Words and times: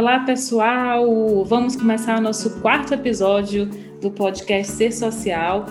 Olá, 0.00 0.20
pessoal! 0.20 1.44
Vamos 1.44 1.76
começar 1.76 2.18
o 2.18 2.22
nosso 2.22 2.58
quarto 2.62 2.94
episódio 2.94 3.66
do 4.00 4.10
podcast 4.10 4.72
Ser 4.72 4.92
Social. 4.92 5.66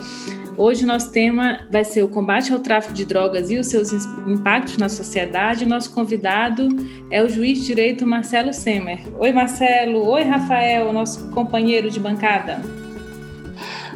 Hoje 0.56 0.86
nosso 0.86 1.12
tema 1.12 1.62
vai 1.72 1.84
ser 1.84 2.04
o 2.04 2.08
combate 2.08 2.54
ao 2.54 2.60
tráfico 2.60 2.94
de 2.94 3.06
drogas 3.06 3.50
e 3.50 3.58
os 3.58 3.66
seus 3.66 3.92
impactos 4.28 4.78
na 4.78 4.88
sociedade. 4.88 5.66
Nosso 5.66 5.92
convidado 5.96 6.68
é 7.10 7.24
o 7.24 7.28
juiz 7.28 7.62
de 7.62 7.66
direito 7.66 8.06
Marcelo 8.06 8.54
Semer. 8.54 9.00
Oi, 9.18 9.32
Marcelo. 9.32 10.08
Oi, 10.08 10.22
Rafael, 10.22 10.94
nosso 10.94 11.32
companheiro 11.32 11.90
de 11.90 12.00
bancada. 12.00 12.62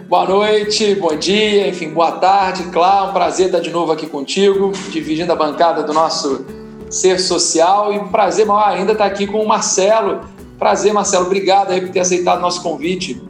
Boa 0.09 0.27
noite, 0.27 0.95
bom 0.95 1.15
dia, 1.15 1.67
enfim, 1.67 1.89
boa 1.89 2.13
tarde, 2.13 2.71
Clá. 2.71 3.07
Um 3.07 3.13
prazer 3.13 3.45
estar 3.45 3.59
de 3.59 3.70
novo 3.70 3.91
aqui 3.91 4.07
contigo, 4.07 4.71
dividindo 4.89 5.31
a 5.31 5.35
bancada 5.35 5.84
do 5.84 5.93
nosso 5.93 6.62
Ser 6.93 7.20
Social. 7.20 7.91
E 7.93 7.97
um 7.97 8.07
prazer 8.07 8.45
maior 8.45 8.70
ainda 8.70 8.93
estar 8.93 9.05
aqui 9.05 9.27
com 9.27 9.41
o 9.41 9.47
Marcelo. 9.47 10.21
Prazer, 10.57 10.93
Marcelo. 10.93 11.25
Obrigado 11.25 11.71
aí 11.71 11.81
por 11.81 11.90
ter 11.90 11.99
aceitado 11.99 12.40
nosso 12.40 12.62
convite. 12.62 13.21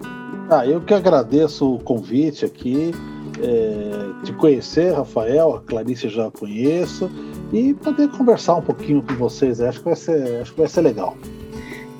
Ah, 0.50 0.68
eu 0.68 0.82
que 0.82 0.94
agradeço 0.94 1.76
o 1.76 1.80
convite 1.80 2.46
aqui. 2.46 2.94
É, 3.42 4.24
te 4.24 4.32
conhecer, 4.34 4.94
Rafael, 4.94 5.56
a 5.56 5.62
Clarice 5.62 6.08
já 6.08 6.30
conheço, 6.30 7.10
e 7.52 7.74
poder 7.74 8.10
conversar 8.10 8.56
um 8.56 8.62
pouquinho 8.62 9.02
com 9.02 9.16
vocês. 9.16 9.60
Acho 9.60 9.80
que 9.80 9.86
vai 9.86 9.96
ser, 9.96 10.42
acho 10.42 10.52
que 10.52 10.60
vai 10.60 10.70
ser 10.70 10.82
legal. 10.82 11.18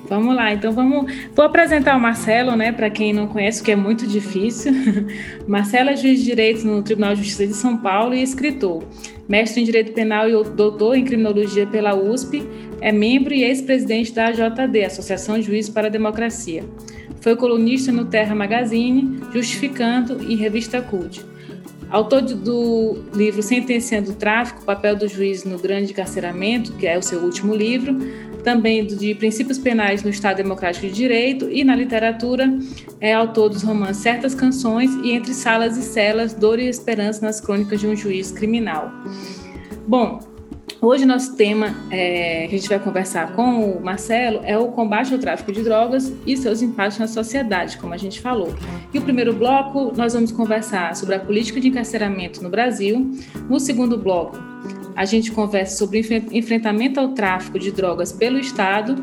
Vamos 0.08 0.34
lá, 0.34 0.52
então 0.52 0.72
vamos. 0.72 1.12
Vou 1.34 1.44
apresentar 1.44 1.96
o 1.96 2.00
Marcelo, 2.00 2.54
né, 2.56 2.72
para 2.72 2.90
quem 2.90 3.12
não 3.12 3.26
conhece, 3.26 3.62
que 3.62 3.72
é 3.72 3.76
muito 3.76 4.06
difícil. 4.06 4.72
Marcelo 5.48 5.90
é 5.90 5.96
juiz 5.96 6.18
de 6.18 6.26
direito 6.26 6.66
no 6.66 6.82
Tribunal 6.82 7.14
de 7.14 7.22
Justiça 7.22 7.46
de 7.46 7.54
São 7.54 7.76
Paulo 7.78 8.14
e 8.14 8.22
escritor. 8.22 8.84
Mestre 9.26 9.62
em 9.62 9.64
Direito 9.64 9.92
Penal 9.92 10.28
e 10.28 10.44
doutor 10.50 10.96
em 10.96 11.04
Criminologia 11.04 11.66
pela 11.66 11.94
USP, 11.94 12.46
é 12.80 12.92
membro 12.92 13.32
e 13.32 13.42
ex-presidente 13.42 14.12
da 14.12 14.26
AJD, 14.26 14.84
Associação 14.84 15.40
Juiz 15.40 15.70
para 15.70 15.86
a 15.86 15.90
Democracia. 15.90 16.62
Foi 17.22 17.34
colunista 17.34 17.90
no 17.90 18.04
Terra 18.04 18.34
Magazine, 18.34 19.18
Justificando 19.32 20.22
e 20.22 20.34
Revista 20.34 20.82
Cult. 20.82 21.24
Autor 21.90 22.20
do 22.22 23.04
livro 23.14 23.42
Sentenciando 23.42 24.10
o 24.10 24.14
Tráfico, 24.14 24.64
Papel 24.64 24.96
do 24.96 25.08
Juiz 25.08 25.44
no 25.44 25.58
Grande 25.58 25.92
Encarceramento, 25.92 26.72
que 26.74 26.86
é 26.86 26.98
o 26.98 27.02
seu 27.02 27.20
último 27.20 27.54
livro, 27.54 27.96
também 28.44 28.86
de 28.86 29.14
Princípios 29.14 29.58
Penais 29.58 30.02
no 30.02 30.10
Estado 30.10 30.36
Democrático 30.36 30.86
de 30.86 30.92
Direito 30.92 31.50
e 31.50 31.64
na 31.64 31.74
literatura 31.74 32.56
é 33.00 33.12
autor 33.12 33.48
dos 33.48 33.62
romances 33.62 34.02
Certas 34.02 34.34
Canções 34.34 34.90
e 35.02 35.12
Entre 35.12 35.32
Salas 35.32 35.76
e 35.78 35.82
Celas, 35.82 36.34
Dor 36.34 36.60
e 36.60 36.68
Esperança 36.68 37.24
nas 37.24 37.40
Crônicas 37.40 37.80
de 37.80 37.86
um 37.86 37.96
Juiz 37.96 38.30
Criminal. 38.30 38.92
Bom, 39.88 40.33
Hoje 40.84 41.06
nosso 41.06 41.34
tema 41.34 41.74
é, 41.90 42.46
que 42.46 42.56
a 42.56 42.58
gente 42.58 42.68
vai 42.68 42.78
conversar 42.78 43.34
com 43.34 43.70
o 43.70 43.82
Marcelo 43.82 44.42
é 44.44 44.58
o 44.58 44.68
combate 44.68 45.14
ao 45.14 45.18
tráfico 45.18 45.50
de 45.50 45.62
drogas 45.62 46.12
e 46.26 46.36
seus 46.36 46.60
impactos 46.60 46.98
na 46.98 47.08
sociedade, 47.08 47.78
como 47.78 47.94
a 47.94 47.96
gente 47.96 48.20
falou. 48.20 48.54
E 48.92 48.98
o 48.98 49.00
primeiro 49.02 49.32
bloco 49.32 49.94
nós 49.96 50.12
vamos 50.12 50.30
conversar 50.30 50.94
sobre 50.94 51.14
a 51.14 51.18
política 51.18 51.58
de 51.58 51.68
encarceramento 51.68 52.42
no 52.42 52.50
Brasil. 52.50 53.10
No 53.48 53.58
segundo 53.58 53.96
bloco, 53.96 54.36
a 54.94 55.06
gente 55.06 55.32
conversa 55.32 55.78
sobre 55.78 56.00
enfrentamento 56.30 57.00
ao 57.00 57.14
tráfico 57.14 57.58
de 57.58 57.72
drogas 57.72 58.12
pelo 58.12 58.38
Estado. 58.38 58.94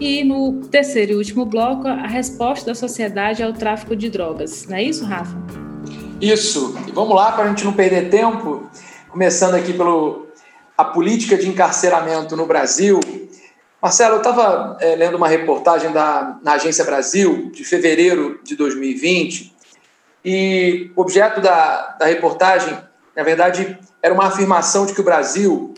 E 0.00 0.24
no 0.24 0.62
terceiro 0.70 1.12
e 1.12 1.16
último 1.16 1.44
bloco, 1.44 1.86
a 1.86 2.06
resposta 2.06 2.64
da 2.64 2.74
sociedade 2.74 3.42
ao 3.42 3.52
tráfico 3.52 3.94
de 3.94 4.08
drogas. 4.08 4.66
Não 4.66 4.78
é 4.78 4.82
isso, 4.82 5.04
Rafa? 5.04 5.36
Isso. 6.22 6.74
E 6.88 6.90
vamos 6.90 7.14
lá, 7.14 7.32
para 7.32 7.44
a 7.44 7.48
gente 7.48 7.66
não 7.66 7.74
perder 7.74 8.08
tempo, 8.08 8.62
começando 9.10 9.56
aqui 9.56 9.74
pelo 9.74 10.27
a 10.78 10.84
política 10.84 11.36
de 11.36 11.48
encarceramento 11.48 12.36
no 12.36 12.46
Brasil. 12.46 13.00
Marcelo, 13.82 14.14
eu 14.14 14.18
estava 14.18 14.76
é, 14.80 14.94
lendo 14.94 15.16
uma 15.16 15.26
reportagem 15.26 15.90
da, 15.90 16.38
na 16.40 16.52
Agência 16.52 16.84
Brasil, 16.84 17.50
de 17.50 17.64
fevereiro 17.64 18.38
de 18.44 18.54
2020, 18.54 19.56
e 20.24 20.92
o 20.94 21.00
objeto 21.00 21.40
da, 21.40 21.96
da 21.98 22.06
reportagem, 22.06 22.78
na 23.16 23.24
verdade, 23.24 23.76
era 24.00 24.14
uma 24.14 24.28
afirmação 24.28 24.86
de 24.86 24.94
que 24.94 25.00
o 25.00 25.04
Brasil 25.04 25.74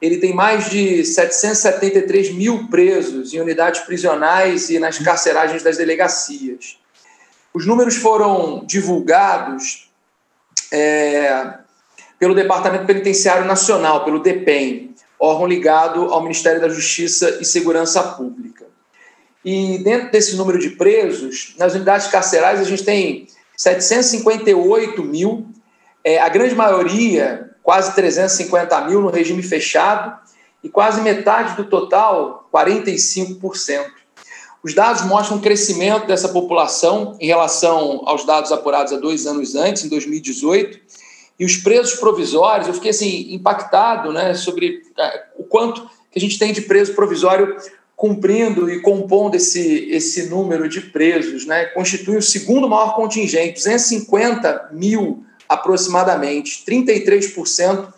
ele 0.00 0.16
tem 0.16 0.32
mais 0.32 0.70
de 0.70 1.04
773 1.04 2.32
mil 2.32 2.68
presos 2.68 3.34
em 3.34 3.40
unidades 3.40 3.82
prisionais 3.82 4.70
e 4.70 4.78
nas 4.78 4.98
carceragens 4.98 5.62
das 5.62 5.76
delegacias. 5.76 6.78
Os 7.52 7.66
números 7.66 7.96
foram 7.96 8.64
divulgados 8.64 9.90
é, 10.72 11.58
pelo 12.18 12.34
Departamento 12.34 12.86
Penitenciário 12.86 13.44
Nacional, 13.44 14.04
pelo 14.04 14.18
DEPEN, 14.18 14.94
órgão 15.18 15.46
ligado 15.46 16.04
ao 16.12 16.22
Ministério 16.22 16.60
da 16.60 16.68
Justiça 16.68 17.38
e 17.40 17.44
Segurança 17.44 18.02
Pública. 18.02 18.66
E 19.44 19.78
dentro 19.78 20.10
desse 20.10 20.36
número 20.36 20.58
de 20.58 20.70
presos, 20.70 21.54
nas 21.58 21.74
unidades 21.74 22.08
carcerais, 22.08 22.60
a 22.60 22.64
gente 22.64 22.84
tem 22.84 23.26
758 23.56 25.02
mil, 25.02 25.46
é, 26.04 26.18
a 26.18 26.28
grande 26.28 26.54
maioria, 26.54 27.50
quase 27.62 27.94
350 27.94 28.80
mil, 28.82 29.00
no 29.00 29.10
regime 29.10 29.42
fechado, 29.42 30.18
e 30.62 30.68
quase 30.68 31.00
metade 31.00 31.56
do 31.56 31.64
total, 31.64 32.48
45%. 32.52 33.86
Os 34.62 34.74
dados 34.74 35.02
mostram 35.02 35.36
um 35.38 35.40
crescimento 35.40 36.06
dessa 36.06 36.28
população 36.28 37.16
em 37.20 37.26
relação 37.26 38.02
aos 38.06 38.24
dados 38.26 38.50
apurados 38.50 38.92
há 38.92 38.96
dois 38.96 39.24
anos 39.26 39.54
antes, 39.54 39.84
em 39.84 39.88
2018, 39.88 40.80
e 41.38 41.44
os 41.44 41.56
presos 41.56 41.94
provisórios, 41.98 42.66
eu 42.66 42.74
fiquei 42.74 42.90
assim 42.90 43.32
impactado, 43.32 44.12
né, 44.12 44.34
sobre 44.34 44.82
é, 44.98 45.24
o 45.38 45.44
quanto 45.44 45.88
que 46.10 46.18
a 46.18 46.20
gente 46.20 46.38
tem 46.38 46.52
de 46.52 46.62
preso 46.62 46.94
provisório 46.94 47.56
cumprindo 47.94 48.70
e 48.70 48.80
compondo 48.80 49.34
esse, 49.34 49.88
esse 49.90 50.28
número 50.28 50.68
de 50.68 50.80
presos, 50.80 51.46
né, 51.46 51.66
constitui 51.66 52.16
o 52.16 52.22
segundo 52.22 52.68
maior 52.68 52.94
contingente, 52.94 53.54
250 53.54 54.70
mil 54.72 55.24
aproximadamente, 55.48 56.64
33% 56.66 57.92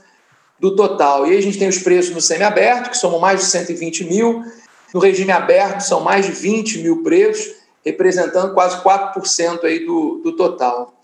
do 0.59 0.77
total. 0.77 1.27
E 1.27 1.31
aí 1.31 1.39
a 1.39 1.43
gente 1.43 1.59
tem 1.59 1.69
os 1.69 1.79
presos 1.79 2.15
no 2.15 2.21
semiaberto, 2.21 2.91
que 2.91 2.97
somam 2.97 3.19
mais 3.19 3.41
de 3.41 3.47
120 3.47 4.05
mil, 4.05 4.45
no 4.93 5.01
regime 5.01 5.33
aberto 5.33 5.81
são 5.81 6.01
mais 6.01 6.27
de 6.27 6.33
20 6.33 6.79
mil 6.79 7.03
presos, 7.03 7.55
representando 7.85 8.53
quase 8.53 8.83
4% 8.83 9.65
aí 9.65 9.87
do, 9.87 10.21
do 10.23 10.37
total. 10.37 11.00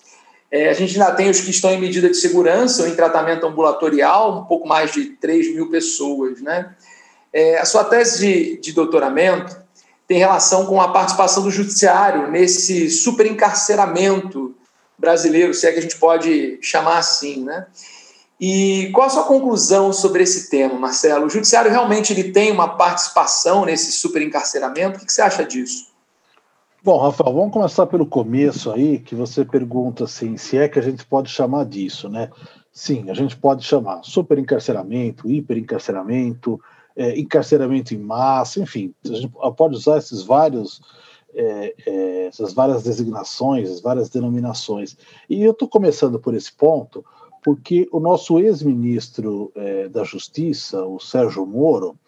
É, 0.56 0.70
a 0.70 0.72
gente 0.72 0.98
ainda 0.98 1.14
tem 1.14 1.28
os 1.28 1.38
que 1.38 1.50
estão 1.50 1.70
em 1.70 1.78
medida 1.78 2.08
de 2.08 2.16
segurança 2.16 2.82
ou 2.82 2.88
em 2.88 2.94
tratamento 2.94 3.46
ambulatorial, 3.46 4.40
um 4.40 4.44
pouco 4.46 4.66
mais 4.66 4.90
de 4.90 5.04
3 5.04 5.54
mil 5.54 5.68
pessoas. 5.68 6.40
Né? 6.40 6.74
É, 7.30 7.58
a 7.58 7.66
sua 7.66 7.84
tese 7.84 8.20
de, 8.20 8.60
de 8.62 8.72
doutoramento 8.72 9.54
tem 10.08 10.16
relação 10.16 10.64
com 10.64 10.80
a 10.80 10.88
participação 10.88 11.42
do 11.42 11.50
judiciário 11.50 12.30
nesse 12.30 12.88
superencarceramento 12.88 14.56
brasileiro, 14.96 15.52
se 15.52 15.66
é 15.66 15.72
que 15.72 15.78
a 15.78 15.82
gente 15.82 15.98
pode 15.98 16.58
chamar 16.62 16.96
assim. 16.96 17.44
Né? 17.44 17.66
E 18.40 18.90
qual 18.94 19.08
a 19.08 19.10
sua 19.10 19.24
conclusão 19.24 19.92
sobre 19.92 20.22
esse 20.22 20.48
tema, 20.48 20.78
Marcelo? 20.78 21.26
O 21.26 21.30
judiciário 21.30 21.70
realmente 21.70 22.14
ele 22.14 22.32
tem 22.32 22.50
uma 22.50 22.78
participação 22.78 23.66
nesse 23.66 23.92
superencarceramento? 23.92 24.96
O 24.96 25.04
que 25.04 25.12
você 25.12 25.20
acha 25.20 25.44
disso? 25.44 25.94
Bom, 26.86 26.98
Rafael, 26.98 27.34
vamos 27.34 27.52
começar 27.52 27.84
pelo 27.86 28.06
começo 28.06 28.70
aí, 28.70 29.00
que 29.00 29.12
você 29.12 29.44
pergunta 29.44 30.04
assim, 30.04 30.36
se 30.36 30.56
é 30.56 30.68
que 30.68 30.78
a 30.78 30.82
gente 30.82 31.04
pode 31.04 31.28
chamar 31.28 31.64
disso, 31.64 32.08
né? 32.08 32.30
Sim, 32.70 33.10
a 33.10 33.12
gente 33.12 33.36
pode 33.36 33.64
chamar 33.64 34.04
superencarceramento, 34.04 35.28
hiperencarceramento, 35.28 36.60
é, 36.94 37.18
encarceramento 37.18 37.92
em 37.92 37.98
massa, 37.98 38.60
enfim, 38.60 38.94
a 39.04 39.14
gente 39.14 39.32
pode 39.56 39.74
usar 39.74 39.98
esses 39.98 40.22
vários, 40.22 40.80
é, 41.34 41.74
é, 41.84 42.26
essas 42.28 42.54
várias 42.54 42.84
designações, 42.84 43.68
as 43.68 43.80
várias 43.80 44.08
denominações. 44.08 44.96
E 45.28 45.42
eu 45.42 45.50
estou 45.50 45.66
começando 45.66 46.20
por 46.20 46.34
esse 46.36 46.52
ponto, 46.52 47.04
porque 47.42 47.88
o 47.90 47.98
nosso 47.98 48.38
ex-ministro 48.38 49.50
é, 49.56 49.88
da 49.88 50.04
Justiça, 50.04 50.84
o 50.84 51.00
Sérgio 51.00 51.44
Moro, 51.44 51.98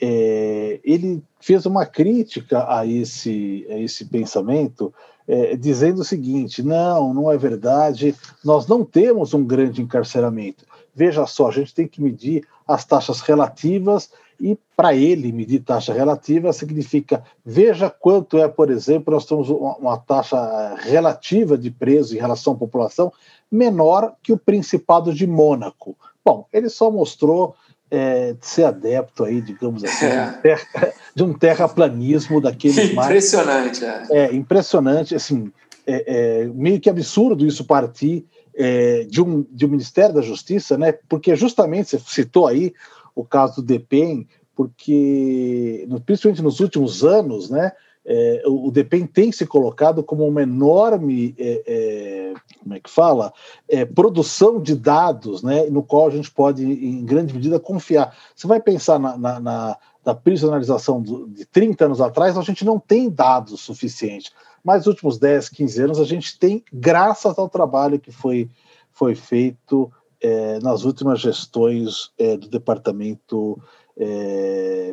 é, 0.00 0.78
ele 0.84 1.20
fez 1.40 1.66
uma 1.66 1.86
crítica 1.86 2.66
a 2.68 2.86
esse, 2.86 3.66
a 3.68 3.78
esse 3.78 4.04
pensamento, 4.04 4.92
é, 5.26 5.56
dizendo 5.56 6.00
o 6.00 6.04
seguinte: 6.04 6.62
não, 6.62 7.14
não 7.14 7.32
é 7.32 7.36
verdade, 7.36 8.14
nós 8.44 8.66
não 8.66 8.84
temos 8.84 9.34
um 9.34 9.44
grande 9.44 9.82
encarceramento. 9.82 10.64
Veja 10.94 11.26
só, 11.26 11.48
a 11.48 11.52
gente 11.52 11.74
tem 11.74 11.88
que 11.88 12.02
medir 12.02 12.46
as 12.66 12.84
taxas 12.84 13.20
relativas 13.20 14.10
e 14.40 14.58
para 14.74 14.94
ele 14.94 15.30
medir 15.32 15.60
taxa 15.60 15.92
relativa 15.92 16.52
significa 16.52 17.22
veja 17.44 17.90
quanto 17.90 18.38
é, 18.38 18.48
por 18.48 18.70
exemplo, 18.70 19.12
nós 19.12 19.26
temos 19.26 19.50
uma, 19.50 19.98
taxa 19.98 20.74
relativa 20.80 21.58
de 21.58 21.70
presos 21.70 22.12
em 22.12 22.18
relação 22.18 22.54
à 22.54 22.56
população 22.56 23.12
menor 23.50 24.14
que 24.22 24.32
o 24.32 24.38
Principado 24.38 25.12
de 25.12 25.26
Mônaco. 25.26 25.96
Bom, 26.24 26.46
ele 26.52 26.68
só 26.68 26.90
mostrou 26.90 27.54
é, 27.90 28.36
ser 28.40 28.64
adepto 28.64 29.24
aí, 29.24 29.40
digamos 29.40 29.82
assim, 29.82 30.06
é. 30.06 30.92
de 31.14 31.22
um 31.22 31.32
terraplanismo 31.32 32.40
daqueles 32.40 32.94
mais. 32.94 33.08
Impressionante, 33.08 33.84
é. 33.84 34.06
é 34.10 34.34
impressionante, 34.34 35.14
assim, 35.14 35.52
é, 35.86 36.04
é, 36.42 36.44
meio 36.46 36.80
que 36.80 36.88
absurdo 36.88 37.46
isso 37.46 37.64
partir 37.64 38.24
é, 38.54 39.04
de, 39.04 39.20
um, 39.20 39.44
de 39.50 39.66
um 39.66 39.70
Ministério 39.70 40.14
da 40.14 40.22
Justiça, 40.22 40.78
né? 40.78 40.92
Porque 41.08 41.34
justamente 41.34 41.90
você 41.90 41.98
citou 42.06 42.46
aí 42.46 42.72
o 43.14 43.24
caso 43.24 43.56
do 43.56 43.62
DEPEN, 43.62 44.26
porque, 44.54 45.88
principalmente 46.04 46.42
nos 46.42 46.60
últimos 46.60 47.04
anos, 47.04 47.50
né, 47.50 47.72
é, 48.04 48.42
o 48.46 48.70
DEPEN 48.70 49.06
tem 49.06 49.30
se 49.30 49.46
colocado 49.46 50.02
como 50.02 50.26
uma 50.26 50.42
enorme, 50.42 51.34
é, 51.38 51.62
é, 51.66 52.34
como 52.62 52.74
é 52.74 52.80
que 52.80 52.90
fala, 52.90 53.32
é, 53.68 53.84
produção 53.84 54.60
de 54.60 54.74
dados, 54.74 55.42
né, 55.42 55.66
no 55.66 55.82
qual 55.82 56.06
a 56.06 56.10
gente 56.10 56.30
pode, 56.30 56.64
em 56.64 57.04
grande 57.04 57.34
medida, 57.34 57.60
confiar. 57.60 58.16
Você 58.34 58.46
vai 58.46 58.60
pensar 58.60 58.98
na, 58.98 59.16
na, 59.16 59.40
na, 59.40 59.76
na 60.04 60.14
prisionalização 60.14 61.02
de 61.02 61.44
30 61.46 61.84
anos 61.84 62.00
atrás, 62.00 62.38
a 62.38 62.42
gente 62.42 62.64
não 62.64 62.78
tem 62.78 63.10
dados 63.10 63.60
suficientes. 63.60 64.32
Mas 64.64 64.78
nos 64.78 64.88
últimos 64.88 65.18
10, 65.18 65.48
15 65.50 65.82
anos, 65.82 66.00
a 66.00 66.04
gente 66.04 66.38
tem, 66.38 66.64
graças 66.72 67.38
ao 67.38 67.48
trabalho 67.48 68.00
que 68.00 68.10
foi, 68.10 68.48
foi 68.92 69.14
feito 69.14 69.90
é, 70.22 70.58
nas 70.60 70.84
últimas 70.84 71.20
gestões 71.20 72.10
é, 72.18 72.36
do 72.36 72.48
Departamento 72.48 73.60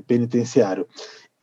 Penitenciário. 0.06 0.86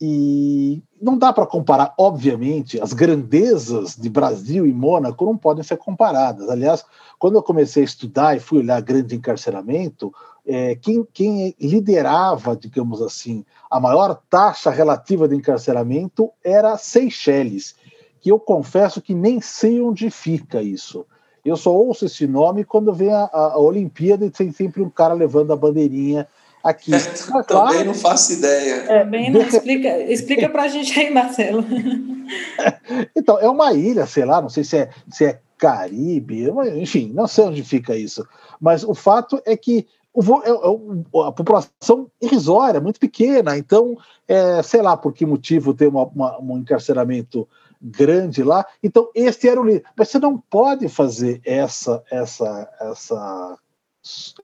E 0.00 0.82
não 1.00 1.16
dá 1.16 1.32
para 1.32 1.46
comparar, 1.46 1.94
obviamente, 1.98 2.80
as 2.80 2.92
grandezas 2.92 3.96
de 3.96 4.08
Brasil 4.08 4.66
e 4.66 4.72
Mônaco 4.72 5.24
não 5.24 5.36
podem 5.36 5.62
ser 5.62 5.76
comparadas. 5.76 6.48
Aliás, 6.48 6.84
quando 7.18 7.36
eu 7.36 7.42
comecei 7.42 7.82
a 7.82 7.86
estudar 7.86 8.36
e 8.36 8.40
fui 8.40 8.58
olhar 8.58 8.80
grande 8.82 9.14
encarceramento, 9.14 10.12
é, 10.46 10.74
quem, 10.74 11.06
quem, 11.12 11.54
liderava, 11.60 12.56
digamos 12.56 13.00
assim, 13.00 13.44
a 13.70 13.80
maior 13.80 14.20
taxa 14.28 14.70
relativa 14.70 15.26
de 15.28 15.36
encarceramento 15.36 16.30
era 16.42 16.76
Seychelles, 16.76 17.74
que 18.20 18.30
eu 18.30 18.38
confesso 18.38 19.00
que 19.00 19.14
nem 19.14 19.40
sei 19.40 19.80
onde 19.80 20.10
fica 20.10 20.60
isso. 20.60 21.06
Eu 21.44 21.56
só 21.56 21.72
ouço 21.72 22.06
esse 22.06 22.26
nome 22.26 22.64
quando 22.64 22.92
vem 22.92 23.12
a, 23.12 23.24
a, 23.24 23.52
a 23.52 23.58
Olimpíada 23.58 24.24
e 24.24 24.30
tem 24.30 24.50
sempre 24.50 24.82
um 24.82 24.90
cara 24.90 25.14
levando 25.14 25.52
a 25.52 25.56
bandeirinha 25.56 26.26
aqui. 26.64 26.90
Também 26.90 27.44
claro, 27.46 27.84
não 27.84 27.94
faço 27.94 28.32
ideia. 28.32 28.74
É, 28.88 29.04
Também 29.04 29.30
não. 29.30 29.42
Explica, 29.42 30.00
explica 30.10 30.48
para 30.48 30.62
a 30.62 30.68
gente 30.68 30.98
aí, 30.98 31.12
Marcelo. 31.12 31.64
então, 33.14 33.38
é 33.38 33.48
uma 33.48 33.72
ilha, 33.74 34.06
sei 34.06 34.24
lá, 34.24 34.40
não 34.40 34.48
sei 34.48 34.64
se 34.64 34.78
é, 34.78 34.90
se 35.10 35.26
é 35.26 35.40
Caribe, 35.58 36.50
enfim, 36.76 37.12
não 37.14 37.28
sei 37.28 37.44
onde 37.44 37.62
fica 37.62 37.94
isso. 37.94 38.26
Mas 38.60 38.82
o 38.82 38.94
fato 38.94 39.40
é 39.44 39.56
que 39.56 39.86
o, 40.12 40.22
é, 40.42 40.48
é, 40.48 41.28
a 41.28 41.32
população 41.32 42.10
irrisória, 42.20 42.80
muito 42.80 42.98
pequena, 42.98 43.56
então, 43.56 43.96
é, 44.26 44.62
sei 44.62 44.80
lá 44.80 44.96
por 44.96 45.12
que 45.12 45.26
motivo 45.26 45.74
tem 45.74 45.88
uma, 45.88 46.04
uma, 46.04 46.40
um 46.40 46.58
encarceramento 46.58 47.48
grande 47.80 48.42
lá. 48.42 48.64
Então, 48.82 49.10
este 49.14 49.48
era 49.48 49.60
o 49.60 49.64
líder. 49.64 49.84
Mas 49.96 50.08
você 50.08 50.18
não 50.18 50.38
pode 50.38 50.88
fazer 50.88 51.40
essa, 51.44 52.02
essa, 52.10 52.68
essa 52.80 53.58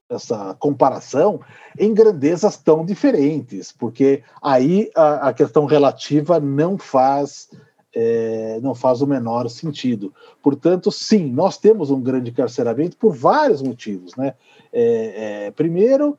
essa 0.09 0.55
comparação 0.59 1.41
em 1.79 1.93
grandezas 1.93 2.57
tão 2.57 2.85
diferentes, 2.85 3.73
porque 3.73 4.23
aí 4.43 4.91
a, 4.97 5.29
a 5.29 5.33
questão 5.33 5.67
relativa 5.67 6.41
não 6.41 6.79
faz 6.79 7.49
é, 7.93 8.61
não 8.63 8.75
faz 8.75 9.03
o 9.03 9.07
menor 9.07 9.49
sentido. 9.51 10.15
Portanto, 10.43 10.93
sim, 10.93 11.31
nós 11.31 11.59
temos 11.59 11.91
um 11.91 12.01
grande 12.01 12.31
carceramento 12.31 12.97
por 12.97 13.13
vários 13.13 13.63
motivos, 13.63 14.15
né? 14.17 14.35
É, 14.73 15.47
é, 15.47 15.51
primeiro, 15.51 16.17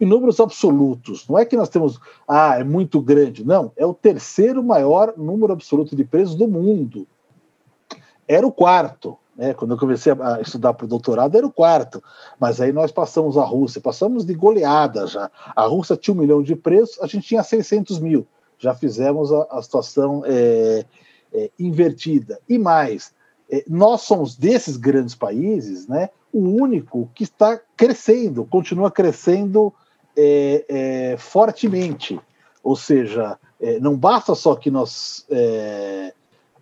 em 0.00 0.06
números 0.06 0.40
absolutos. 0.40 1.28
Não 1.28 1.38
é 1.38 1.44
que 1.44 1.56
nós 1.56 1.68
temos, 1.68 2.00
ah, 2.26 2.58
é 2.58 2.64
muito 2.64 3.00
grande. 3.00 3.44
Não, 3.44 3.70
é 3.76 3.86
o 3.86 3.94
terceiro 3.94 4.62
maior 4.62 5.14
número 5.16 5.52
absoluto 5.52 5.94
de 5.94 6.04
presos 6.04 6.34
do 6.34 6.48
mundo. 6.48 7.06
Era 8.26 8.46
o 8.46 8.52
quarto. 8.52 9.16
Né? 9.36 9.52
Quando 9.52 9.72
eu 9.72 9.78
comecei 9.78 10.12
a 10.12 10.40
estudar 10.40 10.72
para 10.72 10.86
o 10.86 10.88
doutorado, 10.88 11.36
era 11.36 11.46
o 11.46 11.52
quarto. 11.52 12.02
Mas 12.40 12.60
aí 12.60 12.72
nós 12.72 12.90
passamos 12.90 13.36
a 13.36 13.44
Rússia, 13.44 13.80
passamos 13.80 14.24
de 14.24 14.34
goleada 14.34 15.06
já. 15.06 15.30
A 15.54 15.66
Rússia 15.66 15.96
tinha 15.96 16.14
um 16.14 16.18
milhão 16.18 16.42
de 16.42 16.56
presos, 16.56 16.98
a 17.00 17.06
gente 17.06 17.26
tinha 17.26 17.42
600 17.42 17.98
mil. 17.98 18.26
Já 18.58 18.74
fizemos 18.74 19.32
a, 19.32 19.46
a 19.50 19.62
situação 19.62 20.22
é, 20.24 20.84
é, 21.32 21.50
invertida. 21.58 22.40
E 22.48 22.58
mais, 22.58 23.12
é, 23.50 23.62
nós 23.68 24.02
somos 24.02 24.34
desses 24.34 24.76
grandes 24.76 25.14
países 25.14 25.86
né, 25.86 26.08
o 26.32 26.40
único 26.40 27.10
que 27.14 27.24
está 27.24 27.60
crescendo, 27.76 28.44
continua 28.44 28.90
crescendo 28.90 29.72
é, 30.16 30.64
é, 30.68 31.16
fortemente. 31.18 32.18
Ou 32.62 32.74
seja, 32.74 33.38
é, 33.60 33.78
não 33.78 33.96
basta 33.96 34.34
só 34.34 34.56
que 34.56 34.70
nós 34.70 35.26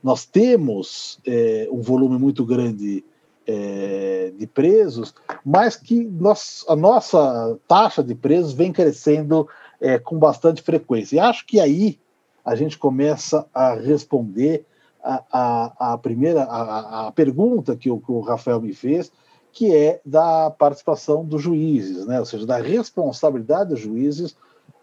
nós 0.05 0.27
temos 0.27 1.19
é, 1.27 1.67
um 1.73 1.81
volume 1.81 2.19
muito 2.19 2.45
grande 2.45 3.03
é, 3.47 4.35
de 4.37 4.47
presos, 4.47 5.15
mas 5.43 5.77
que 5.77 6.05
nós, 6.05 6.62
a 6.69 6.77
nossa 6.77 7.59
taxa 7.67 8.05
de 8.05 8.15
presos 8.15 8.53
vem 8.53 8.71
crescendo 8.71 9.49
é, 9.81 9.99
com 9.99 10.19
bastante 10.19 10.61
frequência. 10.61 11.17
E 11.17 11.19
acho 11.19 11.47
que 11.47 11.59
aí 11.59 11.99
a 12.45 12.55
gente 12.55 12.77
começa 12.77 13.47
a 13.55 13.73
responder 13.73 14.67
a, 15.03 15.23
a, 15.33 15.95
a 15.95 15.99
primeira 15.99 16.45
a, 16.45 17.06
a 17.09 17.12
pergunta 17.12 17.75
que 17.75 17.91
o, 17.91 17.99
que 17.99 18.12
o, 18.12 18.21
Rafael 18.21 18.61
me 18.61 18.75
fez, 18.75 19.11
que 19.53 19.75
é 19.75 20.03
da 20.05 20.51
participação 20.51 21.25
dos 21.25 21.41
juízes, 21.41 22.06
né? 22.06 22.21
ou 22.21 22.27
seja, 22.27 22.45
da 22.45 22.59
responsabilidade 22.59 23.71
dos 23.71 23.81
juízes 23.81 24.37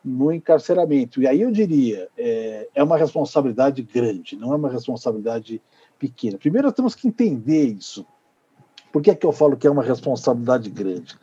no 0.03 0.31
encarceramento. 0.31 1.21
E 1.21 1.27
aí 1.27 1.42
eu 1.42 1.51
diria, 1.51 2.09
é, 2.18 2.68
é 2.74 2.83
uma 2.83 2.98
responsabilidade 2.98 3.81
grande, 3.83 4.36
não 4.36 4.53
é 4.53 4.56
uma 4.56 4.69
responsabilidade 4.69 5.62
pequena. 6.00 6.38
Primeiro, 6.38 6.68
nós 6.68 6.75
temos 6.75 6.95
que 6.95 7.07
entender 7.07 7.65
isso. 7.65 8.06
Por 8.92 9.01
que, 9.01 9.12
é 9.12 9.15
que 9.15 9.25
eu 9.25 9.31
falo 9.31 9.56
que 9.56 9.68
é 9.68 9.71
uma 9.71 9.83
responsabilidade 9.83 10.69
grande? 10.69 11.18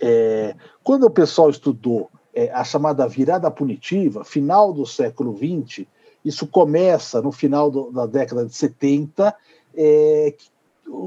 É, 0.00 0.54
quando 0.82 1.04
o 1.04 1.10
pessoal 1.10 1.48
estudou 1.48 2.10
é, 2.34 2.50
a 2.50 2.64
chamada 2.64 3.06
virada 3.06 3.50
punitiva, 3.50 4.24
final 4.24 4.72
do 4.72 4.84
século 4.84 5.36
XX, 5.36 5.86
isso 6.24 6.46
começa 6.46 7.22
no 7.22 7.30
final 7.30 7.70
do, 7.70 7.90
da 7.90 8.06
década 8.06 8.44
de 8.44 8.54
70, 8.54 9.34
é, 9.76 10.34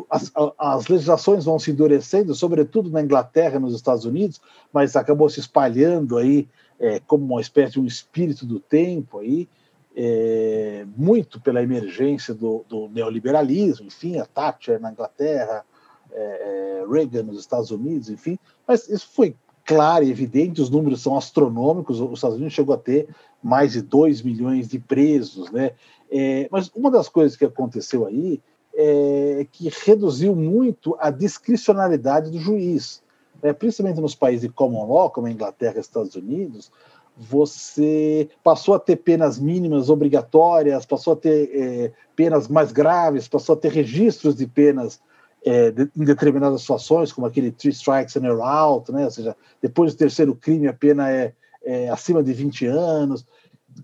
as, 0.10 0.32
as, 0.58 0.88
legislações 0.88 1.46
vão 1.46 1.60
se 1.60 1.72
endurecendo, 1.72 2.34
sobretudo 2.34 2.90
na 2.90 3.02
Inglaterra 3.02 3.58
e 3.58 3.60
nos 3.60 3.76
Estados 3.76 4.06
Unidos, 4.06 4.42
mas 4.72 4.96
acabou 4.96 5.30
se 5.30 5.40
espalhando 5.40 6.18
aí 6.18 6.48
é, 6.80 7.00
como 7.00 7.26
uma 7.26 7.42
espécie 7.42 7.74
de 7.74 7.80
um 7.80 7.86
espírito 7.86 8.46
do 8.46 8.60
tempo 8.60 9.20
aí, 9.20 9.48
é, 9.96 10.86
muito 10.96 11.42
pela 11.42 11.64
emergência 11.64 12.34
do, 12.34 12.64
do, 12.70 12.88
neoliberalismo, 12.90 13.88
enfim, 13.88 14.18
a 14.18 14.26
Thatcher 14.26 14.80
na 14.80 14.92
Inglaterra, 14.92 15.66
é, 16.12 16.84
é, 16.84 16.86
Reagan 16.88 17.24
nos 17.24 17.40
Estados 17.40 17.72
Unidos, 17.72 18.10
enfim, 18.10 18.38
mas 18.68 18.88
isso 18.88 19.10
foi 19.12 19.36
claro 19.66 20.04
e 20.04 20.12
evidente, 20.12 20.62
os 20.62 20.70
números 20.70 21.02
são 21.02 21.18
astronômicos, 21.18 22.00
os 22.00 22.14
Estados 22.14 22.38
Unidos 22.38 22.54
chegou 22.54 22.76
a 22.76 22.78
ter 22.78 23.10
mais 23.42 23.74
de 23.74 23.82
2 23.82 24.22
milhões 24.22 24.68
de 24.68 24.80
presos, 24.80 25.52
né? 25.52 25.72
É, 26.10 26.48
mas 26.52 26.72
uma 26.74 26.90
das 26.90 27.10
coisas 27.10 27.36
que 27.36 27.44
aconteceu 27.44 28.06
aí 28.06 28.40
é 28.74 29.46
que 29.52 29.70
reduziu 29.84 30.36
muito 30.36 30.96
a 31.00 31.10
discricionalidade 31.10 32.30
do 32.30 32.40
juiz 32.40 33.02
é, 33.42 33.54
principalmente 33.54 34.02
nos 34.02 34.16
países 34.16 34.42
de 34.42 34.50
common 34.50 34.88
law, 34.88 35.10
como 35.10 35.28
a 35.28 35.32
Inglaterra 35.32 35.76
e 35.78 35.82
Estados 35.82 36.16
Unidos, 36.16 36.72
você 37.18 38.30
passou 38.44 38.76
a 38.76 38.80
ter 38.80 38.98
penas 38.98 39.40
mínimas 39.40 39.90
obrigatórias, 39.90 40.86
passou 40.86 41.14
a 41.14 41.16
ter 41.16 41.50
é, 41.54 41.92
penas 42.16 42.48
mais 42.48 42.72
graves, 42.72 43.28
passou 43.28 43.56
a 43.56 43.58
ter 43.58 43.72
registros 43.72 44.36
de 44.36 44.46
penas 44.46 45.00
é, 45.44 45.72
de, 45.72 45.90
em 45.96 46.04
determinadas 46.04 46.62
situações, 46.62 47.12
como 47.12 47.26
aquele 47.26 47.52
three 47.52 47.72
strikes 47.72 48.16
and 48.16 48.26
you're 48.26 48.42
out, 48.42 48.92
né? 48.92 49.06
ou 49.06 49.12
seja, 49.12 49.36
depois 49.62 49.94
do 49.94 49.98
terceiro 49.98 50.36
crime 50.36 50.68
a 50.68 50.74
pena 50.74 51.10
é, 51.10 51.34
é 51.64 51.90
acima 51.90 52.22
de 52.22 52.34
20 52.34 52.68
anos. 52.68 53.26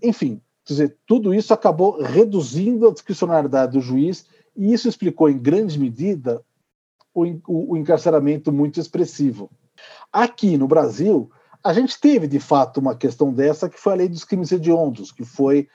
Enfim, 0.02 0.40
dizer, 0.64 0.96
tudo 1.06 1.34
isso 1.34 1.52
acabou 1.52 2.00
reduzindo 2.00 2.88
a 2.88 2.92
discricionariedade 2.92 3.72
do 3.72 3.80
juiz 3.80 4.26
e 4.56 4.72
isso 4.72 4.88
explicou 4.88 5.28
em 5.28 5.38
grande 5.38 5.78
medida 5.78 6.40
o, 7.14 7.24
o, 7.46 7.72
o 7.72 7.76
encarceramento 7.76 8.52
muito 8.52 8.80
expressivo. 8.80 9.50
Aqui 10.12 10.58
no 10.58 10.66
Brasil, 10.68 11.30
a 11.62 11.72
gente 11.72 11.98
teve 11.98 12.26
de 12.26 12.38
fato 12.38 12.78
uma 12.78 12.94
questão 12.94 13.32
dessa, 13.32 13.68
que 13.68 13.80
foi 13.80 13.92
a 13.94 13.96
lei 13.96 14.08
dos 14.08 14.24
crimes 14.24 14.52
hediondos, 14.52 15.10
que 15.10 15.24
foi 15.24 15.68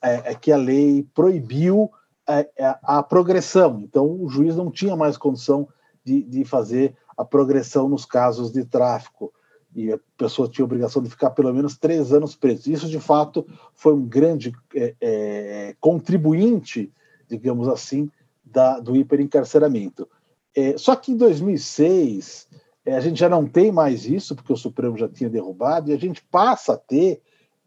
é, 0.00 0.30
é, 0.30 0.34
que 0.34 0.52
a 0.52 0.56
lei 0.56 1.04
proibiu 1.14 1.90
a, 2.26 2.38
é, 2.38 2.50
é, 2.56 2.78
a, 2.82 3.02
progressão. 3.02 3.80
Então, 3.80 4.06
o 4.06 4.28
juiz 4.28 4.54
não 4.54 4.70
tinha 4.70 4.94
mais 4.94 5.16
condição 5.16 5.66
de, 6.04 6.22
de 6.22 6.44
fazer 6.44 6.94
a 7.16 7.24
progressão 7.24 7.88
nos 7.88 8.04
casos 8.04 8.52
de 8.52 8.64
tráfico 8.64 9.32
e 9.74 9.90
a 9.90 9.98
pessoa 10.16 10.48
tinha 10.48 10.64
a 10.64 10.66
obrigação 10.66 11.02
de 11.02 11.10
ficar 11.10 11.30
pelo 11.30 11.52
menos 11.52 11.76
três 11.76 12.12
anos 12.12 12.36
preso. 12.36 12.70
Isso, 12.70 12.88
de 12.88 13.00
fato, 13.00 13.46
foi 13.74 13.94
um 13.94 14.04
grande 14.04 14.52
é, 14.74 14.94
é, 15.00 15.76
contribuinte, 15.80 16.92
digamos 17.26 17.68
assim, 17.68 18.10
da, 18.44 18.78
do 18.78 18.94
hiperencarceramento. 18.94 20.08
É, 20.54 20.76
só 20.76 20.94
que 20.94 21.12
em 21.12 21.16
2006 21.16 22.48
é, 22.84 22.96
a 22.96 23.00
gente 23.00 23.18
já 23.18 23.28
não 23.28 23.46
tem 23.46 23.70
mais 23.70 24.06
isso, 24.06 24.34
porque 24.34 24.52
o 24.52 24.56
Supremo 24.56 24.96
já 24.96 25.08
tinha 25.08 25.30
derrubado, 25.30 25.90
e 25.90 25.94
a 25.94 25.98
gente 25.98 26.22
passa 26.30 26.74
a 26.74 26.76
ter 26.76 27.20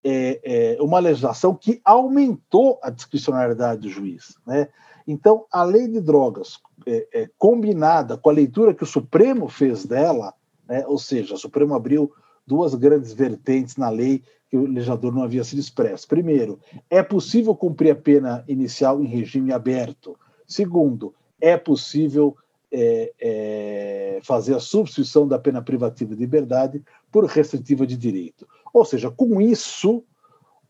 é, 0.03 0.75
é 0.77 0.81
uma 0.81 0.99
legislação 0.99 1.55
que 1.55 1.81
aumentou 1.83 2.79
a 2.83 2.91
discricionariedade 2.91 3.81
do 3.81 3.89
juiz. 3.89 4.37
Né? 4.45 4.67
Então, 5.07 5.45
a 5.51 5.63
lei 5.63 5.87
de 5.87 5.99
drogas, 5.99 6.59
é, 6.85 7.07
é, 7.11 7.29
combinada 7.39 8.15
com 8.15 8.29
a 8.29 8.33
leitura 8.33 8.73
que 8.73 8.83
o 8.83 8.87
Supremo 8.87 9.47
fez 9.47 9.83
dela, 9.85 10.33
né? 10.67 10.85
ou 10.85 10.99
seja, 10.99 11.33
o 11.33 11.37
Supremo 11.37 11.73
abriu 11.73 12.11
duas 12.45 12.75
grandes 12.75 13.13
vertentes 13.13 13.77
na 13.77 13.89
lei 13.89 14.21
que 14.49 14.57
o 14.57 14.67
legislador 14.67 15.13
não 15.13 15.23
havia 15.23 15.43
sido 15.43 15.59
expresso. 15.59 16.07
Primeiro, 16.07 16.59
é 16.89 17.01
possível 17.01 17.55
cumprir 17.55 17.91
a 17.91 17.95
pena 17.95 18.43
inicial 18.47 19.01
em 19.01 19.07
regime 19.07 19.51
aberto. 19.51 20.17
Segundo, 20.47 21.15
é 21.41 21.57
possível 21.57 22.35
é, 22.71 23.13
é, 23.19 24.19
fazer 24.23 24.55
a 24.55 24.59
substituição 24.59 25.27
da 25.27 25.39
pena 25.39 25.61
privativa 25.61 26.13
de 26.13 26.21
liberdade 26.21 26.83
por 27.11 27.25
restritiva 27.25 27.85
de 27.85 27.95
direito. 27.95 28.47
Ou 28.73 28.83
seja, 28.83 29.09
com 29.09 29.41
isso, 29.41 30.03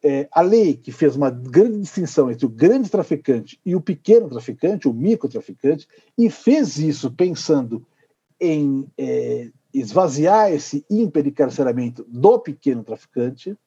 é, 0.03 0.27
a 0.31 0.41
lei 0.41 0.75
que 0.75 0.91
fez 0.91 1.15
uma 1.15 1.29
grande 1.29 1.79
distinção 1.79 2.29
entre 2.29 2.45
o 2.45 2.49
grande 2.49 2.89
traficante 2.89 3.59
e 3.65 3.75
o 3.75 3.81
pequeno 3.81 4.29
traficante, 4.29 4.87
o 4.87 4.93
microtraficante, 4.93 5.87
e 6.17 6.29
fez 6.29 6.77
isso 6.77 7.11
pensando 7.11 7.85
em 8.39 8.87
é, 8.97 9.49
esvaziar 9.73 10.51
esse 10.51 10.85
carceramento 11.35 12.05
do 12.07 12.39
pequeno 12.39 12.83
traficante, 12.83 13.57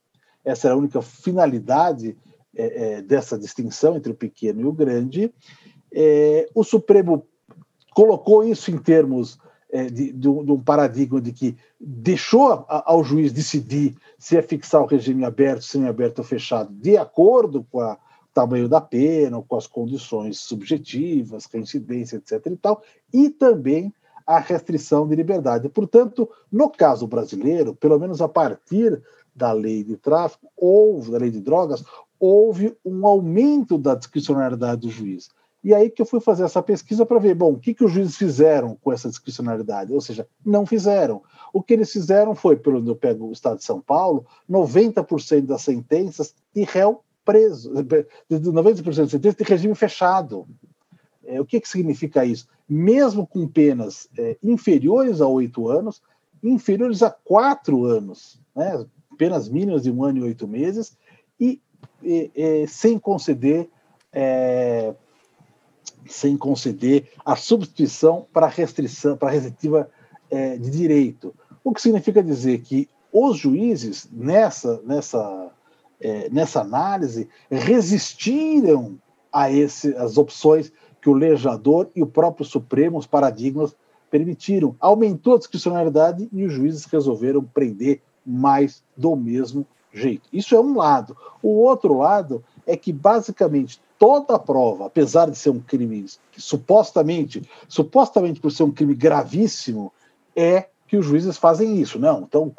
essa 0.44 0.68
era 0.68 0.74
a 0.74 0.78
única 0.78 1.02
finalidade 1.02 2.16
é, 2.56 2.94
é, 2.94 3.02
dessa 3.02 3.38
distinção 3.38 3.96
entre 3.96 4.12
o 4.12 4.14
pequeno 4.14 4.60
e 4.60 4.64
o 4.64 4.72
grande. 4.72 5.32
É, 5.92 6.48
o 6.54 6.64
Supremo 6.64 7.26
colocou 7.98 8.44
isso 8.44 8.70
em 8.70 8.78
termos 8.78 9.40
é, 9.72 9.86
de, 9.86 10.12
de, 10.12 10.28
um, 10.28 10.44
de, 10.44 10.52
um, 10.52 10.60
paradigma 10.60 11.20
de 11.20 11.32
que 11.32 11.56
deixou 11.80 12.52
a, 12.52 12.84
ao 12.86 13.02
juiz 13.02 13.32
decidir 13.32 13.96
se 14.16 14.36
é 14.36 14.40
fixar 14.40 14.82
o 14.82 14.86
regime 14.86 15.24
aberto, 15.24 15.64
semi-aberto 15.64 16.20
ou 16.20 16.24
fechado, 16.24 16.72
de 16.72 16.96
acordo 16.96 17.66
com 17.68 17.80
o 17.80 17.96
tamanho 18.32 18.68
da 18.68 18.80
pena, 18.80 19.42
com 19.42 19.56
as 19.56 19.66
condições 19.66 20.38
subjetivas, 20.38 21.46
reincidência, 21.46 22.18
etc. 22.18 22.46
e 22.46 22.56
tal, 22.56 22.80
e 23.12 23.30
também 23.30 23.92
a 24.24 24.38
restrição 24.38 25.08
de 25.08 25.16
liberdade. 25.16 25.68
Portanto, 25.68 26.30
no 26.52 26.70
caso 26.70 27.04
brasileiro, 27.04 27.74
pelo 27.74 27.98
menos 27.98 28.22
a 28.22 28.28
partir 28.28 29.02
da 29.34 29.50
lei 29.50 29.82
de 29.82 29.96
tráfico, 29.96 30.46
houve, 30.56 31.10
da 31.10 31.18
lei 31.18 31.32
de 31.32 31.40
drogas, 31.40 31.82
houve 32.20 32.76
um 32.84 33.04
aumento 33.04 33.76
da 33.76 33.96
discricionariedade 33.96 34.82
do 34.82 34.88
juiz. 34.88 35.30
E 35.68 35.74
aí 35.74 35.90
que 35.90 36.00
eu 36.00 36.06
fui 36.06 36.18
fazer 36.18 36.44
essa 36.44 36.62
pesquisa 36.62 37.04
para 37.04 37.18
ver, 37.18 37.34
bom, 37.34 37.52
o 37.52 37.58
que, 37.58 37.74
que 37.74 37.84
os 37.84 37.92
juízes 37.92 38.16
fizeram 38.16 38.74
com 38.80 38.90
essa 38.90 39.06
discricionariedade? 39.06 39.92
Ou 39.92 40.00
seja, 40.00 40.26
não 40.42 40.64
fizeram. 40.64 41.22
O 41.52 41.62
que 41.62 41.74
eles 41.74 41.92
fizeram 41.92 42.34
foi, 42.34 42.56
pelo 42.56 42.82
eu 42.88 42.96
pego 42.96 43.26
o 43.26 43.32
Estado 43.32 43.58
de 43.58 43.64
São 43.64 43.78
Paulo, 43.78 44.24
90% 44.50 45.42
das 45.44 45.60
sentenças 45.60 46.34
de 46.54 46.64
réu 46.64 47.04
preso, 47.22 47.70
90% 47.70 48.82
das 48.82 49.10
sentenças 49.10 49.36
de 49.36 49.44
regime 49.44 49.74
fechado. 49.74 50.48
É, 51.22 51.38
o 51.38 51.44
que, 51.44 51.60
que 51.60 51.68
significa 51.68 52.24
isso? 52.24 52.48
Mesmo 52.66 53.26
com 53.26 53.46
penas 53.46 54.08
é, 54.16 54.38
inferiores 54.42 55.20
a 55.20 55.28
oito 55.28 55.68
anos, 55.68 56.00
inferiores 56.42 57.02
a 57.02 57.10
quatro 57.10 57.84
anos, 57.84 58.40
né? 58.56 58.86
penas 59.18 59.50
mínimas 59.50 59.82
de 59.82 59.90
um 59.90 60.02
ano 60.02 60.20
e 60.20 60.22
oito 60.22 60.48
meses, 60.48 60.96
e, 61.38 61.60
e, 62.02 62.30
e 62.34 62.66
sem 62.66 62.98
conceder 62.98 63.68
é, 64.10 64.94
sem 66.08 66.36
conceder 66.36 67.08
a 67.24 67.36
substituição 67.36 68.26
para 68.32 68.46
restrição, 68.46 69.16
para 69.16 69.30
restritiva 69.30 69.90
é, 70.30 70.56
de 70.56 70.70
direito. 70.70 71.34
O 71.62 71.72
que 71.72 71.82
significa 71.82 72.22
dizer 72.22 72.60
que 72.60 72.88
os 73.12 73.38
juízes, 73.38 74.08
nessa, 74.12 74.80
nessa, 74.84 75.50
é, 76.00 76.28
nessa 76.30 76.60
análise, 76.60 77.28
resistiram 77.50 78.98
a 79.32 79.50
esse, 79.50 79.94
as 79.96 80.18
opções 80.18 80.72
que 81.00 81.08
o 81.08 81.14
legislador 81.14 81.90
e 81.94 82.02
o 82.02 82.06
próprio 82.06 82.44
Supremo, 82.44 82.98
os 82.98 83.06
paradigmas, 83.06 83.74
permitiram. 84.10 84.74
Aumentou 84.80 85.34
a 85.34 85.38
discricionalidade 85.38 86.28
e 86.32 86.44
os 86.44 86.52
juízes 86.52 86.84
resolveram 86.86 87.42
prender 87.42 88.00
mais 88.24 88.82
do 88.96 89.14
mesmo 89.16 89.66
jeito. 89.92 90.28
Isso 90.32 90.54
é 90.54 90.60
um 90.60 90.76
lado. 90.76 91.16
O 91.42 91.48
outro 91.48 91.96
lado 91.96 92.44
é 92.68 92.76
que, 92.76 92.92
basicamente, 92.92 93.80
toda 93.98 94.34
a 94.34 94.38
prova, 94.38 94.86
apesar 94.86 95.30
de 95.30 95.38
ser 95.38 95.48
um 95.48 95.58
crime 95.58 96.04
supostamente, 96.36 97.42
supostamente 97.66 98.40
por 98.40 98.52
ser 98.52 98.64
um 98.64 98.70
crime 98.70 98.94
gravíssimo, 98.94 99.90
é 100.36 100.66
que 100.86 100.98
os 100.98 101.06
juízes 101.06 101.38
fazem 101.38 101.80
isso. 101.80 101.98
Não, 101.98 102.20
então 102.20 102.52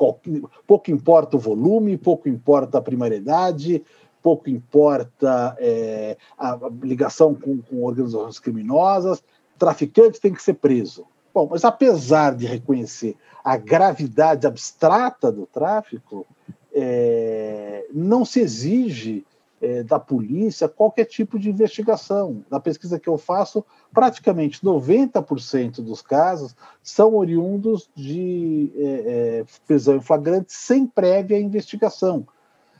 pouco 0.65 0.91
importa 0.91 1.37
o 1.37 1.39
volume, 1.39 1.95
pouco 1.95 2.27
importa 2.27 2.79
a 2.79 2.81
primariedade, 2.81 3.83
pouco 4.21 4.49
importa 4.49 5.55
é, 5.59 6.17
a 6.37 6.59
ligação 6.81 7.35
com, 7.35 7.59
com 7.61 7.83
organizações 7.83 8.39
criminosas, 8.39 9.23
traficante 9.59 10.19
tem 10.19 10.33
que 10.33 10.41
ser 10.41 10.55
preso. 10.55 11.05
Bom, 11.31 11.47
mas 11.51 11.63
apesar 11.63 12.35
de 12.35 12.47
reconhecer 12.47 13.15
a 13.43 13.55
gravidade 13.55 14.47
abstrata 14.47 15.31
do 15.31 15.45
tráfico, 15.45 16.25
é, 16.73 17.85
não 17.93 18.25
se 18.25 18.39
exige 18.39 19.23
é, 19.61 19.83
da 19.83 19.99
polícia 19.99 20.69
qualquer 20.69 21.05
tipo 21.05 21.37
de 21.37 21.49
investigação. 21.49 22.43
Na 22.49 22.59
pesquisa 22.59 22.99
que 22.99 23.09
eu 23.09 23.17
faço, 23.17 23.63
praticamente 23.93 24.61
90% 24.61 25.81
dos 25.81 26.01
casos 26.01 26.55
são 26.81 27.15
oriundos 27.15 27.89
de 27.95 28.71
é, 28.75 28.83
é, 28.83 29.45
prisão 29.67 29.97
em 29.97 30.01
flagrante 30.01 30.53
sem 30.53 30.85
prévia 30.85 31.39
investigação. 31.39 32.25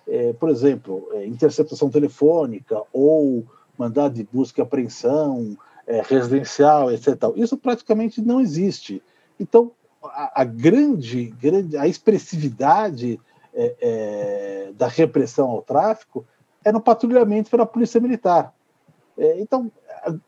É, 0.08 0.34
por 0.34 0.50
exemplo, 0.50 1.08
é, 1.14 1.26
interceptação 1.26 1.90
telefônica 1.90 2.82
ou 2.92 3.46
mandado 3.78 4.16
de 4.16 4.24
busca 4.24 4.62
e 4.62 4.64
apreensão 4.64 5.58
é, 5.86 6.02
residencial, 6.02 6.92
etc. 6.92 7.16
Isso 7.36 7.58
praticamente 7.58 8.22
não 8.22 8.40
existe. 8.40 9.04
Então, 9.40 9.72
a, 10.04 10.42
a 10.42 10.44
grande, 10.44 11.26
grande, 11.40 11.78
a 11.78 11.88
expressividade 11.88 13.20
da 14.78 14.88
repressão 14.88 15.50
ao 15.50 15.62
tráfico 15.62 16.26
é 16.64 16.72
no 16.72 16.82
patrulhamento 16.82 17.50
pela 17.50 17.66
Polícia 17.66 18.00
Militar. 18.00 18.54
É, 19.18 19.40
então, 19.40 19.72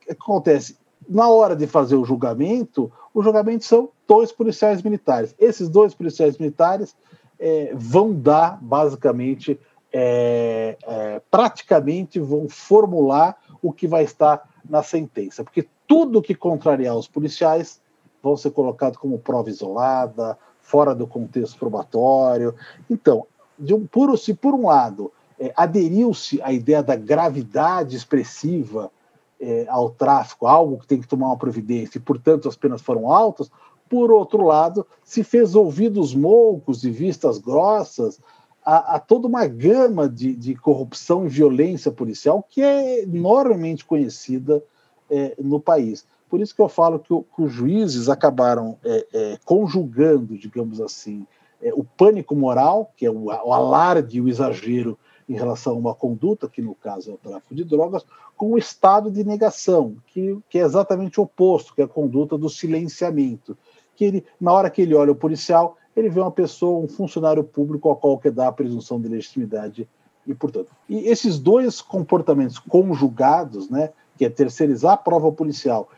que 0.02 0.12
acontece? 0.12 0.78
Na 1.08 1.30
hora 1.30 1.56
de 1.56 1.66
fazer 1.68 1.96
o 1.96 2.06
julgamento, 2.06 2.92
o 3.14 3.24
julgamento 3.24 3.66
são 3.66 3.90
dois 4.08 4.32
policiais 4.32 4.82
militares. 4.82 5.36
Esses 5.40 5.70
dois 5.70 5.94
policiais 5.94 6.38
militares 6.38 6.96
é, 7.40 7.72
vão 7.74 8.14
dar, 8.14 8.60
basicamente, 8.62 9.60
é, 9.92 10.78
é, 10.84 11.22
praticamente 11.30 12.20
vão 12.20 12.48
formular 12.48 13.38
o 13.62 13.72
que 13.74 13.88
vai 13.88 14.04
estar 14.04 14.48
na 14.68 14.84
sentença, 14.84 15.44
porque 15.44 15.68
tudo 15.88 16.22
que 16.22 16.36
contrariar 16.36 16.96
os 16.96 17.08
policiais 17.08 17.82
vão 18.22 18.38
ser 18.38 18.52
colocados 18.52 18.98
como 18.98 19.20
prova 19.20 19.50
isolada, 19.50 20.38
fora 20.62 20.94
do 20.96 21.08
contexto 21.08 21.58
probatório. 21.58 22.56
Então, 22.90 23.26
um, 23.60 23.86
por, 23.86 24.18
se 24.18 24.34
por 24.34 24.54
um 24.54 24.68
lado 24.68 25.12
é, 25.42 25.52
aderiu-se 25.58 26.40
à 26.44 26.54
ideia 26.54 26.84
da 26.84 26.96
gravidade 26.96 27.96
expressiva 27.96 28.92
é, 29.40 29.66
ao 29.68 29.90
tráfico, 29.90 30.46
algo 30.46 30.78
que 30.78 30.86
tem 30.86 31.02
que 31.02 31.08
tomar 31.08 31.28
uma 31.28 31.38
providência, 31.38 31.98
e, 31.98 32.02
portanto, 32.02 32.48
as 32.48 32.56
penas 32.56 32.80
foram 32.80 33.12
altas. 33.12 33.50
Por 33.90 34.12
outro 34.12 34.46
lado, 34.46 34.86
se 35.04 35.24
fez 35.24 35.56
ouvidos 35.56 36.14
moucos 36.14 36.84
e 36.84 36.92
vistas 36.92 37.40
grossas 37.40 38.20
a, 38.64 38.96
a 38.96 39.00
toda 39.00 39.28
uma 39.28 39.48
gama 39.48 40.08
de, 40.08 40.36
de, 40.36 40.54
corrupção 40.54 41.26
e 41.26 41.30
violência 41.30 41.92
policial 41.92 42.46
que 42.48 42.62
é 42.62 43.02
enormemente 43.02 43.84
conhecida 43.84 44.64
é, 45.10 45.34
no 45.40 45.60
país. 45.60 46.06
Por 46.30 46.40
isso 46.40 46.56
que 46.56 46.62
eu 46.62 46.70
falo 46.70 47.00
que, 47.00 47.08
que 47.08 47.42
os 47.42 47.52
juízes 47.52 48.08
acabaram 48.08 48.78
é, 48.86 49.08
é, 49.12 49.40
conjugando, 49.44 50.38
digamos 50.38 50.80
assim, 50.80 51.26
é, 51.60 51.74
o 51.74 51.84
pânico 51.84 52.36
moral, 52.36 52.92
que 52.96 53.08
é 53.08 53.10
o, 53.10 53.26
o 53.26 53.54
alarde 53.54 54.18
e 54.18 54.22
o 54.22 54.30
exagero 54.30 54.98
em 55.28 55.34
relação 55.34 55.74
a 55.74 55.78
uma 55.78 55.96
conduta, 55.96 56.50
que 56.50 56.62
no 56.62 56.76
caso 56.76 57.12
é 57.12 57.14
o 57.14 57.18
tráfico 57.18 57.56
de 57.56 57.64
drogas, 57.64 58.06
com 58.36 58.54
o 58.54 58.58
estado 58.58 59.12
de 59.12 59.24
negação, 59.24 59.96
que, 60.08 60.38
que 60.50 60.60
é 60.60 60.64
exatamente 60.64 61.20
o 61.20 61.24
oposto, 61.24 61.74
que 61.74 61.82
é 61.82 61.86
a 61.86 61.88
conduta 61.88 62.38
do 62.38 62.50
silenciamento. 62.50 63.58
Que 63.96 64.06
ele, 64.06 64.26
na 64.40 64.52
hora 64.52 64.70
que 64.70 64.82
ele 64.82 64.96
olha 64.96 65.12
o 65.12 65.16
policial, 65.16 65.78
ele 65.96 66.10
vê 66.10 66.20
uma 66.20 66.32
pessoa, 66.32 66.80
um 66.80 66.88
funcionário 66.88 67.44
público 67.44 67.90
ao 67.90 67.96
qual 67.96 68.18
que 68.18 68.32
dá 68.32 68.48
a 68.48 68.52
presunção 68.52 69.00
de 69.00 69.08
legitimidade 69.08 69.88
e 70.26 70.34
portanto. 70.34 70.70
E 70.88 71.08
esses 71.08 71.40
dois 71.40 71.82
comportamentos 71.82 72.60
conjugados, 72.60 73.70
né, 73.70 73.92
que 74.18 74.26
é 74.26 74.30
terceirizar 74.30 74.94
a 74.94 74.98
prova 74.98 75.32
policial 75.32 75.90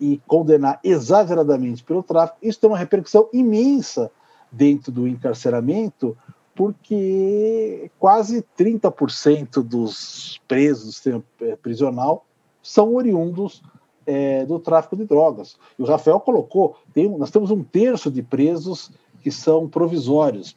e 0.00 0.20
condenar 0.26 0.80
exageradamente 0.82 1.82
pelo 1.82 2.02
tráfico, 2.02 2.38
isso 2.42 2.60
tem 2.60 2.70
uma 2.70 2.78
repercussão 2.78 3.28
imensa 3.32 4.10
dentro 4.50 4.92
do 4.92 5.06
encarceramento, 5.06 6.16
porque 6.54 7.90
quase 7.98 8.44
30% 8.58 9.62
dos 9.62 10.40
presos 10.46 10.84
do 10.84 10.92
sistema 10.92 11.24
prisional 11.62 12.26
são 12.62 12.94
oriundos 12.94 13.62
é, 14.06 14.44
do 14.44 14.58
tráfico 14.58 14.96
de 14.96 15.04
drogas. 15.04 15.56
E 15.78 15.82
o 15.82 15.86
Rafael 15.86 16.20
colocou, 16.20 16.76
tem, 16.92 17.08
nós 17.08 17.30
temos 17.30 17.50
um 17.50 17.62
terço 17.62 18.10
de 18.10 18.22
presos 18.22 18.90
que 19.20 19.30
são 19.30 19.68
provisórios. 19.68 20.56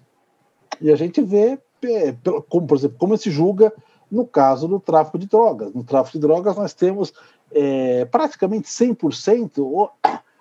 E 0.82 0.92
a 0.92 0.96
gente 0.96 1.22
vê, 1.22 1.60
é, 1.84 2.16
como, 2.50 2.68
por 2.68 2.78
exemplo, 2.78 2.98
como 2.98 3.18
se 3.18 3.32
julga 3.32 3.72
no 4.12 4.26
caso 4.26 4.68
do 4.68 4.80
tráfico 4.80 5.18
de 5.18 5.28
drogas. 5.28 5.74
No 5.74 5.84
tráfico 5.84 6.18
de 6.18 6.22
drogas 6.22 6.56
nós 6.56 6.74
temos 6.74 7.14
é, 7.52 8.06
praticamente 8.06 8.68
100% 8.68 9.90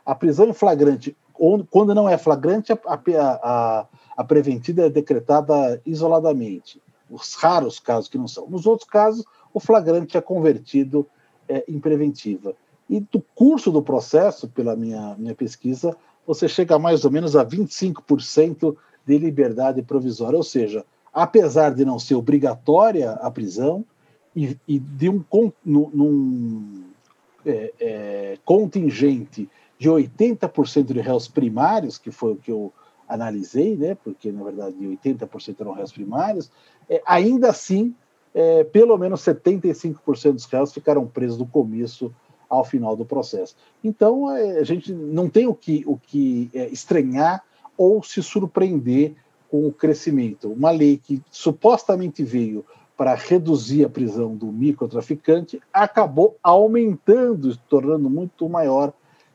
a 0.05 0.15
prisão 0.15 0.49
em 0.49 0.53
flagrante. 0.53 1.17
Quando 1.71 1.95
não 1.95 2.09
é 2.09 2.17
flagrante, 2.17 2.73
a, 2.73 2.79
a, 2.87 3.87
a 4.17 4.25
preventiva 4.25 4.83
é 4.83 4.91
decretada 4.91 5.81
isoladamente. 5.85 6.81
os 7.11 7.35
raros 7.35 7.79
casos 7.79 8.09
que 8.09 8.19
não 8.19 8.29
são. 8.29 8.49
Nos 8.49 8.67
outros 8.67 8.89
casos, 8.89 9.25
o 9.53 9.61
flagrante 9.61 10.17
é 10.17 10.21
convertido 10.21 11.07
é, 11.49 11.65
em 11.69 11.79
preventiva. 11.79 12.55
E 12.89 13.01
do 13.01 13.23
curso 13.35 13.71
do 13.71 13.83
processo, 13.83 14.49
pela 14.49 14.77
minha, 14.77 15.15
minha 15.19 15.35
pesquisa, 15.35 15.97
você 16.27 16.49
chega 16.49 16.79
mais 16.79 17.05
ou 17.05 17.11
menos 17.11 17.37
a 17.37 17.45
25% 17.45 18.77
de 19.07 19.19
liberdade 19.19 19.83
provisória, 19.83 20.37
ou 20.37 20.43
seja, 20.43 20.85
apesar 21.13 21.75
de 21.75 21.85
não 21.85 21.99
ser 21.99 22.15
obrigatória 22.15 23.13
a 23.13 23.31
prisão 23.31 23.85
e, 24.35 24.59
e 24.67 24.79
de 24.79 25.09
um 25.09 25.23
num, 25.65 26.85
é, 27.45 27.73
é, 27.79 28.39
contingente 28.45 29.49
de 29.78 29.88
80% 29.88 30.93
de 30.93 31.00
réus 31.00 31.28
primários, 31.28 31.99
que 31.99 32.11
foi 32.11 32.33
o 32.33 32.37
que 32.37 32.50
eu 32.50 32.73
analisei, 33.09 33.76
né, 33.76 33.95
porque 33.95 34.33
na 34.33 34.43
verdade 34.43 34.76
80% 34.76 35.57
eram 35.61 35.73
réus 35.73 35.93
primários, 35.93 36.50
é, 36.88 37.02
ainda 37.07 37.50
assim, 37.50 37.95
é, 38.35 38.64
pelo 38.64 38.97
menos 38.97 39.21
75% 39.21 40.33
dos 40.33 40.47
réus 40.47 40.73
ficaram 40.73 41.07
presos 41.07 41.37
do 41.37 41.47
começo 41.47 42.12
ao 42.49 42.64
final 42.64 42.97
do 42.97 43.04
processo. 43.04 43.57
Então, 43.83 44.31
é, 44.31 44.59
a 44.59 44.64
gente 44.64 44.93
não 44.93 45.28
tem 45.28 45.47
o 45.47 45.54
que, 45.54 45.83
o 45.87 45.97
que 45.97 46.50
é, 46.54 46.69
estranhar 46.69 47.43
ou 47.76 48.02
se 48.02 48.23
surpreender 48.23 49.14
com 49.50 49.66
o 49.66 49.73
crescimento. 49.73 50.50
Uma 50.50 50.71
lei 50.71 50.97
que 50.97 51.23
supostamente 51.31 52.23
veio 52.23 52.64
para 52.97 53.14
reduzir 53.14 53.85
a 53.85 53.88
prisão 53.88 54.37
do 54.37 54.47
microtraficante 54.47 55.61
acabou 55.73 56.37
aumentando, 56.43 57.57
tornando 57.69 58.09
muito 58.09 58.49
maior 58.49 58.93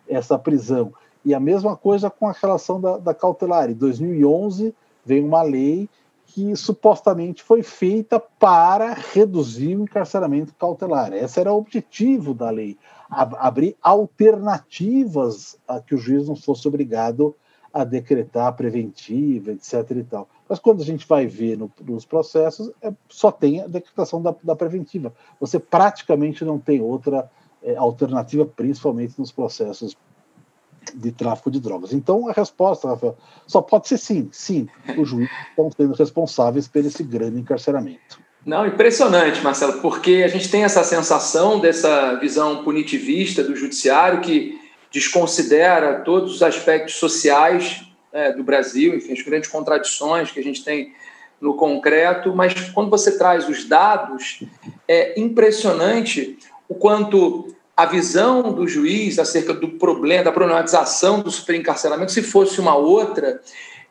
essa 0.09 0.37
prisão. 0.37 0.91
E 1.23 1.33
a 1.33 1.39
mesma 1.39 1.75
coisa 1.75 2.09
com 2.09 2.27
a 2.27 2.31
relação 2.31 2.79
da, 2.81 2.97
da 2.97 3.13
cautelar. 3.13 3.69
Em 3.69 3.73
2011 3.73 4.73
veio 5.05 5.25
uma 5.25 5.41
lei 5.41 5.89
que 6.25 6.55
supostamente 6.55 7.41
foi 7.41 7.63
feita 7.63 8.19
para 8.19 8.93
reduzir 8.93 9.75
o 9.75 9.83
encarceramento 9.83 10.53
cautelar. 10.53 11.11
Esse 11.13 11.39
era 11.39 11.51
o 11.51 11.57
objetivo 11.57 12.33
da 12.33 12.49
lei, 12.51 12.77
abrir 13.09 13.75
alternativas 13.81 15.57
a 15.67 15.79
que 15.79 15.95
o 15.95 15.97
juiz 15.97 16.27
não 16.27 16.35
fosse 16.35 16.67
obrigado 16.67 17.35
a 17.73 17.83
decretar 17.83 18.53
preventiva, 18.53 19.51
etc. 19.51 19.91
E 19.91 20.03
tal. 20.03 20.29
Mas 20.47 20.59
quando 20.59 20.81
a 20.81 20.85
gente 20.85 21.07
vai 21.07 21.27
ver 21.27 21.57
no, 21.57 21.71
nos 21.81 22.05
processos, 22.05 22.71
é, 22.81 22.91
só 23.07 23.31
tem 23.31 23.61
a 23.61 23.67
decretação 23.67 24.21
da, 24.21 24.35
da, 24.43 24.55
preventiva. 24.55 25.13
Você 25.39 25.59
praticamente 25.59 26.43
não 26.43 26.57
tem 26.57 26.81
outra 26.81 27.29
é, 27.63 27.75
alternativa, 27.75 28.45
principalmente 28.45 29.19
nos 29.19 29.31
processos 29.31 29.97
de 30.93 31.11
tráfico 31.11 31.51
de 31.51 31.59
drogas. 31.59 31.93
Então, 31.93 32.29
a 32.29 32.31
resposta, 32.31 32.87
Rafael, 32.87 33.17
só 33.45 33.61
pode 33.61 33.87
ser 33.87 33.97
sim. 33.97 34.29
Sim, 34.31 34.67
os 34.97 35.09
juízes 35.09 35.31
estão 35.49 35.69
sendo 35.71 35.93
responsáveis 35.93 36.67
por 36.67 36.83
esse 36.83 37.03
grande 37.03 37.39
encarceramento. 37.39 38.19
Não, 38.45 38.65
impressionante, 38.65 39.41
Marcelo, 39.41 39.81
porque 39.81 40.23
a 40.23 40.27
gente 40.27 40.49
tem 40.49 40.63
essa 40.63 40.83
sensação 40.83 41.59
dessa 41.59 42.15
visão 42.15 42.63
punitivista 42.63 43.43
do 43.43 43.55
judiciário 43.55 44.21
que 44.21 44.59
desconsidera 44.91 46.01
todos 46.01 46.35
os 46.35 46.41
aspectos 46.41 46.95
sociais 46.95 47.83
é, 48.11 48.31
do 48.31 48.43
Brasil, 48.43 48.95
enfim, 48.95 49.13
as 49.13 49.21
grandes 49.21 49.49
contradições 49.49 50.31
que 50.31 50.39
a 50.39 50.43
gente 50.43 50.63
tem 50.63 50.93
no 51.39 51.53
concreto, 51.53 52.35
mas 52.35 52.53
quando 52.71 52.89
você 52.89 53.17
traz 53.17 53.47
os 53.47 53.65
dados, 53.65 54.43
é 54.87 55.19
impressionante 55.19 56.37
o 56.67 56.75
quanto 56.75 57.55
a 57.79 57.85
visão 57.85 58.51
do 58.51 58.67
juiz 58.67 59.17
acerca 59.19 59.53
do 59.53 59.69
problema, 59.69 60.25
da 60.25 60.33
problematização 60.33 61.21
do 61.21 61.31
superencarceramento, 61.31 62.11
se 62.11 62.21
fosse 62.21 62.59
uma 62.59 62.75
outra, 62.75 63.39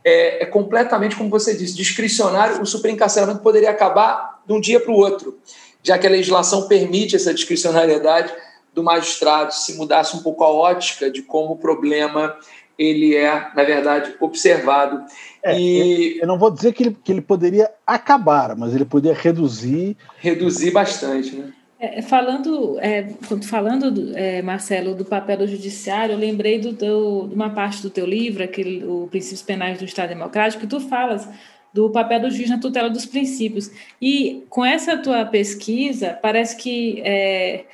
é, 0.04 0.42
é 0.42 0.46
completamente, 0.46 1.16
como 1.16 1.30
você 1.30 1.56
disse, 1.56 1.74
discricionário. 1.74 2.60
O 2.60 2.66
superencarceramento 2.66 3.40
poderia 3.40 3.70
acabar 3.70 4.42
de 4.46 4.52
um 4.52 4.60
dia 4.60 4.78
para 4.78 4.92
o 4.92 4.94
outro, 4.94 5.38
já 5.82 5.96
que 5.96 6.06
a 6.06 6.10
legislação 6.10 6.68
permite 6.68 7.16
essa 7.16 7.32
discricionariedade 7.32 8.30
do 8.74 8.82
magistrado, 8.84 9.54
se 9.54 9.74
mudasse 9.78 10.14
um 10.14 10.22
pouco 10.22 10.44
a 10.44 10.52
ótica 10.52 11.10
de 11.10 11.22
como 11.22 11.54
o 11.54 11.58
problema 11.58 12.36
ele 12.78 13.16
é, 13.16 13.50
na 13.56 13.64
verdade, 13.64 14.14
observado. 14.20 15.02
É, 15.42 15.58
e... 15.58 16.18
Eu 16.20 16.28
não 16.28 16.38
vou 16.38 16.50
dizer 16.50 16.74
que 16.74 16.82
ele, 16.82 16.96
que 17.02 17.10
ele 17.10 17.22
poderia 17.22 17.70
acabar, 17.86 18.54
mas 18.54 18.74
ele 18.74 18.84
poderia 18.84 19.18
reduzir. 19.18 19.96
Reduzir 20.18 20.72
bastante, 20.72 21.34
né? 21.34 21.54
É, 21.80 22.02
falando, 22.02 22.76
é, 22.80 23.08
falando 23.42 24.12
é, 24.16 24.42
Marcelo, 24.42 24.96
do 24.96 25.04
papel 25.04 25.38
do 25.38 25.46
judiciário, 25.46 26.14
eu 26.14 26.18
lembrei 26.18 26.58
do 26.58 26.72
de 26.72 27.34
uma 27.34 27.50
parte 27.50 27.80
do 27.82 27.88
teu 27.88 28.04
livro, 28.04 28.42
aquele, 28.42 28.84
o 28.84 29.06
Princípios 29.08 29.42
Penais 29.42 29.78
do 29.78 29.84
Estado 29.84 30.08
Democrático, 30.08 30.62
que 30.62 30.66
tu 30.66 30.80
falas 30.80 31.28
do 31.72 31.88
papel 31.90 32.20
do 32.20 32.30
juiz 32.30 32.50
na 32.50 32.58
tutela 32.58 32.90
dos 32.90 33.06
princípios. 33.06 33.70
E 34.02 34.44
com 34.48 34.64
essa 34.64 34.96
tua 34.96 35.24
pesquisa, 35.24 36.18
parece 36.20 36.56
que 36.56 37.00
é, 37.02 37.64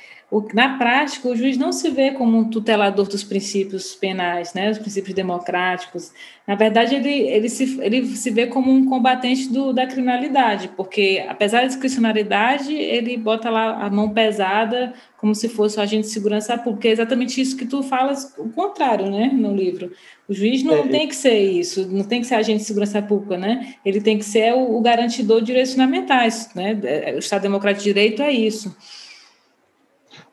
na 0.53 0.77
prática, 0.77 1.29
o 1.29 1.35
juiz 1.35 1.57
não 1.57 1.71
se 1.71 1.89
vê 1.89 2.11
como 2.11 2.37
um 2.37 2.49
tutelador 2.49 3.07
dos 3.07 3.23
princípios 3.23 3.95
penais, 3.95 4.53
né, 4.53 4.71
os 4.71 4.77
princípios 4.77 5.13
democráticos. 5.13 6.11
Na 6.47 6.55
verdade, 6.55 6.95
ele, 6.95 7.09
ele, 7.09 7.47
se, 7.47 7.79
ele 7.81 8.05
se 8.07 8.29
vê 8.31 8.47
como 8.47 8.71
um 8.71 8.85
combatente 8.85 9.47
do, 9.47 9.71
da 9.71 9.85
criminalidade, 9.85 10.69
porque, 10.75 11.23
apesar 11.29 11.61
da 11.61 11.67
discricionariedade, 11.67 12.73
ele 12.73 13.17
bota 13.17 13.49
lá 13.49 13.85
a 13.85 13.89
mão 13.89 14.09
pesada 14.09 14.93
como 15.17 15.33
se 15.33 15.47
fosse 15.47 15.77
o 15.77 15.81
agente 15.81 16.07
de 16.07 16.13
segurança 16.13 16.57
pública. 16.57 16.87
É 16.87 16.91
exatamente 16.91 17.39
isso 17.39 17.55
que 17.55 17.65
tu 17.65 17.81
falas, 17.81 18.33
o 18.37 18.49
contrário, 18.49 19.09
né, 19.09 19.31
no 19.33 19.55
livro. 19.55 19.91
O 20.27 20.33
juiz 20.33 20.63
não 20.63 20.79
é, 20.79 20.87
tem 20.87 21.07
que 21.07 21.15
ser 21.15 21.39
isso, 21.39 21.87
não 21.87 22.03
tem 22.03 22.21
que 22.21 22.27
ser 22.27 22.35
agente 22.35 22.59
de 22.59 22.65
segurança 22.65 23.01
pública, 23.01 23.37
né? 23.37 23.75
Ele 23.85 24.01
tem 24.01 24.17
que 24.17 24.25
ser 24.25 24.53
o, 24.53 24.75
o 24.75 24.81
garantidor 24.81 25.39
de 25.39 25.47
direitos 25.47 25.71
fundamentais, 25.71 26.49
né? 26.55 26.77
É, 26.83 27.13
o 27.15 27.19
Estado 27.19 27.43
Democrático 27.43 27.83
de 27.83 27.89
Direito 27.89 28.21
é 28.21 28.31
isso. 28.31 28.75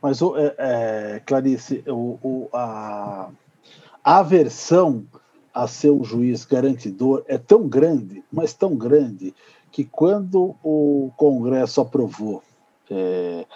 Mas, 0.02 0.20
é, 0.20 0.54
é, 0.58 1.22
Clarice, 1.24 1.84
o, 1.86 2.18
o, 2.20 2.48
a, 2.52 3.30
a 4.02 4.18
aversão 4.18 5.06
a 5.54 5.68
ser 5.68 5.90
um 5.90 6.02
juiz 6.02 6.44
garantidor 6.44 7.22
é 7.28 7.38
tão 7.38 7.68
grande, 7.68 8.24
mas 8.32 8.52
tão 8.52 8.74
grande, 8.74 9.34
que 9.70 9.84
quando 9.84 10.56
o 10.62 11.10
Congresso 11.16 11.80
aprovou 11.80 12.42
é, 12.90 13.46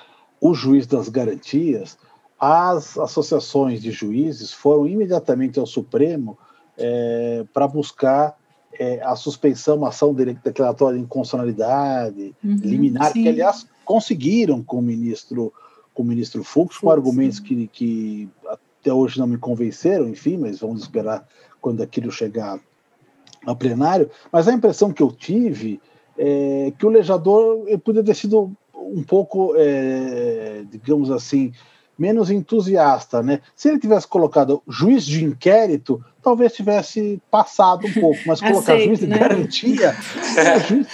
o 0.40 0.54
juiz 0.54 0.86
das 0.86 1.08
garantias, 1.08 1.98
as 2.38 2.96
associações 2.98 3.80
de 3.80 3.90
juízes 3.90 4.52
foram 4.52 4.86
imediatamente 4.86 5.58
ao 5.58 5.66
Supremo 5.66 6.38
é, 6.78 7.44
para 7.52 7.66
buscar 7.66 8.36
é, 8.78 9.02
a 9.02 9.16
suspensão, 9.16 9.76
uma 9.78 9.88
ação 9.88 10.14
declaratória 10.14 10.98
de 10.98 11.04
inconstitucionalidade, 11.04 12.34
uhum, 12.44 12.56
liminar, 12.62 13.12
sim. 13.12 13.22
que 13.22 13.28
aliás 13.28 13.66
conseguiram 13.84 14.62
com 14.62 14.78
o 14.78 14.82
ministro 14.82 15.52
com 15.96 16.02
o 16.02 16.06
ministro 16.06 16.44
Fux, 16.44 16.76
com 16.76 16.90
argumentos 16.90 17.40
que, 17.40 17.66
que 17.68 18.28
até 18.46 18.92
hoje 18.92 19.18
não 19.18 19.26
me 19.26 19.38
convenceram, 19.38 20.06
enfim, 20.06 20.36
mas 20.36 20.60
vamos 20.60 20.82
esperar 20.82 21.26
quando 21.58 21.82
aquilo 21.82 22.12
chegar 22.12 22.60
ao 23.46 23.56
plenário. 23.56 24.10
Mas 24.30 24.46
a 24.46 24.52
impressão 24.52 24.92
que 24.92 25.02
eu 25.02 25.10
tive 25.10 25.80
é 26.18 26.70
que 26.78 26.84
o 26.84 26.90
legislador 26.90 27.64
poderia 27.78 28.04
ter 28.04 28.14
sido 28.14 28.54
um 28.74 29.02
pouco, 29.02 29.54
é, 29.56 30.64
digamos 30.70 31.10
assim, 31.10 31.50
menos 31.98 32.30
entusiasta, 32.30 33.22
né? 33.22 33.40
Se 33.54 33.68
ele 33.68 33.78
tivesse 33.78 34.06
colocado 34.06 34.62
juiz 34.68 35.04
de 35.04 35.24
inquérito, 35.24 36.04
talvez 36.22 36.52
tivesse 36.52 37.22
passado 37.30 37.86
um 37.86 37.92
pouco, 37.92 38.18
mas 38.26 38.40
colocar 38.40 38.72
Aceito, 38.72 38.86
juiz 38.86 38.98
de 38.98 39.06
né? 39.06 39.18
garantia, 39.18 39.96
é. 40.36 40.56
o 40.56 40.60
juiz, 40.60 40.86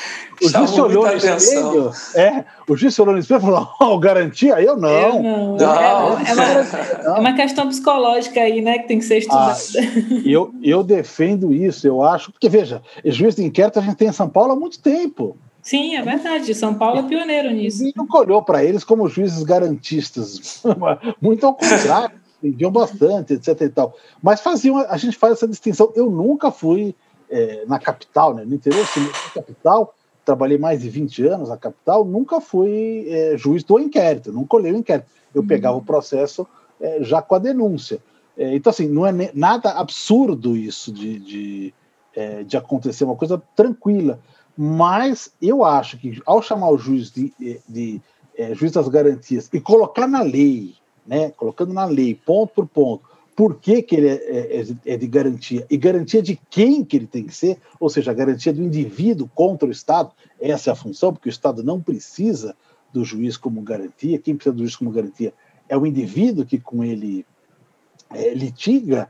o 0.42 0.48
juiz 0.48 0.70
se 0.70 0.80
olhou 0.80 1.06
no 1.06 1.14
espelho, 1.14 1.90
é, 2.14 2.44
o 2.68 2.76
juiz 2.76 2.94
se 2.94 3.02
olhou 3.02 3.14
no 3.14 3.20
espelho 3.20 3.38
e 3.38 3.42
falou, 3.42 3.68
oh, 3.80 3.98
garantia? 3.98 4.60
Eu 4.60 4.76
não. 4.76 4.90
Eu 4.90 5.22
não. 5.22 5.56
não. 5.56 6.18
É, 6.18 6.30
é, 6.30 6.34
uma, 6.34 6.44
é, 7.16 7.20
uma, 7.20 7.32
questão 7.34 7.66
psicológica 7.68 8.40
aí, 8.40 8.60
né, 8.60 8.78
que 8.78 8.88
tem 8.88 8.98
que 8.98 9.04
ser 9.04 9.18
estudada. 9.18 9.52
Ah, 9.54 10.22
eu, 10.24 10.52
eu 10.62 10.84
defendo 10.84 11.52
isso, 11.52 11.86
eu 11.86 12.02
acho, 12.02 12.30
porque 12.30 12.48
veja, 12.48 12.82
juiz 13.04 13.34
de 13.34 13.42
inquérito 13.42 13.78
a 13.78 13.82
gente 13.82 13.96
tem 13.96 14.08
em 14.08 14.12
São 14.12 14.28
Paulo 14.28 14.52
há 14.52 14.56
muito 14.56 14.80
tempo. 14.80 15.36
Sim, 15.62 15.94
é 15.94 16.02
verdade. 16.02 16.54
São 16.54 16.74
Paulo 16.74 16.98
é 16.98 17.02
pioneiro 17.04 17.50
nisso. 17.52 17.84
E 17.84 17.92
nunca 17.96 18.18
olhou 18.18 18.42
para 18.42 18.64
eles 18.64 18.82
como 18.82 19.08
juízes 19.08 19.44
garantistas. 19.44 20.62
Muito 21.22 21.46
ao 21.46 21.54
contrário, 21.54 22.16
entendiam 22.42 22.72
bastante, 22.72 23.34
etc. 23.34 23.60
E 23.60 23.68
tal. 23.68 23.96
Mas 24.20 24.40
faziam, 24.40 24.78
a 24.78 24.96
gente 24.96 25.16
faz 25.16 25.34
essa 25.34 25.46
distinção. 25.46 25.92
Eu 25.94 26.10
nunca 26.10 26.50
fui 26.50 26.94
é, 27.30 27.64
na 27.66 27.78
capital, 27.78 28.34
né? 28.34 28.44
no 28.44 28.54
interior, 28.54 28.82
assim, 28.82 29.00
na 29.00 29.30
capital, 29.34 29.94
trabalhei 30.24 30.58
mais 30.58 30.82
de 30.82 30.90
20 30.90 31.26
anos 31.26 31.48
na 31.48 31.56
capital, 31.56 32.04
nunca 32.04 32.40
fui 32.40 33.06
é, 33.08 33.36
juiz 33.36 33.64
do 33.64 33.78
inquérito, 33.78 34.32
nunca 34.32 34.56
olhei 34.56 34.72
o 34.72 34.76
inquérito. 34.76 35.06
Eu 35.34 35.42
uhum. 35.42 35.46
pegava 35.46 35.76
o 35.76 35.84
processo 35.84 36.46
é, 36.80 37.02
já 37.02 37.22
com 37.22 37.34
a 37.34 37.38
denúncia. 37.38 38.00
É, 38.36 38.54
então, 38.54 38.70
assim, 38.70 38.88
não 38.88 39.06
é 39.06 39.12
nada 39.34 39.70
absurdo 39.72 40.56
isso 40.56 40.92
de, 40.92 41.18
de, 41.18 41.74
é, 42.14 42.42
de 42.42 42.56
acontecer, 42.56 43.04
uma 43.04 43.16
coisa 43.16 43.40
tranquila. 43.54 44.20
Mas 44.56 45.32
eu 45.40 45.64
acho 45.64 45.98
que 45.98 46.20
ao 46.26 46.42
chamar 46.42 46.70
o 46.70 46.78
juiz 46.78 47.10
de, 47.10 47.32
de, 47.38 47.60
de 47.68 48.00
é, 48.36 48.54
juiz 48.54 48.72
das 48.72 48.88
garantias 48.88 49.48
e 49.52 49.60
colocar 49.60 50.06
na 50.06 50.22
lei, 50.22 50.74
né, 51.06 51.30
colocando 51.30 51.72
na 51.72 51.84
lei, 51.84 52.14
ponto 52.14 52.52
por 52.54 52.66
ponto, 52.66 53.12
por 53.34 53.58
que, 53.58 53.82
que 53.82 53.96
ele 53.96 54.08
é, 54.08 54.12
é, 54.12 54.60
é, 54.60 54.92
é, 54.92 54.96
de 54.96 55.06
garantia 55.06 55.66
e 55.70 55.76
garantia 55.76 56.22
de 56.22 56.38
quem 56.50 56.84
que 56.84 56.96
ele 56.96 57.06
tem 57.06 57.24
que 57.24 57.34
ser, 57.34 57.58
ou 57.80 57.88
seja, 57.88 58.10
a 58.10 58.14
garantia 58.14 58.52
do 58.52 58.62
indivíduo 58.62 59.30
contra 59.34 59.66
o 59.66 59.72
Estado. 59.72 60.12
Essa 60.40 60.70
é 60.70 60.72
a 60.72 60.76
função, 60.76 61.12
porque 61.12 61.28
o 61.28 61.30
Estado 61.30 61.62
não 61.62 61.80
precisa 61.80 62.54
do 62.92 63.04
juiz 63.04 63.38
como 63.38 63.62
garantia. 63.62 64.18
Quem 64.18 64.36
precisa 64.36 64.54
do 64.54 64.62
juiz 64.62 64.76
como 64.76 64.90
garantia 64.90 65.32
é 65.66 65.76
o 65.76 65.86
indivíduo 65.86 66.44
que 66.44 66.58
com 66.58 66.84
ele 66.84 67.24
é, 68.10 68.34
litiga. 68.34 69.08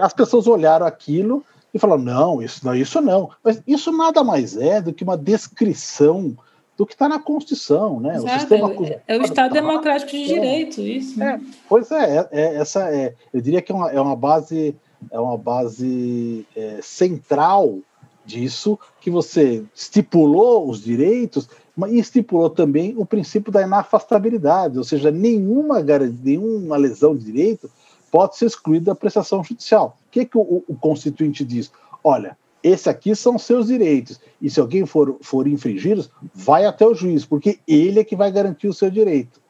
As 0.00 0.12
pessoas 0.12 0.46
olharam 0.46 0.86
aquilo 0.86 1.44
e 1.74 1.78
falaram: 1.78 2.02
não, 2.02 2.40
isso 2.40 2.64
não, 2.64 2.74
isso 2.74 3.00
não. 3.00 3.28
Mas 3.42 3.60
isso 3.66 3.90
nada 3.90 4.22
mais 4.22 4.56
é 4.56 4.80
do 4.80 4.92
que 4.92 5.02
uma 5.02 5.18
descrição 5.18 6.36
do 6.76 6.86
que 6.86 6.94
está 6.94 7.08
na 7.08 7.18
Constituição, 7.18 8.00
né? 8.00 8.16
Exato, 8.16 8.26
o 8.26 8.40
sistema 8.40 8.72
é, 8.86 9.00
é 9.06 9.18
o 9.18 9.22
Estado 9.22 9.54
tá 9.54 9.60
Democrático 9.60 10.10
de 10.10 10.26
Direito, 10.26 10.80
isso. 10.80 11.22
É, 11.22 11.40
pois 11.68 11.90
é, 11.90 12.18
é, 12.18 12.28
é, 12.32 12.56
essa 12.56 12.92
é, 12.92 13.14
eu 13.32 13.40
diria 13.40 13.62
que 13.62 13.70
é 13.70 13.74
uma, 13.74 13.90
é 13.90 14.00
uma 14.00 14.16
base, 14.16 14.74
é 15.10 15.20
uma 15.20 15.36
base 15.36 16.44
é, 16.56 16.80
central 16.82 17.78
disso 18.26 18.78
que 19.00 19.10
você 19.10 19.62
estipulou 19.74 20.68
os 20.68 20.82
direitos, 20.82 21.48
mas 21.76 21.92
estipulou 21.92 22.50
também 22.50 22.94
o 22.96 23.06
princípio 23.06 23.52
da 23.52 23.62
inafastabilidade, 23.62 24.78
ou 24.78 24.84
seja, 24.84 25.10
nenhuma 25.10 25.80
nenhuma 26.22 26.76
lesão 26.76 27.14
de 27.16 27.24
direito 27.24 27.70
pode 28.14 28.36
ser 28.36 28.46
excluída 28.46 28.92
da 28.92 28.94
prestação 28.94 29.42
judicial. 29.42 29.96
O 30.06 30.10
que, 30.12 30.24
que 30.24 30.38
o, 30.38 30.62
o 30.68 30.76
constituinte 30.76 31.44
diz? 31.44 31.72
Olha, 32.04 32.38
esse 32.62 32.88
aqui 32.88 33.12
são 33.16 33.36
seus 33.36 33.66
direitos. 33.66 34.20
E 34.40 34.48
se 34.48 34.60
alguém 34.60 34.86
for, 34.86 35.16
for 35.20 35.48
infringi-los, 35.48 36.08
vai 36.32 36.64
até 36.64 36.86
o 36.86 36.94
juiz, 36.94 37.24
porque 37.24 37.58
ele 37.66 37.98
é 37.98 38.04
que 38.04 38.14
vai 38.14 38.30
garantir 38.30 38.68
o 38.68 38.72
seu 38.72 38.88
direito. 38.88 39.40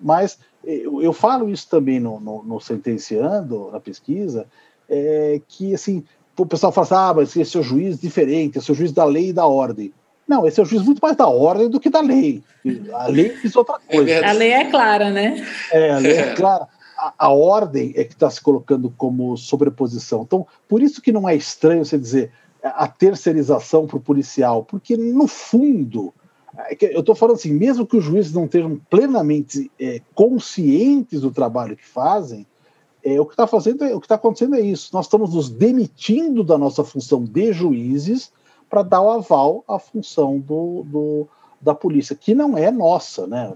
Mas 0.00 0.38
eu, 0.64 1.02
eu 1.02 1.12
falo 1.12 1.50
isso 1.50 1.68
também 1.68 2.00
no, 2.00 2.18
no, 2.18 2.42
no, 2.42 2.58
sentenciando, 2.60 3.68
na 3.70 3.78
pesquisa, 3.78 4.46
é, 4.88 5.38
que 5.46 5.74
assim, 5.74 6.02
o 6.38 6.46
pessoal 6.46 6.72
fala 6.72 6.86
assim, 6.86 6.94
ah, 6.94 7.12
mas 7.14 7.36
esse 7.36 7.58
é 7.58 7.60
o 7.60 7.62
juiz 7.62 8.00
diferente, 8.00 8.56
esse 8.56 8.70
é 8.70 8.72
o 8.72 8.76
juiz 8.76 8.90
da 8.90 9.04
lei 9.04 9.28
e 9.28 9.32
da 9.34 9.46
ordem. 9.46 9.92
Não, 10.26 10.46
esse 10.46 10.58
é 10.58 10.62
o 10.62 10.66
juiz 10.66 10.82
muito 10.82 11.00
mais 11.00 11.14
da 11.14 11.26
ordem 11.26 11.68
do 11.68 11.78
que 11.78 11.90
da 11.90 12.00
lei. 12.00 12.42
A 12.94 13.06
lei 13.08 13.36
diz 13.42 13.54
outra 13.54 13.76
é 13.86 13.96
coisa. 13.96 14.26
a 14.26 14.32
lei 14.32 14.50
é 14.50 14.70
clara, 14.70 15.10
né? 15.10 15.46
É, 15.70 15.90
a 15.90 15.98
lei 15.98 16.12
é 16.12 16.32
clara 16.34 16.66
a, 17.18 17.28
ordem 17.32 17.92
é 17.96 18.04
que 18.04 18.12
está 18.12 18.30
se 18.30 18.40
colocando 18.40 18.92
como 18.96 19.36
sobreposição. 19.36 20.22
Então, 20.22 20.46
por 20.68 20.82
isso 20.82 21.02
que 21.02 21.12
não 21.12 21.28
é 21.28 21.34
estranho 21.34 21.84
você 21.84 21.98
dizer 21.98 22.30
a 22.62 22.86
terceirização 22.86 23.86
para 23.86 23.96
o 23.96 24.00
policial, 24.00 24.64
porque 24.64 24.96
no 24.96 25.26
fundo, 25.26 26.14
é 26.56 26.76
eu 26.94 27.00
estou 27.00 27.14
falando 27.14 27.36
assim, 27.36 27.52
mesmo 27.52 27.86
que 27.86 27.96
os 27.96 28.04
juízes 28.04 28.32
não 28.32 28.44
estejam 28.44 28.80
plenamente 28.88 29.70
é, 29.80 30.00
conscientes 30.14 31.22
do 31.22 31.32
trabalho 31.32 31.76
que 31.76 31.86
fazem, 31.86 32.46
é, 33.04 33.20
o 33.20 33.26
que 33.26 33.32
está 33.32 33.48
fazendo, 33.48 33.84
o 33.84 34.00
que 34.00 34.06
está 34.06 34.14
acontecendo 34.14 34.54
é 34.54 34.60
isso. 34.60 34.90
Nós 34.92 35.06
estamos 35.06 35.34
nos 35.34 35.50
demitindo 35.50 36.44
da 36.44 36.56
nossa 36.56 36.84
função 36.84 37.24
de 37.24 37.52
juízes 37.52 38.32
para 38.70 38.82
dar 38.82 39.02
o 39.02 39.10
aval 39.10 39.64
à 39.66 39.78
função 39.78 40.38
do, 40.38 40.84
do, 40.84 41.28
da 41.60 41.74
polícia, 41.74 42.14
que 42.14 42.32
não 42.32 42.56
é 42.56 42.70
nossa, 42.70 43.26
né? 43.26 43.52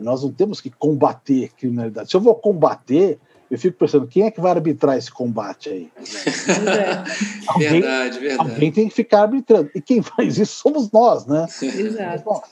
Nós 0.00 0.22
não 0.22 0.32
temos 0.32 0.60
que 0.60 0.70
combater 0.70 1.50
criminalidade. 1.56 2.10
Se 2.10 2.16
eu 2.16 2.20
vou 2.20 2.34
combater, 2.34 3.18
eu 3.50 3.58
fico 3.58 3.78
pensando, 3.78 4.06
quem 4.06 4.24
é 4.24 4.30
que 4.30 4.40
vai 4.40 4.50
arbitrar 4.50 4.96
esse 4.96 5.10
combate 5.10 5.68
aí? 5.68 5.90
É. 5.96 7.48
alguém, 7.48 7.70
verdade, 7.70 8.18
verdade. 8.18 8.50
Alguém 8.50 8.72
tem 8.72 8.88
que 8.88 8.94
ficar 8.94 9.22
arbitrando. 9.22 9.70
E 9.74 9.80
quem 9.80 10.02
faz 10.02 10.38
isso 10.38 10.56
somos 10.56 10.90
nós, 10.90 11.26
né? 11.26 11.46
Exato. 11.62 12.42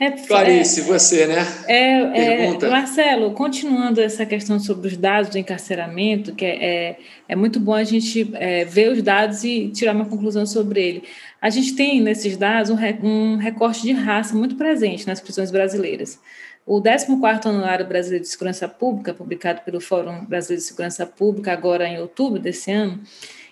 É, 0.00 0.10
Clarice, 0.10 0.80
é, 0.80 0.84
você, 0.84 1.26
né? 1.26 1.46
É, 1.68 2.46
é, 2.46 2.68
Marcelo, 2.68 3.30
continuando 3.32 4.00
essa 4.00 4.26
questão 4.26 4.58
sobre 4.58 4.88
os 4.88 4.96
dados 4.96 5.30
do 5.30 5.38
encarceramento, 5.38 6.34
que 6.34 6.44
é, 6.44 6.64
é, 6.64 6.98
é 7.28 7.36
muito 7.36 7.60
bom 7.60 7.74
a 7.74 7.84
gente 7.84 8.28
é, 8.34 8.64
ver 8.64 8.90
os 8.90 9.00
dados 9.00 9.44
e 9.44 9.68
tirar 9.68 9.94
uma 9.94 10.06
conclusão 10.06 10.44
sobre 10.44 10.82
ele. 10.82 11.04
A 11.40 11.50
gente 11.50 11.76
tem 11.76 12.00
nesses 12.00 12.36
dados 12.36 12.70
um, 12.70 12.76
um 13.06 13.36
recorte 13.36 13.82
de 13.82 13.92
raça 13.92 14.34
muito 14.34 14.56
presente 14.56 15.06
nas 15.06 15.20
prisões 15.20 15.52
brasileiras. 15.52 16.18
O 16.66 16.80
14º 16.80 17.46
Anuário 17.46 17.86
Brasileiro 17.86 18.24
de 18.24 18.30
Segurança 18.30 18.68
Pública, 18.68 19.14
publicado 19.14 19.62
pelo 19.62 19.80
Fórum 19.80 20.24
Brasileiro 20.24 20.62
de 20.62 20.68
Segurança 20.68 21.06
Pública 21.06 21.52
agora 21.52 21.86
em 21.86 22.00
outubro 22.00 22.40
desse 22.40 22.72
ano, 22.72 23.00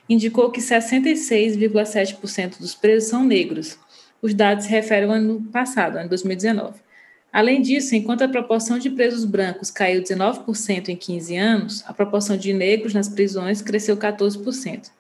indicou 0.09 0.51
que 0.51 0.61
66,7% 0.61 2.59
dos 2.59 2.75
presos 2.75 3.09
são 3.09 3.25
negros 3.25 3.79
os 4.23 4.35
dados 4.35 4.65
se 4.65 4.71
referem 4.71 5.09
ao 5.09 5.15
ano 5.15 5.43
passado, 5.53 5.97
ano 5.97 6.09
2019. 6.09 6.81
Além 7.33 7.63
disso, 7.63 7.95
enquanto 7.95 8.23
a 8.23 8.29
proporção 8.29 8.79
de 8.79 8.91
presos 8.91 9.25
brancos 9.25 9.71
caiu 9.71 10.03
19% 10.03 10.89
em 10.89 10.97
15 10.97 11.37
anos, 11.37 11.85
a 11.87 11.95
proporção 11.95 12.37
de 12.37 12.53
negros 12.53 12.93
nas 12.93 13.09
prisões 13.09 13.63
cresceu 13.63 13.97
14%. 13.97 14.91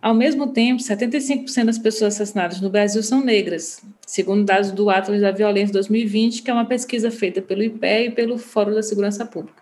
Ao 0.00 0.12
mesmo 0.12 0.48
tempo, 0.48 0.82
75% 0.82 1.64
das 1.64 1.78
pessoas 1.78 2.14
assassinadas 2.14 2.60
no 2.60 2.68
Brasil 2.68 3.00
são 3.04 3.24
negras, 3.24 3.80
segundo 4.04 4.44
dados 4.44 4.72
do 4.72 4.90
Atlas 4.90 5.20
da 5.20 5.30
Violência 5.30 5.72
2020, 5.72 6.42
que 6.42 6.50
é 6.50 6.52
uma 6.52 6.64
pesquisa 6.64 7.08
feita 7.08 7.40
pelo 7.40 7.62
IPE 7.62 8.06
e 8.06 8.10
pelo 8.10 8.36
Fórum 8.36 8.74
da 8.74 8.82
Segurança 8.82 9.24
Pública. 9.24 9.61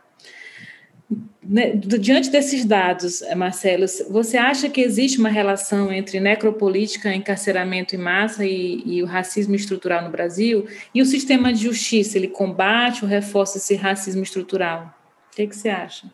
Né, 1.43 1.73
diante 1.75 2.31
desses 2.31 2.65
dados, 2.65 3.23
eh, 3.23 3.35
Marcelo, 3.35 3.85
você 4.09 4.37
acha 4.37 4.69
que 4.69 4.81
existe 4.81 5.19
uma 5.19 5.29
relação 5.29 5.91
entre 5.91 6.21
necropolítica, 6.21 7.13
encarceramento 7.13 7.97
em 7.97 7.99
massa 7.99 8.45
e, 8.45 8.83
e, 8.87 9.03
o 9.03 9.07
racismo 9.07 9.57
estrutural 9.57 10.05
no 10.05 10.11
Brasil? 10.11 10.67
E 10.95 11.03
o 11.03 11.07
sistema 11.07 11.53
de 11.53 11.65
justiça, 11.65 12.17
ele 12.17 12.29
combate 12.29 13.05
ou 13.05 13.11
reforça 13.11 13.59
esse 13.59 13.75
racismo 13.75 14.23
estrutural? 14.23 14.95
O 15.33 15.35
que, 15.35 15.49
que 15.49 15.57
você 15.57 15.71
acha? 15.71 16.07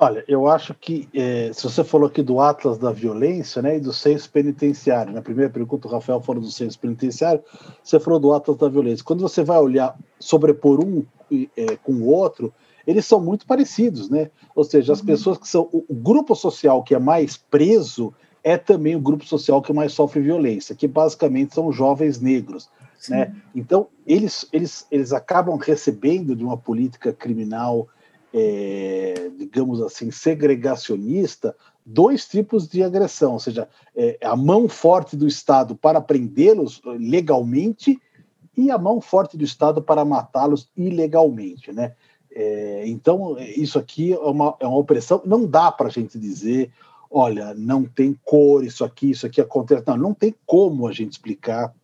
Olha, 0.00 0.24
eu 0.28 0.46
acho 0.46 0.72
que, 0.74 1.08
é, 1.12 1.50
se 1.52 1.64
você 1.64 1.82
falou 1.82 2.06
aqui 2.06 2.22
do 2.22 2.40
Atlas 2.40 2.78
da 2.78 2.92
Violência 2.92 3.60
né, 3.60 3.78
e 3.78 3.80
do 3.80 3.92
censo 3.92 4.30
penitenciário, 4.30 5.12
na 5.12 5.20
primeira 5.20 5.50
pergunta 5.50 5.88
o 5.88 5.90
Rafael 5.90 6.20
falou 6.20 6.40
do 6.40 6.52
censo 6.52 6.78
penitenciário, 6.78 7.42
você 7.82 7.98
falou 7.98 8.20
do 8.20 8.32
Atlas 8.32 8.56
da 8.58 8.68
Violência. 8.68 9.04
Quando 9.04 9.22
você 9.22 9.42
vai 9.42 9.58
olhar, 9.58 9.98
sobrepor 10.20 10.78
um 10.84 11.04
é, 11.56 11.76
com 11.82 11.94
o 11.94 12.06
outro, 12.06 12.54
eles 12.88 13.04
são 13.04 13.20
muito 13.20 13.46
parecidos, 13.46 14.08
né? 14.08 14.30
Ou 14.56 14.64
seja, 14.64 14.94
as 14.94 15.00
uhum. 15.00 15.06
pessoas 15.06 15.36
que 15.36 15.46
são. 15.46 15.68
O 15.70 15.94
grupo 15.94 16.34
social 16.34 16.82
que 16.82 16.94
é 16.94 16.98
mais 16.98 17.36
preso 17.36 18.14
é 18.42 18.56
também 18.56 18.96
o 18.96 19.00
grupo 19.00 19.26
social 19.26 19.60
que 19.60 19.74
mais 19.74 19.92
sofre 19.92 20.22
violência, 20.22 20.74
que 20.74 20.88
basicamente 20.88 21.54
são 21.54 21.70
jovens 21.70 22.18
negros. 22.18 22.70
Né? 23.10 23.36
Então, 23.54 23.88
eles, 24.06 24.48
eles, 24.50 24.86
eles 24.90 25.12
acabam 25.12 25.58
recebendo 25.58 26.34
de 26.34 26.42
uma 26.42 26.56
política 26.56 27.12
criminal, 27.12 27.88
é, 28.32 29.30
digamos 29.36 29.82
assim, 29.82 30.10
segregacionista, 30.10 31.54
dois 31.84 32.26
tipos 32.26 32.66
de 32.66 32.82
agressão, 32.82 33.34
ou 33.34 33.40
seja, 33.40 33.68
é, 33.94 34.18
a 34.22 34.34
mão 34.34 34.66
forte 34.66 35.14
do 35.14 35.26
Estado 35.26 35.76
para 35.76 36.00
prendê-los 36.00 36.80
legalmente 36.86 38.00
e 38.56 38.70
a 38.70 38.78
mão 38.78 38.98
forte 38.98 39.36
do 39.36 39.44
Estado 39.44 39.82
para 39.82 40.06
matá-los 40.06 40.70
ilegalmente. 40.74 41.70
Né? 41.70 41.92
É, 42.40 42.84
então, 42.86 43.36
isso 43.40 43.80
aqui 43.80 44.12
é 44.12 44.18
uma, 44.18 44.54
é 44.60 44.66
uma 44.66 44.78
opressão. 44.78 45.20
Não 45.24 45.44
dá 45.44 45.72
para 45.72 45.88
a 45.88 45.90
gente 45.90 46.16
dizer, 46.20 46.70
olha, 47.10 47.52
não 47.52 47.84
tem 47.84 48.16
cor, 48.24 48.62
isso 48.62 48.84
aqui, 48.84 49.10
isso 49.10 49.26
aqui 49.26 49.40
acontece. 49.40 49.82
Não, 49.84 49.96
não 49.96 50.14
tem 50.14 50.32
como 50.46 50.86
a 50.86 50.92
gente 50.92 51.10
explicar 51.10 51.74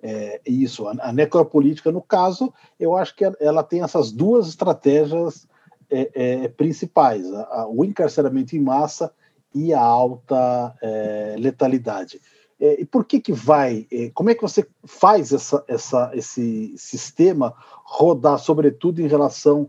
é, 0.00 0.40
isso. 0.46 0.86
A, 0.86 0.94
a, 1.00 1.12
necropolítica, 1.12 1.90
no 1.90 2.00
caso, 2.00 2.54
eu 2.78 2.96
acho 2.96 3.16
que 3.16 3.24
ela 3.40 3.64
tem 3.64 3.82
essas 3.82 4.12
duas 4.12 4.46
estratégias 4.46 5.48
é, 5.90 6.44
é 6.44 6.48
principais: 6.48 7.26
a, 7.34 7.62
a, 7.62 7.68
o 7.68 7.84
encarceramento 7.84 8.54
em 8.54 8.60
massa 8.60 9.12
e 9.52 9.74
a 9.74 9.80
alta 9.80 10.72
é, 10.80 11.34
letalidade. 11.36 12.20
É, 12.62 12.80
e 12.80 12.84
por 12.84 13.04
que 13.04 13.20
que 13.20 13.32
vai? 13.32 13.88
É, 13.90 14.08
como 14.14 14.30
é 14.30 14.36
que 14.36 14.40
você 14.40 14.64
faz 14.84 15.32
essa, 15.32 15.64
essa, 15.66 16.12
esse 16.14 16.72
sistema 16.78 17.52
rodar, 17.82 18.38
sobretudo 18.38 19.02
em 19.02 19.08
relação 19.08 19.68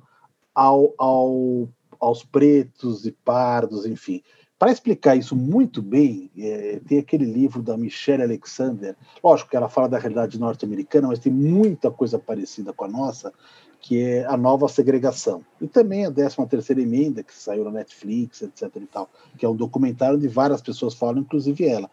ao, 0.54 0.94
ao, 1.00 1.68
aos 2.00 2.24
pretos 2.24 3.08
e 3.08 3.12
pardos, 3.12 3.88
enfim? 3.88 4.22
Para 4.60 4.72
explicar 4.72 5.16
isso 5.16 5.36
muito 5.36 5.82
bem, 5.82 6.30
é, 6.38 6.80
tem 6.88 7.00
aquele 7.00 7.26
livro 7.26 7.64
da 7.64 7.76
Michelle 7.76 8.22
Alexander. 8.22 8.96
Lógico 9.24 9.50
que 9.50 9.58
ela 9.58 9.68
fala 9.68 9.90
da 9.90 9.98
realidade 9.98 10.40
norte-americana, 10.40 11.08
mas 11.08 11.18
tem 11.18 11.34
muita 11.34 11.90
coisa 11.90 12.20
parecida 12.20 12.72
com 12.74 12.86
a 12.86 12.88
nossa, 12.88 13.34
que 13.82 14.02
é 14.02 14.24
a 14.26 14.38
nova 14.38 14.70
segregação. 14.70 15.44
E 15.60 15.68
também 15.68 16.06
a 16.06 16.12
13 16.12 16.46
terceira 16.48 16.80
emenda, 16.80 17.24
que 17.24 17.34
saiu 17.34 17.64
na 17.66 17.72
Netflix, 17.72 18.44
etc. 18.44 18.70
e 18.76 18.86
tal, 18.86 19.10
que 19.36 19.46
é 19.46 19.50
um 19.50 19.56
documentário 19.56 20.16
onde 20.16 20.28
várias 20.28 20.62
pessoas 20.62 20.94
falam, 20.94 21.24
inclusive 21.24 21.68
ela. 21.68 21.90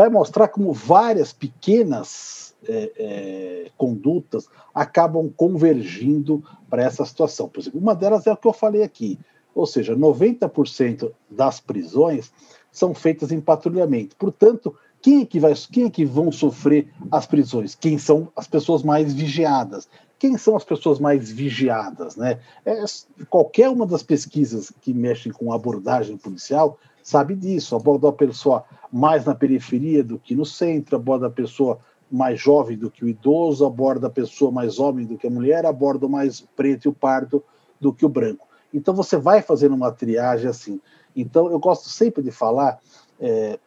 Vai 0.00 0.08
mostrar 0.08 0.48
como 0.48 0.72
várias 0.72 1.30
pequenas 1.30 2.54
é, 2.66 2.92
é, 2.96 3.70
condutas 3.76 4.48
acabam 4.74 5.30
convergindo 5.36 6.42
para 6.70 6.82
essa 6.82 7.04
situação. 7.04 7.50
Por 7.50 7.60
exemplo, 7.60 7.78
uma 7.78 7.94
delas 7.94 8.26
é 8.26 8.32
o 8.32 8.36
que 8.38 8.48
eu 8.48 8.52
falei 8.54 8.82
aqui, 8.82 9.18
ou 9.54 9.66
seja, 9.66 9.94
90% 9.94 11.12
das 11.28 11.60
prisões 11.60 12.32
são 12.72 12.94
feitas 12.94 13.30
em 13.30 13.42
patrulhamento. 13.42 14.16
Portanto, 14.16 14.74
quem 15.02 15.20
é 15.20 15.26
que 15.26 15.38
vai, 15.38 15.52
quem 15.70 15.84
é 15.84 15.90
que 15.90 16.06
vão 16.06 16.32
sofrer 16.32 16.88
as 17.12 17.26
prisões? 17.26 17.74
Quem 17.74 17.98
são 17.98 18.32
as 18.34 18.48
pessoas 18.48 18.82
mais 18.82 19.12
vigiadas? 19.12 19.86
Quem 20.18 20.38
são 20.38 20.56
as 20.56 20.64
pessoas 20.64 20.98
mais 20.98 21.30
vigiadas, 21.30 22.16
né? 22.16 22.40
É, 22.64 22.82
qualquer 23.28 23.68
uma 23.68 23.86
das 23.86 24.02
pesquisas 24.02 24.72
que 24.80 24.94
mexem 24.94 25.30
com 25.30 25.52
abordagem 25.52 26.16
policial 26.16 26.78
sabe 27.10 27.34
disso. 27.34 27.74
Aborda 27.74 28.08
a 28.08 28.12
pessoa 28.12 28.64
mais 28.92 29.24
na 29.24 29.34
periferia 29.34 30.02
do 30.02 30.18
que 30.18 30.34
no 30.34 30.46
centro, 30.46 30.96
aborda 30.96 31.26
a 31.26 31.30
pessoa 31.30 31.78
mais 32.10 32.40
jovem 32.40 32.76
do 32.76 32.90
que 32.90 33.04
o 33.04 33.08
idoso, 33.08 33.64
aborda 33.64 34.08
a 34.08 34.10
pessoa 34.10 34.50
mais 34.50 34.78
homem 34.78 35.06
do 35.06 35.16
que 35.16 35.26
a 35.26 35.30
mulher, 35.30 35.64
aborda 35.64 36.06
o 36.06 36.10
mais 36.10 36.40
preto 36.40 36.86
e 36.86 36.88
o 36.88 36.92
pardo 36.92 37.42
do 37.80 37.92
que 37.92 38.04
o 38.04 38.08
branco. 38.08 38.46
Então 38.72 38.94
você 38.94 39.16
vai 39.16 39.42
fazendo 39.42 39.74
uma 39.74 39.92
triagem 39.92 40.48
assim. 40.48 40.80
Então 41.14 41.50
eu 41.50 41.58
gosto 41.58 41.88
sempre 41.88 42.22
de 42.22 42.30
falar 42.30 42.78
é, 43.20 43.58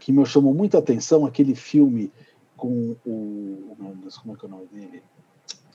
que 0.00 0.12
me 0.12 0.24
chamou 0.26 0.54
muita 0.54 0.78
atenção 0.78 1.24
aquele 1.24 1.54
filme 1.54 2.12
com 2.56 2.96
o 3.04 3.76
como 4.22 4.34
é 4.34 4.38
que 4.38 4.44
é 4.44 4.48
o 4.48 4.50
nome 4.50 4.66
dele? 4.66 5.02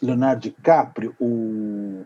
Leonardo 0.02 0.42
DiCaprio, 0.42 1.16
o, 1.20 2.04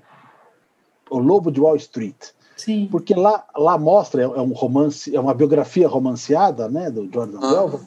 o 1.09 1.17
Lobo 1.17 1.51
de 1.51 1.61
Wall 1.61 1.77
Street. 1.77 2.31
Sim. 2.55 2.87
Porque 2.89 3.13
lá, 3.13 3.45
lá 3.55 3.77
mostra, 3.77 4.23
é 4.23 4.41
um 4.41 4.53
romance, 4.53 5.15
é 5.15 5.19
uma 5.19 5.33
biografia 5.33 5.87
romanceada, 5.87 6.69
né, 6.69 6.89
do 6.89 7.09
Jordan 7.11 7.39
ah, 7.41 7.49
Belva. 7.49 7.81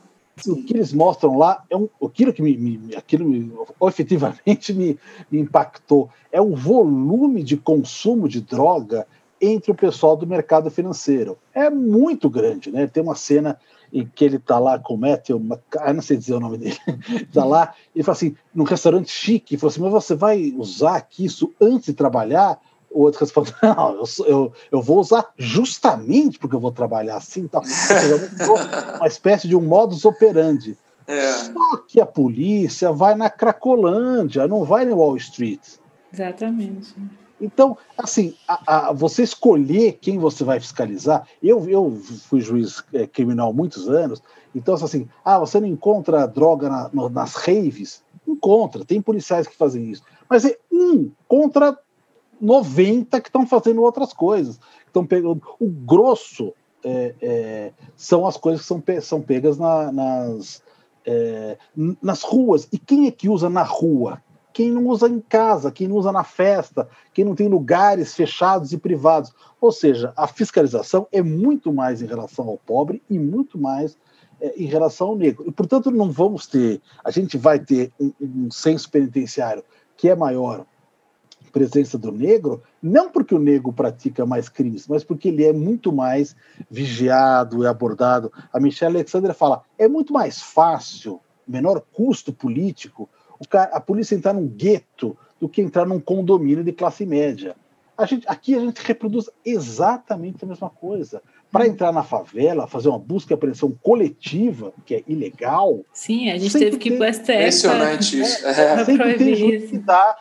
O 0.46 0.62
que 0.62 0.72
eles 0.72 0.92
mostram 0.92 1.36
lá 1.36 1.64
é 1.68 1.76
um, 1.76 1.88
aquilo 2.02 2.32
que 2.32 2.40
me, 2.40 2.56
me 2.56 2.94
aquilo 2.94 3.28
me, 3.28 3.52
efetivamente 3.82 4.72
me, 4.74 4.96
me 5.30 5.40
impactou 5.40 6.10
é 6.30 6.40
o 6.40 6.54
volume 6.54 7.42
de 7.42 7.56
consumo 7.56 8.28
de 8.28 8.40
droga 8.40 9.06
entre 9.40 9.70
o 9.70 9.74
pessoal 9.74 10.16
do 10.16 10.26
mercado 10.26 10.70
financeiro. 10.70 11.38
É 11.54 11.70
muito 11.70 12.28
grande, 12.28 12.70
né? 12.70 12.86
Tem 12.86 13.02
uma 13.02 13.14
cena 13.14 13.58
em 13.92 14.06
que 14.06 14.24
ele 14.24 14.36
está 14.36 14.58
lá 14.58 14.78
com 14.78 14.94
o 14.94 14.98
Matthew, 14.98 15.40
eu 15.40 15.94
não 15.94 16.02
sei 16.02 16.16
dizer 16.16 16.34
o 16.34 16.40
nome 16.40 16.58
dele, 16.58 16.76
está 17.22 17.44
lá, 17.46 17.74
e 17.94 18.02
fala 18.02 18.16
assim, 18.16 18.36
num 18.54 18.64
restaurante 18.64 19.10
chique, 19.10 19.54
e 19.54 19.58
fala 19.58 19.72
assim, 19.72 19.80
mas 19.80 19.92
você 19.92 20.14
vai 20.14 20.52
usar 20.56 20.96
aqui 20.96 21.24
isso 21.24 21.52
antes 21.60 21.86
de 21.86 21.94
trabalhar? 21.94 22.60
O 22.90 23.02
outro 23.02 23.20
responde, 23.20 23.54
não, 23.62 23.94
eu, 23.94 24.04
eu, 24.26 24.52
eu 24.72 24.82
vou 24.82 24.98
usar 24.98 25.30
justamente 25.36 26.38
porque 26.38 26.56
eu 26.56 26.60
vou 26.60 26.72
trabalhar 26.72 27.16
assim, 27.16 27.46
tal. 27.46 27.62
uma 28.96 29.06
espécie 29.08 29.46
de 29.46 29.56
um 29.56 29.62
modus 29.62 30.04
operandi. 30.04 30.76
É. 31.06 31.32
Só 31.32 31.76
que 31.86 32.00
a 32.00 32.06
polícia 32.06 32.92
vai 32.92 33.14
na 33.14 33.30
Cracolândia, 33.30 34.46
não 34.46 34.64
vai 34.64 34.84
no 34.84 34.96
Wall 34.96 35.16
Street. 35.16 35.60
Exatamente. 36.12 36.94
Então, 37.40 37.78
assim, 37.96 38.34
a, 38.46 38.88
a, 38.88 38.92
você 38.92 39.22
escolher 39.22 39.98
quem 40.00 40.18
você 40.18 40.44
vai 40.44 40.58
fiscalizar. 40.58 41.26
Eu, 41.42 41.68
eu 41.68 42.00
fui 42.28 42.40
juiz 42.40 42.82
é, 42.92 43.06
criminal 43.06 43.50
há 43.50 43.52
muitos 43.52 43.88
anos, 43.88 44.22
então, 44.54 44.74
assim, 44.74 45.08
ah, 45.24 45.38
você 45.38 45.60
não 45.60 45.68
encontra 45.68 46.26
droga 46.26 46.68
na, 46.68 46.90
no, 46.92 47.08
nas 47.08 47.34
raves? 47.34 48.02
Encontra, 48.26 48.84
tem 48.84 49.00
policiais 49.00 49.46
que 49.46 49.56
fazem 49.56 49.90
isso. 49.90 50.02
Mas 50.28 50.44
é 50.44 50.58
um 50.70 51.10
contra 51.26 51.78
90 52.40 53.20
que 53.20 53.28
estão 53.28 53.46
fazendo 53.46 53.82
outras 53.82 54.12
coisas. 54.12 54.58
Estão 54.86 55.04
pegando. 55.04 55.42
O 55.58 55.68
grosso 55.68 56.54
é, 56.84 57.14
é, 57.20 57.72
são 57.96 58.26
as 58.26 58.36
coisas 58.36 58.62
que 58.62 58.66
são, 58.66 58.82
são 59.00 59.20
pegas 59.20 59.58
na, 59.58 59.92
nas, 59.92 60.62
é, 61.04 61.58
nas 62.02 62.22
ruas. 62.22 62.68
E 62.72 62.78
quem 62.78 63.06
é 63.06 63.10
que 63.10 63.28
usa 63.28 63.48
na 63.48 63.62
rua? 63.62 64.22
quem 64.58 64.72
não 64.72 64.88
usa 64.88 65.08
em 65.08 65.20
casa, 65.20 65.70
quem 65.70 65.86
não 65.86 65.94
usa 65.94 66.10
na 66.10 66.24
festa, 66.24 66.88
quem 67.14 67.24
não 67.24 67.36
tem 67.36 67.46
lugares 67.46 68.12
fechados 68.12 68.72
e 68.72 68.76
privados. 68.76 69.32
Ou 69.60 69.70
seja, 69.70 70.12
a 70.16 70.26
fiscalização 70.26 71.06
é 71.12 71.22
muito 71.22 71.72
mais 71.72 72.02
em 72.02 72.06
relação 72.06 72.48
ao 72.48 72.58
pobre 72.58 73.00
e 73.08 73.20
muito 73.20 73.56
mais 73.56 73.96
é, 74.40 74.60
em 74.60 74.66
relação 74.66 75.10
ao 75.10 75.16
negro. 75.16 75.44
E, 75.46 75.52
portanto, 75.52 75.92
não 75.92 76.10
vamos 76.10 76.48
ter, 76.48 76.80
a 77.04 77.10
gente 77.12 77.38
vai 77.38 77.60
ter 77.60 77.92
um, 78.00 78.12
um 78.20 78.50
senso 78.50 78.90
penitenciário 78.90 79.62
que 79.96 80.08
é 80.08 80.16
maior 80.16 80.66
presença 81.58 81.98
do 81.98 82.12
negro, 82.12 82.62
não 82.80 83.10
porque 83.10 83.34
o 83.34 83.38
negro 83.38 83.72
pratica 83.72 84.24
mais 84.24 84.48
crimes, 84.48 84.86
mas 84.86 85.02
porque 85.02 85.28
ele 85.28 85.44
é 85.44 85.52
muito 85.52 85.92
mais 85.92 86.36
vigiado 86.70 87.64
e 87.64 87.66
abordado. 87.66 88.32
A 88.52 88.60
Michelle 88.60 88.96
Alexandra 88.96 89.34
fala: 89.34 89.62
é 89.76 89.88
muito 89.88 90.12
mais 90.12 90.40
fácil, 90.40 91.20
menor 91.46 91.82
custo 91.92 92.32
político, 92.32 93.08
cara, 93.50 93.70
a 93.72 93.80
polícia 93.80 94.14
entrar 94.14 94.34
num 94.34 94.46
gueto 94.46 95.16
do 95.40 95.48
que 95.48 95.60
entrar 95.60 95.84
num 95.84 95.98
condomínio 95.98 96.62
de 96.62 96.72
classe 96.72 97.04
média. 97.04 97.56
A 97.96 98.06
gente, 98.06 98.24
aqui 98.28 98.54
a 98.54 98.60
gente 98.60 98.78
reproduz 98.78 99.28
exatamente 99.44 100.44
a 100.44 100.46
mesma 100.46 100.70
coisa. 100.70 101.20
Para 101.50 101.64
uhum. 101.64 101.72
entrar 101.72 101.92
na 101.92 102.04
favela, 102.04 102.68
fazer 102.68 102.88
uma 102.88 102.98
busca 102.98 103.32
e 103.32 103.34
apreensão 103.34 103.76
coletiva, 103.82 104.72
que 104.86 104.94
é 104.94 105.02
ilegal. 105.08 105.80
Sim, 105.92 106.30
a 106.30 106.38
gente 106.38 106.56
teve 106.56 106.76
que 106.76 106.90
ir 106.90 106.98
para 106.98 107.10
o 107.10 107.12
STF. 107.12 107.32
Impressionante 107.32 108.20
isso. 108.20 108.46
É, 108.46 108.50
é. 108.50 108.84
Sempre 108.84 109.14
tem 109.18 109.34
juiz 109.34 109.70
que 109.70 109.78
dá, 109.78 110.16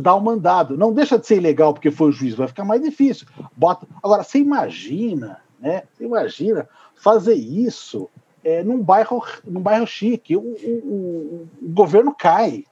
dá 0.00 0.14
o 0.14 0.20
mandado. 0.20 0.76
Não 0.76 0.92
deixa 0.92 1.18
de 1.18 1.26
ser 1.26 1.36
ilegal 1.36 1.72
porque 1.72 1.90
foi 1.90 2.08
o 2.08 2.12
juiz, 2.12 2.34
vai 2.34 2.48
ficar 2.48 2.64
mais 2.64 2.82
difícil. 2.82 3.26
Bota... 3.56 3.86
Agora, 4.02 4.22
você 4.22 4.38
imagina, 4.38 5.38
né? 5.60 5.82
Você 5.92 6.04
imagina 6.04 6.68
fazer 6.94 7.34
isso 7.34 8.08
é, 8.44 8.62
num, 8.62 8.82
bairro, 8.82 9.22
num 9.44 9.60
bairro 9.60 9.86
chique. 9.86 10.36
O, 10.36 10.40
o, 10.40 11.48
o 11.62 11.68
governo 11.68 12.14
cai. 12.16 12.64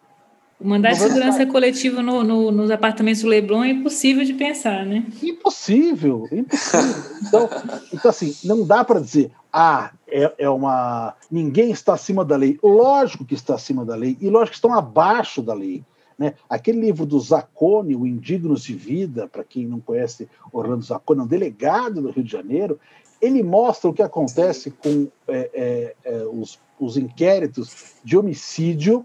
Mandar 0.60 0.90
de 0.90 0.98
segurança 0.98 1.38
cai. 1.38 1.46
coletivo 1.46 2.02
no, 2.02 2.24
no, 2.24 2.50
nos 2.50 2.70
apartamentos 2.70 3.22
do 3.22 3.28
Leblon 3.28 3.62
é 3.62 3.70
impossível 3.70 4.24
de 4.24 4.32
pensar, 4.34 4.84
né? 4.84 5.04
Impossível, 5.22 6.26
impossível. 6.32 7.04
então, 7.22 7.48
então, 7.94 8.10
assim, 8.10 8.34
não 8.42 8.66
dá 8.66 8.82
para 8.82 9.00
dizer, 9.00 9.30
ah, 9.52 9.92
é, 10.08 10.32
é 10.38 10.50
uma. 10.50 11.14
Ninguém 11.30 11.70
está 11.70 11.94
acima 11.94 12.24
da 12.24 12.36
lei. 12.36 12.58
Lógico 12.62 13.24
que 13.24 13.34
está 13.34 13.54
acima 13.54 13.84
da 13.84 13.94
lei, 13.94 14.16
e 14.20 14.28
lógico 14.28 14.50
que 14.50 14.56
estão 14.56 14.74
abaixo 14.74 15.40
da 15.40 15.54
lei. 15.54 15.84
Né? 16.18 16.34
Aquele 16.50 16.80
livro 16.80 17.06
do 17.06 17.20
Zacone, 17.20 17.94
O 17.94 18.06
Indignos 18.06 18.64
de 18.64 18.74
Vida, 18.74 19.28
para 19.28 19.44
quem 19.44 19.66
não 19.66 19.78
conhece 19.78 20.28
Orlando 20.52 20.84
Zacone, 20.84 21.20
é 21.20 21.22
um 21.22 21.26
delegado 21.26 22.02
do 22.02 22.10
Rio 22.10 22.24
de 22.24 22.32
Janeiro, 22.32 22.80
ele 23.20 23.42
mostra 23.42 23.88
o 23.88 23.92
que 23.92 24.02
acontece 24.02 24.70
com 24.70 25.08
é, 25.28 25.50
é, 25.54 25.94
é, 26.04 26.24
os, 26.24 26.58
os, 26.78 26.96
inquéritos 26.96 27.94
de 28.04 28.16
homicídio 28.16 29.04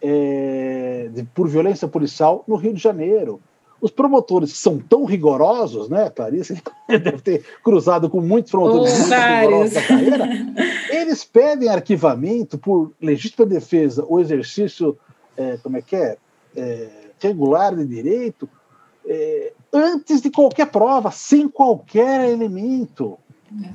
é, 0.00 1.08
de, 1.12 1.24
por 1.24 1.48
violência 1.48 1.88
policial 1.88 2.44
no 2.46 2.56
Rio 2.56 2.74
de 2.74 2.82
Janeiro. 2.82 3.40
Os 3.80 3.90
promotores 3.90 4.56
são 4.56 4.78
tão 4.78 5.04
rigorosos, 5.04 5.88
né, 5.88 6.08
Clarice? 6.08 6.60
Deve 6.88 7.20
ter 7.20 7.44
cruzado 7.62 8.08
com 8.08 8.20
muitos 8.20 8.50
promotores 8.50 8.92
oh, 8.94 8.98
muito 8.98 9.74
carreira. 9.74 10.28
Eles 10.90 11.24
pedem 11.24 11.68
arquivamento 11.68 12.56
por 12.56 12.92
legítima 13.00 13.44
defesa 13.44 14.04
ou 14.08 14.20
exercício, 14.20 14.96
é, 15.36 15.58
como 15.58 15.76
é 15.76 15.82
que 15.82 15.94
é, 15.94 16.16
é 16.56 17.10
regular 17.20 17.74
de 17.74 17.86
direito, 17.86 18.48
antes 19.72 20.20
de 20.20 20.30
qualquer 20.30 20.70
prova, 20.70 21.10
sem 21.10 21.48
qualquer 21.48 22.30
elemento. 22.30 23.18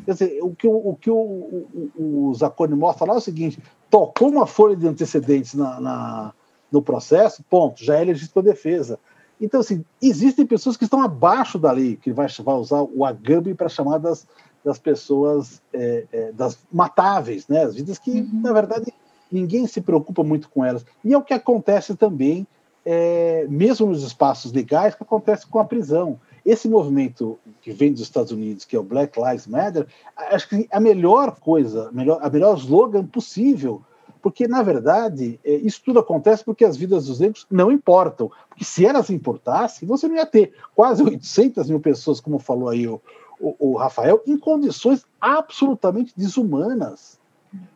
Quer 0.05 0.11
dizer, 0.11 0.39
o 0.41 0.53
que 0.53 0.67
o, 0.67 0.89
o, 0.89 0.95
que 0.95 1.09
o, 1.09 1.15
o, 1.15 2.27
o 2.29 2.33
Zacone 2.33 2.75
mostra 2.75 3.07
lá 3.07 3.13
é 3.13 3.17
o 3.17 3.21
seguinte: 3.21 3.61
tocou 3.89 4.29
uma 4.29 4.45
folha 4.45 4.75
de 4.75 4.87
antecedentes 4.87 5.53
na, 5.53 5.79
na, 5.79 6.33
no 6.71 6.81
processo, 6.81 7.43
ponto, 7.49 7.83
já 7.83 7.95
é 7.95 8.03
legítima 8.03 8.43
defesa. 8.43 8.99
Então, 9.39 9.61
assim, 9.61 9.85
existem 10.01 10.45
pessoas 10.45 10.75
que 10.75 10.83
estão 10.83 11.01
abaixo 11.01 11.57
da 11.57 11.71
lei, 11.71 11.95
que 11.95 12.11
vai, 12.11 12.27
vai 12.43 12.55
usar 12.55 12.81
o 12.81 13.05
AGAB 13.05 13.53
para 13.55 13.69
chamar 13.69 13.97
das, 13.97 14.27
das 14.63 14.77
pessoas 14.77 15.61
é, 15.73 16.05
é, 16.11 16.31
das 16.33 16.57
matáveis, 16.71 17.47
né? 17.47 17.63
As 17.63 17.75
vidas 17.75 17.97
que, 17.97 18.11
uhum. 18.11 18.41
na 18.41 18.51
verdade, 18.51 18.93
ninguém 19.31 19.65
se 19.65 19.79
preocupa 19.79 20.23
muito 20.23 20.49
com 20.49 20.65
elas. 20.65 20.85
E 21.05 21.13
é 21.13 21.17
o 21.17 21.23
que 21.23 21.33
acontece 21.33 21.95
também, 21.95 22.45
é, 22.91 23.45
mesmo 23.47 23.85
nos 23.85 24.01
espaços 24.01 24.51
legais, 24.51 24.95
que 24.95 25.03
acontece 25.03 25.45
com 25.45 25.59
a 25.59 25.63
prisão. 25.63 26.19
Esse 26.43 26.67
movimento 26.67 27.37
que 27.61 27.71
vem 27.71 27.91
dos 27.91 28.01
Estados 28.01 28.31
Unidos, 28.31 28.65
que 28.65 28.75
é 28.75 28.79
o 28.79 28.83
Black 28.83 29.15
Lives 29.21 29.45
Matter, 29.45 29.85
acho 30.17 30.49
que 30.49 30.67
a 30.71 30.79
melhor 30.79 31.39
coisa, 31.39 31.89
a 31.89 31.91
melhor, 31.91 32.17
a 32.19 32.27
melhor 32.31 32.57
slogan 32.57 33.05
possível, 33.05 33.83
porque, 34.23 34.47
na 34.47 34.63
verdade, 34.63 35.39
é, 35.45 35.53
isso 35.53 35.83
tudo 35.85 35.99
acontece 35.99 36.43
porque 36.43 36.65
as 36.65 36.75
vidas 36.75 37.05
dos 37.05 37.19
negros 37.19 37.45
não 37.51 37.71
importam. 37.71 38.31
Porque 38.49 38.65
se 38.65 38.83
elas 38.87 39.11
importassem, 39.11 39.87
você 39.87 40.07
não 40.07 40.15
ia 40.15 40.25
ter 40.25 40.53
quase 40.73 41.03
800 41.03 41.69
mil 41.69 41.79
pessoas, 41.79 42.19
como 42.19 42.39
falou 42.39 42.69
aí 42.69 42.87
o, 42.87 42.99
o, 43.39 43.55
o 43.59 43.77
Rafael, 43.77 44.19
em 44.25 44.35
condições 44.35 45.05
absolutamente 45.21 46.11
desumanas 46.17 47.19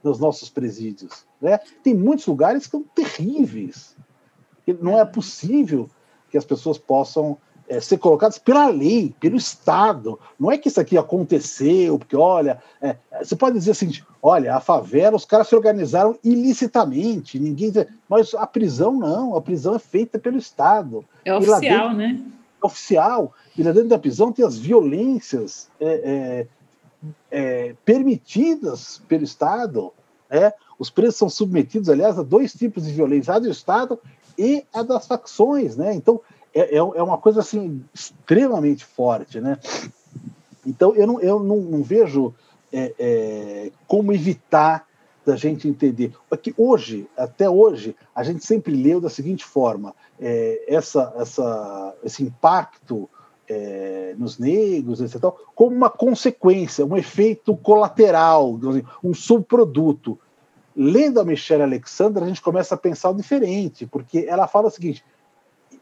nos 0.04 0.18
nossos 0.18 0.50
presídios. 0.50 1.24
Né? 1.40 1.60
Tem 1.84 1.94
muitos 1.94 2.26
lugares 2.26 2.66
que 2.66 2.72
são 2.72 2.84
terríveis. 2.96 3.96
Não 4.82 5.00
é 5.00 5.06
possível 5.06 5.90
que 6.30 6.38
as 6.38 6.46
pessoas 6.46 6.78
possam 6.78 7.38
é, 7.68 7.80
ser 7.80 7.98
colocados 7.98 8.38
pela 8.38 8.68
lei, 8.68 9.14
pelo 9.20 9.38
Estado. 9.38 10.20
Não 10.40 10.52
é 10.52 10.58
que 10.58 10.68
isso 10.68 10.80
aqui 10.80 10.98
aconteceu, 10.98 11.98
porque, 11.98 12.16
olha, 12.16 12.62
é, 12.82 12.98
você 13.22 13.36
pode 13.36 13.58
dizer 13.58 13.72
assim: 13.72 13.92
olha, 14.22 14.56
a 14.56 14.60
favela, 14.60 15.16
os 15.16 15.26
caras 15.26 15.48
se 15.48 15.56
organizaram 15.56 16.18
ilicitamente, 16.24 17.40
ninguém. 17.40 17.72
Mas 18.08 18.34
a 18.34 18.46
prisão 18.46 18.94
não, 18.94 19.36
a 19.36 19.42
prisão 19.42 19.76
é 19.76 19.80
feita 19.80 20.20
pelo 20.20 20.38
Estado. 20.38 21.06
É 21.24 21.36
oficial, 21.36 21.62
dentro, 21.62 21.94
né? 21.98 22.22
É 22.62 22.66
oficial. 22.66 23.34
E 23.58 23.64
lá 23.64 23.72
dentro 23.72 23.90
da 23.90 24.00
prisão 24.00 24.32
tem 24.32 24.46
as 24.46 24.58
violências 24.58 25.70
é 25.80 26.46
permitidas 27.86 29.02
pelo 29.08 29.24
Estado. 29.24 29.92
É, 30.30 30.54
os 30.80 30.90
presos 30.90 31.16
são 31.16 31.30
submetidos, 31.30 31.90
aliás, 31.90 32.18
a 32.18 32.24
dois 32.24 32.54
tipos 32.54 32.86
de 32.86 32.92
violência, 32.92 33.34
a 33.34 33.40
do 33.40 33.50
Estado 33.50 34.00
e 34.38 34.66
a 34.74 34.84
das 34.84 35.08
facções, 35.08 35.76
né? 35.76 35.94
Então, 35.94 36.22
é, 36.54 36.76
é, 36.76 36.78
é 36.78 37.04
uma 37.04 37.18
coisa 37.18 37.40
assim 37.40 37.84
extremamente 37.94 38.86
forte, 38.86 39.40
né? 39.40 39.58
Então, 40.66 40.96
eu 40.96 41.06
não, 41.06 41.20
eu 41.20 41.40
não, 41.40 41.58
não 41.58 41.84
vejo 41.84 42.34
é, 42.72 42.94
é, 42.98 43.72
como 43.88 44.14
evitar 44.14 44.88
da 45.26 45.36
gente 45.36 45.68
entender. 45.68 46.14
Porque 46.30 46.54
hoje, 46.58 47.08
até 47.18 47.50
hoje, 47.50 47.96
a 48.14 48.24
gente 48.24 48.46
sempre 48.46 48.74
leu 48.76 49.00
da 49.00 49.10
seguinte 49.10 49.44
forma: 49.44 49.96
é, 50.20 50.64
essa, 50.68 51.14
essa, 51.18 51.96
esse 52.04 52.24
impacto 52.24 53.10
é, 53.48 54.16
nos 54.18 54.38
negros, 54.38 55.02
etc., 55.02 55.22
como 55.56 55.76
uma 55.76 55.90
consequência, 55.90 56.86
um 56.86 56.98
efeito 56.98 57.56
colateral, 57.58 58.60
um 59.04 59.14
subproduto. 59.14 60.20
Lendo 60.76 61.20
a 61.20 61.26
Michelle 61.26 61.64
Alexandra, 61.64 62.26
a 62.26 62.28
gente 62.28 62.42
começa 62.42 62.76
a 62.76 62.78
pensar 62.78 63.14
diferente, 63.14 63.86
porque 63.86 64.26
ela 64.28 64.48
fala 64.48 64.68
o 64.68 64.72
seguinte: 64.72 65.04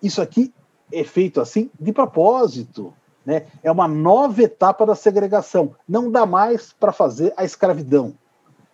isso 0.01 0.21
aqui 0.21 0.53
é 0.91 1.03
feito 1.03 1.39
assim 1.39 1.69
de 1.79 1.91
propósito. 1.91 2.93
Né? 3.25 3.45
É 3.61 3.71
uma 3.71 3.87
nova 3.87 4.41
etapa 4.41 4.85
da 4.85 4.95
segregação. 4.95 5.75
Não 5.87 6.11
dá 6.11 6.25
mais 6.25 6.73
para 6.73 6.91
fazer 6.91 7.33
a 7.37 7.45
escravidão. 7.45 8.15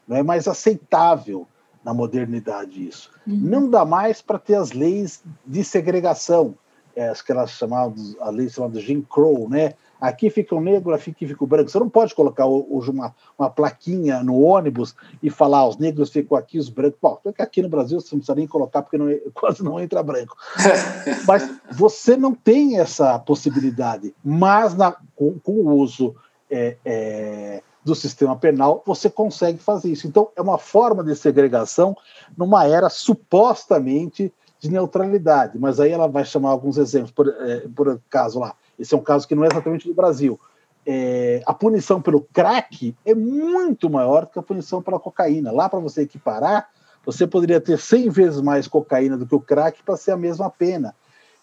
Não 0.08 0.16
é 0.16 0.24
mais 0.24 0.48
aceitável 0.48 1.46
na 1.84 1.94
modernidade 1.94 2.88
isso. 2.88 3.12
Uhum. 3.28 3.36
Não 3.36 3.70
dá 3.70 3.84
mais 3.84 4.22
para 4.22 4.40
ter 4.40 4.56
as 4.56 4.72
leis 4.72 5.22
de 5.46 5.64
segregação 5.64 6.56
é, 6.98 7.10
aquelas 7.10 7.52
chamadas, 7.52 8.18
a 8.20 8.32
lei 8.32 8.50
chamada 8.50 8.80
Jim 8.80 9.04
Crow, 9.04 9.48
né? 9.48 9.76
Aqui 10.00 10.30
fica 10.30 10.56
o 10.56 10.62
negro, 10.62 10.94
aqui 10.94 11.12
fica 11.12 11.44
o 11.44 11.48
branco. 11.48 11.70
Você 11.70 11.80
não 11.80 11.90
pode 11.90 12.14
colocar 12.14 12.46
hoje 12.46 12.92
uma, 12.92 13.14
uma 13.38 13.50
plaquinha 13.50 14.24
no 14.24 14.40
ônibus 14.40 14.96
e 15.22 15.30
falar 15.30 15.60
ah, 15.60 15.68
os 15.68 15.78
negros 15.78 16.12
ficam 16.12 16.38
aqui, 16.38 16.60
os 16.60 16.70
brancos. 16.70 17.00
Bom, 17.02 17.20
porque 17.24 17.42
aqui 17.42 17.62
no 17.62 17.70
Brasil 17.70 18.00
você 18.00 18.14
não 18.14 18.20
precisa 18.20 18.36
nem 18.36 18.48
colocar 18.48 18.82
porque 18.82 18.98
não, 18.98 19.08
quase 19.34 19.64
não 19.64 19.80
entra 19.80 20.04
branco. 20.04 20.36
Mas 21.28 21.50
você 21.72 22.16
não 22.16 22.34
tem 22.34 22.80
essa 22.80 23.18
possibilidade. 23.20 24.14
Mas 24.24 24.76
na, 24.76 24.96
com, 25.16 25.40
com 25.40 25.54
o 25.54 25.76
uso 25.76 26.16
é, 26.50 26.78
é, 26.86 27.64
do 27.84 27.96
sistema 27.96 28.36
penal, 28.36 28.84
você 28.86 29.10
consegue 29.10 29.58
fazer 29.58 29.92
isso. 29.92 30.08
Então, 30.08 30.30
é 30.36 30.42
uma 30.42 30.58
forma 30.58 31.04
de 31.04 31.16
segregação 31.16 31.96
numa 32.38 32.66
era 32.66 32.90
supostamente 32.90 34.32
de 34.60 34.70
neutralidade, 34.72 35.58
mas 35.60 35.80
aí 35.80 35.92
ela 35.92 36.08
vai 36.08 36.26
chamar 36.26 36.50
alguns 36.50 36.78
exemplos, 36.78 37.12
por, 37.12 37.28
é, 37.28 37.68
por 37.76 38.02
caso 38.10 38.40
lá, 38.40 38.56
esse 38.78 38.94
é 38.94 38.98
um 38.98 39.02
caso 39.02 39.28
que 39.28 39.36
não 39.36 39.44
é 39.44 39.48
exatamente 39.48 39.88
do 39.88 39.94
Brasil. 39.94 40.40
É, 40.86 41.42
a 41.46 41.54
punição 41.54 42.02
pelo 42.02 42.22
crack 42.22 42.96
é 43.06 43.14
muito 43.14 43.90
maior 43.90 44.26
do 44.26 44.32
que 44.32 44.40
a 44.40 44.44
punição 44.44 44.82
pela 44.82 45.00
cocaína. 45.00 45.52
Lá, 45.52 45.68
para 45.68 45.80
você 45.80 46.04
equiparar, 46.04 46.70
você 47.06 47.28
poderia 47.28 47.60
ter 47.60 47.78
100 47.78 48.10
vezes 48.10 48.42
mais 48.42 48.68
cocaína 48.68 49.18
do 49.18 49.26
que 49.26 49.36
o 49.36 49.40
crack 49.40 49.84
para 49.84 49.98
ser 49.98 50.12
a 50.12 50.18
mesma 50.18 50.50
pena. 50.50 50.96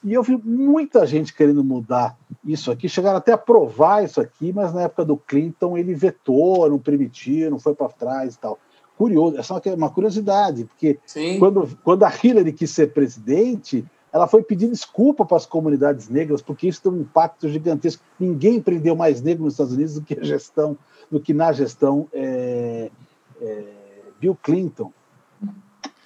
E 0.02 0.12
eu 0.12 0.22
vi 0.22 0.36
muita 0.36 1.06
gente 1.06 1.34
querendo 1.34 1.64
mudar 1.64 2.16
isso 2.44 2.70
aqui, 2.70 2.88
chegaram 2.88 3.16
até 3.16 3.32
a 3.32 3.36
aprovar 3.36 4.04
isso 4.04 4.20
aqui, 4.20 4.52
mas 4.52 4.72
na 4.74 4.82
época 4.82 5.04
do 5.04 5.16
Clinton 5.16 5.78
ele 5.78 5.94
vetou, 5.94 6.68
não 6.68 6.78
permitiu, 6.78 7.50
não 7.50 7.58
foi 7.58 7.74
para 7.74 7.88
trás 7.88 8.34
e 8.34 8.38
tal 8.38 8.58
curioso, 8.96 9.36
essa 9.38 9.60
é 9.64 9.74
uma 9.74 9.90
curiosidade, 9.90 10.64
porque 10.64 10.98
quando, 11.38 11.68
quando 11.82 12.04
a 12.04 12.12
Hillary 12.22 12.52
quis 12.52 12.70
ser 12.70 12.92
presidente, 12.92 13.84
ela 14.14 14.28
foi 14.28 14.44
pedir 14.44 14.70
desculpa 14.70 15.26
para 15.26 15.36
as 15.36 15.44
comunidades 15.44 16.08
negras, 16.08 16.40
porque 16.40 16.68
isso 16.68 16.80
tem 16.80 16.92
um 16.92 17.00
impacto 17.00 17.48
gigantesco. 17.48 18.00
Ninguém 18.18 18.62
prendeu 18.62 18.94
mais 18.94 19.20
negros 19.20 19.44
nos 19.44 19.54
Estados 19.54 19.72
Unidos 19.72 19.94
do 19.94 20.02
que 20.02 20.14
a 20.14 20.22
gestão, 20.22 20.78
do 21.10 21.18
que 21.18 21.34
na 21.34 21.52
gestão 21.52 22.06
é, 22.12 22.92
é, 23.42 23.64
Bill 24.20 24.38
Clinton. 24.40 24.92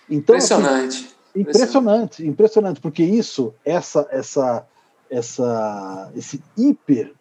Então, 0.08 0.34
impressionante. 0.34 0.96
Assim, 0.96 1.40
impressionante, 1.40 2.26
impressionante, 2.26 2.80
porque 2.80 3.04
isso, 3.04 3.52
essa, 3.62 4.08
essa, 4.10 4.66
essa, 5.10 6.10
esse 6.16 6.42
hiper 6.56 7.12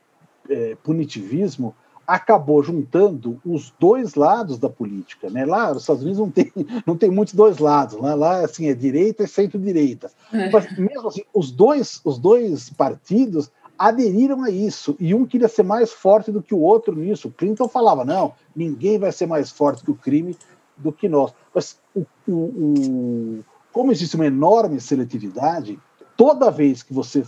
é, 0.49 0.77
punitivismo 0.81 1.75
acabou 2.07 2.63
juntando 2.63 3.39
os 3.45 3.73
dois 3.77 4.15
lados 4.15 4.57
da 4.57 4.69
política. 4.69 5.29
Né? 5.29 5.45
Lá 5.45 5.73
nos 5.73 5.83
Estados 5.83 6.01
Unidos 6.01 6.19
não 6.19 6.31
tem, 6.31 6.51
não 6.87 6.97
tem 6.97 7.11
muitos 7.11 7.33
dois 7.33 7.57
lados, 7.57 7.99
né? 8.01 8.15
lá 8.15 8.45
assim, 8.45 8.69
é 8.69 8.73
direita 8.73 9.23
e 9.23 9.27
centro-direita. 9.27 10.09
É. 10.31 10.49
Mas 10.49 10.77
mesmo 10.77 11.09
assim, 11.09 11.23
os 11.33 11.51
dois, 11.51 11.99
os 12.05 12.17
dois 12.17 12.69
partidos 12.69 13.51
aderiram 13.77 14.43
a 14.43 14.49
isso, 14.49 14.95
e 14.99 15.13
um 15.13 15.25
queria 15.25 15.47
ser 15.47 15.61
mais 15.61 15.91
forte 15.91 16.31
do 16.31 16.41
que 16.41 16.55
o 16.55 16.59
outro 16.59 16.95
nisso. 16.95 17.29
Clinton 17.29 17.67
falava, 17.67 18.03
não, 18.03 18.33
ninguém 18.55 18.97
vai 18.97 19.11
ser 19.11 19.27
mais 19.27 19.51
forte 19.51 19.83
que 19.83 19.91
o 19.91 19.95
crime 19.95 20.35
do 20.75 20.91
que 20.91 21.07
nós. 21.07 21.31
Mas 21.53 21.77
o, 21.93 22.03
o, 22.27 22.33
o, 22.33 23.45
como 23.71 23.91
existe 23.91 24.15
uma 24.15 24.25
enorme 24.25 24.79
seletividade, 24.79 25.77
toda 26.15 26.49
vez 26.49 26.81
que 26.81 26.91
você 26.91 27.23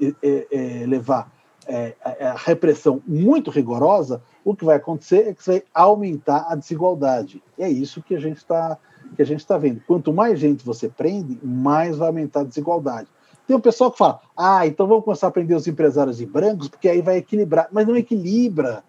é, 0.00 0.14
é, 0.22 0.46
é 0.82 0.86
levar 0.86 1.30
é, 1.70 1.94
a 2.26 2.34
repressão 2.36 3.00
muito 3.06 3.50
rigorosa, 3.50 4.20
o 4.44 4.56
que 4.56 4.64
vai 4.64 4.76
acontecer 4.76 5.28
é 5.28 5.34
que 5.34 5.42
você 5.42 5.52
vai 5.52 5.62
aumentar 5.72 6.46
a 6.48 6.56
desigualdade. 6.56 7.42
E 7.56 7.62
é 7.62 7.70
isso 7.70 8.02
que 8.02 8.14
a 8.14 8.20
gente 8.20 8.38
está 8.38 8.76
que 9.16 9.22
a 9.22 9.26
gente 9.26 9.40
está 9.40 9.58
vendo. 9.58 9.80
Quanto 9.86 10.12
mais 10.12 10.38
gente 10.38 10.64
você 10.64 10.88
prende, 10.88 11.38
mais 11.42 11.96
vai 11.96 12.08
aumentar 12.08 12.40
a 12.40 12.44
desigualdade. 12.44 13.08
Tem 13.46 13.56
um 13.56 13.60
pessoal 13.60 13.90
que 13.90 13.98
fala: 13.98 14.20
ah, 14.36 14.66
então 14.66 14.86
vamos 14.86 15.04
começar 15.04 15.28
a 15.28 15.30
prender 15.30 15.56
os 15.56 15.66
empresários 15.66 16.18
de 16.18 16.26
brancos, 16.26 16.68
porque 16.68 16.88
aí 16.88 17.00
vai 17.00 17.16
equilibrar. 17.16 17.68
Mas 17.72 17.86
não 17.86 17.96
equilibra, 17.96 18.84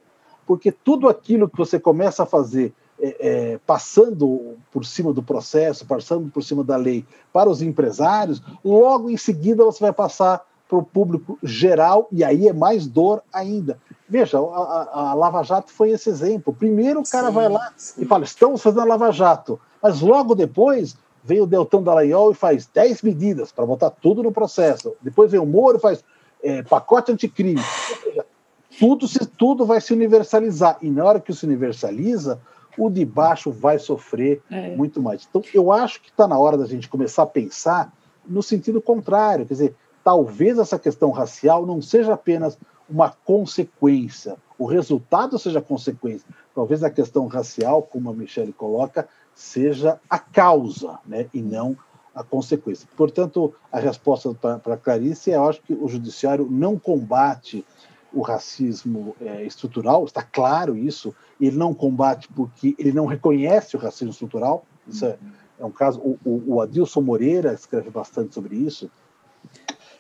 porque 0.46 0.72
tudo 0.72 1.08
aquilo 1.08 1.50
que 1.50 1.58
você 1.58 1.80
começa 1.80 2.24
a 2.24 2.28
fazer 2.28 2.74
é, 3.00 3.16
é, 3.20 3.60
passando 3.66 4.58
por 4.72 4.86
cima 4.86 5.12
do 5.12 5.24
processo, 5.24 5.86
passando 5.86 6.30
por 6.30 6.44
cima 6.44 6.64
da 6.64 6.78
lei 6.78 7.06
para 7.34 7.50
os 7.50 7.62
empresários, 7.62 8.42
logo 8.64 9.10
em 9.10 9.18
seguida 9.18 9.66
você 9.66 9.80
vai 9.80 9.94
passar 9.94 10.46
para 10.72 10.80
o 10.80 10.84
público 10.84 11.38
geral, 11.44 12.08
e 12.14 12.24
aí 12.24 12.48
é 12.48 12.54
mais 12.54 12.88
dor 12.88 13.22
ainda. 13.34 13.78
Veja, 14.08 14.40
a, 14.40 15.10
a, 15.10 15.14
Lava 15.14 15.44
Jato 15.44 15.70
foi 15.70 15.90
esse 15.90 16.10
exemplo. 16.10 16.54
Primeiro 16.54 17.02
o 17.02 17.04
cara 17.04 17.28
sim, 17.28 17.34
vai 17.34 17.50
lá 17.50 17.74
sim. 17.76 18.02
e 18.02 18.06
fala: 18.06 18.24
estamos 18.24 18.62
fazendo 18.62 18.84
a 18.84 18.86
Lava 18.86 19.12
Jato, 19.12 19.60
mas 19.84 20.00
logo 20.00 20.34
depois 20.34 20.96
vem 21.26 21.42
o 21.42 21.46
Deltão 21.46 21.84
Dallagnol 21.84 22.32
e 22.32 22.36
faz 22.36 22.66
10 22.74 23.02
medidas 23.02 23.52
para 23.52 23.66
botar 23.66 23.90
tudo 23.90 24.24
no 24.24 24.32
processo. 24.32 24.96
Depois 25.02 25.30
vem 25.30 25.42
o 25.42 25.46
Moro 25.46 25.76
e 25.76 25.82
faz 25.82 26.06
é, 26.42 26.64
pacote 26.64 27.12
anticrime. 27.12 27.62
Tudo, 28.80 29.10
se, 29.10 29.20
tudo 29.26 29.66
vai 29.66 29.82
se 29.82 29.92
universalizar. 29.92 30.78
E 30.82 30.90
na 30.90 31.04
hora 31.04 31.20
que 31.20 31.34
se 31.34 31.46
universaliza, 31.46 32.40
o 32.78 32.90
de 32.90 33.04
baixo 33.04 33.52
vai 33.52 33.78
sofrer 33.78 34.42
é. 34.50 34.74
muito 34.74 35.02
mais. 35.02 35.28
Então, 35.30 35.44
eu 35.54 35.70
acho 35.70 36.02
que 36.02 36.10
está 36.10 36.26
na 36.26 36.40
hora 36.40 36.58
da 36.58 36.66
gente 36.66 36.88
começar 36.88 37.24
a 37.24 37.28
pensar 37.28 37.92
no 38.26 38.42
sentido 38.42 38.82
contrário. 38.82 39.46
Quer 39.46 39.54
dizer, 39.54 39.76
talvez 40.04 40.58
essa 40.58 40.80
questão 40.80 41.12
racial 41.12 41.66
não 41.66 41.82
seja 41.82 42.14
apenas 42.14 42.58
uma 42.90 43.10
consequência, 43.24 44.36
o 44.58 44.66
resultado 44.66 45.40
seja 45.40 45.62
consequência. 45.62 46.28
Talvez 46.54 46.84
a 46.84 46.90
questão 46.90 47.26
racial, 47.28 47.82
como 47.82 48.10
a 48.10 48.14
Michelle 48.14 48.54
coloca, 48.54 49.08
seja 49.34 50.00
a 50.10 50.20
causa, 50.20 51.00
né, 51.06 51.28
e 51.34 51.42
não 51.42 51.78
a 52.14 52.24
consequência. 52.24 52.88
Portanto, 52.96 53.54
a 53.72 53.80
resposta 53.80 54.34
para 54.34 54.78
Clarice 54.78 55.32
é: 55.32 55.38
eu 55.38 55.48
acho 55.48 55.62
que 55.62 55.74
o 55.74 55.88
judiciário 55.88 56.48
não 56.50 56.78
combate 56.78 57.66
o 58.14 58.22
racismo 58.22 59.16
é, 59.22 59.44
estrutural, 59.46 60.04
está 60.04 60.22
claro 60.22 60.78
isso, 60.78 61.16
ele 61.40 61.56
não 61.56 61.74
combate 61.74 62.28
porque 62.28 62.76
ele 62.78 62.92
não 62.92 63.06
reconhece 63.06 63.78
o 63.78 63.80
racismo 63.80 64.12
estrutural. 64.12 64.66
Isso 64.86 65.06
é, 65.06 65.18
é 65.58 65.66
um 65.66 65.72
caso. 65.72 66.02
O, 66.02 66.20
o, 66.26 66.56
o 66.56 66.62
Adilson 66.62 67.02
Moreira 67.02 67.54
escreve 67.54 67.90
bastante 67.90 68.34
sobre 68.34 68.58
isso 68.58 68.92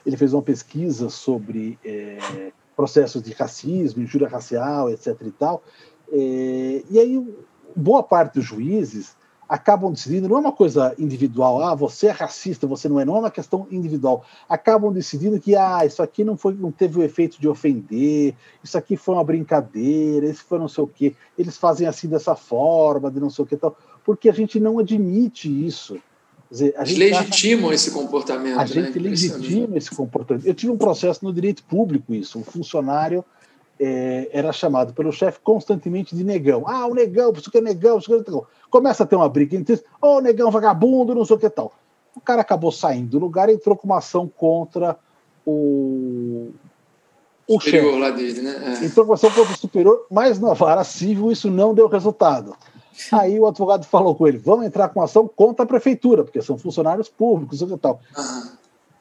ele 0.05 0.17
fez 0.17 0.33
uma 0.33 0.41
pesquisa 0.41 1.09
sobre 1.09 1.77
é, 1.83 2.51
processos 2.75 3.21
de 3.21 3.33
racismo, 3.33 4.01
injúria 4.01 4.27
racial, 4.27 4.89
etc. 4.89 5.15
e 5.21 5.31
tal. 5.31 5.63
É, 6.11 6.83
e 6.89 6.99
aí, 6.99 7.35
boa 7.75 8.03
parte 8.03 8.35
dos 8.35 8.45
juízes 8.45 9.15
acabam 9.51 9.91
decidindo, 9.91 10.29
não 10.29 10.37
é 10.37 10.39
uma 10.39 10.53
coisa 10.53 10.95
individual, 10.97 11.61
ah, 11.61 11.75
você 11.75 12.07
é 12.07 12.11
racista, 12.11 12.65
você 12.65 12.87
não 12.87 13.01
é, 13.01 13.03
não 13.03 13.17
é 13.17 13.19
uma 13.19 13.29
questão 13.29 13.67
individual. 13.69 14.23
Acabam 14.47 14.93
decidindo 14.93 15.37
que, 15.41 15.57
ah, 15.57 15.85
isso 15.85 16.01
aqui 16.01 16.23
não, 16.23 16.37
foi, 16.37 16.53
não 16.53 16.71
teve 16.71 16.97
o 16.97 17.03
efeito 17.03 17.39
de 17.39 17.49
ofender, 17.49 18.33
isso 18.63 18.77
aqui 18.77 18.95
foi 18.95 19.13
uma 19.13 19.25
brincadeira, 19.25 20.25
isso 20.25 20.45
foi 20.45 20.57
não 20.57 20.69
sei 20.69 20.85
o 20.85 20.87
quê, 20.87 21.13
eles 21.37 21.57
fazem 21.57 21.85
assim 21.85 22.07
dessa 22.07 22.33
forma, 22.33 23.11
de 23.11 23.19
não 23.19 23.29
sei 23.29 23.43
o 23.43 23.45
que 23.45 23.57
tal, 23.57 23.75
porque 24.05 24.29
a 24.29 24.33
gente 24.33 24.57
não 24.57 24.79
admite 24.79 25.49
isso. 25.67 25.99
Dizer, 26.51 26.75
legitimam 26.77 27.67
acha, 27.67 27.75
esse 27.75 27.91
comportamento. 27.91 28.55
A 28.55 28.63
né? 28.63 28.67
gente 28.67 28.99
legitima 28.99 29.77
esse 29.77 29.89
comportamento. 29.95 30.45
Eu 30.45 30.53
tive 30.53 30.69
um 30.69 30.77
processo 30.77 31.23
no 31.23 31.31
direito 31.31 31.63
público 31.63 32.13
isso. 32.13 32.37
Um 32.37 32.43
funcionário 32.43 33.23
é, 33.79 34.29
era 34.33 34.51
chamado 34.51 34.93
pelo 34.93 35.13
chefe 35.13 35.39
constantemente 35.41 36.13
de 36.13 36.25
negão. 36.25 36.65
Ah, 36.67 36.85
o 36.87 36.93
negão, 36.93 37.31
isso 37.31 37.49
que 37.49 37.57
é 37.57 37.61
negão, 37.61 37.97
isso 37.97 38.07
que 38.07 38.13
é 38.13 38.17
negão. 38.17 38.45
Começa 38.69 39.03
a 39.03 39.05
ter 39.05 39.15
uma 39.15 39.29
briga 39.29 39.55
entre 39.55 39.75
eles. 39.75 39.85
Ô, 40.01 40.17
oh, 40.17 40.21
negão 40.21 40.51
vagabundo, 40.51 41.15
não 41.15 41.23
sei 41.23 41.37
o 41.37 41.39
que 41.39 41.49
tal. 41.49 41.73
O 42.13 42.19
cara 42.19 42.41
acabou 42.41 42.69
saindo 42.69 43.11
do 43.11 43.19
lugar 43.19 43.47
e 43.47 43.53
entrou 43.53 43.77
com 43.77 43.87
uma 43.87 43.99
ação 43.99 44.27
contra 44.27 44.97
o, 45.45 46.49
o 47.47 47.61
superior 47.61 47.91
chefe. 47.91 47.99
lá 47.99 48.09
dele, 48.11 48.41
né? 48.41 48.77
É. 48.81 48.85
Entrou 48.85 49.05
com 49.05 49.11
uma 49.11 49.15
ação 49.15 49.31
contra 49.31 49.53
o 49.53 49.57
superior, 49.57 50.05
mas 50.11 50.37
na 50.37 50.53
vara 50.53 50.83
civil 50.83 51.31
isso 51.31 51.49
não 51.49 51.73
deu 51.73 51.87
resultado. 51.87 52.57
Aí 53.11 53.39
o 53.39 53.47
advogado 53.47 53.85
falou 53.85 54.15
com 54.15 54.27
ele: 54.27 54.37
vamos 54.37 54.65
entrar 54.65 54.89
com 54.89 55.01
ação 55.01 55.27
contra 55.27 55.63
a 55.63 55.67
prefeitura, 55.67 56.23
porque 56.23 56.41
são 56.41 56.57
funcionários 56.57 57.09
públicos 57.09 57.61
e 57.61 57.77
tal. 57.77 57.99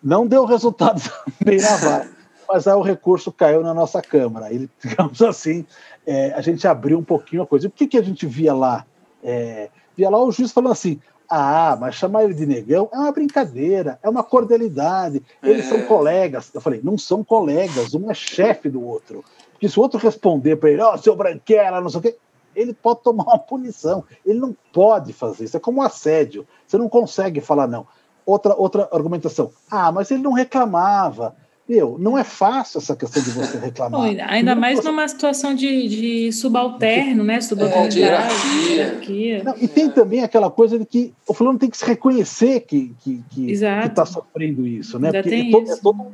Não 0.02 0.26
deu 0.26 0.44
resultado 0.44 1.00
bem 1.44 1.60
na 1.60 1.76
vara, 1.76 2.08
mas 2.48 2.66
aí 2.66 2.74
o 2.74 2.82
recurso 2.82 3.30
caiu 3.30 3.62
na 3.62 3.74
nossa 3.74 4.00
Câmara. 4.00 4.52
Ele, 4.52 4.70
digamos 4.82 5.20
assim, 5.22 5.66
é, 6.06 6.32
a 6.32 6.40
gente 6.40 6.66
abriu 6.66 6.98
um 6.98 7.04
pouquinho 7.04 7.42
a 7.42 7.46
coisa. 7.46 7.66
E 7.66 7.68
o 7.68 7.72
que, 7.72 7.86
que 7.86 7.98
a 7.98 8.02
gente 8.02 8.26
via 8.26 8.54
lá? 8.54 8.86
É, 9.22 9.68
via 9.96 10.08
lá 10.08 10.22
o 10.22 10.32
juiz 10.32 10.52
falando 10.52 10.72
assim: 10.72 10.98
ah, 11.28 11.76
mas 11.78 11.94
chamar 11.94 12.24
ele 12.24 12.34
de 12.34 12.46
negão 12.46 12.88
é 12.92 12.98
uma 12.98 13.12
brincadeira, 13.12 13.98
é 14.02 14.08
uma 14.08 14.24
cordialidade, 14.24 15.22
eles 15.42 15.66
é. 15.66 15.68
são 15.68 15.82
colegas. 15.82 16.50
Eu 16.54 16.60
falei: 16.60 16.80
não 16.82 16.96
são 16.96 17.22
colegas, 17.22 17.94
um 17.94 18.10
é 18.10 18.14
chefe 18.14 18.68
do 18.68 18.82
outro. 18.82 19.24
Porque 19.52 19.68
se 19.68 19.78
o 19.78 19.82
outro 19.82 20.00
responder 20.00 20.56
para 20.56 20.70
ele, 20.70 20.80
ó, 20.80 20.94
oh, 20.94 20.98
seu 20.98 21.14
branquela, 21.14 21.82
não 21.82 21.90
sei 21.90 21.98
o 21.98 22.02
quê, 22.02 22.16
ele 22.54 22.72
pode 22.72 23.02
tomar 23.02 23.24
uma 23.24 23.38
punição. 23.38 24.04
Ele 24.24 24.38
não 24.38 24.56
pode 24.72 25.12
fazer 25.12 25.44
isso. 25.44 25.56
É 25.56 25.60
como 25.60 25.80
um 25.80 25.82
assédio. 25.82 26.46
Você 26.66 26.76
não 26.76 26.88
consegue 26.88 27.40
falar 27.40 27.66
não. 27.66 27.86
Outra, 28.24 28.54
outra 28.54 28.88
argumentação. 28.92 29.50
Ah, 29.70 29.90
mas 29.90 30.10
ele 30.10 30.22
não 30.22 30.32
reclamava. 30.32 31.34
Meu, 31.70 31.96
não 32.00 32.18
é 32.18 32.24
fácil 32.24 32.78
essa 32.78 32.96
questão 32.96 33.22
de 33.22 33.30
você 33.30 33.56
reclamar. 33.56 34.00
ainda 34.26 34.56
mais 34.56 34.76
posso... 34.76 34.88
numa 34.88 35.06
situação 35.06 35.54
de, 35.54 35.86
de 35.86 36.32
subalterno, 36.32 37.22
né? 37.22 37.40
Subalternidade, 37.40 38.02
é, 38.02 38.72
hierarquia. 38.72 39.44
Não, 39.44 39.54
e 39.56 39.68
tem 39.68 39.88
também 39.88 40.24
aquela 40.24 40.50
coisa 40.50 40.76
de 40.76 40.84
que 40.84 41.14
o 41.28 41.32
fulano 41.32 41.60
tem 41.60 41.70
que 41.70 41.76
se 41.76 41.84
reconhecer 41.84 42.62
que 42.62 42.92
está 42.98 43.24
que, 43.30 43.54
que, 43.88 43.94
tá 43.94 44.04
sofrendo 44.04 44.66
isso, 44.66 44.98
né? 44.98 45.12
Porque 45.12 45.32
é 45.32 45.50
todo, 45.52 45.70
é 45.70 45.76
todo, 45.76 46.06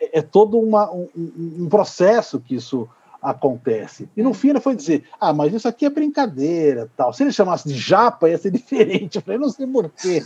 é 0.00 0.22
todo 0.22 0.58
uma, 0.58 0.90
um, 0.90 1.08
um 1.14 1.68
processo 1.68 2.40
que 2.40 2.54
isso 2.54 2.88
acontece. 3.24 4.06
E 4.14 4.22
no 4.22 4.34
fim 4.34 4.50
ele 4.50 4.60
foi 4.60 4.76
dizer: 4.76 5.04
ah, 5.18 5.32
mas 5.32 5.52
isso 5.52 5.66
aqui 5.66 5.86
é 5.86 5.90
brincadeira, 5.90 6.88
tal. 6.94 7.12
Se 7.12 7.22
ele 7.22 7.32
chamasse 7.32 7.66
de 7.66 7.74
japa, 7.74 8.28
ia 8.28 8.36
ser 8.36 8.50
diferente. 8.52 9.16
Eu 9.16 9.22
falei: 9.22 9.40
não 9.40 9.48
sei 9.48 9.66
porquê. 9.66 10.22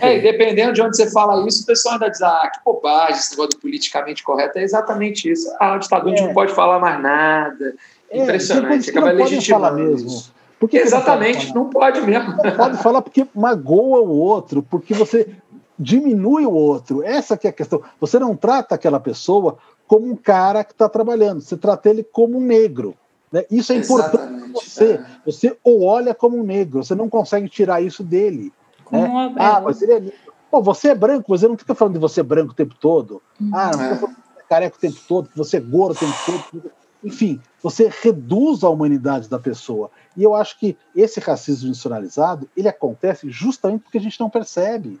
É, 0.00 0.16
e 0.16 0.22
dependendo 0.22 0.72
de 0.72 0.80
onde 0.80 0.96
você 0.96 1.10
fala 1.10 1.46
isso, 1.46 1.62
o 1.62 1.66
pessoal 1.66 1.94
ainda 1.94 2.08
diz: 2.08 2.22
ah, 2.22 2.50
que 2.52 2.60
bobagem, 2.64 3.16
esse 3.16 3.32
negócio 3.32 3.50
do 3.50 3.58
politicamente 3.58 4.22
correto. 4.22 4.58
É 4.58 4.62
exatamente 4.62 5.30
isso. 5.30 5.54
Ah, 5.60 5.74
o 5.74 5.78
ditador 5.78 6.14
é. 6.14 6.20
não 6.22 6.32
pode 6.32 6.54
falar 6.54 6.78
mais 6.78 7.00
nada. 7.00 7.74
É, 8.10 8.22
Impressionante. 8.22 8.90
Acaba 8.90 9.12
legitimando 9.12 9.76
mesmo. 9.76 10.32
Porque 10.58 10.78
Exatamente, 10.78 11.52
não 11.52 11.68
pode, 11.68 12.00
não 12.00 12.06
pode 12.06 12.10
mesmo. 12.10 12.42
Não 12.42 12.56
pode 12.56 12.82
falar 12.82 13.02
porque 13.02 13.26
magoa 13.34 14.00
o 14.00 14.16
outro, 14.16 14.62
porque 14.62 14.94
você 14.94 15.28
diminui 15.76 16.46
o 16.46 16.52
outro. 16.52 17.02
Essa 17.02 17.36
que 17.36 17.46
é 17.46 17.50
a 17.50 17.52
questão. 17.52 17.82
Você 18.00 18.18
não 18.18 18.36
trata 18.36 18.74
aquela 18.74 19.00
pessoa 19.00 19.58
como 19.92 20.10
um 20.10 20.16
cara 20.16 20.64
que 20.64 20.72
está 20.72 20.88
trabalhando, 20.88 21.42
você 21.42 21.54
trata 21.54 21.90
ele 21.90 22.02
como 22.02 22.38
um 22.38 22.40
negro. 22.40 22.96
Né? 23.30 23.44
Isso 23.50 23.74
é 23.74 23.76
Exatamente, 23.76 24.08
importante 24.08 24.40
para 24.40 24.60
você. 24.62 24.92
É. 24.94 25.06
Você 25.26 25.58
o 25.62 25.84
olha 25.84 26.14
como 26.14 26.38
um 26.38 26.42
negro, 26.42 26.82
você 26.82 26.94
não 26.94 27.10
consegue 27.10 27.46
tirar 27.46 27.82
isso 27.82 28.02
dele. 28.02 28.50
Né? 28.90 29.04
Uma... 29.04 29.34
Ah, 29.36 29.60
mas 29.60 29.82
ele 29.82 29.92
é 29.92 30.00
negro. 30.00 30.18
Pô, 30.50 30.62
você 30.62 30.88
é 30.88 30.94
branco, 30.94 31.26
mas 31.28 31.42
eu 31.42 31.50
não 31.50 31.58
fica 31.58 31.74
falando 31.74 31.92
de 31.92 32.00
você 32.00 32.22
branco 32.22 32.52
o 32.52 32.54
tempo 32.54 32.74
todo. 32.80 33.20
Uhum. 33.38 33.50
Ah, 33.52 33.70
não 33.70 33.80
fica 33.80 33.96
falando 33.96 34.16
de 34.16 34.22
você 34.22 34.40
é 34.40 34.48
careca 34.48 34.76
o 34.76 34.80
tempo 34.80 35.00
todo, 35.06 35.28
que 35.28 35.36
você 35.36 35.56
é 35.58 35.60
gordo 35.60 35.94
o 35.94 35.98
tempo 35.98 36.14
todo. 36.24 36.72
Enfim, 37.04 37.38
você 37.62 37.92
reduz 38.00 38.64
a 38.64 38.70
humanidade 38.70 39.28
da 39.28 39.38
pessoa. 39.38 39.90
E 40.16 40.22
eu 40.22 40.34
acho 40.34 40.58
que 40.58 40.74
esse 40.96 41.20
racismo 41.20 41.68
institucionalizado, 41.68 42.48
ele 42.56 42.68
acontece 42.68 43.28
justamente 43.28 43.82
porque 43.82 43.98
a 43.98 44.00
gente 44.00 44.18
não 44.18 44.30
percebe. 44.30 44.98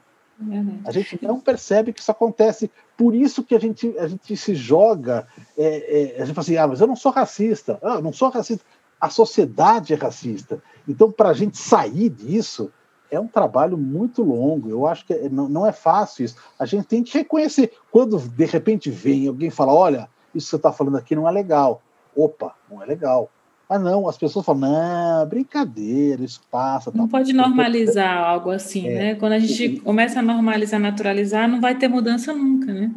A 0.84 0.92
gente 0.92 1.18
não 1.22 1.40
percebe 1.40 1.92
que 1.92 2.00
isso 2.00 2.10
acontece. 2.10 2.70
Por 2.96 3.14
isso 3.14 3.42
que 3.42 3.54
a 3.54 3.60
gente, 3.60 3.96
a 3.98 4.06
gente 4.06 4.36
se 4.36 4.54
joga. 4.54 5.26
É, 5.56 6.16
é, 6.16 6.22
a 6.22 6.24
gente 6.24 6.34
fala 6.34 6.44
assim: 6.44 6.56
ah, 6.56 6.66
mas 6.66 6.80
eu 6.80 6.86
não 6.86 6.96
sou 6.96 7.12
racista. 7.12 7.78
Ah, 7.82 7.94
eu 7.94 8.02
não 8.02 8.12
sou 8.12 8.28
racista. 8.28 8.64
A 9.00 9.10
sociedade 9.10 9.92
é 9.92 9.96
racista. 9.96 10.62
Então, 10.86 11.10
para 11.10 11.30
a 11.30 11.34
gente 11.34 11.58
sair 11.58 12.08
disso, 12.08 12.72
é 13.10 13.20
um 13.20 13.26
trabalho 13.26 13.76
muito 13.76 14.22
longo. 14.22 14.70
Eu 14.70 14.86
acho 14.86 15.04
que 15.06 15.14
não, 15.28 15.48
não 15.48 15.66
é 15.66 15.72
fácil 15.72 16.24
isso. 16.24 16.36
A 16.58 16.64
gente 16.64 16.86
tem 16.86 17.02
que 17.02 17.18
reconhecer. 17.18 17.72
Quando 17.90 18.18
de 18.18 18.44
repente 18.44 18.90
vem 18.90 19.28
alguém 19.28 19.50
fala: 19.50 19.72
olha, 19.72 20.08
isso 20.34 20.46
que 20.46 20.50
você 20.50 20.56
está 20.56 20.72
falando 20.72 20.96
aqui 20.96 21.14
não 21.14 21.28
é 21.28 21.30
legal. 21.30 21.82
Opa, 22.16 22.54
não 22.70 22.82
é 22.82 22.86
legal. 22.86 23.30
Ah, 23.72 23.78
não, 23.78 24.06
as 24.06 24.18
pessoas 24.18 24.44
falam, 24.44 24.70
não, 24.70 25.26
brincadeira, 25.26 26.22
isso 26.22 26.42
passa. 26.50 26.92
Não 26.94 27.08
pode 27.08 27.32
normalizar 27.32 28.18
algo 28.18 28.50
assim, 28.50 28.86
é. 28.86 28.94
né? 28.94 29.14
Quando 29.14 29.32
a 29.32 29.38
gente 29.38 29.80
começa 29.80 30.18
a 30.18 30.22
normalizar, 30.22 30.78
naturalizar, 30.78 31.48
não 31.48 31.58
vai 31.58 31.74
ter 31.74 31.88
mudança 31.88 32.34
nunca, 32.34 32.70
né? 32.70 32.90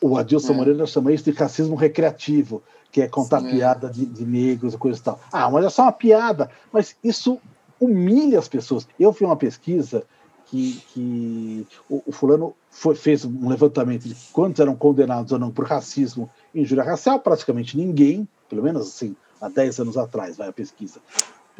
O 0.00 0.16
Adilson 0.16 0.52
é. 0.52 0.56
Moreira 0.56 0.84
chama 0.84 1.12
isso 1.12 1.30
de 1.30 1.30
racismo 1.30 1.76
recreativo, 1.76 2.60
que 2.90 3.00
é 3.02 3.06
contar 3.06 3.40
Sim, 3.40 3.50
piada 3.50 3.88
de, 3.88 4.04
de 4.04 4.26
negros 4.26 4.74
e 4.74 4.78
coisa 4.78 4.98
e 4.98 5.02
tal. 5.02 5.20
Ah, 5.32 5.48
mas 5.48 5.64
é 5.64 5.70
só 5.70 5.82
uma 5.82 5.92
piada. 5.92 6.50
Mas 6.72 6.96
isso 7.04 7.38
humilha 7.80 8.40
as 8.40 8.48
pessoas. 8.48 8.88
Eu 8.98 9.12
fiz 9.12 9.28
uma 9.28 9.36
pesquisa 9.36 10.02
que, 10.46 10.80
que 10.92 11.66
o, 11.88 12.02
o 12.06 12.10
fulano 12.10 12.52
foi, 12.68 12.96
fez 12.96 13.24
um 13.24 13.48
levantamento 13.48 14.08
de 14.08 14.16
quantos 14.32 14.58
eram 14.58 14.74
condenados 14.74 15.30
ou 15.30 15.38
não 15.38 15.52
por 15.52 15.66
racismo 15.66 16.28
e 16.52 16.62
injúria 16.62 16.82
racial, 16.82 17.20
praticamente 17.20 17.76
ninguém, 17.76 18.26
pelo 18.48 18.62
menos 18.62 18.88
assim, 18.88 19.14
há 19.40 19.48
10 19.48 19.80
anos 19.80 19.96
atrás, 19.96 20.36
vai 20.36 20.48
a 20.48 20.52
pesquisa. 20.52 21.00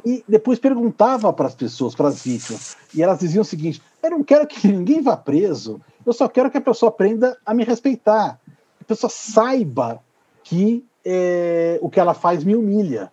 E 0.04 0.22
depois 0.28 0.58
perguntava 0.58 1.32
para 1.32 1.46
as 1.46 1.54
pessoas, 1.54 1.94
para 1.94 2.08
as 2.08 2.22
vítimas, 2.22 2.76
e 2.94 3.02
elas 3.02 3.18
diziam 3.18 3.42
o 3.42 3.44
seguinte: 3.44 3.80
eu 4.02 4.10
não 4.10 4.22
quero 4.22 4.46
que 4.46 4.68
ninguém 4.68 5.00
vá 5.00 5.16
preso, 5.16 5.80
eu 6.04 6.12
só 6.12 6.28
quero 6.28 6.50
que 6.50 6.58
a 6.58 6.60
pessoa 6.60 6.90
aprenda 6.90 7.36
a 7.44 7.54
me 7.54 7.64
respeitar, 7.64 8.38
que 8.44 8.82
a 8.82 8.84
pessoa 8.84 9.10
saiba 9.10 10.00
que 10.44 10.84
é, 11.04 11.78
o 11.80 11.88
que 11.88 11.98
ela 11.98 12.14
faz 12.14 12.44
me 12.44 12.54
humilha. 12.54 13.10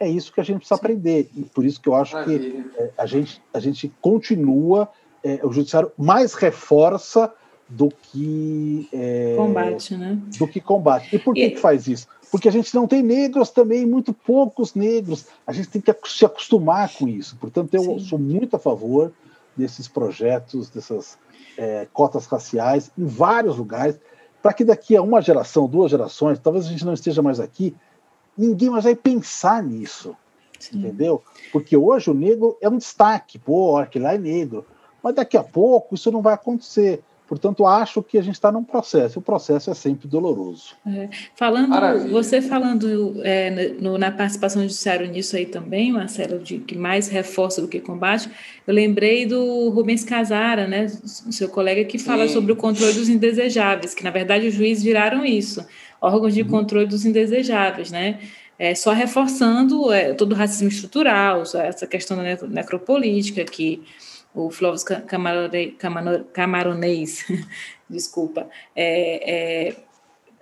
É 0.00 0.08
isso 0.08 0.32
que 0.32 0.40
a 0.40 0.44
gente 0.44 0.56
precisa 0.58 0.74
aprender, 0.74 1.30
e 1.36 1.42
por 1.42 1.64
isso 1.64 1.80
que 1.80 1.88
eu 1.88 1.94
acho 1.94 2.24
que 2.24 2.64
é, 2.76 2.90
a, 2.98 3.06
gente, 3.06 3.40
a 3.54 3.60
gente 3.60 3.92
continua, 4.00 4.88
é, 5.22 5.38
o 5.44 5.52
judiciário 5.52 5.92
mais 5.96 6.34
reforça 6.34 7.32
do 7.68 7.88
que 7.88 8.88
é, 8.92 9.34
combate, 9.36 9.96
né? 9.96 10.18
Do 10.38 10.48
que 10.48 10.60
combate. 10.60 11.14
E 11.14 11.18
por 11.18 11.34
que, 11.34 11.44
e... 11.44 11.50
que 11.52 11.56
faz 11.58 11.86
isso? 11.86 12.08
Porque 12.32 12.48
a 12.48 12.50
gente 12.50 12.74
não 12.74 12.88
tem 12.88 13.02
negros 13.02 13.50
também, 13.50 13.84
muito 13.84 14.14
poucos 14.14 14.74
negros. 14.74 15.26
A 15.46 15.52
gente 15.52 15.68
tem 15.68 15.82
que 15.82 15.94
se 16.06 16.24
acostumar 16.24 16.90
com 16.90 17.06
isso. 17.06 17.36
Portanto, 17.36 17.74
eu 17.74 17.82
Sim. 17.82 17.98
sou 18.00 18.18
muito 18.18 18.56
a 18.56 18.58
favor 18.58 19.12
desses 19.54 19.86
projetos, 19.86 20.70
dessas 20.70 21.18
é, 21.58 21.86
cotas 21.92 22.24
raciais 22.24 22.90
em 22.96 23.04
vários 23.04 23.58
lugares, 23.58 24.00
para 24.42 24.54
que 24.54 24.64
daqui 24.64 24.96
a 24.96 25.02
uma 25.02 25.20
geração, 25.20 25.68
duas 25.68 25.90
gerações, 25.90 26.38
talvez 26.38 26.64
a 26.64 26.70
gente 26.70 26.86
não 26.86 26.94
esteja 26.94 27.20
mais 27.20 27.38
aqui, 27.38 27.76
ninguém 28.36 28.70
mais 28.70 28.84
vai 28.84 28.96
pensar 28.96 29.62
nisso. 29.62 30.16
Sim. 30.58 30.78
Entendeu? 30.78 31.22
Porque 31.52 31.76
hoje 31.76 32.10
o 32.10 32.14
negro 32.14 32.56
é 32.62 32.68
um 32.68 32.78
destaque, 32.78 33.38
pô, 33.38 33.76
aquele 33.76 34.06
lá 34.06 34.14
é 34.14 34.18
negro. 34.18 34.64
Mas 35.02 35.14
daqui 35.14 35.36
a 35.36 35.44
pouco 35.44 35.96
isso 35.96 36.10
não 36.10 36.22
vai 36.22 36.32
acontecer. 36.32 37.04
Portanto, 37.32 37.64
acho 37.64 38.02
que 38.02 38.18
a 38.18 38.22
gente 38.22 38.34
está 38.34 38.52
num 38.52 38.62
processo. 38.62 39.18
O 39.18 39.22
processo 39.22 39.70
é 39.70 39.74
sempre 39.74 40.06
doloroso. 40.06 40.74
É. 40.86 41.08
Falando, 41.34 41.70
Maravilha. 41.70 42.10
você 42.10 42.42
falando 42.42 43.22
é, 43.24 43.72
no, 43.80 43.96
na 43.96 44.10
participação 44.10 44.60
judiciária 44.60 45.06
nisso 45.06 45.34
aí 45.34 45.46
também, 45.46 45.90
Marcelo, 45.90 46.40
de 46.40 46.58
que 46.58 46.76
mais 46.76 47.08
reforça 47.08 47.62
do 47.62 47.68
que 47.68 47.80
combate, 47.80 48.28
eu 48.66 48.74
lembrei 48.74 49.24
do 49.24 49.70
Rubens 49.70 50.04
Casara, 50.04 50.68
né, 50.68 50.88
seu 50.88 51.48
colega, 51.48 51.84
que 51.84 51.98
fala 51.98 52.28
Sim. 52.28 52.34
sobre 52.34 52.52
o 52.52 52.56
controle 52.56 52.92
dos 52.92 53.08
indesejáveis, 53.08 53.94
que 53.94 54.04
na 54.04 54.10
verdade 54.10 54.48
os 54.48 54.52
juízes 54.52 54.84
viraram 54.84 55.24
isso, 55.24 55.66
órgãos 56.02 56.34
de 56.34 56.42
uhum. 56.42 56.48
controle 56.48 56.84
dos 56.84 57.06
indesejáveis, 57.06 57.90
né? 57.90 58.18
É, 58.58 58.74
só 58.74 58.92
reforçando 58.92 59.90
é, 59.90 60.12
todo 60.12 60.32
o 60.32 60.34
racismo 60.34 60.68
estrutural, 60.68 61.40
essa 61.40 61.86
questão 61.86 62.14
da 62.14 62.46
necropolítica 62.46 63.42
que 63.42 63.82
o 64.34 64.50
Flóvis 64.50 64.84
Camaronês, 66.32 67.26
desculpa, 67.88 68.48
é, 68.74 69.68
é, 69.68 69.76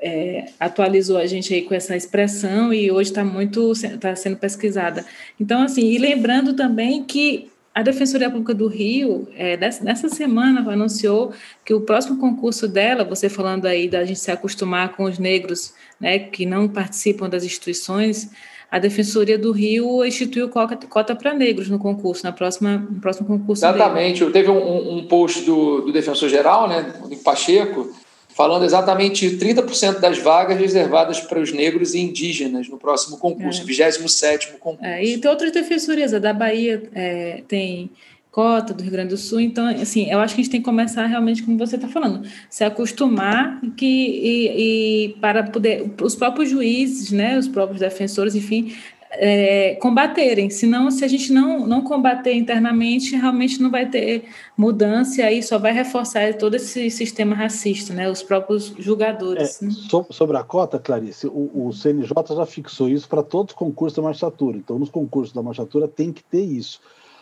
é, 0.00 0.46
atualizou 0.58 1.18
a 1.18 1.26
gente 1.26 1.52
aí 1.52 1.62
com 1.62 1.74
essa 1.74 1.96
expressão 1.96 2.72
e 2.72 2.90
hoje 2.90 3.10
está 3.10 3.24
muito 3.24 3.72
está 3.72 4.14
sendo 4.16 4.36
pesquisada. 4.36 5.04
Então, 5.38 5.62
assim, 5.62 5.86
e 5.90 5.98
lembrando 5.98 6.54
também 6.54 7.04
que 7.04 7.50
a 7.72 7.82
Defensoria 7.82 8.28
Pública 8.28 8.52
do 8.52 8.66
Rio, 8.66 9.28
é, 9.36 9.56
nessa 9.56 10.08
semana, 10.08 10.68
anunciou 10.72 11.32
que 11.64 11.72
o 11.72 11.80
próximo 11.80 12.18
concurso 12.18 12.66
dela, 12.66 13.04
você 13.04 13.28
falando 13.28 13.66
aí 13.66 13.88
da 13.88 14.04
gente 14.04 14.18
se 14.18 14.30
acostumar 14.30 14.96
com 14.96 15.04
os 15.04 15.18
negros 15.18 15.72
né, 16.00 16.18
que 16.18 16.44
não 16.44 16.68
participam 16.68 17.28
das 17.28 17.44
instituições, 17.44 18.30
a 18.70 18.78
Defensoria 18.78 19.36
do 19.36 19.50
Rio 19.50 20.04
instituiu 20.04 20.48
cota 20.48 21.16
para 21.16 21.34
negros 21.34 21.68
no 21.68 21.78
concurso, 21.78 22.22
na 22.22 22.30
próxima, 22.30 22.78
no 22.78 23.00
próximo 23.00 23.26
concurso. 23.26 23.64
Exatamente. 23.64 24.20
Dele. 24.20 24.32
Teve 24.32 24.50
um, 24.50 24.98
um 24.98 25.06
post 25.06 25.44
do, 25.44 25.80
do 25.80 25.92
defensor 25.92 26.28
geral, 26.28 26.68
né, 26.68 26.94
do 27.08 27.16
Pacheco, 27.16 27.92
falando 28.28 28.64
exatamente 28.64 29.28
30% 29.36 29.98
das 29.98 30.18
vagas 30.18 30.56
reservadas 30.56 31.20
para 31.20 31.40
os 31.40 31.52
negros 31.52 31.94
e 31.94 31.98
indígenas 31.98 32.68
no 32.68 32.78
próximo 32.78 33.18
concurso, 33.18 33.62
é. 33.62 33.64
27 33.64 34.52
concurso. 34.60 34.84
É, 34.84 35.04
e 35.04 35.18
tem 35.18 35.28
outras 35.28 35.50
defensorias, 35.50 36.14
a 36.14 36.20
da 36.20 36.32
Bahia 36.32 36.82
é, 36.94 37.42
tem 37.48 37.90
cota 38.30 38.72
do 38.72 38.82
Rio 38.82 38.92
Grande 38.92 39.10
do 39.10 39.16
Sul. 39.16 39.40
Então, 39.40 39.66
assim, 39.66 40.10
eu 40.10 40.20
acho 40.20 40.34
que 40.34 40.40
a 40.40 40.44
gente 40.44 40.52
tem 40.52 40.60
que 40.60 40.64
começar 40.64 41.06
realmente, 41.06 41.42
como 41.42 41.58
você 41.58 41.76
está 41.76 41.88
falando, 41.88 42.26
se 42.48 42.64
acostumar 42.64 43.60
que, 43.76 43.86
e, 43.86 45.06
e, 45.06 45.08
para 45.20 45.44
poder, 45.44 45.92
os 46.00 46.14
próprios 46.14 46.48
juízes, 46.50 47.10
né, 47.10 47.38
os 47.38 47.48
próprios 47.48 47.80
defensores, 47.80 48.34
enfim, 48.34 48.72
é, 49.12 49.74
combaterem. 49.76 50.48
Senão, 50.50 50.90
se 50.90 51.04
a 51.04 51.08
gente 51.08 51.32
não, 51.32 51.66
não 51.66 51.82
combater 51.82 52.32
internamente, 52.34 53.16
realmente 53.16 53.60
não 53.60 53.70
vai 53.70 53.86
ter 53.86 54.24
mudança 54.56 55.20
e 55.20 55.24
aí 55.24 55.42
só 55.42 55.58
vai 55.58 55.72
reforçar 55.72 56.34
todo 56.34 56.54
esse 56.54 56.90
sistema 56.90 57.34
racista, 57.34 57.92
né? 57.92 58.08
Os 58.08 58.22
próprios 58.22 58.72
julgadores. 58.78 59.60
É, 59.60 59.66
né? 59.66 59.72
Sobre 60.10 60.36
a 60.36 60.44
cota, 60.44 60.78
Clarice, 60.78 61.26
o, 61.26 61.66
o 61.66 61.72
CNJ 61.72 62.08
já 62.36 62.46
fixou 62.46 62.88
isso 62.88 63.08
para 63.08 63.22
todos 63.22 63.52
os 63.52 63.58
concursos 63.58 63.96
da 63.96 64.02
magistratura. 64.02 64.56
Então, 64.56 64.78
nos 64.78 64.90
concursos 64.90 65.34
da 65.34 65.42
magistratura 65.42 65.88
tem 65.88 66.12
que 66.12 66.22
ter 66.22 66.44
isso. 66.44 66.80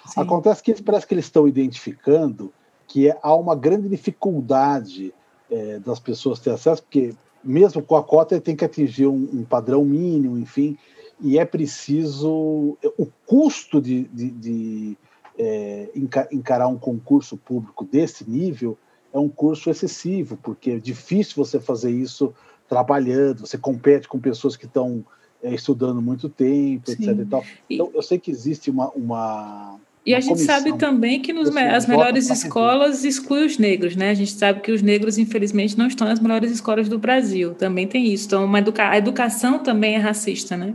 Sim. 0.09 0.21
Acontece 0.21 0.63
que 0.63 0.83
parece 0.83 1.07
que 1.07 1.15
eles 1.15 1.27
estão 1.27 1.47
identificando 1.47 2.53
que 2.87 3.15
há 3.23 3.35
uma 3.35 3.55
grande 3.55 3.89
dificuldade 3.89 5.13
é, 5.51 5.79
das 5.79 6.01
pessoas 6.01 6.41
ter 6.41 6.51
acesso, 6.51 6.83
porque 6.83 7.15
mesmo 7.45 7.83
com 7.83 7.97
a 7.97 8.03
cota 8.03 8.35
ele 8.35 8.41
tem 8.41 8.57
que 8.57 8.65
atingir 8.65 9.07
um, 9.07 9.29
um 9.33 9.45
padrão 9.45 9.85
mínimo, 9.85 10.39
enfim, 10.39 10.79
e 11.21 11.39
é 11.39 11.45
preciso 11.45 12.77
o 12.97 13.07
custo 13.27 13.81
de, 13.81 14.05
de, 14.05 14.31
de 14.31 14.99
é, 15.39 15.91
encarar 16.33 16.69
um 16.69 16.79
concurso 16.79 17.37
público 17.37 17.85
desse 17.85 18.29
nível 18.29 18.79
é 19.13 19.19
um 19.19 19.29
curso 19.29 19.71
excessivo, 19.71 20.37
porque 20.37 20.73
é 20.73 20.79
difícil 20.79 21.35
você 21.37 21.61
fazer 21.61 21.91
isso 21.91 22.35
trabalhando, 22.69 23.47
você 23.47 23.57
compete 23.57 24.09
com 24.09 24.19
pessoas 24.19 24.57
que 24.57 24.67
estão 24.67 25.05
é, 25.43 25.55
estudando 25.55 26.03
muito 26.03 26.29
tempo, 26.29 26.91
Sim. 26.91 27.11
etc. 27.11 27.45
Então, 27.71 27.91
eu 27.95 28.03
sei 28.03 28.19
que 28.19 28.31
existe 28.31 28.71
uma, 28.71 28.91
uma 28.91 29.81
e 30.09 30.15
a 30.15 30.21
gente 30.21 30.41
sabe 30.41 30.73
também 30.79 31.21
que 31.21 31.35
nos, 31.35 31.55
as 31.55 31.85
melhores 31.85 32.31
escolas 32.31 33.05
excluem 33.05 33.45
os 33.45 33.59
negros, 33.59 33.95
né? 33.95 34.09
A 34.09 34.15
gente 34.15 34.33
sabe 34.33 34.63
que 34.63 34.73
os 34.73 34.81
negros, 34.81 35.19
infelizmente, 35.19 35.77
não 35.77 35.87
estão 35.87 36.09
nas 36.09 36.19
melhores 36.19 36.51
escolas 36.51 36.89
do 36.89 36.99
Brasil. 36.99 37.55
Também 37.55 37.87
tem 37.87 38.07
isso. 38.07 38.25
Então, 38.25 38.47
uma 38.47 38.59
educa 38.59 38.89
a 38.89 38.97
educação 38.97 39.59
também 39.59 39.97
é 39.97 39.99
racista, 39.99 40.57
né? 40.57 40.75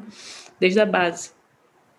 Desde 0.59 0.79
a 0.79 0.86
base. 0.86 1.31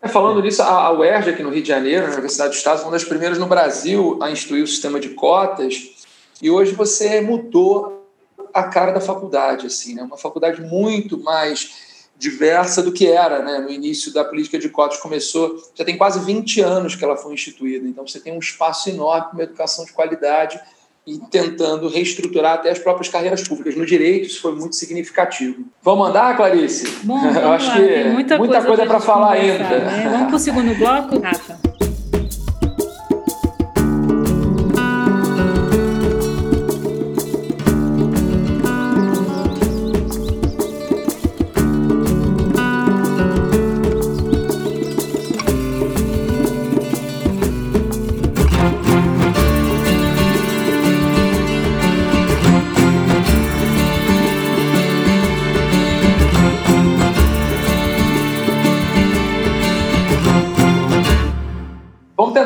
É, 0.00 0.06
falando 0.06 0.40
nisso, 0.40 0.62
a 0.62 0.92
UERJ, 0.92 1.30
aqui 1.30 1.42
no 1.42 1.50
Rio 1.50 1.60
de 1.60 1.66
Janeiro, 1.66 2.06
na 2.06 2.12
Universidade 2.12 2.50
do 2.50 2.56
Estado, 2.56 2.76
foi 2.76 2.86
uma 2.86 2.92
das 2.92 3.04
primeiras 3.04 3.36
no 3.36 3.46
Brasil 3.46 4.16
a 4.22 4.30
instituir 4.30 4.62
o 4.62 4.68
sistema 4.68 5.00
de 5.00 5.08
cotas. 5.08 6.06
E 6.40 6.48
hoje 6.48 6.72
você 6.72 7.20
mudou 7.20 8.06
a 8.54 8.62
cara 8.62 8.92
da 8.92 9.00
faculdade, 9.00 9.66
assim, 9.66 9.96
né? 9.96 10.04
Uma 10.04 10.16
faculdade 10.16 10.62
muito 10.62 11.18
mais 11.18 11.93
diversa 12.16 12.82
do 12.82 12.92
que 12.92 13.06
era 13.06 13.42
né, 13.42 13.58
no 13.58 13.70
início 13.70 14.12
da 14.12 14.24
política 14.24 14.58
de 14.58 14.68
cotas. 14.68 14.98
Começou, 14.98 15.56
já 15.74 15.84
tem 15.84 15.96
quase 15.96 16.20
20 16.20 16.60
anos 16.60 16.94
que 16.94 17.04
ela 17.04 17.16
foi 17.16 17.34
instituída, 17.34 17.86
então 17.86 18.06
você 18.06 18.20
tem 18.20 18.32
um 18.32 18.38
espaço 18.38 18.88
enorme 18.88 19.26
para 19.28 19.34
uma 19.34 19.42
educação 19.42 19.84
de 19.84 19.92
qualidade 19.92 20.60
e 21.06 21.18
tentando 21.30 21.88
reestruturar 21.88 22.54
até 22.54 22.70
as 22.70 22.78
próprias 22.78 23.08
carreiras 23.08 23.46
públicas. 23.46 23.76
No 23.76 23.84
direito, 23.84 24.26
isso 24.26 24.40
foi 24.40 24.54
muito 24.54 24.74
significativo. 24.74 25.64
Vamos 25.82 26.08
andar, 26.08 26.34
Clarice? 26.36 26.88
Bom, 27.02 27.20
Eu 27.28 27.52
acho 27.52 27.68
lá, 27.68 27.74
que 27.74 28.04
muita, 28.04 28.38
muita 28.38 28.62
coisa, 28.62 28.66
coisa 28.66 28.86
para 28.86 29.00
falar 29.00 29.32
ainda. 29.32 29.80
Né? 29.80 30.08
Vamos 30.10 30.28
para 30.28 30.36
o 30.36 30.38
segundo 30.38 30.74
bloco, 30.74 31.18
Rafa? 31.18 31.63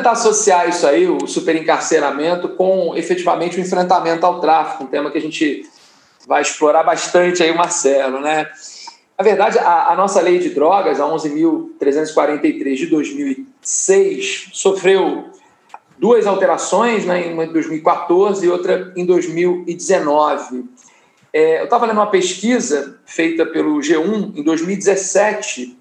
Tentar 0.09 0.11
associar 0.11 0.69
isso 0.69 0.87
aí, 0.87 1.07
o 1.07 1.27
superencarceramento, 1.27 2.49
com 2.49 2.95
efetivamente 2.95 3.57
o 3.57 3.61
enfrentamento 3.61 4.25
ao 4.25 4.39
tráfico, 4.39 4.83
um 4.83 4.87
tema 4.87 5.11
que 5.11 5.17
a 5.17 5.21
gente 5.21 5.63
vai 6.27 6.41
explorar 6.41 6.83
bastante 6.83 7.43
aí, 7.43 7.53
Marcelo, 7.53 8.19
né? 8.19 8.47
Na 9.17 9.23
verdade, 9.23 9.59
a, 9.59 9.91
a 9.91 9.95
nossa 9.95 10.21
lei 10.21 10.39
de 10.39 10.49
drogas, 10.49 10.99
a 10.99 11.05
11.343 11.05 12.75
de 12.75 12.85
2006, 12.87 14.49
sofreu 14.53 15.25
duas 15.97 16.25
alterações, 16.25 17.05
né, 17.05 17.25
uma 17.33 17.43
em 17.43 17.51
2014 17.51 18.45
e 18.45 18.49
outra 18.49 18.93
em 18.95 19.05
2019. 19.05 20.63
É, 21.33 21.59
eu 21.59 21.65
estava 21.65 21.85
lendo 21.85 21.97
uma 21.97 22.07
pesquisa 22.07 22.97
feita 23.05 23.45
pelo 23.45 23.79
G1 23.79 24.37
em 24.37 24.43
2017 24.43 25.78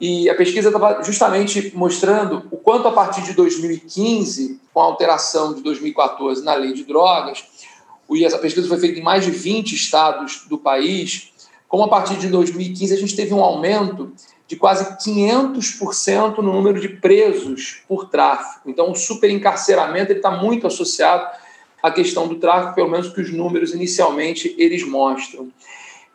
e 0.00 0.28
a 0.28 0.34
pesquisa 0.34 0.68
estava 0.68 1.02
justamente 1.02 1.72
mostrando 1.74 2.46
o 2.50 2.56
quanto, 2.56 2.88
a 2.88 2.92
partir 2.92 3.22
de 3.22 3.32
2015, 3.32 4.60
com 4.72 4.80
a 4.80 4.84
alteração 4.84 5.54
de 5.54 5.62
2014 5.62 6.44
na 6.44 6.54
lei 6.54 6.72
de 6.72 6.84
drogas, 6.84 7.44
essa 8.22 8.38
pesquisa 8.38 8.68
foi 8.68 8.78
feita 8.78 9.00
em 9.00 9.02
mais 9.02 9.24
de 9.24 9.30
20 9.30 9.72
estados 9.72 10.44
do 10.48 10.58
país, 10.58 11.32
como 11.68 11.84
a 11.84 11.88
partir 11.88 12.16
de 12.16 12.28
2015 12.28 12.94
a 12.94 12.96
gente 12.96 13.16
teve 13.16 13.32
um 13.32 13.42
aumento 13.42 14.12
de 14.46 14.56
quase 14.56 14.84
500% 14.98 16.36
no 16.38 16.52
número 16.52 16.78
de 16.80 16.88
presos 16.88 17.82
por 17.88 18.08
tráfico. 18.10 18.68
Então, 18.68 18.90
o 18.90 18.94
superencarceramento 18.94 20.12
está 20.12 20.30
muito 20.30 20.66
associado 20.66 21.26
à 21.82 21.90
questão 21.90 22.28
do 22.28 22.36
tráfico, 22.36 22.74
pelo 22.74 22.90
menos 22.90 23.08
que 23.08 23.20
os 23.20 23.32
números 23.32 23.72
inicialmente 23.72 24.54
eles 24.58 24.86
mostram. 24.86 25.48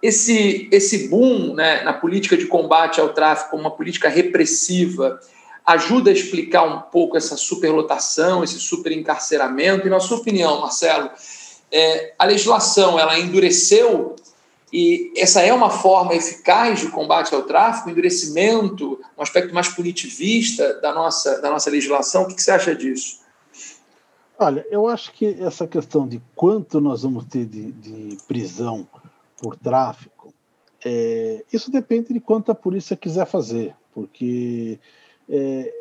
Esse, 0.02 0.70
esse 0.72 1.10
boom 1.10 1.54
né, 1.54 1.84
na 1.84 1.92
política 1.92 2.38
de 2.38 2.46
combate 2.46 3.02
ao 3.02 3.10
tráfico, 3.10 3.58
uma 3.58 3.72
política 3.72 4.08
repressiva, 4.08 5.20
ajuda 5.66 6.10
a 6.10 6.14
explicar 6.14 6.64
um 6.64 6.80
pouco 6.80 7.18
essa 7.18 7.36
superlotação, 7.36 8.44
esse 8.44 8.60
superencarceramento? 8.60 9.88
E, 9.88 9.90
na 9.90 10.00
sua 10.00 10.18
opinião, 10.18 10.62
Marcelo, 10.62 11.10
é, 11.72 12.14
a 12.18 12.26
legislação 12.26 12.98
ela 12.98 13.20
endureceu 13.20 14.16
e 14.72 15.12
essa 15.18 15.42
é 15.42 15.52
uma 15.52 15.70
forma 15.70 16.14
eficaz 16.14 16.80
de 16.80 16.90
combate 16.90 17.34
ao 17.34 17.42
tráfico, 17.42 17.90
endurecimento, 17.90 19.00
um 19.18 19.22
aspecto 19.22 19.54
mais 19.54 19.68
punitivista 19.68 20.80
da 20.80 20.94
nossa, 20.94 21.42
da 21.42 21.50
nossa 21.50 21.70
legislação? 21.70 22.24
O 22.24 22.28
que 22.28 22.42
você 22.42 22.52
acha 22.52 22.76
disso? 22.76 23.20
Olha, 24.38 24.66
eu 24.72 24.88
acho 24.88 25.12
que 25.12 25.36
essa 25.42 25.68
questão 25.68 26.08
de 26.08 26.22
quanto 26.36 26.80
nós 26.80 27.02
vamos 27.02 27.26
ter 27.26 27.46
de, 27.46 27.72
de 27.72 28.18
prisão 28.28 28.88
por 29.42 29.56
tráfico, 29.56 30.34
é, 30.84 31.44
isso 31.52 31.72
depende 31.72 32.14
de 32.14 32.20
quanto 32.20 32.52
a 32.52 32.56
polícia 32.56 32.96
quiser 32.96 33.26
fazer, 33.26 33.76
porque 33.94 34.80
é, 35.28 35.74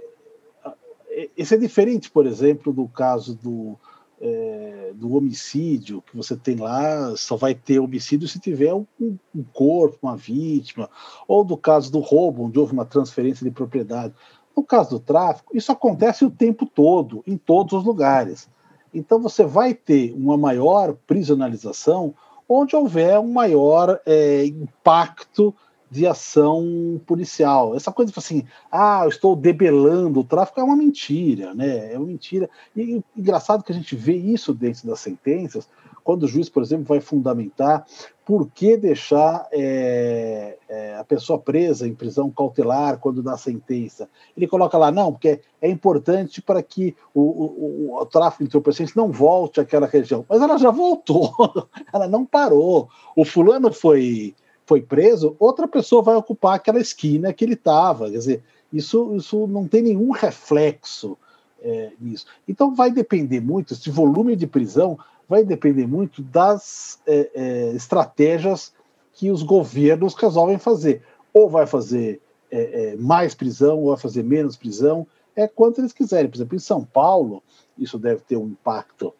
isso 1.36 1.54
é 1.54 1.56
diferente, 1.56 2.11
por 2.11 2.26
exemplo, 2.26 2.72
do 2.72 2.86
caso 2.88 3.34
do, 3.34 3.76
é, 4.20 4.92
do 4.94 5.14
homicídio, 5.14 6.02
que 6.02 6.16
você 6.16 6.36
tem 6.36 6.56
lá, 6.56 7.16
só 7.16 7.36
vai 7.36 7.54
ter 7.54 7.78
homicídio 7.78 8.28
se 8.28 8.38
tiver 8.38 8.74
um, 8.74 8.86
um, 9.00 9.44
corpo, 9.52 9.98
uma 10.02 10.16
vítima, 10.16 10.88
ou 11.26 11.44
do 11.44 11.56
caso 11.56 11.90
do 11.90 12.00
roubo, 12.00 12.44
onde 12.44 12.59
houve 12.59 12.72
uma 12.72 12.84
transferência 12.84 13.44
de 13.44 13.50
propriedade. 13.50 14.14
No 14.56 14.64
caso 14.64 14.90
do 14.90 15.00
tráfico, 15.00 15.56
isso 15.56 15.70
acontece 15.70 16.24
o 16.24 16.30
tempo 16.30 16.66
todo, 16.66 17.22
em 17.26 17.36
todos 17.36 17.72
os 17.72 17.84
lugares. 17.84 18.48
Então 18.92 19.20
você 19.20 19.44
vai 19.44 19.74
ter 19.74 20.12
uma 20.14 20.36
maior 20.36 20.94
prisionalização 21.06 22.14
onde 22.49 22.74
houver 22.74 23.20
um 23.20 23.32
maior 23.32 24.01
é, 24.07 24.44
impacto 24.46 25.55
de 25.91 26.07
ação 26.07 27.01
policial. 27.07 27.74
Essa 27.74 27.91
coisa 27.91 28.12
assim, 28.16 28.45
ah, 28.70 29.01
eu 29.05 29.09
estou 29.09 29.34
debelando 29.34 30.20
o 30.20 30.24
tráfico 30.24 30.61
é 30.61 30.64
uma 30.64 30.76
mentira, 30.76 31.55
né? 31.55 31.93
É 31.93 31.99
uma 31.99 32.07
mentira. 32.07 32.49
E 32.76 33.03
engraçado 33.16 33.62
que 33.62 33.72
a 33.72 33.74
gente 33.74 33.97
vê 33.97 34.14
isso 34.14 34.53
dentro 34.53 34.86
das 34.86 35.01
sentenças, 35.01 35.68
quando 36.05 36.22
o 36.22 36.28
juiz, 36.28 36.49
por 36.49 36.62
exemplo, 36.62 36.86
vai 36.86 37.01
fundamentar 37.01 37.84
por 38.24 38.51
que 38.51 38.76
deixar 38.76 39.47
é, 39.53 40.59
é, 40.68 40.97
a 40.97 41.05
pessoa 41.05 41.39
presa 41.39 41.89
em 41.89 41.95
prisão 41.95 42.30
cautelar 42.30 42.99
quando 42.99 43.22
dá 43.22 43.36
sentença. 43.36 44.09
Ele 44.36 44.47
coloca 44.47 44.76
lá, 44.76 44.91
não, 44.91 45.12
porque 45.12 45.41
é 45.61 45.68
importante 45.68 46.43
para 46.43 46.62
que 46.62 46.95
o, 47.14 47.20
o, 47.20 47.91
o, 47.91 48.01
o 48.01 48.07
tráfico 48.07 48.43
de 48.43 48.49
entorpecentes 48.49 48.95
não 48.95 49.11
volte 49.11 49.61
àquela 49.61 49.86
região. 49.86 50.24
Mas 50.28 50.43
ela 50.43 50.59
já 50.59 50.70
voltou, 50.70 51.34
ela 51.93 52.07
não 52.07 52.24
parou. 52.24 52.89
O 53.16 53.24
fulano 53.24 53.72
foi 53.72 54.34
foi 54.68 54.82
preso, 54.82 55.34
outra 55.38 55.66
pessoa 55.66 56.02
vai 56.02 56.14
ocupar 56.14 56.54
aquela 56.54 56.78
esquina 56.78 57.32
que 57.32 57.42
ele 57.42 57.54
estava. 57.54 58.10
Quer 58.10 58.18
dizer, 58.18 58.42
isso, 58.70 59.16
isso 59.16 59.46
não 59.46 59.66
tem 59.66 59.80
nenhum 59.80 60.10
reflexo 60.10 61.16
é, 61.62 61.92
nisso. 61.98 62.26
Então 62.46 62.74
vai 62.74 62.90
depender 62.90 63.40
muito, 63.40 63.72
esse 63.72 63.88
volume 63.88 64.36
de 64.36 64.46
prisão 64.46 64.98
vai 65.26 65.42
depender 65.42 65.86
muito 65.86 66.20
das 66.22 67.00
é, 67.06 67.30
é, 67.34 67.70
estratégias 67.70 68.72
que 69.14 69.30
os 69.30 69.42
governos 69.42 70.14
resolvem 70.14 70.58
fazer. 70.58 71.02
Ou 71.32 71.48
vai 71.48 71.66
fazer 71.66 72.20
é, 72.50 72.92
é, 72.92 72.96
mais 72.96 73.34
prisão, 73.34 73.78
ou 73.78 73.88
vai 73.88 73.96
fazer 73.96 74.22
menos 74.22 74.54
prisão, 74.54 75.06
é 75.34 75.48
quanto 75.48 75.80
eles 75.80 75.94
quiserem. 75.94 76.30
Por 76.30 76.36
exemplo, 76.36 76.56
em 76.56 76.60
São 76.60 76.84
Paulo, 76.84 77.42
isso 77.78 77.98
deve 77.98 78.20
ter 78.20 78.36
um 78.36 78.48
impacto 78.48 79.14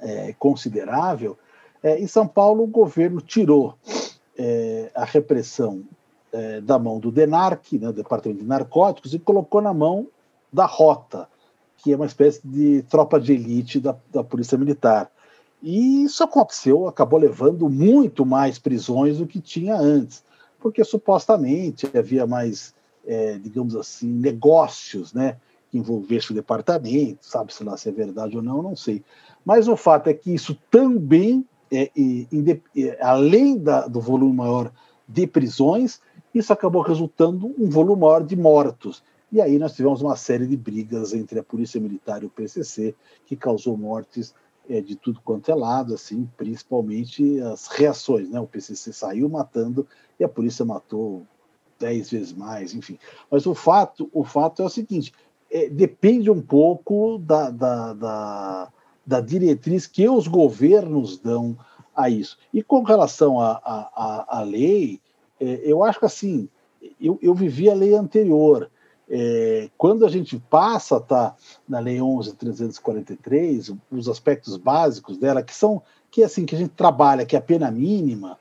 é, 0.00 0.34
considerável. 0.38 1.38
em 1.82 2.06
São 2.06 2.26
Paulo, 2.26 2.64
o 2.64 2.66
governo 2.66 3.20
tirou 3.20 3.74
é, 4.38 4.90
a 4.94 5.04
repressão 5.04 5.82
é, 6.32 6.60
da 6.60 6.78
mão 6.78 7.00
do 7.00 7.10
DENARC, 7.10 7.72
né, 7.72 7.92
Departamento 7.92 8.40
de 8.40 8.46
Narcóticos, 8.46 9.12
e 9.12 9.18
colocou 9.18 9.60
na 9.60 9.74
mão 9.74 10.06
da 10.52 10.64
Rota, 10.64 11.28
que 11.78 11.92
é 11.92 11.96
uma 11.96 12.06
espécie 12.06 12.40
de 12.44 12.82
tropa 12.82 13.20
de 13.20 13.32
elite 13.32 13.80
da, 13.80 13.96
da 14.12 14.22
Polícia 14.22 14.56
Militar. 14.56 15.10
E 15.62 16.04
isso 16.04 16.22
aconteceu, 16.22 16.86
acabou 16.86 17.18
levando 17.18 17.68
muito 17.68 18.24
mais 18.24 18.58
prisões 18.58 19.18
do 19.18 19.26
que 19.26 19.40
tinha 19.40 19.76
antes, 19.76 20.22
porque 20.60 20.84
supostamente 20.84 21.88
havia 21.96 22.26
mais, 22.26 22.74
é, 23.06 23.38
digamos 23.38 23.74
assim, 23.74 24.06
negócios, 24.06 25.12
né, 25.12 25.36
que 25.70 25.78
envolvessem 25.78 26.30
o 26.30 26.34
departamento, 26.34 27.18
sabe-se 27.22 27.62
lá 27.62 27.76
se 27.76 27.88
é 27.88 27.92
verdade 27.92 28.36
ou 28.36 28.42
não, 28.42 28.62
não 28.62 28.76
sei. 28.76 29.02
Mas 29.44 29.68
o 29.68 29.76
fato 29.76 30.08
é 30.08 30.14
que 30.14 30.32
isso 30.32 30.56
também, 30.70 31.46
é, 31.70 31.90
é, 32.76 32.98
além 33.02 33.58
da, 33.58 33.86
do 33.86 34.00
volume 34.00 34.34
maior 34.34 34.72
de 35.06 35.26
prisões, 35.26 36.00
isso 36.34 36.52
acabou 36.52 36.82
resultando 36.82 37.54
um 37.58 37.68
volume 37.68 38.02
maior 38.02 38.22
de 38.22 38.36
mortos. 38.36 39.02
E 39.30 39.40
aí 39.40 39.58
nós 39.58 39.74
tivemos 39.74 40.00
uma 40.00 40.16
série 40.16 40.46
de 40.46 40.56
brigas 40.56 41.12
entre 41.12 41.38
a 41.38 41.42
Polícia 41.42 41.80
Militar 41.80 42.22
e 42.22 42.26
o 42.26 42.30
PCC, 42.30 42.94
que 43.26 43.36
causou 43.36 43.76
mortes 43.76 44.34
é, 44.68 44.80
de 44.80 44.96
tudo 44.96 45.20
quanto 45.22 45.50
é 45.50 45.54
lado, 45.54 45.94
assim, 45.94 46.28
principalmente 46.36 47.40
as 47.40 47.66
reações. 47.68 48.28
Né? 48.30 48.40
O 48.40 48.46
PCC 48.46 48.92
saiu 48.92 49.28
matando 49.28 49.86
e 50.18 50.24
a 50.24 50.28
polícia 50.28 50.64
matou 50.64 51.26
dez 51.78 52.10
vezes 52.10 52.32
mais, 52.32 52.74
enfim. 52.74 52.98
Mas 53.30 53.46
o 53.46 53.54
fato, 53.54 54.08
o 54.12 54.24
fato 54.24 54.62
é 54.62 54.64
o 54.64 54.70
seguinte: 54.70 55.12
é, 55.50 55.68
depende 55.68 56.30
um 56.30 56.40
pouco 56.40 57.18
da, 57.18 57.50
da, 57.50 57.94
da, 57.94 58.72
da, 59.08 59.20
diretriz 59.20 59.86
que 59.86 60.08
os 60.08 60.28
governos 60.28 61.18
dão 61.18 61.56
a 61.96 62.10
isso. 62.10 62.38
E 62.52 62.62
com 62.62 62.82
relação 62.82 63.40
à 63.40 64.44
lei, 64.46 65.00
é, 65.40 65.62
eu 65.64 65.82
acho 65.82 65.98
que 65.98 66.04
assim, 66.04 66.48
eu, 67.00 67.18
eu 67.22 67.34
vivi 67.34 67.70
a 67.70 67.74
lei 67.74 67.94
anterior. 67.94 68.70
É, 69.10 69.70
quando 69.78 70.04
a 70.04 70.08
gente 70.10 70.38
passa 70.50 71.00
tá, 71.00 71.34
na 71.66 71.78
Lei 71.78 71.96
11.343, 71.96 73.74
os 73.90 74.06
aspectos 74.06 74.58
básicos 74.58 75.16
dela, 75.16 75.42
que 75.42 75.54
são 75.54 75.82
que 76.10 76.22
assim 76.22 76.44
que 76.44 76.54
a 76.54 76.58
gente 76.58 76.72
trabalha, 76.72 77.24
que 77.24 77.34
é 77.34 77.38
a 77.38 77.42
pena 77.42 77.70
mínima, 77.70 78.38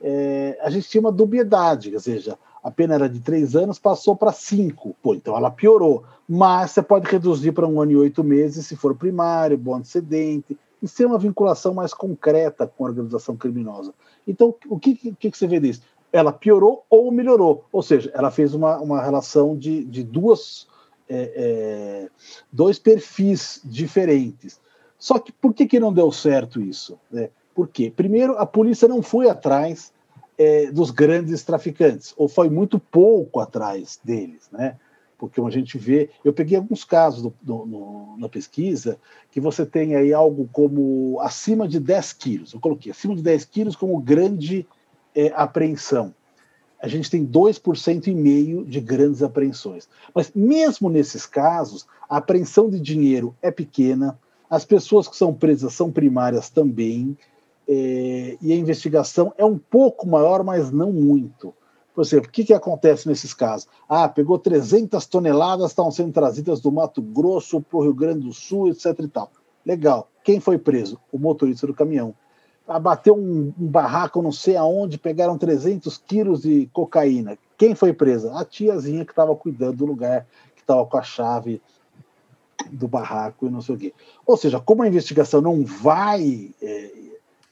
é, 0.00 0.58
a 0.62 0.70
gente 0.70 0.88
tinha 0.88 1.02
uma 1.02 1.12
dubiedade, 1.12 1.92
ou 1.92 2.00
seja, 2.00 2.38
a 2.66 2.70
pena 2.72 2.94
era 2.96 3.08
de 3.08 3.20
três 3.20 3.54
anos, 3.54 3.78
passou 3.78 4.16
para 4.16 4.32
cinco. 4.32 4.96
Pô, 5.00 5.14
então 5.14 5.36
ela 5.36 5.52
piorou. 5.52 6.02
Mas 6.28 6.72
você 6.72 6.82
pode 6.82 7.08
reduzir 7.08 7.52
para 7.52 7.64
um 7.64 7.80
ano 7.80 7.92
e 7.92 7.96
oito 7.96 8.24
meses 8.24 8.66
se 8.66 8.74
for 8.74 8.96
primário, 8.96 9.56
bom 9.56 9.76
antecedente, 9.76 10.58
e 10.82 10.88
ser 10.88 11.06
uma 11.06 11.16
vinculação 11.16 11.72
mais 11.72 11.94
concreta 11.94 12.66
com 12.66 12.84
a 12.84 12.88
organização 12.88 13.36
criminosa. 13.36 13.94
Então, 14.26 14.52
o 14.66 14.80
que, 14.80 14.96
que, 14.96 15.30
que 15.30 15.38
você 15.38 15.46
vê 15.46 15.60
disso? 15.60 15.80
ela 16.12 16.32
piorou 16.32 16.84
ou 16.90 17.12
melhorou. 17.12 17.64
Ou 17.70 17.82
seja, 17.82 18.10
ela 18.12 18.32
fez 18.32 18.52
uma, 18.52 18.78
uma 18.78 19.00
relação 19.00 19.56
de, 19.56 19.84
de 19.84 20.02
duas, 20.02 20.66
é, 21.08 21.32
é, 21.36 22.08
dois 22.50 22.80
perfis 22.80 23.60
diferentes. 23.64 24.60
Só 24.98 25.20
que 25.20 25.30
por 25.30 25.54
que, 25.54 25.66
que 25.66 25.78
não 25.78 25.92
deu 25.92 26.10
certo 26.10 26.60
isso? 26.60 26.98
É, 27.14 27.30
por 27.54 27.68
quê? 27.68 27.92
Primeiro, 27.94 28.36
a 28.38 28.46
polícia 28.46 28.88
não 28.88 29.02
foi 29.02 29.28
atrás 29.28 29.92
é, 30.38 30.70
dos 30.70 30.90
grandes 30.90 31.42
traficantes, 31.42 32.12
ou 32.16 32.28
foi 32.28 32.50
muito 32.50 32.78
pouco 32.78 33.40
atrás 33.40 33.98
deles, 34.04 34.48
né? 34.52 34.76
Porque 35.18 35.40
a 35.40 35.50
gente 35.50 35.78
vê, 35.78 36.10
eu 36.22 36.32
peguei 36.32 36.58
alguns 36.58 36.84
casos 36.84 37.22
do, 37.22 37.34
do, 37.40 37.64
no, 37.64 38.16
na 38.18 38.28
pesquisa 38.28 38.98
que 39.30 39.40
você 39.40 39.64
tem 39.64 39.94
aí 39.94 40.12
algo 40.12 40.46
como 40.52 41.18
acima 41.20 41.66
de 41.66 41.80
10 41.80 42.12
quilos. 42.12 42.52
Eu 42.52 42.60
coloquei 42.60 42.92
acima 42.92 43.16
de 43.16 43.22
10 43.22 43.46
quilos 43.46 43.76
como 43.76 43.98
grande 43.98 44.66
é, 45.14 45.32
apreensão. 45.34 46.14
A 46.78 46.86
gente 46.86 47.10
tem 47.10 47.26
2% 47.26 48.08
e 48.08 48.14
meio 48.14 48.62
de 48.66 48.78
grandes 48.78 49.22
apreensões. 49.22 49.88
Mas 50.14 50.30
mesmo 50.34 50.90
nesses 50.90 51.24
casos, 51.24 51.86
a 52.08 52.18
apreensão 52.18 52.68
de 52.68 52.78
dinheiro 52.78 53.34
é 53.40 53.50
pequena, 53.50 54.18
as 54.48 54.64
pessoas 54.64 55.08
que 55.08 55.16
são 55.16 55.32
presas 55.32 55.72
são 55.72 55.90
primárias 55.90 56.50
também, 56.50 57.16
é, 57.68 58.36
e 58.40 58.52
a 58.52 58.56
investigação 58.56 59.32
é 59.36 59.44
um 59.44 59.58
pouco 59.58 60.06
maior, 60.06 60.44
mas 60.44 60.70
não 60.70 60.92
muito. 60.92 61.54
Por 61.94 62.02
exemplo, 62.02 62.28
o 62.28 62.32
que, 62.32 62.44
que 62.44 62.52
acontece 62.52 63.08
nesses 63.08 63.32
casos? 63.32 63.66
Ah, 63.88 64.08
pegou 64.08 64.38
300 64.38 65.06
toneladas, 65.06 65.70
estavam 65.70 65.90
sendo 65.90 66.12
trazidas 66.12 66.60
do 66.60 66.70
Mato 66.70 67.00
Grosso 67.00 67.60
para 67.60 67.78
o 67.78 67.82
Rio 67.82 67.94
Grande 67.94 68.26
do 68.26 68.32
Sul, 68.32 68.68
etc. 68.68 68.98
e 68.98 69.08
tal. 69.08 69.30
Legal. 69.64 70.08
Quem 70.22 70.38
foi 70.38 70.58
preso? 70.58 71.00
O 71.10 71.18
motorista 71.18 71.66
do 71.66 71.74
caminhão 71.74 72.14
abateu 72.68 73.16
um, 73.16 73.52
um 73.58 73.66
barraco 73.66 74.20
não 74.20 74.32
sei 74.32 74.56
aonde, 74.56 74.98
pegaram 74.98 75.38
300 75.38 75.96
quilos 75.98 76.42
de 76.42 76.68
cocaína. 76.72 77.38
Quem 77.56 77.74
foi 77.74 77.92
presa? 77.92 78.38
A 78.38 78.44
tiazinha 78.44 79.04
que 79.04 79.12
estava 79.12 79.34
cuidando 79.34 79.76
do 79.78 79.86
lugar, 79.86 80.26
que 80.54 80.60
estava 80.60 80.84
com 80.84 80.98
a 80.98 81.02
chave 81.02 81.62
do 82.70 82.88
barraco 82.88 83.46
e 83.46 83.50
não 83.50 83.62
sei 83.62 83.74
o 83.74 83.78
quê. 83.78 83.94
Ou 84.26 84.36
seja, 84.36 84.60
como 84.60 84.82
a 84.82 84.88
investigação 84.88 85.40
não 85.40 85.64
vai 85.64 86.50
é, 86.60 86.90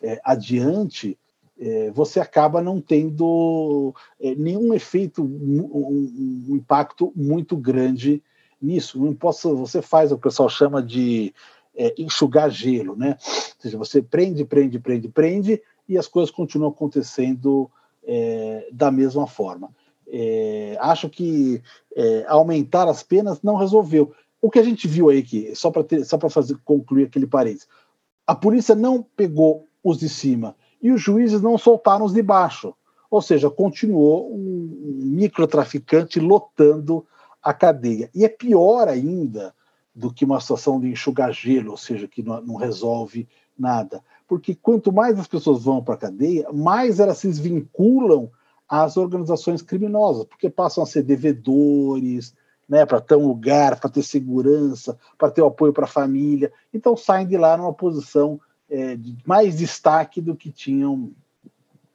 é, 0.05 0.20
adiante, 0.22 1.18
é, 1.59 1.90
você 1.92 2.20
acaba 2.20 2.61
não 2.61 2.80
tendo 2.80 3.94
é, 4.20 4.34
nenhum 4.34 4.74
efeito, 4.74 5.22
um, 5.22 6.50
um, 6.50 6.57
impacto 6.57 7.12
muito 7.14 7.57
grande 7.57 8.22
nisso. 8.61 8.98
Não 9.02 9.14
posso, 9.14 9.57
você 9.57 9.80
faz 9.80 10.12
o 10.12 10.18
pessoal 10.18 10.48
chama 10.48 10.82
de 10.82 11.32
é, 11.76 11.94
enxugar 11.96 12.50
gelo, 12.50 12.96
né? 12.96 13.16
Ou 13.20 13.62
seja, 13.62 13.78
você 13.78 14.02
prende, 14.02 14.44
prende, 14.44 14.78
prende, 14.78 15.09
prende 15.09 15.62
e 15.88 15.96
as 15.96 16.09
coisas 16.09 16.30
continuam 16.30 16.70
acontecendo 16.70 17.70
é, 18.07 18.68
da 18.72 18.90
mesma 18.90 19.26
forma. 19.26 19.70
É, 20.07 20.76
acho 20.80 21.09
que 21.09 21.62
é, 21.96 22.24
aumentar 22.28 22.88
as 22.88 23.02
penas 23.02 23.42
não 23.42 23.57
resolveu. 23.57 24.12
O 24.40 24.50
que 24.50 24.59
a 24.59 24.62
gente 24.62 24.86
viu 24.86 25.09
aí 25.09 25.22
que 25.22 25.55
só 25.55 25.70
para 25.70 26.05
só 26.05 26.18
para 26.18 26.28
fazer 26.28 26.59
concluir 26.64 27.05
aquele 27.05 27.26
parênteses, 27.26 27.66
a 28.26 28.34
polícia 28.34 28.74
não 28.74 29.02
pegou 29.02 29.66
os 29.85 29.99
de 29.99 30.09
cima 30.09 30.57
e 30.82 30.91
os 30.91 31.01
juízes 31.01 31.41
não 31.41 31.59
soltaram 31.59 32.05
os 32.05 32.12
de 32.12 32.22
baixo. 32.22 32.74
Ou 33.11 33.22
seja, 33.22 33.49
continuou 33.49 34.35
um 34.35 34.68
microtraficante 35.05 36.18
lotando 36.18 37.07
a 37.43 37.55
cadeia. 37.55 38.11
E 38.14 38.24
é 38.24 38.28
pior 38.28 38.89
ainda 38.89 39.55
do 39.95 40.12
que 40.12 40.24
uma 40.24 40.41
situação 40.41 40.80
de 40.80 40.89
enxugar 40.89 41.32
gelo, 41.32 41.72
ou 41.72 41.76
seja, 41.76 42.09
que 42.09 42.22
não, 42.22 42.57
resolve 42.57 43.28
nada. 43.57 44.03
Porque 44.26 44.55
quanto 44.55 44.93
mais 44.93 45.18
as 45.18 45.28
pessoas 45.28 45.62
vão 45.62 45.85
para 45.85 45.95
a 45.95 45.99
cadeia, 45.99 46.51
mais 46.53 46.99
elas 46.99 47.18
se 47.18 47.30
vinculam 47.30 48.28
às 48.68 48.97
organizações 48.97 49.62
criminosas, 49.62 50.24
porque 50.24 50.51
passam 50.51 50.82
a 50.82 50.87
ser 50.87 51.03
devedores, 51.03 52.35
né, 52.68 52.85
para 52.85 53.01
ter 53.01 53.14
um 53.14 53.28
lugar, 53.28 53.78
para 53.78 53.91
ter 53.91 54.03
segurança, 54.03 54.99
para 55.16 55.30
ter 55.30 55.43
o 55.43 55.47
apoio 55.47 55.72
para 55.72 55.85
a 55.85 55.89
família. 55.89 56.53
Então 56.72 56.97
saem 56.97 57.26
de 57.26 57.37
lá 57.37 57.57
numa 57.57 57.72
posição 57.72 58.41
é, 58.75 58.97
de 58.97 59.16
mais 59.25 59.57
destaque 59.57 60.20
do 60.20 60.35
que 60.35 60.51
tinham 60.51 61.12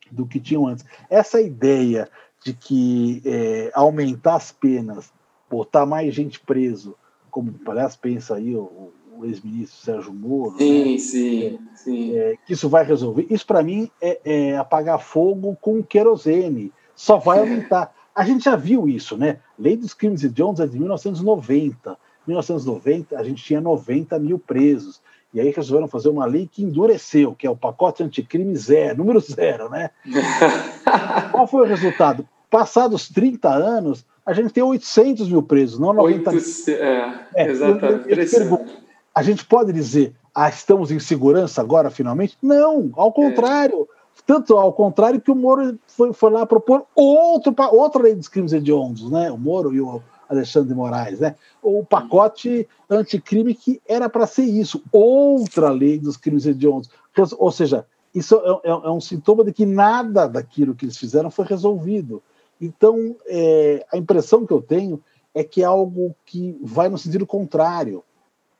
do 0.10 0.26
que 0.26 0.40
tinham 0.40 0.66
antes. 0.66 0.86
Essa 1.10 1.40
ideia 1.40 2.10
de 2.44 2.54
que 2.54 3.22
é, 3.26 3.70
aumentar 3.74 4.36
as 4.36 4.52
penas, 4.52 5.12
botar 5.50 5.86
mais 5.86 6.16
gente 6.16 6.40
preso, 6.40 6.96
como 7.30 7.54
aliás 7.68 7.96
pensa 7.96 8.36
aí 8.36 8.56
o, 8.56 8.92
o 9.16 9.26
ex-ministro 9.26 9.78
Sérgio 9.78 10.14
Moro, 10.14 10.58
sim, 10.58 10.94
né? 10.94 10.98
sim, 10.98 11.46
é, 11.46 11.76
sim. 11.76 12.18
É, 12.18 12.38
que 12.46 12.54
isso 12.54 12.70
vai 12.70 12.84
resolver. 12.84 13.28
Isso 13.30 13.46
para 13.46 13.62
mim 13.62 13.92
é, 14.02 14.20
é, 14.24 14.58
apagar 14.58 15.00
fogo 15.00 15.56
com 15.62 15.84
querosene, 15.84 16.72
só 16.96 17.18
vai 17.18 17.40
aumentar. 17.40 17.94
A 18.16 18.24
gente 18.24 18.46
já 18.46 18.56
viu 18.56 18.88
isso, 18.88 19.16
né? 19.16 19.40
Lei 19.58 19.78
dos 19.78 19.94
crimes 19.94 20.22
de 20.22 20.30
Jones 20.30 20.60
é 20.60 20.68
de 20.68 20.80
1990. 20.80 21.98
1990 22.28 23.18
a 23.18 23.24
gente 23.24 23.44
tinha 23.44 23.62
90 23.62 24.18
mil 24.20 24.40
presos. 24.40 25.02
E 25.34 25.40
aí 25.40 25.52
resolveram 25.52 25.88
fazer 25.88 26.10
uma 26.10 26.26
lei 26.26 26.50
que 26.52 26.64
endureceu, 26.64 27.36
que 27.36 27.46
é 27.46 27.50
o 27.50 27.56
pacote 27.56 28.02
anticrime 28.02 28.56
zero, 28.56 28.98
número 28.98 29.20
zero, 29.20 29.70
né? 29.70 29.92
Qual 31.32 31.46
foi 31.46 31.62
o 31.62 31.70
resultado? 31.70 32.28
Passados 32.50 33.10
30 33.10 33.48
anos, 33.48 34.04
a 34.26 34.34
gente 34.34 34.52
tem 34.52 34.64
800 34.64 35.30
mil 35.30 35.44
presos, 35.44 35.80
não 35.80 35.94
90 35.94 36.32
mil. 36.32 36.42
É, 36.68 37.20
é, 37.36 37.48
exatamente. 37.48 38.10
Eu, 38.10 38.18
eu 38.18 38.30
pergunto, 38.30 38.72
a 39.14 39.22
gente 39.22 39.46
pode 39.46 39.72
dizer, 39.72 40.16
ah, 40.34 40.50
estamos 40.50 40.90
em 40.92 41.00
segurança 41.00 41.62
agora, 41.62 41.92
finalmente? 41.92 42.38
Não, 42.42 42.90
ao 42.96 43.12
contrário. 43.12 43.88
É. 43.96 44.00
Tanto 44.26 44.58
ao 44.58 44.74
contrário 44.74 45.20
que 45.22 45.32
o 45.32 45.36
Moro 45.36 45.80
foi, 45.88 46.14
foi 46.14 46.32
lá 46.32 46.46
propor 46.46 46.86
outro, 46.94 47.56
outra 47.72 48.04
lei 48.04 48.16
dos 48.16 48.28
crimes 48.28 48.54
hediondos, 48.54 49.10
né? 49.10 49.32
O 49.32 49.38
Moro 49.38 49.74
e 49.74 49.82
o 49.82 50.02
Alexandre 50.30 50.70
de 50.70 50.76
Moraes, 50.76 51.20
né? 51.20 51.36
O 51.62 51.84
pacote 51.84 52.68
anticrime 52.90 53.56
que 53.56 53.82
era 53.88 54.08
para 54.08 54.28
ser 54.28 54.44
isso, 54.44 54.82
outra 54.92 55.70
lei 55.72 55.98
dos 55.98 56.16
crimes 56.16 56.46
hediondos. 56.46 56.90
Ou 57.38 57.52
seja, 57.52 57.86
isso 58.14 58.36
é, 58.36 58.70
é, 58.70 58.72
é 58.72 58.90
um 58.90 59.02
sintoma 59.02 59.44
de 59.44 59.52
que 59.52 59.66
nada 59.66 60.28
daquilo 60.28 60.76
que 60.76 60.86
eles 60.86 60.98
fizeram 60.98 61.32
foi 61.32 61.46
resolvido. 61.46 62.22
Então, 62.62 63.16
é, 63.26 63.86
a 63.92 63.98
impressão 63.98 64.46
que 64.46 64.54
eu 64.54 64.62
tenho 64.62 65.02
é 65.34 65.44
que 65.44 65.62
é 65.62 65.66
algo 65.66 66.16
que 66.26 66.58
vai 66.62 66.90
no 66.90 66.98
sentido 66.98 67.26
contrário. 67.26 68.04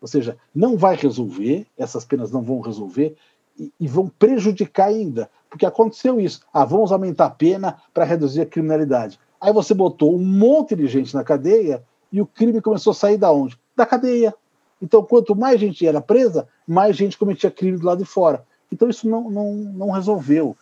Ou 0.01 0.07
seja, 0.07 0.38
não 0.55 0.78
vai 0.78 0.95
resolver, 0.95 1.67
essas 1.78 2.05
penas 2.05 2.32
não 2.32 2.41
vão 2.41 2.61
resolver 2.61 3.15
e, 3.59 3.72
e 3.80 3.88
vão 3.88 4.07
prejudicar 4.07 4.88
ainda. 4.88 5.30
Porque 5.49 5.65
aconteceu 5.65 6.20
isso. 6.20 6.41
Ah, 6.53 6.63
vamos 6.63 6.91
aumentar 6.91 7.26
a 7.26 7.32
pena 7.32 7.82
para 7.93 8.05
reduzir 8.05 8.41
a 8.41 8.45
criminalidade. 8.45 9.20
Aí 9.39 9.53
você 9.53 9.73
botou 9.73 10.15
um 10.15 10.23
monte 10.23 10.75
de 10.75 10.87
gente 10.87 11.13
na 11.15 11.23
cadeia 11.23 11.83
e 12.11 12.21
o 12.21 12.25
crime 12.25 12.61
começou 12.61 12.91
a 12.91 12.95
sair 12.95 13.17
da 13.17 13.31
onde? 13.31 13.57
Da 13.75 13.85
cadeia. 13.85 14.33
Então, 14.81 15.03
quanto 15.03 15.35
mais 15.35 15.59
gente 15.59 15.85
era 15.85 16.01
presa, 16.01 16.47
mais 16.67 16.95
gente 16.95 17.17
cometia 17.17 17.51
crime 17.51 17.77
do 17.77 17.85
lado 17.85 17.99
de 17.99 18.05
fora. 18.05 18.45
Então, 18.71 18.89
isso 18.89 19.09
não, 19.09 19.29
não, 19.29 19.53
não 19.53 19.91
resolveu. 19.91 20.55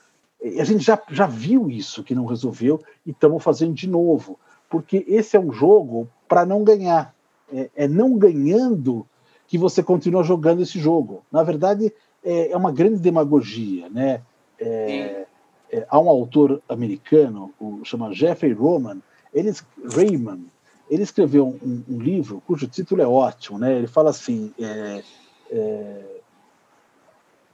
A 0.59 0.63
gente 0.63 0.83
já, 0.83 1.01
já 1.09 1.25
viu 1.25 1.69
isso 1.69 2.03
que 2.03 2.15
não 2.15 2.25
resolveu 2.25 2.81
e 3.05 3.11
estamos 3.11 3.43
fazendo 3.43 3.73
de 3.73 3.87
novo. 3.87 4.39
Porque 4.69 5.05
esse 5.07 5.35
é 5.35 5.39
um 5.39 5.51
jogo 5.51 6.09
para 6.27 6.45
não 6.45 6.63
ganhar. 6.63 7.13
É, 7.51 7.69
é, 7.75 7.87
não 7.87 8.17
ganhando 8.17 9.05
que 9.47 9.57
você 9.57 9.81
continua 9.81 10.23
jogando 10.23 10.61
esse 10.61 10.79
jogo. 10.79 11.23
Na 11.31 11.43
verdade, 11.43 11.93
é, 12.23 12.51
é 12.51 12.57
uma 12.57 12.71
grande 12.71 12.99
demagogia. 12.99 13.89
Né? 13.89 14.21
É, 14.59 15.26
é, 15.71 15.85
há 15.89 15.99
um 15.99 16.09
autor 16.09 16.61
americano, 16.69 17.53
o, 17.59 17.81
chama 17.83 18.13
Jeffrey 18.13 18.53
Roman, 18.53 18.99
ele, 19.33 19.53
Raymond, 19.93 20.45
ele 20.89 21.03
escreveu 21.03 21.47
um, 21.47 21.83
um, 21.87 21.99
livro 21.99 22.41
cujo 22.47 22.67
título 22.67 23.01
é 23.01 23.07
ótimo, 23.07 23.59
né? 23.59 23.77
Ele 23.77 23.87
fala 23.87 24.09
assim: 24.09 24.53
é, 24.59 25.03
é, 25.51 26.05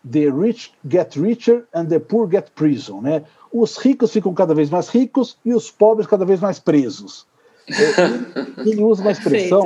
The 0.10 0.30
rich 0.30 0.72
get 0.90 1.16
richer 1.16 1.66
and 1.74 1.88
the 1.88 2.00
poor 2.00 2.30
get 2.30 2.52
prison, 2.52 3.02
né? 3.02 3.24
Os 3.52 3.78
ricos 3.78 4.12
ficam 4.12 4.34
cada 4.34 4.54
vez 4.54 4.70
mais 4.70 4.90
ricos 4.90 5.38
e 5.44 5.54
os 5.54 5.72
pobres 5.72 6.08
cada 6.08 6.26
vez 6.26 6.40
mais 6.40 6.60
presos. 6.60 7.26
É, 7.68 8.62
ele, 8.62 8.72
ele 8.72 8.84
usa 8.84 9.02
uma 9.02 9.12
expressão 9.12 9.64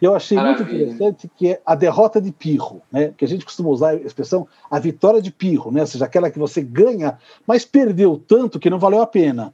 eu 0.00 0.14
achei 0.14 0.36
Maravilha. 0.36 0.66
muito 0.66 0.82
interessante, 0.82 1.30
que 1.36 1.48
é 1.48 1.60
a 1.64 1.74
derrota 1.74 2.20
de 2.20 2.32
pirro, 2.32 2.80
né? 2.90 3.12
Que 3.16 3.24
a 3.24 3.28
gente 3.28 3.44
costuma 3.44 3.68
usar 3.68 3.90
a 3.90 3.96
expressão 3.96 4.48
a 4.70 4.78
vitória 4.78 5.20
de 5.20 5.30
pirro, 5.30 5.70
né? 5.70 5.80
Ou 5.80 5.86
seja, 5.86 6.04
aquela 6.04 6.30
que 6.30 6.38
você 6.38 6.62
ganha, 6.62 7.18
mas 7.46 7.64
perdeu 7.64 8.20
tanto 8.26 8.58
que 8.58 8.70
não 8.70 8.78
valeu 8.78 9.02
a 9.02 9.06
pena. 9.06 9.52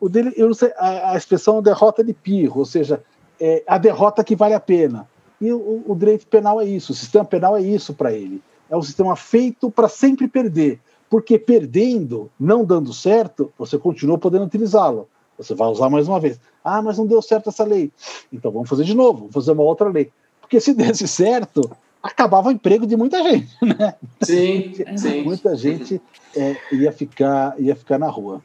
O 0.00 0.08
dele, 0.08 0.32
eu 0.36 0.54
sei, 0.54 0.72
a, 0.76 1.12
a 1.12 1.16
expressão 1.16 1.60
derrota 1.60 2.04
de 2.04 2.12
pirro, 2.12 2.60
ou 2.60 2.64
seja, 2.64 3.02
é 3.40 3.62
a 3.66 3.76
derrota 3.78 4.22
que 4.22 4.36
vale 4.36 4.54
a 4.54 4.60
pena. 4.60 5.08
E 5.40 5.52
o, 5.52 5.84
o 5.86 5.94
direito 5.96 6.26
penal 6.26 6.60
é 6.60 6.64
isso, 6.64 6.92
o 6.92 6.94
sistema 6.94 7.24
penal 7.24 7.56
é 7.56 7.62
isso 7.62 7.94
para 7.94 8.12
ele. 8.12 8.42
É 8.70 8.76
um 8.76 8.82
sistema 8.82 9.16
feito 9.16 9.70
para 9.70 9.88
sempre 9.88 10.28
perder, 10.28 10.80
porque 11.08 11.38
perdendo, 11.38 12.30
não 12.38 12.64
dando 12.64 12.92
certo, 12.92 13.52
você 13.58 13.78
continua 13.78 14.18
podendo 14.18 14.44
utilizá-lo. 14.44 15.08
Você 15.38 15.54
vai 15.54 15.68
usar 15.68 15.88
mais 15.88 16.08
uma 16.08 16.20
vez. 16.20 16.38
Ah, 16.62 16.82
mas 16.82 16.98
não 16.98 17.06
deu 17.06 17.22
certo 17.22 17.48
essa 17.48 17.64
lei. 17.64 17.90
Então 18.32 18.50
vamos 18.50 18.68
fazer 18.68 18.84
de 18.84 18.94
novo, 18.94 19.20
vamos 19.20 19.34
fazer 19.34 19.52
uma 19.52 19.62
outra 19.62 19.88
lei. 19.88 20.10
Porque 20.40 20.60
se 20.60 20.74
desse 20.74 21.06
certo, 21.06 21.70
acabava 22.02 22.48
o 22.48 22.52
emprego 22.52 22.86
de 22.86 22.96
muita 22.96 23.22
gente, 23.22 23.54
né? 23.62 23.94
Sim, 24.22 24.74
sim. 24.96 25.22
Muita 25.28 25.56
gente 25.56 26.00
é, 26.36 26.56
ia, 26.72 26.92
ficar, 26.92 27.54
ia 27.58 27.76
ficar 27.76 27.98
na 27.98 28.08
rua. 28.08 28.42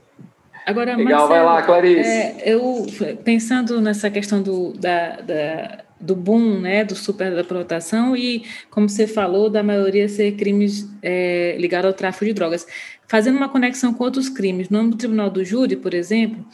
Agora, 0.65 0.95
Legal, 0.95 1.27
Marcelo, 1.27 1.27
vai 1.27 1.43
lá, 1.43 1.61
Clarice. 1.61 2.09
É, 2.09 2.43
eu, 2.45 2.85
pensando 3.23 3.81
nessa 3.81 4.09
questão 4.09 4.41
do, 4.41 4.71
da, 4.73 5.17
da, 5.17 5.83
do 5.99 6.15
boom, 6.15 6.61
né, 6.61 6.85
do 6.85 6.95
superdeportação 6.95 8.15
e, 8.15 8.45
como 8.69 8.87
você 8.87 9.05
falou, 9.05 9.49
da 9.49 9.61
maioria 9.61 10.07
ser 10.07 10.33
crimes 10.33 10.89
é, 11.01 11.57
ligados 11.59 11.87
ao 11.87 11.93
tráfico 11.93 12.25
de 12.25 12.33
drogas. 12.33 12.65
Fazendo 13.07 13.35
uma 13.35 13.49
conexão 13.49 13.93
com 13.93 14.05
outros 14.05 14.29
crimes, 14.29 14.69
no 14.69 14.79
âmbito 14.79 14.95
do 14.95 14.99
Tribunal 14.99 15.29
do 15.29 15.43
Júri, 15.43 15.75
por 15.75 15.93
exemplo, 15.93 16.45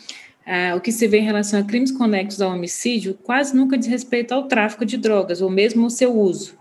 é, 0.50 0.74
o 0.74 0.82
que 0.82 0.91
se 0.91 1.08
vê 1.08 1.20
em 1.20 1.24
relação 1.24 1.60
a 1.60 1.64
crimes 1.64 1.91
conexos 1.91 2.41
ao 2.41 2.52
homicídio 2.52 3.14
quase 3.14 3.56
nunca 3.56 3.78
diz 3.78 3.88
respeito 3.88 4.34
ao 4.34 4.47
tráfico 4.47 4.84
de 4.84 4.97
drogas, 4.97 5.41
ou 5.43 5.50
mesmo 5.50 5.86
o 5.86 5.91
seu 5.91 6.18
uso, 6.18 6.58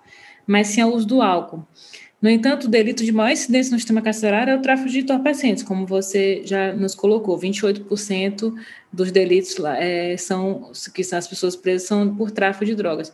mas 0.47 0.67
sim 0.67 0.83
ao 0.83 0.93
uso 0.93 1.07
do 1.07 1.23
álcool. 1.23 1.67
No 2.21 2.29
entanto, 2.29 2.65
o 2.65 2.69
delito 2.69 3.03
de 3.03 3.13
maior 3.13 3.33
incidência 3.33 3.73
no 3.73 3.79
sistema 3.79 4.03
carcerário 4.03 4.53
é 4.53 4.57
o 4.57 4.61
tráfico 4.61 4.91
de 4.91 4.99
entorpecentes, 4.99 5.63
como 5.63 5.87
você 5.87 6.43
já 6.45 6.75
nos 6.75 6.95
colocou, 6.95 7.39
28% 7.39 8.53
dos 8.93 9.11
delitos 9.11 9.57
é, 9.79 10.17
são 10.19 10.71
que 10.93 11.03
são 11.03 11.19
as 11.19 11.27
pessoas 11.27 11.57
presas 11.57 11.89
são 11.89 12.15
por 12.15 12.31
tráfico 12.31 12.67
de 12.67 12.75
drogas. 12.75 13.11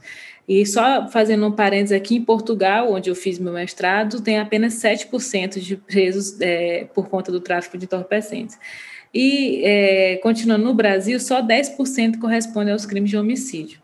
E 0.48 0.66
só 0.66 1.06
fazendo 1.08 1.46
um 1.46 1.52
parênteses 1.52 1.96
aqui, 1.96 2.16
em 2.16 2.24
Portugal, 2.24 2.92
onde 2.92 3.08
eu 3.10 3.14
fiz 3.14 3.38
meu 3.38 3.52
mestrado, 3.52 4.20
tem 4.20 4.40
apenas 4.40 4.74
7% 4.74 5.60
de 5.60 5.76
presos 5.76 6.40
é, 6.40 6.86
por 6.92 7.08
conta 7.08 7.30
do 7.30 7.40
tráfico 7.40 7.78
de 7.78 7.84
entorpecentes. 7.84 8.58
E, 9.14 9.62
é, 9.64 10.16
continuando 10.16 10.64
no 10.64 10.74
Brasil, 10.74 11.20
só 11.20 11.40
10% 11.40 12.18
corresponde 12.18 12.72
aos 12.72 12.84
crimes 12.84 13.10
de 13.10 13.16
homicídio. 13.16 13.80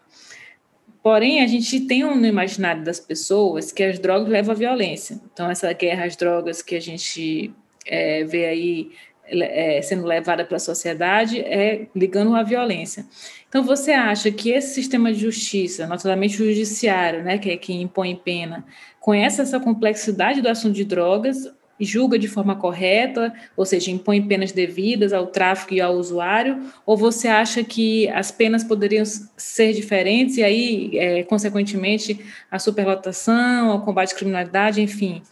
Porém, 1.03 1.41
a 1.41 1.47
gente 1.47 1.81
tem 1.81 2.03
no 2.03 2.27
imaginário 2.27 2.83
das 2.83 2.99
pessoas 2.99 3.73
que 3.73 3.83
as 3.83 3.99
drogas 3.99 4.29
levam 4.29 4.53
à 4.53 4.59
violência. 4.59 5.21
Então, 5.33 5.49
essa 5.49 5.73
guerra 5.73 6.05
às 6.05 6.17
drogas 6.17 6.61
que 6.61 6.75
a 6.75 6.81
gente 6.81 7.55
é, 7.87 8.25
vê 8.25 8.47
aí 8.47 8.91
é, 9.31 9.81
sendo 9.81 10.05
levada 10.05 10.45
pela 10.45 10.59
sociedade 10.59 11.41
é 11.41 11.87
ligando 11.95 12.35
à 12.35 12.43
violência. 12.43 13.07
Então, 13.49 13.63
você 13.63 13.93
acha 13.93 14.31
que 14.31 14.51
esse 14.51 14.75
sistema 14.75 15.13
de 15.13 15.21
justiça, 15.21 15.87
notadamente 15.87 16.43
o 16.43 16.47
judiciário, 16.47 17.23
né, 17.23 17.39
que 17.39 17.51
é 17.51 17.57
quem 17.57 17.83
impõe 17.83 18.17
pena, 18.17 18.67
conhece 18.99 19.41
essa 19.41 19.61
complexidade 19.61 20.43
do 20.43 20.49
assunto 20.49 20.75
de 20.75 20.85
drogas 20.85 21.49
e 21.81 21.85
julga 21.87 22.19
de 22.19 22.29
forma 22.29 22.55
correta, 22.55 23.33
ou 23.57 23.65
seja, 23.65 23.91
impõe 23.91 24.21
penas 24.21 24.53
devidas 24.53 25.15
ao 25.15 25.27
tráfico 25.27 25.73
e 25.73 25.81
ao 25.81 25.95
usuário, 25.95 26.63
ou 26.85 26.95
você 26.95 27.27
acha 27.27 27.65
que 27.65 28.07
as 28.11 28.31
penas 28.31 28.63
poderiam 28.63 29.05
ser 29.05 29.73
diferentes 29.73 30.37
e 30.37 30.45
aí, 30.45 30.99
é, 30.99 31.23
consequentemente, 31.23 32.21
a 32.51 32.59
superlotação, 32.59 33.75
o 33.75 33.81
combate 33.81 34.13
à 34.13 34.17
criminalidade, 34.17 34.83
enfim? 34.83 35.23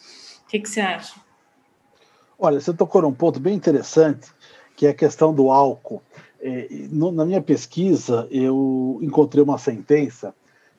O 0.46 0.50
que, 0.50 0.58
que 0.58 0.68
você 0.70 0.80
acha? 0.80 1.20
Olha, 2.38 2.58
você 2.58 2.72
tocou 2.72 3.02
num 3.02 3.12
ponto 3.12 3.38
bem 3.38 3.54
interessante, 3.54 4.28
que 4.74 4.86
é 4.86 4.90
a 4.90 4.94
questão 4.94 5.34
do 5.34 5.50
álcool. 5.50 6.02
É, 6.40 6.68
no, 6.90 7.12
na 7.12 7.26
minha 7.26 7.42
pesquisa, 7.42 8.26
eu 8.30 8.98
encontrei 9.02 9.44
uma 9.44 9.58
sentença 9.58 10.32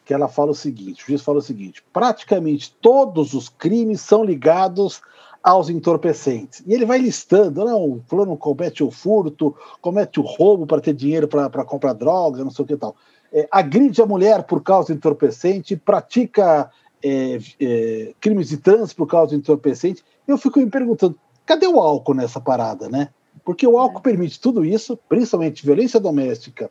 que 0.06 0.14
ela 0.14 0.28
fala 0.28 0.50
o 0.50 0.56
seguinte: 0.56 1.04
o 1.04 1.08
juiz 1.08 1.22
fala 1.22 1.38
o 1.38 1.42
seguinte: 1.42 1.84
praticamente 1.94 2.76
todos 2.82 3.36
os 3.36 3.50
crimes 3.50 4.02
são 4.02 4.24
ligados 4.24 5.02
aos 5.44 5.70
entorpecentes. 5.70 6.64
E 6.68 6.74
ele 6.74 6.86
vai 6.86 7.00
listando, 7.00 7.64
não, 7.64 7.84
o 7.84 8.04
plano 8.08 8.36
comete 8.38 8.84
o 8.84 8.92
furto, 8.92 9.56
comete 9.82 10.20
o 10.20 10.24
roubo 10.24 10.68
para 10.68 10.82
ter 10.82 10.94
dinheiro 10.94 11.28
para 11.28 11.64
comprar 11.64 11.94
droga, 11.94 12.44
não 12.44 12.52
sei 12.52 12.66
o 12.66 12.68
que 12.68 12.78
tal. 12.78 12.96
É, 13.32 13.48
agride 13.52 14.02
a 14.02 14.06
mulher 14.06 14.44
por 14.44 14.62
causa 14.62 14.92
entorpecente, 14.92 15.76
pratica 15.76 16.70
é, 17.04 17.40
é, 17.60 18.14
crimes 18.20 18.50
de 18.50 18.58
trânsito 18.58 18.98
por 18.98 19.08
causa 19.08 19.36
entorpecente. 19.36 20.04
Eu 20.28 20.38
fico 20.38 20.60
me 20.60 20.70
perguntando, 20.70 21.18
cadê 21.46 21.68
o 21.68 21.80
álcool 21.80 22.16
nessa 22.16 22.42
parada, 22.42 22.90
né? 22.90 23.10
Porque 23.46 23.66
o 23.66 23.78
álcool 23.78 24.02
permite 24.02 24.40
tudo 24.40 24.66
isso, 24.66 24.98
principalmente 25.08 25.66
violência 25.66 26.00
doméstica 26.00 26.70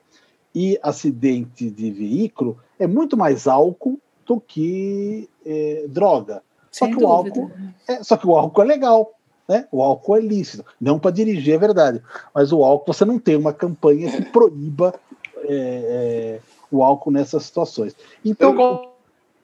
e 0.54 0.78
acidente 0.82 1.70
de 1.70 1.90
veículo, 1.90 2.58
é 2.78 2.86
muito 2.86 3.16
mais 3.16 3.46
álcool 3.46 3.98
do 4.26 4.40
que 4.40 5.28
é, 5.44 5.86
droga. 5.88 6.42
Só 6.70 6.86
que, 6.86 6.96
o 6.96 7.06
álcool 7.06 7.50
é, 7.86 8.02
só 8.02 8.16
que 8.16 8.26
o 8.26 8.36
álcool 8.36 8.62
é 8.62 8.64
legal. 8.64 9.14
Né? 9.48 9.66
O 9.72 9.82
álcool 9.82 10.16
é 10.16 10.20
lícito. 10.20 10.64
Não 10.78 10.98
para 10.98 11.10
dirigir, 11.10 11.54
é 11.54 11.58
verdade. 11.58 12.02
Mas 12.34 12.52
o 12.52 12.62
álcool, 12.62 12.92
você 12.92 13.04
não 13.04 13.18
tem 13.18 13.34
uma 13.34 13.52
campanha 13.52 14.10
que 14.10 14.22
proíba 14.30 14.94
é, 15.38 15.48
é, 15.48 16.40
o 16.70 16.84
álcool 16.84 17.10
nessas 17.10 17.44
situações. 17.44 17.96
Então, 18.24 18.92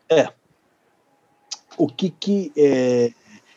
é. 0.08 0.28
O 1.78 1.88
que 1.88 2.10
que. 2.10 2.52
É, 2.56 3.12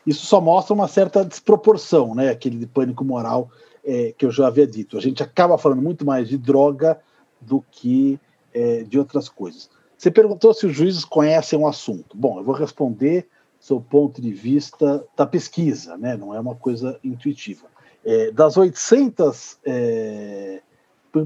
isso 0.05 0.25
só 0.25 0.39
mostra 0.39 0.73
uma 0.73 0.87
certa 0.87 1.25
desproporção, 1.25 2.15
né? 2.15 2.29
Aquele 2.29 2.57
de 2.57 2.65
pânico 2.65 3.03
moral 3.03 3.51
é, 3.83 4.13
que 4.17 4.25
eu 4.25 4.31
já 4.31 4.47
havia 4.47 4.65
dito. 4.65 4.97
A 4.97 5.01
gente 5.01 5.21
acaba 5.21 5.57
falando 5.57 5.81
muito 5.81 6.05
mais 6.05 6.29
de 6.29 6.37
droga 6.37 6.99
do 7.41 7.63
que 7.69 8.17
é, 8.53 8.83
de 8.83 8.97
outras 8.97 9.27
coisas. 9.27 9.69
Você 9.97 10.09
perguntou 10.09 10.53
se 10.53 10.65
os 10.65 10.75
juízes 10.75 11.03
conhecem 11.03 11.59
um 11.59 11.67
assunto. 11.67 12.15
Bom, 12.15 12.39
eu 12.39 12.43
vou 12.43 12.55
responder 12.55 13.27
seu 13.59 13.81
ponto 13.81 14.21
de 14.21 14.31
vista 14.31 15.05
da 15.15 15.25
pesquisa, 15.25 15.97
né? 15.97 16.15
não 16.15 16.33
é 16.33 16.39
uma 16.39 16.55
coisa 16.55 16.99
intuitiva. 17.03 17.67
É, 18.05 18.31
das 18.31 18.55
800, 18.55 19.57
é, 19.65 20.61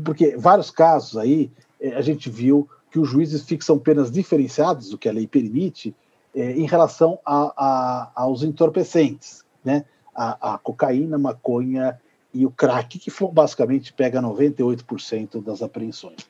porque 0.04 0.36
vários 0.38 0.72
casos 0.72 1.18
aí, 1.18 1.52
é, 1.80 1.94
a 1.96 2.02
gente 2.02 2.30
viu 2.30 2.68
que 2.90 3.00
os 3.00 3.10
juízes 3.10 3.44
fixam 3.44 3.80
penas 3.80 4.12
diferenciadas 4.12 4.90
do 4.90 4.98
que 4.98 5.08
a 5.08 5.14
lei 5.14 5.28
permite 5.28 5.96
é, 6.36 6.52
em 6.52 6.66
relação 6.66 7.20
a, 7.26 7.54
a, 7.56 8.12
aos 8.16 8.44
entorpecentes, 8.44 9.44
né? 9.64 9.86
A, 10.14 10.56
a, 10.56 10.58
cocaína, 10.58 11.18
maconha 11.18 12.00
e 12.34 12.46
o 12.46 12.52
crack, 12.52 13.00
que 13.00 13.12
basicamente 13.32 13.94
pega 13.94 14.22
98% 14.22 15.42
das 15.42 15.62
apreensões. 15.62 16.28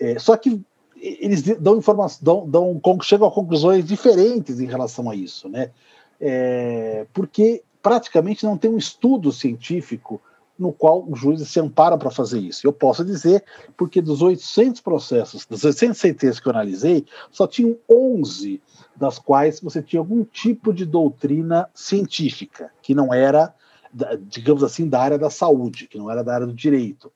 É, 0.00 0.18
só 0.18 0.36
que 0.36 0.62
eles 1.00 1.42
dão 1.42 1.76
informação, 1.76 2.48
dão, 2.48 2.80
dão, 2.80 2.98
chegam 3.02 3.28
a 3.28 3.30
conclusões 3.30 3.84
diferentes 3.84 4.60
em 4.60 4.66
relação 4.66 5.08
a 5.10 5.14
isso, 5.14 5.48
né? 5.48 5.70
É, 6.20 7.06
porque 7.12 7.62
praticamente 7.82 8.44
não 8.44 8.58
tem 8.58 8.70
um 8.70 8.78
estudo 8.78 9.30
científico 9.32 10.20
no 10.58 10.72
qual 10.72 11.06
os 11.08 11.20
juízes 11.20 11.48
se 11.48 11.60
amparam 11.60 11.96
para 11.96 12.10
fazer 12.10 12.40
isso. 12.40 12.66
Eu 12.66 12.72
posso 12.72 13.04
dizer 13.04 13.44
porque 13.76 14.02
dos 14.02 14.20
800 14.20 14.80
processos, 14.80 15.46
dos 15.46 15.62
800 15.62 15.96
sentenças 15.96 16.40
que 16.40 16.48
eu 16.48 16.52
analisei, 16.52 17.06
só 17.30 17.46
tinham 17.46 17.76
11 17.88 18.60
das 18.96 19.20
quais 19.20 19.60
você 19.60 19.80
tinha 19.80 20.00
algum 20.00 20.24
tipo 20.24 20.72
de 20.72 20.84
doutrina 20.84 21.68
científica, 21.72 22.72
que 22.82 22.94
não 22.94 23.14
era 23.14 23.54
digamos 24.26 24.62
assim, 24.62 24.88
da 24.88 25.00
área 25.00 25.18
da 25.18 25.30
saúde, 25.30 25.86
que 25.86 25.98
não 25.98 26.10
era 26.10 26.22
da 26.22 26.34
área 26.34 26.46
do 26.46 26.52
direito. 26.52 27.10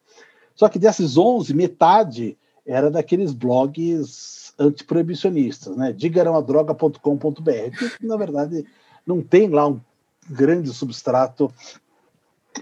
Só 0.54 0.68
que 0.68 0.78
desses 0.78 1.16
11, 1.16 1.54
metade 1.54 2.36
era 2.66 2.90
daqueles 2.90 3.32
blogs 3.32 4.54
antiproibicionistas, 4.58 5.76
né? 5.76 5.92
digaramadroga.com.br, 5.92 7.96
que 7.98 8.06
na 8.06 8.16
verdade 8.16 8.64
não 9.06 9.20
tem 9.20 9.48
lá 9.48 9.68
um 9.68 9.80
grande 10.28 10.72
substrato 10.72 11.52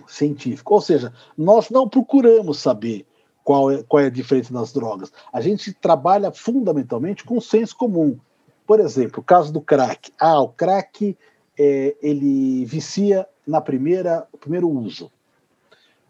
científico. 0.06 0.74
Ou 0.74 0.80
seja, 0.80 1.12
nós 1.36 1.70
não 1.70 1.88
procuramos 1.88 2.58
saber 2.58 3.06
qual 3.44 3.70
é, 3.70 3.82
qual 3.82 4.02
é 4.02 4.06
a 4.06 4.10
diferença 4.10 4.52
das 4.52 4.72
drogas. 4.72 5.12
A 5.32 5.40
gente 5.40 5.72
trabalha 5.72 6.30
fundamentalmente 6.30 7.24
com 7.24 7.40
senso 7.40 7.76
comum. 7.76 8.18
Por 8.66 8.80
exemplo, 8.80 9.20
o 9.20 9.24
caso 9.24 9.52
do 9.52 9.60
crack. 9.60 10.12
Ah, 10.18 10.40
o 10.40 10.48
crack 10.48 11.16
é, 11.58 11.96
ele 12.00 12.64
vicia 12.64 13.26
na 13.46 13.60
primeira, 13.60 14.26
primeiro 14.38 14.68
uso. 14.68 15.10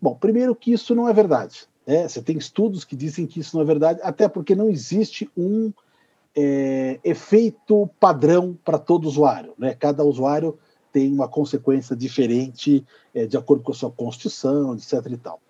Bom, 0.00 0.14
primeiro 0.14 0.54
que 0.54 0.72
isso 0.72 0.94
não 0.94 1.08
é 1.08 1.12
verdade. 1.12 1.66
Né? 1.86 2.08
Você 2.08 2.22
tem 2.22 2.36
estudos 2.36 2.84
que 2.84 2.96
dizem 2.96 3.26
que 3.26 3.40
isso 3.40 3.56
não 3.56 3.62
é 3.62 3.66
verdade, 3.66 4.00
até 4.02 4.28
porque 4.28 4.54
não 4.54 4.68
existe 4.68 5.30
um 5.36 5.72
é, 6.34 7.00
efeito 7.02 7.88
padrão 7.98 8.56
para 8.64 8.78
todo 8.78 9.06
usuário. 9.06 9.52
Né? 9.58 9.74
Cada 9.74 10.04
usuário 10.04 10.58
tem 10.92 11.12
uma 11.12 11.28
consequência 11.28 11.94
diferente 11.94 12.84
é, 13.14 13.26
de 13.26 13.36
acordo 13.36 13.62
com 13.62 13.72
a 13.72 13.74
sua 13.74 13.90
constituição, 13.90 14.74
etc. 14.74 15.06
E 15.10 15.16
tal. 15.16 15.40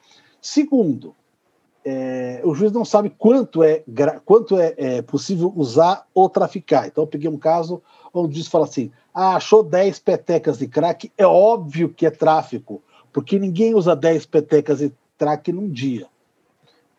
Segundo, 0.40 1.14
é, 1.84 2.40
o 2.44 2.54
juiz 2.54 2.72
não 2.72 2.84
sabe 2.84 3.10
quanto 3.10 3.62
é, 3.62 3.82
quanto 4.24 4.58
é, 4.58 4.74
é, 4.76 5.02
possível 5.02 5.52
usar 5.56 6.06
ou 6.14 6.28
traficar. 6.28 6.86
Então, 6.86 7.04
eu 7.04 7.08
peguei 7.08 7.28
um 7.28 7.38
caso 7.38 7.82
onde 8.12 8.32
o 8.32 8.34
juiz 8.34 8.48
fala 8.48 8.64
assim: 8.64 8.90
ah, 9.14 9.36
achou 9.36 9.62
10 9.62 9.98
petecas 10.00 10.58
de 10.58 10.68
crack, 10.68 11.10
é 11.16 11.26
óbvio 11.26 11.88
que 11.88 12.04
é 12.04 12.10
tráfico, 12.10 12.82
porque 13.12 13.38
ninguém 13.38 13.74
usa 13.74 13.96
10 13.96 14.26
petecas 14.26 14.78
de 14.78 14.92
crack 15.16 15.52
num 15.52 15.68
dia. 15.68 16.06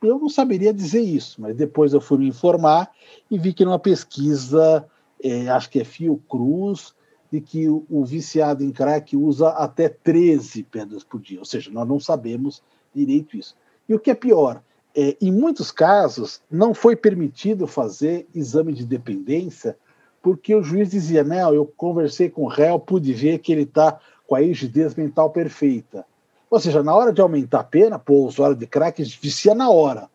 Eu 0.01 0.17
não 0.17 0.29
saberia 0.29 0.73
dizer 0.73 1.01
isso, 1.01 1.41
mas 1.41 1.55
depois 1.55 1.93
eu 1.93 2.01
fui 2.01 2.17
me 2.17 2.27
informar 2.27 2.91
e 3.29 3.37
vi 3.37 3.53
que 3.53 3.63
numa 3.63 3.77
pesquisa, 3.77 4.85
é, 5.23 5.47
acho 5.49 5.69
que 5.69 5.79
é 5.79 5.83
Fiocruz, 5.83 6.93
de 7.31 7.39
que 7.39 7.69
o, 7.69 7.85
o, 7.89 8.03
viciado 8.03 8.63
em 8.63 8.71
crack 8.71 9.15
usa 9.15 9.49
até 9.49 9.87
13 9.87 10.63
pedras 10.63 11.03
por 11.03 11.21
dia. 11.21 11.39
Ou 11.39 11.45
seja, 11.45 11.71
nós 11.71 11.87
não 11.87 11.99
sabemos 11.99 12.61
direito 12.93 13.37
isso. 13.37 13.55
E 13.87 13.93
o 13.93 13.99
que 13.99 14.11
é 14.11 14.15
pior, 14.15 14.61
é, 14.93 15.15
em 15.21 15.31
muitos 15.31 15.71
casos 15.71 16.41
não 16.49 16.73
foi 16.73 16.95
permitido 16.95 17.67
fazer 17.67 18.27
exame 18.33 18.73
de 18.73 18.85
dependência 18.85 19.77
porque 20.21 20.53
o 20.53 20.61
juiz 20.61 20.91
dizia, 20.91 21.23
não, 21.23 21.53
eu 21.53 21.65
conversei 21.65 22.29
com 22.29 22.43
o 22.43 22.47
réu, 22.47 22.79
pude 22.79 23.11
ver 23.11 23.39
que 23.39 23.51
ele 23.51 23.63
está 23.63 23.99
com 24.27 24.35
a 24.35 24.39
rigidez 24.39 24.93
mental 24.93 25.31
perfeita. 25.31 26.05
Ou 26.51 26.59
seja, 26.59 26.83
na 26.83 26.93
hora 26.93 27.13
de 27.13 27.21
aumentar 27.21 27.61
a 27.61 27.63
pena, 27.63 27.97
pô, 27.97 28.25
usuário 28.25 28.57
de 28.57 28.67
crack 28.67 29.01
vicia 29.21 29.55
na 29.55 29.69
hora. 29.69 30.09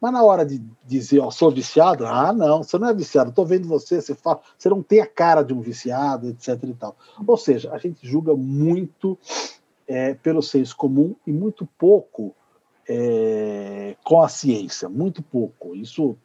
Mas 0.00 0.12
na 0.12 0.22
hora 0.22 0.44
de 0.44 0.60
dizer, 0.82 1.20
ó, 1.20 1.30
sou 1.30 1.50
viciado, 1.50 2.06
ah, 2.06 2.32
não, 2.32 2.62
você 2.62 2.78
não 2.78 2.88
é 2.88 2.94
viciado, 2.94 3.30
estou 3.30 3.44
vendo 3.44 3.68
você, 3.68 4.00
você 4.00 4.14
fala, 4.14 4.40
você 4.58 4.68
não 4.70 4.82
tem 4.82 5.00
a 5.00 5.06
cara 5.06 5.42
de 5.42 5.52
um 5.52 5.60
viciado, 5.60 6.28
etc. 6.30 6.58
e 6.64 6.74
tal. 6.74 6.96
Ou 7.26 7.36
seja, 7.36 7.70
a 7.70 7.78
gente 7.78 8.06
julga 8.06 8.34
muito 8.34 9.18
é, 9.86 10.14
pelo 10.14 10.42
senso 10.42 10.74
comum 10.74 11.14
e 11.26 11.32
muito 11.32 11.68
pouco 11.78 12.34
é, 12.88 13.94
com 14.02 14.22
a 14.22 14.28
ciência, 14.28 14.88
muito 14.88 15.22
pouco. 15.22 15.76
Isso 15.76 16.16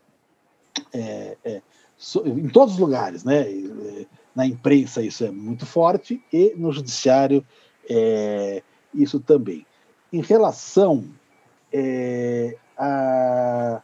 é, 0.93 1.37
é 1.43 1.61
em 2.25 2.47
todos 2.47 2.75
os 2.75 2.79
lugares, 2.79 3.25
né? 3.25 3.45
Na 4.33 4.45
imprensa 4.45 5.01
isso 5.01 5.25
é 5.25 5.31
muito 5.31 5.65
forte 5.65 6.23
e 6.31 6.53
no 6.55 6.71
judiciário 6.71 7.45
é, 7.89 8.63
isso 8.93 9.19
também. 9.19 9.65
Em 10.11 10.21
relação 10.21 11.05
é, 11.71 12.57
a, 12.77 13.81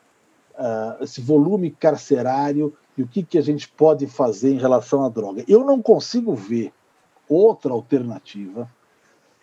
a, 0.58 0.98
esse 1.02 1.22
volume 1.22 1.72
carcerário 1.72 2.74
e 2.98 3.04
o 3.04 3.08
que, 3.08 3.24
que 3.24 3.38
a 3.38 3.42
gente 3.42 3.68
pode 3.68 4.08
fazer 4.08 4.52
em 4.52 4.58
relação 4.58 5.04
à 5.04 5.10
droga, 5.10 5.44
eu 5.48 5.64
não 5.64 5.82
consigo 5.82 6.34
ver 6.34 6.72
outra 7.28 7.74
alternativa 7.74 8.70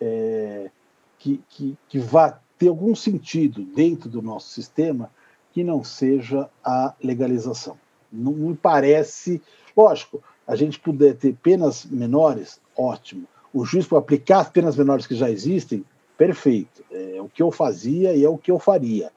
é, 0.01 0.71
que, 1.19 1.41
que, 1.49 1.77
que 1.89 1.99
vá 1.99 2.41
ter 2.59 2.69
algum 2.69 2.95
sentido 2.95 3.63
dentro 3.63 4.09
do 4.09 4.23
nosso 4.23 4.49
sistema 4.49 5.11
que 5.53 5.63
não 5.63 5.85
seja 5.85 6.49
a 6.65 6.95
legalização. 7.03 7.79
Não 8.11 8.33
me 8.33 8.57
parece. 8.57 9.43
Lógico, 9.77 10.23
a 10.47 10.57
gente 10.57 10.81
puder 10.81 11.17
ter 11.17 11.35
penas 11.43 11.85
menores, 11.85 12.61
ótimo. 12.77 13.27
O 13.53 13.65
juiz 13.65 13.87
para 13.87 13.99
aplicar 13.99 14.41
as 14.41 14.49
penas 14.49 14.77
menores 14.77 15.07
que 15.07 15.15
já 15.15 15.31
existem, 15.31 15.85
perfeito. 16.17 16.85
É 16.91 17.21
o 17.21 17.29
que 17.29 17.43
eu 17.43 17.51
fazia 17.51 18.15
e 18.15 18.25
é 18.25 18.29
o 18.29 18.39
que 18.39 18.51
eu 18.51 18.59
faria. 18.59 19.11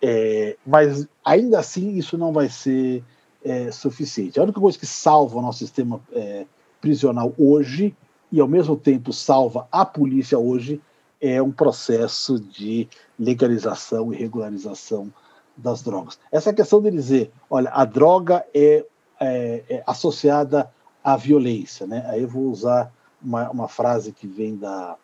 É, 0.00 0.56
mas 0.66 1.06
ainda 1.24 1.58
assim 1.58 1.96
isso 1.96 2.16
não 2.16 2.32
vai 2.32 2.48
ser 2.48 3.02
é, 3.44 3.70
suficiente. 3.70 4.38
A 4.38 4.42
única 4.42 4.60
coisa 4.60 4.78
que 4.78 4.86
salva 4.86 5.38
o 5.38 5.42
nosso 5.42 5.58
sistema 5.58 6.00
é, 6.12 6.46
prisional 6.80 7.32
hoje 7.38 7.94
e 8.30 8.40
ao 8.40 8.48
mesmo 8.48 8.76
tempo 8.76 9.12
salva 9.12 9.66
a 9.72 9.84
polícia 9.84 10.38
hoje 10.38 10.80
é 11.20 11.42
um 11.42 11.50
processo 11.50 12.38
de 12.38 12.88
legalização 13.18 14.12
e 14.12 14.16
regularização 14.16 15.12
das 15.56 15.82
drogas. 15.82 16.18
Essa 16.30 16.52
questão 16.52 16.80
de 16.80 16.90
dizer, 16.90 17.32
olha, 17.50 17.70
a 17.70 17.84
droga 17.84 18.44
é, 18.54 18.84
é, 19.20 19.64
é 19.68 19.82
associada 19.86 20.70
à 21.02 21.16
violência, 21.16 21.86
né? 21.86 22.04
Aí 22.08 22.22
eu 22.22 22.28
vou 22.28 22.44
usar 22.44 22.92
uma, 23.22 23.50
uma 23.50 23.68
frase 23.68 24.12
que 24.12 24.26
vem 24.26 24.56
da 24.56 24.96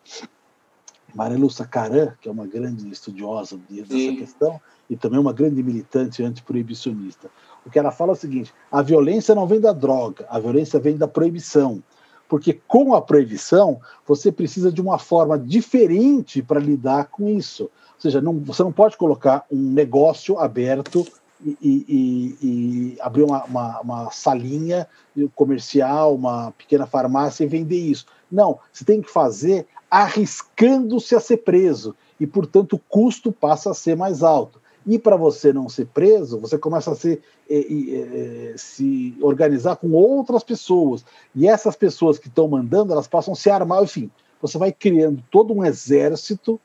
Marilu 1.13 1.49
Sacaran, 1.49 2.13
que 2.19 2.27
é 2.27 2.31
uma 2.31 2.45
grande 2.45 2.89
estudiosa 2.89 3.57
dessa 3.69 3.91
Sim. 3.91 4.17
questão 4.17 4.59
e 4.89 4.95
também 4.95 5.19
uma 5.19 5.33
grande 5.33 5.63
militante 5.63 6.23
antiproibicionista. 6.23 7.29
O 7.65 7.69
que 7.69 7.79
ela 7.79 7.91
fala 7.91 8.11
é 8.11 8.13
o 8.13 8.17
seguinte: 8.17 8.53
a 8.71 8.81
violência 8.81 9.33
não 9.33 9.47
vem 9.47 9.59
da 9.59 9.71
droga, 9.71 10.25
a 10.29 10.39
violência 10.39 10.79
vem 10.79 10.97
da 10.97 11.07
proibição. 11.07 11.81
Porque 12.27 12.59
com 12.67 12.95
a 12.95 13.01
proibição, 13.01 13.79
você 14.05 14.31
precisa 14.31 14.71
de 14.71 14.81
uma 14.81 14.97
forma 14.97 15.37
diferente 15.37 16.41
para 16.41 16.59
lidar 16.59 17.05
com 17.05 17.29
isso. 17.29 17.63
Ou 17.63 17.99
seja, 17.99 18.19
não, 18.19 18.39
você 18.39 18.63
não 18.63 18.71
pode 18.71 18.97
colocar 18.97 19.45
um 19.51 19.71
negócio 19.71 20.39
aberto 20.39 21.05
e, 21.45 21.57
e, 21.61 22.37
e 22.41 22.97
abrir 22.99 23.23
uma, 23.23 23.43
uma, 23.43 23.79
uma, 23.81 24.11
salinha 24.11 24.87
comercial, 25.35 26.15
uma 26.15 26.51
pequena 26.51 26.87
farmácia 26.87 27.43
e 27.43 27.47
vender 27.47 27.77
isso. 27.77 28.07
Não, 28.31 28.59
você 28.73 28.83
tem 28.83 29.01
que 29.01 29.11
fazer 29.11 29.67
arriscando-se 29.89 31.15
a 31.15 31.19
ser 31.19 31.37
preso 31.37 31.95
e, 32.19 32.25
portanto, 32.25 32.73
o 32.73 32.79
custo 32.79 33.31
passa 33.31 33.71
a 33.71 33.75
ser 33.75 33.95
mais 33.95 34.23
alto. 34.23 34.59
E 34.87 34.99
para 34.99 35.15
você 35.15 35.51
não 35.51 35.67
ser 35.67 35.87
preso, 35.87 36.39
você 36.39 36.57
começa 36.57 36.91
a 36.91 36.95
se, 36.95 37.19
é, 37.49 37.57
é, 37.57 38.53
se 38.55 39.15
organizar 39.21 39.75
com 39.77 39.91
outras 39.91 40.43
pessoas. 40.43 41.03
E 41.33 41.47
essas 41.47 41.75
pessoas 41.75 42.19
que 42.19 42.27
estão 42.27 42.47
mandando, 42.47 42.93
elas 42.93 43.07
passam 43.07 43.33
a 43.33 43.35
se 43.35 43.49
armar, 43.49 43.83
enfim. 43.83 44.09
Você 44.41 44.57
vai 44.57 44.71
criando 44.71 45.23
todo 45.31 45.53
um 45.53 45.63
exército 45.65 46.59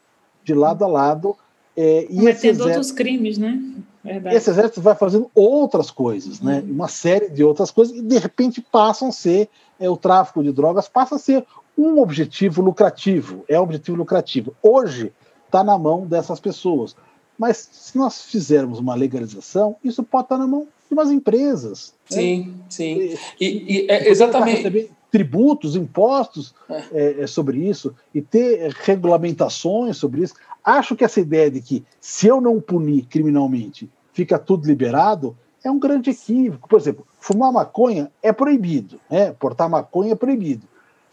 de 0.44 0.52
lado 0.52 0.84
a 0.84 0.88
lado. 0.88 1.36
É, 1.74 2.06
e 2.10 2.16
Cometendo 2.16 2.64
outros 2.64 2.92
crimes, 2.92 3.38
né? 3.38 3.58
Verdade. 4.02 4.34
Esse 4.34 4.50
exército 4.50 4.80
vai 4.80 4.94
fazendo 4.94 5.30
outras 5.34 5.90
coisas, 5.90 6.40
né? 6.40 6.60
Uhum. 6.60 6.72
Uma 6.72 6.88
série 6.88 7.28
de 7.28 7.44
outras 7.44 7.70
coisas, 7.70 7.96
e 7.96 8.02
de 8.02 8.18
repente 8.18 8.60
passam 8.60 9.08
a 9.08 9.12
ser, 9.12 9.48
é, 9.78 9.88
o 9.88 9.96
tráfico 9.96 10.42
de 10.42 10.52
drogas 10.52 10.88
passa 10.88 11.16
a 11.16 11.18
ser 11.18 11.44
um 11.76 12.00
objetivo 12.00 12.62
lucrativo, 12.62 13.44
é 13.48 13.58
um 13.58 13.62
objetivo 13.62 13.96
lucrativo. 13.96 14.54
Hoje 14.62 15.12
está 15.46 15.62
na 15.64 15.76
mão 15.78 16.06
dessas 16.06 16.40
pessoas. 16.40 16.96
Mas 17.38 17.68
se 17.72 17.96
nós 17.96 18.22
fizermos 18.22 18.78
uma 18.78 18.94
legalização, 18.94 19.76
isso 19.82 20.02
pode 20.02 20.24
estar 20.24 20.36
tá 20.36 20.40
na 20.42 20.46
mão 20.46 20.68
de 20.88 20.92
umas 20.92 21.10
empresas. 21.10 21.94
Né? 22.10 22.16
Sim, 22.16 22.46
né? 22.46 22.54
sim. 22.68 23.16
E, 23.40 23.46
e 23.46 23.90
é, 23.90 24.08
exatamente 24.10 24.90
tributos, 25.10 25.76
impostos 25.76 26.54
é. 26.68 26.84
É, 26.92 27.22
é. 27.22 27.26
sobre 27.26 27.58
isso 27.58 27.94
e 28.14 28.22
ter 28.22 28.72
regulamentações 28.72 29.96
sobre 29.96 30.22
isso. 30.22 30.34
Acho 30.64 30.94
que 30.94 31.04
essa 31.04 31.20
ideia 31.20 31.50
de 31.50 31.60
que 31.60 31.84
se 32.00 32.26
eu 32.26 32.40
não 32.40 32.60
punir 32.60 33.06
criminalmente 33.06 33.90
fica 34.12 34.38
tudo 34.38 34.66
liberado 34.66 35.36
é 35.64 35.70
um 35.70 35.78
grande 35.78 36.10
equívoco. 36.10 36.68
Por 36.68 36.78
exemplo, 36.78 37.06
fumar 37.18 37.52
maconha 37.52 38.10
é 38.22 38.32
proibido, 38.32 39.00
né? 39.10 39.32
portar 39.32 39.68
maconha 39.68 40.12
é 40.12 40.16
proibido. 40.16 40.66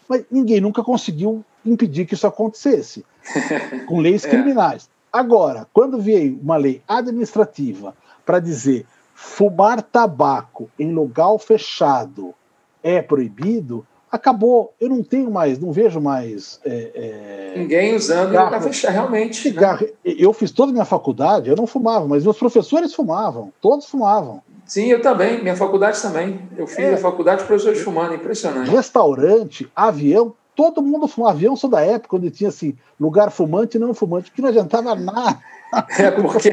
Mas 0.08 0.24
ninguém 0.32 0.62
nunca 0.62 0.84
conseguiu 0.84 1.44
impedir 1.66 2.06
que 2.06 2.14
isso 2.14 2.28
acontecesse 2.28 3.06
com 3.88 4.00
leis 4.00 4.24
é. 4.24 4.30
criminais. 4.30 4.90
Agora, 5.12 5.68
quando 5.74 6.00
veio 6.00 6.40
uma 6.42 6.58
lei 6.58 6.82
administrativa 6.88 7.96
para 8.26 8.40
dizer 8.40 8.86
fumar 9.14 9.82
tabaco 9.82 10.70
em 10.78 10.94
lugar 10.94 11.38
fechado 11.40 12.36
é 12.84 13.02
proibido, 13.02 13.86
acabou. 14.12 14.74
Eu 14.80 14.90
não 14.90 15.04
tenho 15.04 15.30
mais, 15.30 15.60
não 15.60 15.72
vejo 15.72 16.00
mais. 16.00 16.60
É, 16.66 17.54
é, 17.56 17.60
Ninguém 17.60 17.96
usando 17.96 18.32
para 18.32 18.62
fechar, 18.62 18.92
realmente. 18.92 19.52
Né? 19.52 19.62
Eu 20.04 20.34
fiz 20.34 20.52
toda 20.52 20.72
a 20.72 20.74
minha 20.74 20.86
faculdade, 20.86 21.50
eu 21.50 21.56
não 21.56 21.68
fumava, 21.68 22.08
mas 22.08 22.24
meus 22.24 22.38
professores 22.38 22.94
fumavam, 22.94 23.52
todos 23.62 23.86
fumavam. 23.86 24.42
Sim, 24.66 24.88
eu 24.88 25.02
também, 25.02 25.42
minha 25.42 25.56
faculdade 25.56 26.02
também. 26.02 26.42
Eu 26.58 26.68
fiz 26.68 26.80
é, 26.80 26.94
a 26.94 26.98
faculdade 26.98 27.42
de 27.42 27.48
professores 27.48 27.82
fumando, 27.82 28.14
impressionante. 28.14 28.70
Restaurante, 28.70 29.72
avião, 29.74 30.34
todo 30.54 30.82
mundo 30.82 31.08
fumava. 31.08 31.34
Avião 31.34 31.56
só 31.56 31.70
da 31.70 31.82
época, 31.82 32.18
onde 32.18 32.30
tinha 32.30 32.50
assim, 32.50 32.76
lugar 33.00 33.32
fumante 33.32 33.78
e 33.78 33.80
não 33.80 33.94
fumante, 33.94 34.32
que 34.32 34.42
não 34.42 34.50
adiantava 34.50 34.94
nada. 34.94 35.40
É 36.00 36.12
porque 36.12 36.50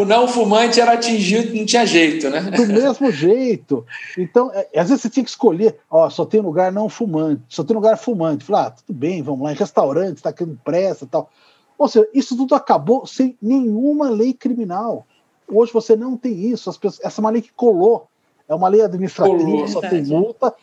o 0.00 0.04
não 0.04 0.28
fumante 0.28 0.80
era 0.80 0.92
atingido, 0.92 1.54
não 1.54 1.64
tinha 1.64 1.86
jeito, 1.86 2.28
né? 2.28 2.40
Do 2.40 2.66
mesmo 2.66 3.10
jeito. 3.10 3.86
Então, 4.18 4.50
é, 4.52 4.78
às 4.78 4.88
vezes 4.88 5.02
você 5.02 5.10
tinha 5.10 5.24
que 5.24 5.30
escolher, 5.30 5.78
ó, 5.90 6.08
só 6.10 6.24
tem 6.24 6.40
lugar 6.40 6.72
não 6.72 6.88
fumante, 6.88 7.42
só 7.48 7.64
tem 7.64 7.74
lugar 7.74 7.96
fumante. 7.96 8.44
Falar, 8.44 8.66
ah, 8.66 8.70
tudo 8.70 8.96
bem, 8.96 9.22
vamos 9.22 9.42
lá, 9.42 9.52
em 9.52 9.56
restaurante, 9.56 10.16
está 10.16 10.32
querendo 10.32 10.58
pressa 10.64 11.06
tal. 11.06 11.30
Ou 11.78 11.88
seja, 11.88 12.08
isso 12.14 12.36
tudo 12.36 12.54
acabou 12.54 13.06
sem 13.06 13.36
nenhuma 13.40 14.08
lei 14.08 14.32
criminal. 14.32 15.06
Hoje 15.48 15.72
você 15.72 15.94
não 15.94 16.16
tem 16.16 16.32
isso. 16.32 16.72
Pessoas, 16.78 17.04
essa 17.04 17.20
é 17.20 17.22
uma 17.22 17.30
lei 17.30 17.42
que 17.42 17.52
colou. 17.52 18.08
É 18.48 18.54
uma 18.54 18.68
lei 18.68 18.82
administrativa, 18.82 19.38
colou. 19.38 19.68
só 19.68 19.80
tem 19.80 20.04
multa, 20.04 20.54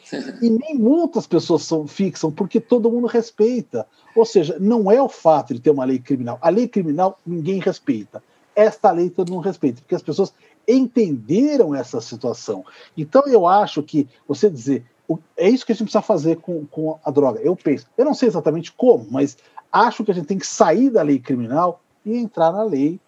e 0.42 0.50
nem 0.50 0.76
multa 0.76 1.20
as 1.20 1.28
pessoas 1.28 1.64
são, 1.64 1.86
fixam, 1.86 2.32
porque 2.32 2.60
todo 2.60 2.90
mundo 2.90 3.08
respeita. 3.08 3.86
Ou 4.16 4.26
seja, 4.26 4.58
não 4.60 4.90
é 4.90 5.02
o 5.02 5.10
fato 5.10 5.54
de 5.54 5.60
ter 5.60 5.70
uma 5.70 5.84
lei 5.84 6.00
criminal. 6.00 6.38
A 6.42 6.50
lei 6.50 6.68
criminal 6.68 7.20
ninguém 7.26 7.60
respeita. 7.60 8.24
Esta 8.56 8.92
lei 8.92 9.10
todo 9.10 9.34
mundo 9.34 9.44
respeita, 9.44 9.82
porque 9.82 9.96
as 9.96 10.02
pessoas 10.02 10.34
entenderam 10.68 11.76
essa 11.76 12.00
situação. 12.00 12.64
Então 12.96 13.24
eu 13.28 13.46
acho 13.46 13.84
que 13.84 14.08
você 14.28 14.50
dizer 14.50 14.86
é 15.36 15.50
isso 15.50 15.66
que 15.66 15.72
a 15.72 15.76
gente 15.76 15.86
precisa 15.86 16.02
fazer 16.02 16.38
com, 16.38 16.66
com 16.66 16.98
a 17.04 17.12
droga. 17.12 17.40
Eu 17.42 17.56
penso, 17.56 17.86
eu 17.98 18.06
não 18.06 18.14
sei 18.14 18.30
exatamente 18.30 18.72
como, 18.72 19.06
mas 19.10 19.38
acho 19.72 20.04
que 20.04 20.12
a 20.12 20.14
gente 20.14 20.28
tem 20.28 20.38
que 20.38 20.48
sair 20.48 20.90
da 20.90 21.02
lei 21.02 21.20
criminal 21.20 21.82
e 22.06 22.18
entrar 22.18 22.52
na 22.52 22.64
lei 22.64 23.00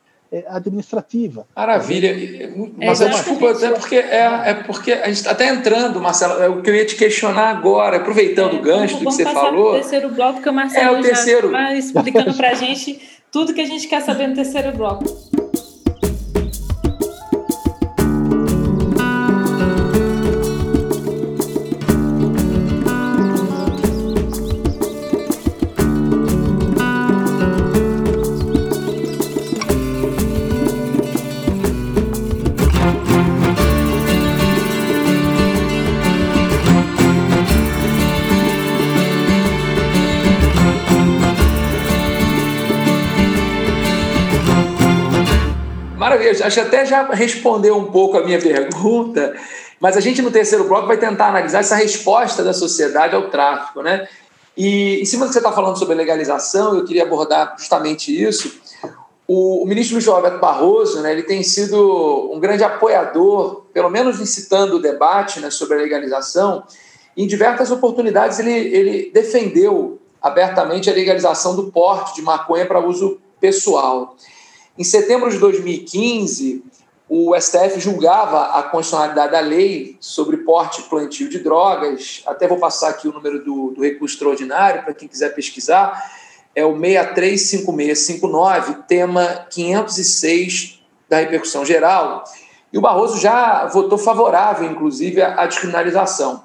administrativa. 0.47 1.45
Maravilha. 1.55 2.15
Mas 2.77 3.01
é, 3.01 3.09
desculpa, 3.09 3.47
é 3.47 3.69
porque, 3.71 3.95
é, 3.95 4.41
é 4.45 4.53
porque 4.53 4.91
a 4.91 5.07
gente 5.07 5.17
está 5.17 5.31
até 5.31 5.49
entrando, 5.49 5.99
Marcelo, 6.01 6.33
eu 6.41 6.61
queria 6.61 6.85
te 6.85 6.95
questionar 6.95 7.49
agora, 7.49 7.97
aproveitando 7.97 8.55
é, 8.55 8.59
o 8.59 8.61
gancho 8.61 8.95
do 8.95 8.99
que 8.99 9.05
você 9.05 9.23
falou. 9.23 9.71
O 9.71 9.75
terceiro 9.75 10.09
bloco 10.09 10.41
que 10.41 10.49
o 10.49 10.53
Marcelo 10.53 10.95
é 10.95 10.99
o 10.99 11.01
terceiro. 11.01 11.51
já 11.51 11.71
está 11.71 11.75
explicando 11.75 12.33
para 12.33 12.49
a 12.49 12.53
gente 12.53 12.99
tudo 13.31 13.53
que 13.53 13.61
a 13.61 13.65
gente 13.65 13.87
quer 13.87 14.01
saber 14.01 14.27
no 14.27 14.35
terceiro 14.35 14.71
bloco. 14.71 15.03
Acho 46.45 46.61
que 46.61 46.67
até 46.67 46.85
já 46.85 47.03
respondeu 47.03 47.77
um 47.77 47.85
pouco 47.91 48.17
a 48.17 48.23
minha 48.23 48.39
pergunta, 48.39 49.35
mas 49.79 49.97
a 49.97 49.99
gente 49.99 50.21
no 50.21 50.31
terceiro 50.31 50.63
bloco 50.65 50.87
vai 50.87 50.97
tentar 50.97 51.27
analisar 51.27 51.59
essa 51.59 51.75
resposta 51.75 52.43
da 52.43 52.53
sociedade 52.53 53.15
ao 53.15 53.29
tráfico, 53.29 53.81
né? 53.81 54.07
E 54.57 55.01
em 55.01 55.05
cima 55.05 55.25
do 55.25 55.27
que 55.29 55.33
você 55.33 55.39
está 55.39 55.51
falando 55.51 55.77
sobre 55.77 55.95
legalização, 55.95 56.75
eu 56.75 56.85
queria 56.85 57.03
abordar 57.03 57.55
justamente 57.57 58.11
isso. 58.11 58.59
O, 59.27 59.63
o, 59.63 59.67
ministro 59.67 59.95
Luiz 59.95 60.07
Roberto 60.07 60.39
Barroso, 60.39 61.01
né, 61.01 61.11
ele 61.11 61.23
tem 61.23 61.43
sido 61.43 62.31
um 62.31 62.39
grande 62.39 62.63
apoiador, 62.63 63.65
pelo 63.73 63.89
menos 63.89 64.21
incitando 64.21 64.75
o 64.75 64.81
debate 64.81 65.39
né, 65.39 65.49
sobre 65.49 65.77
a 65.77 65.81
legalização. 65.81 66.63
Em 67.17 67.27
diversas 67.27 67.71
oportunidades, 67.71 68.39
ele, 68.39 68.51
ele 68.51 69.11
defendeu 69.13 69.99
abertamente 70.21 70.89
a 70.89 70.93
legalização 70.93 71.55
do 71.55 71.71
porte 71.71 72.15
de 72.15 72.21
maconha 72.21 72.65
para 72.65 72.79
uso 72.79 73.19
pessoal. 73.39 74.15
Em 74.77 74.83
setembro 74.83 75.29
de 75.29 75.37
2015, 75.37 76.61
o 77.07 77.33
STF 77.39 77.79
julgava 77.79 78.59
a 78.59 78.63
constitucionalidade 78.63 79.31
da 79.31 79.39
lei 79.39 79.95
sobre 80.01 80.35
porte 80.37 80.81
e 80.81 80.83
plantio 80.83 81.29
de 81.29 81.39
drogas. 81.39 82.21
Até 82.25 82.45
vou 82.45 82.57
passar 82.57 82.89
aqui 82.89 83.07
o 83.07 83.13
número 83.13 83.41
do, 83.41 83.71
do 83.71 83.81
recurso 83.81 84.15
extraordinário 84.15 84.83
para 84.83 84.93
quem 84.93 85.07
quiser 85.07 85.33
pesquisar. 85.33 86.11
É 86.53 86.65
o 86.65 86.77
635659, 86.77 88.83
tema 88.85 89.45
506 89.49 90.83
da 91.07 91.19
repercussão 91.19 91.63
geral. 91.63 92.25
E 92.73 92.77
o 92.77 92.81
Barroso 92.81 93.17
já 93.17 93.65
votou 93.67 93.97
favorável, 93.97 94.69
inclusive, 94.69 95.21
à 95.21 95.45
descriminalização. 95.45 96.43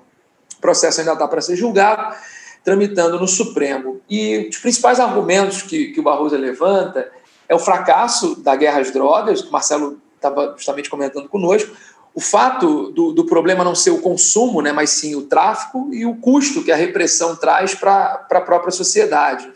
O 0.56 0.60
processo 0.60 1.00
ainda 1.00 1.14
está 1.14 1.26
para 1.26 1.40
ser 1.40 1.56
julgado, 1.56 2.14
tramitando 2.62 3.18
no 3.18 3.26
Supremo. 3.26 4.00
E 4.08 4.46
os 4.48 4.58
principais 4.58 5.00
argumentos 5.00 5.62
que, 5.62 5.86
que 5.86 5.98
o 5.98 6.02
Barroso 6.04 6.36
levanta 6.36 7.10
é 7.50 7.54
o 7.54 7.58
fracasso 7.58 8.36
da 8.36 8.54
guerra 8.54 8.80
às 8.80 8.92
drogas, 8.92 9.42
que 9.42 9.48
o 9.48 9.52
Marcelo 9.52 10.00
estava 10.14 10.54
justamente 10.56 10.88
comentando 10.88 11.28
conosco, 11.28 11.74
o 12.14 12.20
fato 12.20 12.92
do, 12.92 13.12
do, 13.12 13.24
problema 13.24 13.64
não 13.64 13.74
ser 13.74 13.90
o 13.90 14.00
consumo, 14.00 14.62
né, 14.62 14.72
mas 14.72 14.90
sim 14.90 15.16
o 15.16 15.22
tráfico 15.22 15.88
e 15.92 16.06
o 16.06 16.14
custo 16.14 16.62
que 16.62 16.70
a 16.70 16.76
repressão 16.76 17.34
traz 17.34 17.74
para 17.74 18.24
a 18.30 18.40
própria 18.40 18.70
sociedade. 18.70 19.50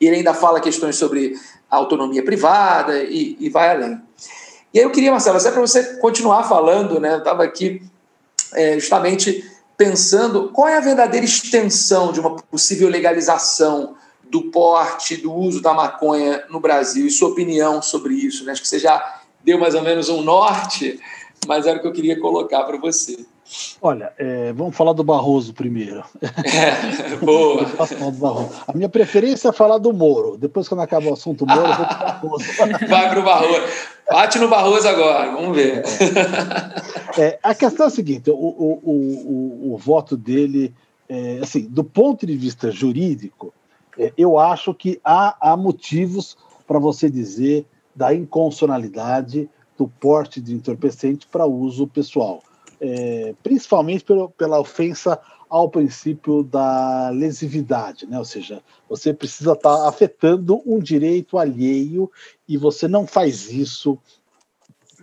E 0.00 0.06
ele 0.06 0.16
ainda 0.16 0.32
fala 0.32 0.60
questões 0.60 0.96
sobre 0.96 1.34
a 1.70 1.76
autonomia 1.76 2.24
privada 2.24 3.02
e, 3.02 3.36
e 3.38 3.50
vai 3.50 3.70
além. 3.70 4.00
E 4.72 4.78
aí 4.78 4.84
eu 4.84 4.90
queria, 4.90 5.10
Marcelo, 5.10 5.36
até 5.36 5.50
para 5.50 5.60
você 5.60 5.98
continuar 5.98 6.44
falando, 6.44 6.98
né, 6.98 7.14
eu 7.14 7.18
estava 7.18 7.44
aqui 7.44 7.82
é, 8.54 8.78
justamente 8.78 9.44
pensando 9.76 10.50
qual 10.54 10.68
é 10.68 10.78
a 10.78 10.80
verdadeira 10.80 11.26
extensão 11.26 12.12
de 12.12 12.20
uma 12.20 12.36
possível 12.36 12.88
legalização 12.88 13.94
do 14.30 14.50
porte, 14.50 15.16
do 15.16 15.32
uso 15.32 15.60
da 15.62 15.72
maconha 15.72 16.44
no 16.50 16.60
Brasil 16.60 17.06
e 17.06 17.10
sua 17.10 17.28
opinião 17.28 17.80
sobre 17.80 18.14
isso. 18.14 18.44
Né? 18.44 18.52
Acho 18.52 18.62
que 18.62 18.68
você 18.68 18.78
já 18.78 19.20
deu 19.44 19.58
mais 19.58 19.74
ou 19.74 19.82
menos 19.82 20.08
um 20.08 20.22
norte, 20.22 20.98
mas 21.46 21.66
era 21.66 21.78
o 21.78 21.80
que 21.80 21.86
eu 21.86 21.92
queria 21.92 22.18
colocar 22.18 22.64
para 22.64 22.76
você. 22.76 23.24
Olha, 23.80 24.12
é, 24.18 24.52
vamos 24.52 24.76
falar 24.76 24.92
do 24.92 25.04
Barroso 25.04 25.54
primeiro. 25.54 26.02
É, 26.20 27.16
boa. 27.24 27.64
A 28.66 28.72
minha 28.72 28.88
preferência 28.88 29.50
é 29.50 29.52
falar 29.52 29.78
do 29.78 29.92
Moro. 29.92 30.36
Depois, 30.36 30.68
quando 30.68 30.80
acabar 30.80 31.10
o 31.10 31.12
assunto 31.12 31.46
Moro, 31.46 31.60
eu 31.60 31.76
vou 31.76 31.86
para 31.86 31.96
Barroso. 31.96 32.44
Vai 32.88 33.08
para 33.08 33.20
o 33.20 33.22
Barroso. 33.22 33.62
Bate 34.10 34.38
no 34.38 34.48
Barroso 34.48 34.88
agora, 34.88 35.32
vamos 35.32 35.56
ver. 35.56 35.82
É, 37.16 37.22
é, 37.22 37.38
a 37.42 37.54
questão 37.54 37.86
é 37.86 37.88
a 37.88 37.92
seguinte: 37.92 38.30
o, 38.30 38.34
o, 38.34 38.80
o, 38.84 39.74
o 39.74 39.76
voto 39.76 40.16
dele, 40.16 40.72
é, 41.08 41.38
assim, 41.42 41.62
do 41.62 41.82
ponto 41.82 42.26
de 42.26 42.36
vista 42.36 42.70
jurídico, 42.70 43.52
eu 44.16 44.38
acho 44.38 44.74
que 44.74 45.00
há, 45.04 45.36
há 45.52 45.56
motivos 45.56 46.36
para 46.66 46.78
você 46.78 47.08
dizer 47.08 47.66
da 47.94 48.14
inconstitucionalidade 48.14 49.48
do 49.76 49.88
porte 49.88 50.40
de 50.40 50.54
entorpecente 50.54 51.26
para 51.26 51.46
uso 51.46 51.86
pessoal, 51.86 52.42
é, 52.80 53.34
principalmente 53.42 54.04
pelo, 54.04 54.30
pela 54.30 54.60
ofensa 54.60 55.18
ao 55.48 55.70
princípio 55.70 56.42
da 56.42 57.10
lesividade, 57.10 58.06
né? 58.06 58.18
ou 58.18 58.24
seja, 58.24 58.62
você 58.88 59.14
precisa 59.14 59.52
estar 59.52 59.76
tá 59.76 59.88
afetando 59.88 60.60
um 60.66 60.78
direito 60.78 61.38
alheio 61.38 62.10
e 62.48 62.56
você 62.56 62.88
não 62.88 63.06
faz 63.06 63.50
isso 63.50 63.98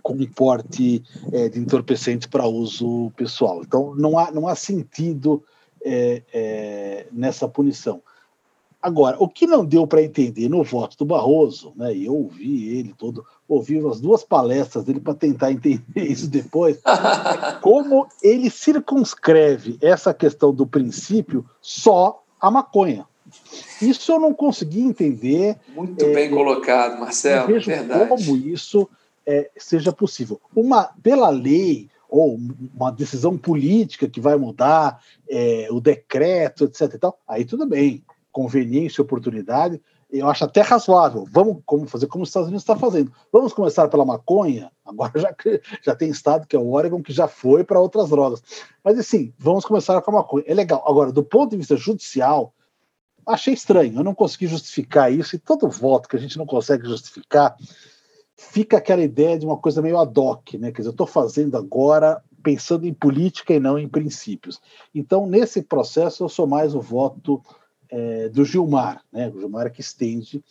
com 0.02 0.22
porte 0.26 1.02
é, 1.32 1.48
de 1.48 1.58
entorpecente 1.58 2.28
para 2.28 2.46
uso 2.46 3.10
pessoal. 3.16 3.62
Então, 3.62 3.94
não 3.94 4.18
há, 4.18 4.30
não 4.30 4.46
há 4.46 4.54
sentido 4.54 5.42
é, 5.82 6.22
é, 6.30 7.06
nessa 7.10 7.48
punição. 7.48 8.02
Agora, 8.84 9.16
o 9.18 9.26
que 9.26 9.46
não 9.46 9.64
deu 9.64 9.86
para 9.86 10.02
entender 10.02 10.46
no 10.46 10.62
voto 10.62 10.94
do 10.98 11.06
Barroso, 11.06 11.72
né, 11.74 11.96
e 11.96 12.04
eu 12.04 12.14
ouvi 12.14 12.76
ele 12.76 12.92
todo, 12.92 13.24
ouvi 13.48 13.78
as 13.78 13.98
duas 13.98 14.22
palestras 14.22 14.84
dele 14.84 15.00
para 15.00 15.14
tentar 15.14 15.50
entender 15.50 15.80
isso 15.96 16.28
depois, 16.28 16.76
é 16.84 17.52
como 17.62 18.06
ele 18.22 18.50
circunscreve 18.50 19.78
essa 19.80 20.12
questão 20.12 20.52
do 20.52 20.66
princípio 20.66 21.46
só 21.62 22.22
à 22.38 22.50
maconha. 22.50 23.06
Isso 23.80 24.12
eu 24.12 24.20
não 24.20 24.34
consegui 24.34 24.82
entender. 24.82 25.56
Muito 25.74 26.04
é, 26.04 26.12
bem 26.12 26.30
colocado, 26.30 27.00
Marcelo. 27.00 27.46
vejo 27.46 27.64
verdade. 27.64 28.06
como 28.06 28.36
isso 28.36 28.86
é, 29.24 29.50
seja 29.56 29.94
possível. 29.94 30.38
Uma, 30.54 30.90
pela 31.02 31.30
lei, 31.30 31.88
ou 32.06 32.38
uma 32.74 32.92
decisão 32.92 33.38
política 33.38 34.06
que 34.06 34.20
vai 34.20 34.36
mudar 34.36 35.02
é, 35.26 35.68
o 35.70 35.80
decreto, 35.80 36.64
etc. 36.64 36.92
E 36.92 36.98
tal, 36.98 37.18
aí 37.26 37.46
tudo 37.46 37.64
bem 37.64 38.04
conveniência 38.34 39.00
oportunidade, 39.00 39.80
eu 40.10 40.28
acho 40.28 40.44
até 40.44 40.60
razoável. 40.60 41.24
Vamos 41.30 41.62
como 41.64 41.86
fazer 41.86 42.08
como 42.08 42.24
os 42.24 42.28
Estados 42.28 42.48
Unidos 42.48 42.64
está 42.64 42.76
fazendo. 42.76 43.12
Vamos 43.32 43.52
começar 43.52 43.86
pela 43.88 44.04
maconha. 44.04 44.72
Agora 44.84 45.12
já, 45.14 45.34
já 45.80 45.94
tem 45.94 46.10
estado 46.10 46.46
que 46.46 46.56
é 46.56 46.58
o 46.58 46.72
Oregon 46.72 47.00
que 47.00 47.12
já 47.12 47.28
foi 47.28 47.62
para 47.62 47.80
outras 47.80 48.10
drogas. 48.10 48.42
Mas 48.82 48.98
assim, 48.98 49.32
vamos 49.38 49.64
começar 49.64 50.02
com 50.02 50.10
a 50.10 50.14
maconha. 50.14 50.44
É 50.48 50.52
legal. 50.52 50.84
Agora, 50.86 51.12
do 51.12 51.22
ponto 51.22 51.52
de 51.52 51.56
vista 51.56 51.76
judicial, 51.76 52.52
achei 53.24 53.54
estranho. 53.54 54.00
Eu 54.00 54.04
não 54.04 54.14
consegui 54.14 54.48
justificar 54.48 55.12
isso. 55.12 55.36
E 55.36 55.38
todo 55.38 55.70
voto 55.70 56.08
que 56.08 56.16
a 56.16 56.20
gente 56.20 56.36
não 56.36 56.44
consegue 56.44 56.86
justificar, 56.88 57.56
fica 58.36 58.78
aquela 58.78 59.02
ideia 59.02 59.38
de 59.38 59.46
uma 59.46 59.56
coisa 59.56 59.80
meio 59.80 59.98
ad 59.98 60.18
hoc, 60.18 60.54
né? 60.54 60.72
Quer 60.72 60.78
dizer, 60.78 60.88
eu 60.88 60.92
estou 60.92 61.06
fazendo 61.06 61.56
agora 61.56 62.20
pensando 62.42 62.86
em 62.86 62.92
política 62.92 63.54
e 63.54 63.60
não 63.60 63.78
em 63.78 63.88
princípios. 63.88 64.60
Então, 64.92 65.26
nesse 65.26 65.62
processo, 65.62 66.24
eu 66.24 66.28
sou 66.28 66.46
mais 66.46 66.74
o 66.74 66.80
voto 66.80 67.40
é, 67.94 68.28
do 68.28 68.44
Gilmar, 68.44 69.00
né? 69.12 69.28
O 69.28 69.38
Gilmar 69.38 69.68
é 69.68 69.70
que 69.70 69.80
estende 69.80 70.42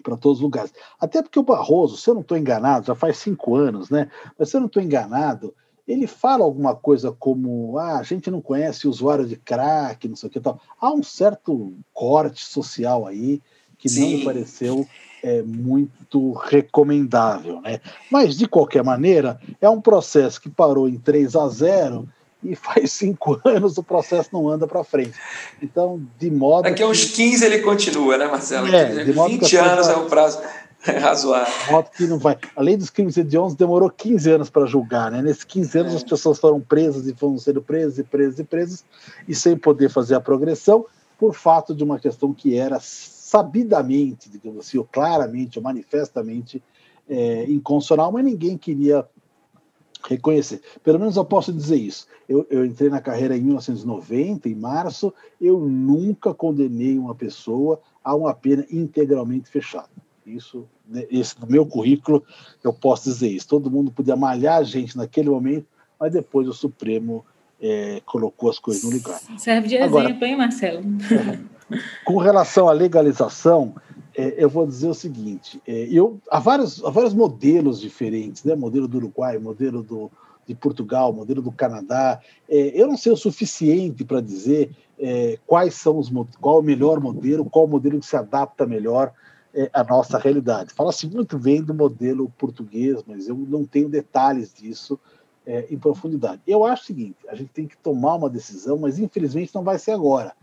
para 0.00 0.16
todos 0.16 0.38
os 0.38 0.42
lugares. 0.42 0.72
Até 0.98 1.20
porque 1.20 1.38
o 1.38 1.42
Barroso, 1.42 1.96
se 1.96 2.08
eu 2.08 2.14
não 2.14 2.20
estou 2.20 2.38
enganado, 2.38 2.86
já 2.86 2.94
faz 2.94 3.18
cinco 3.18 3.56
anos, 3.56 3.90
né? 3.90 4.08
Mas 4.38 4.48
se 4.48 4.56
eu 4.56 4.60
não 4.60 4.68
estou 4.68 4.80
enganado, 4.80 5.52
ele 5.86 6.06
fala 6.06 6.44
alguma 6.44 6.74
coisa 6.74 7.10
como 7.10 7.76
ah, 7.78 7.98
a 7.98 8.02
gente 8.04 8.30
não 8.30 8.40
conhece 8.40 8.86
usuário 8.86 9.26
de 9.26 9.36
crack, 9.36 10.06
não 10.06 10.14
sei 10.14 10.28
o 10.28 10.32
que 10.32 10.40
tal. 10.40 10.60
Há 10.80 10.92
um 10.92 11.02
certo 11.02 11.74
corte 11.92 12.44
social 12.44 13.08
aí 13.08 13.42
que 13.76 13.88
Sim. 13.88 14.00
não 14.00 14.18
me 14.18 14.24
pareceu 14.24 14.88
é, 15.20 15.42
muito 15.42 16.32
recomendável. 16.32 17.60
Né? 17.60 17.80
Mas, 18.08 18.36
de 18.38 18.46
qualquer 18.46 18.84
maneira, 18.84 19.40
é 19.60 19.68
um 19.68 19.80
processo 19.80 20.40
que 20.40 20.48
parou 20.48 20.88
em 20.88 20.96
3 20.96 21.34
a 21.34 21.48
0 21.48 22.08
e 22.42 22.54
faz 22.54 22.92
cinco 22.92 23.40
anos 23.44 23.78
o 23.78 23.82
processo 23.82 24.30
não 24.32 24.48
anda 24.48 24.66
para 24.66 24.82
frente. 24.84 25.14
Então, 25.62 26.02
de 26.18 26.30
modo. 26.30 26.64
Daqui 26.64 26.82
a 26.82 26.88
uns 26.88 27.04
15 27.04 27.44
ele 27.44 27.58
continua, 27.60 28.18
né, 28.18 28.26
Marcelo? 28.26 28.68
É, 28.68 29.04
de 29.04 29.12
modo 29.12 29.30
20 29.30 29.56
anos 29.56 29.88
é 29.88 29.96
o 29.96 30.06
prazo 30.06 30.40
razoável. 30.82 31.66
De 31.66 31.72
modo 31.72 31.90
que 31.90 32.06
não 32.06 32.18
vai. 32.18 32.36
Além 32.56 32.76
dos 32.76 32.90
crimes 32.90 33.16
hediondos, 33.16 33.54
demorou 33.54 33.88
15 33.90 34.30
anos 34.30 34.50
para 34.50 34.66
julgar, 34.66 35.10
né? 35.10 35.22
Nesses 35.22 35.44
15 35.44 35.78
anos, 35.78 35.92
é. 35.92 35.96
as 35.96 36.02
pessoas 36.02 36.38
foram 36.38 36.60
presas 36.60 37.06
e 37.06 37.14
foram 37.14 37.38
sendo 37.38 37.62
presas 37.62 37.98
e 37.98 38.02
presas 38.02 38.38
e 38.38 38.44
presas, 38.44 38.84
e 39.28 39.34
sem 39.34 39.56
poder 39.56 39.88
fazer 39.88 40.14
a 40.14 40.20
progressão, 40.20 40.86
por 41.18 41.34
fato 41.34 41.74
de 41.74 41.84
uma 41.84 41.98
questão 41.98 42.32
que 42.32 42.58
era 42.58 42.78
sabidamente, 42.80 44.28
digamos 44.28 44.66
assim, 44.66 44.78
ou 44.78 44.84
claramente, 44.84 45.58
ou 45.58 45.62
manifestamente 45.62 46.62
é, 47.08 47.44
inconstitucional, 47.44 48.12
mas 48.12 48.24
ninguém 48.24 48.58
queria 48.58 49.06
reconhecer. 50.08 50.60
Pelo 50.82 50.98
menos 50.98 51.16
eu 51.16 51.24
posso 51.24 51.52
dizer 51.52 51.76
isso. 51.76 52.06
Eu, 52.28 52.46
eu, 52.50 52.64
entrei 52.64 52.90
na 52.90 53.00
carreira 53.00 53.36
em 53.36 53.40
1990, 53.40 54.48
em 54.48 54.54
março, 54.54 55.12
eu 55.40 55.58
nunca 55.60 56.32
condenei 56.34 56.98
uma 56.98 57.14
pessoa 57.14 57.80
a 58.02 58.14
uma 58.14 58.34
pena 58.34 58.66
integralmente 58.70 59.48
fechada. 59.48 59.90
Isso, 60.26 60.66
né, 60.88 61.06
esse 61.10 61.38
do 61.38 61.46
meu 61.46 61.66
currículo, 61.66 62.24
eu 62.62 62.72
posso 62.72 63.04
dizer 63.04 63.28
isso. 63.28 63.48
Todo 63.48 63.70
mundo 63.70 63.90
podia 63.90 64.16
malhar 64.16 64.58
a 64.58 64.64
gente 64.64 64.96
naquele 64.96 65.30
momento, 65.30 65.66
mas 65.98 66.12
depois 66.12 66.48
o 66.48 66.52
Supremo 66.52 67.24
é, 67.60 68.00
colocou 68.04 68.50
as 68.50 68.58
coisas 68.58 68.82
no 68.82 68.90
lugar. 68.90 69.20
Serve 69.38 69.68
de 69.68 69.78
Agora, 69.78 70.06
exemplo, 70.06 70.26
hein, 70.26 70.36
Marcelo? 70.36 70.82
Com 72.04 72.16
relação 72.16 72.68
à 72.68 72.72
legalização, 72.72 73.74
é, 74.16 74.34
eu 74.42 74.48
vou 74.48 74.66
dizer 74.66 74.88
o 74.88 74.94
seguinte: 74.94 75.60
é, 75.66 75.88
eu, 75.90 76.20
há, 76.30 76.38
vários, 76.38 76.84
há 76.84 76.90
vários 76.90 77.14
modelos 77.14 77.80
diferentes, 77.80 78.44
né? 78.44 78.54
modelo 78.54 78.86
do 78.86 78.98
Uruguai, 78.98 79.38
modelo 79.38 79.82
do, 79.82 80.10
de 80.46 80.54
Portugal, 80.54 81.12
modelo 81.12 81.40
do 81.40 81.52
Canadá. 81.52 82.20
É, 82.48 82.80
eu 82.80 82.86
não 82.86 82.96
sei 82.96 83.12
o 83.12 83.16
suficiente 83.16 84.04
para 84.04 84.20
dizer 84.20 84.70
é, 84.98 85.38
quais 85.46 85.74
são 85.74 85.98
os 85.98 86.12
qual 86.40 86.60
o 86.60 86.62
melhor 86.62 87.00
modelo, 87.00 87.48
qual 87.48 87.64
o 87.64 87.68
modelo 87.68 88.00
que 88.00 88.06
se 88.06 88.16
adapta 88.16 88.66
melhor 88.66 89.12
é, 89.54 89.70
à 89.72 89.82
nossa 89.82 90.18
realidade. 90.18 90.74
Fala-se 90.74 91.06
muito 91.06 91.38
bem 91.38 91.62
do 91.62 91.74
modelo 91.74 92.32
português, 92.38 93.02
mas 93.06 93.28
eu 93.28 93.36
não 93.36 93.64
tenho 93.64 93.88
detalhes 93.88 94.52
disso 94.52 94.98
é, 95.46 95.66
em 95.70 95.78
profundidade. 95.78 96.42
Eu 96.46 96.66
acho 96.66 96.82
o 96.82 96.86
seguinte: 96.86 97.16
a 97.28 97.34
gente 97.34 97.50
tem 97.50 97.66
que 97.66 97.76
tomar 97.78 98.16
uma 98.16 98.28
decisão, 98.28 98.78
mas 98.78 98.98
infelizmente 98.98 99.54
não 99.54 99.62
vai 99.62 99.78
ser 99.78 99.92
agora 99.92 100.34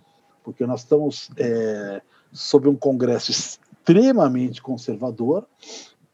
porque 0.51 0.65
nós 0.65 0.81
estamos 0.81 1.29
é, 1.37 2.01
sob 2.31 2.67
um 2.67 2.75
Congresso 2.75 3.31
extremamente 3.31 4.61
conservador, 4.61 5.45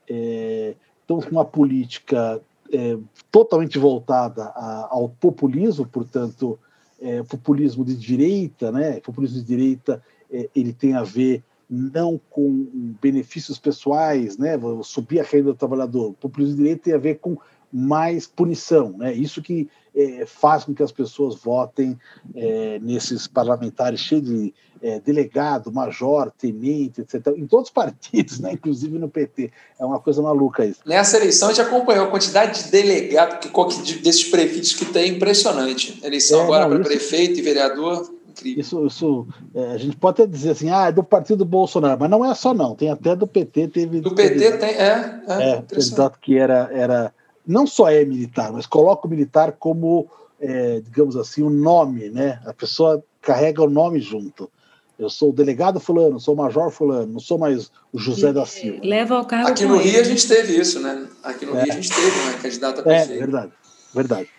é, 0.10 0.76
estamos 1.02 1.26
com 1.26 1.32
uma 1.32 1.46
política 1.46 2.42
é, 2.72 2.98
totalmente 3.32 3.78
voltada 3.78 4.46
a, 4.46 4.88
ao 4.92 5.10
populismo, 5.10 5.86
portanto, 5.86 6.60
é, 7.00 7.22
populismo 7.24 7.84
de 7.84 7.96
direita, 7.96 8.72
né? 8.72 9.00
Populismo 9.00 9.40
de 9.40 9.46
direita 9.46 10.02
é, 10.32 10.50
ele 10.56 10.74
tem 10.74 10.94
a 10.94 11.04
ver 11.04 11.44
não 11.70 12.20
com 12.30 12.68
benefícios 13.02 13.58
pessoais, 13.58 14.38
né? 14.38 14.52
Subir 14.84 15.20
a 15.20 15.24
renda 15.24 15.52
do 15.52 15.56
trabalhador. 15.56 16.14
Populismo 16.14 16.56
de 16.56 16.62
direita 16.62 16.84
tem 16.84 16.94
a 16.94 16.98
ver 16.98 17.16
com 17.16 17.38
mais 17.72 18.28
punição. 18.28 18.96
Né? 18.98 19.14
Isso 19.14 19.42
que 19.42 19.68
é, 19.96 20.26
faz 20.26 20.66
com 20.66 20.74
que 20.74 20.84
as 20.84 20.92
pessoas 20.92 21.36
votem 21.36 21.98
é, 22.36 22.80
nesses 22.80 23.28
parlamentares 23.28 24.00
cheios 24.00 24.26
de 24.26 24.54
é, 24.82 25.00
delegado, 25.00 25.72
major, 25.72 26.32
tenente, 26.38 27.02
etc. 27.02 27.28
Em 27.36 27.48
todos 27.48 27.70
os 27.70 27.74
partidos, 27.74 28.40
né? 28.42 28.54
inclusive 28.54 29.00
no 29.00 29.10
PT. 29.10 29.52
É 29.80 29.86
uma 29.86 30.00
coisa 30.00 30.22
maluca 30.22 30.66
isso. 30.66 30.82
Nessa 30.86 31.18
eleição 31.18 31.50
a 31.50 31.54
gente 31.54 31.66
acompanhou 31.66 32.06
a 32.06 32.12
quantidade 32.12 32.64
de 32.64 32.72
delegado 32.72 33.40
que, 33.40 34.00
desses 34.02 34.26
prefeitos 34.26 34.74
que 34.74 34.86
tem, 34.86 35.16
impressionante. 35.16 36.00
Eleição 36.04 36.42
é, 36.42 36.44
agora 36.44 36.68
para 36.68 36.80
prefeito 36.80 37.40
e 37.40 37.42
vereador. 37.42 38.14
Incrível. 38.30 38.60
Isso, 38.60 38.86
isso 38.86 39.28
é, 39.56 39.72
a 39.72 39.78
gente 39.78 39.96
pode 39.96 40.22
até 40.22 40.30
dizer 40.30 40.52
assim, 40.52 40.70
ah, 40.70 40.88
é 40.88 40.92
do 40.92 41.04
partido 41.04 41.46
Bolsonaro, 41.46 41.98
mas 41.98 42.10
não 42.10 42.30
é 42.30 42.36
só 42.36 42.54
não, 42.54 42.76
tem 42.76 42.92
até 42.92 43.16
do 43.16 43.26
PT, 43.26 43.70
teve. 43.70 44.02
Do 44.02 44.14
PT 44.14 44.58
tem, 44.58 44.70
é. 44.72 45.22
É, 45.28 45.50
é 45.52 45.62
candidato 45.62 46.20
que 46.20 46.38
era, 46.38 46.70
era 46.74 47.14
não 47.46 47.68
só 47.68 47.90
é 47.90 48.04
militar, 48.04 48.52
mas 48.52 48.66
coloca 48.66 49.08
o 49.08 49.10
militar 49.10 49.54
como, 49.54 50.10
é, 50.40 50.80
digamos 50.82 51.16
assim, 51.16 51.44
o 51.44 51.48
um 51.48 51.50
nome, 51.50 52.10
né? 52.10 52.42
A 52.46 52.54
pessoa 52.54 53.04
carrega 53.22 53.62
o 53.62 53.70
nome 53.70 54.00
junto. 54.00 54.50
Eu 54.98 55.10
sou 55.10 55.30
o 55.30 55.34
delegado 55.34 55.80
fulano, 55.80 56.20
sou 56.20 56.34
o 56.34 56.38
major 56.38 56.72
fulano, 56.72 57.14
não 57.14 57.20
sou 57.20 57.38
mais 57.38 57.70
o 57.92 58.00
José 58.00 58.32
da 58.32 58.46
Silva. 58.46 58.80
Leva 58.82 59.16
ao 59.16 59.26
cargo 59.26 59.50
Aqui 59.50 59.66
no 59.66 59.78
Rio 59.78 59.92
ele. 59.92 60.00
a 60.00 60.04
gente 60.04 60.26
teve 60.26 60.58
isso, 60.58 60.80
né? 60.80 61.08
Aqui 61.22 61.46
no 61.46 61.58
é. 61.58 61.64
Rio 61.64 61.74
a 61.74 61.76
gente 61.76 61.90
teve 61.90 62.20
uma 62.22 62.34
candidata 62.34 62.80
a 62.80 62.84
prefeito. 62.84 63.12
É, 63.12 63.18
verdade, 63.18 63.52
verdade. 63.94 64.30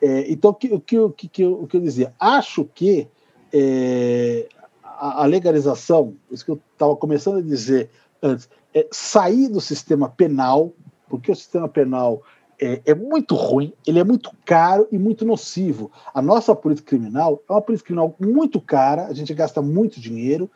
É, 0.00 0.30
então, 0.30 0.50
o 0.50 0.54
que, 0.54 0.72
o, 0.72 0.80
que, 0.80 0.98
o, 0.98 1.10
que, 1.10 1.44
o 1.44 1.66
que 1.66 1.76
eu 1.76 1.80
dizia? 1.80 2.14
Acho 2.18 2.64
que 2.64 3.08
é, 3.52 4.48
a, 4.82 5.22
a, 5.22 5.26
legalização, 5.26 6.14
isso 6.30 6.44
que 6.44 6.50
eu 6.50 6.60
estava 6.72 6.96
começando 6.96 7.38
a 7.38 7.42
dizer 7.42 7.90
antes, 8.22 8.48
é 8.74 8.86
sair 8.90 9.48
do 9.48 9.60
sistema 9.60 10.08
penal, 10.08 10.72
porque 11.08 11.30
o 11.30 11.36
sistema 11.36 11.68
penal 11.68 12.22
é, 12.60 12.80
é, 12.86 12.94
muito 12.94 13.34
ruim, 13.34 13.72
ele 13.86 13.98
é 13.98 14.04
muito 14.04 14.30
caro 14.44 14.86
e 14.90 14.98
muito 14.98 15.24
nocivo. 15.24 15.90
A 16.12 16.22
nossa 16.22 16.54
política 16.54 16.90
criminal 16.90 17.42
é 17.48 17.52
uma 17.52 17.62
política 17.62 17.88
criminal 17.88 18.14
muito 18.18 18.60
cara, 18.60 19.06
a 19.06 19.12
gente 19.12 19.32
gasta 19.34 19.60
muito 19.60 20.00
dinheiro 20.00 20.50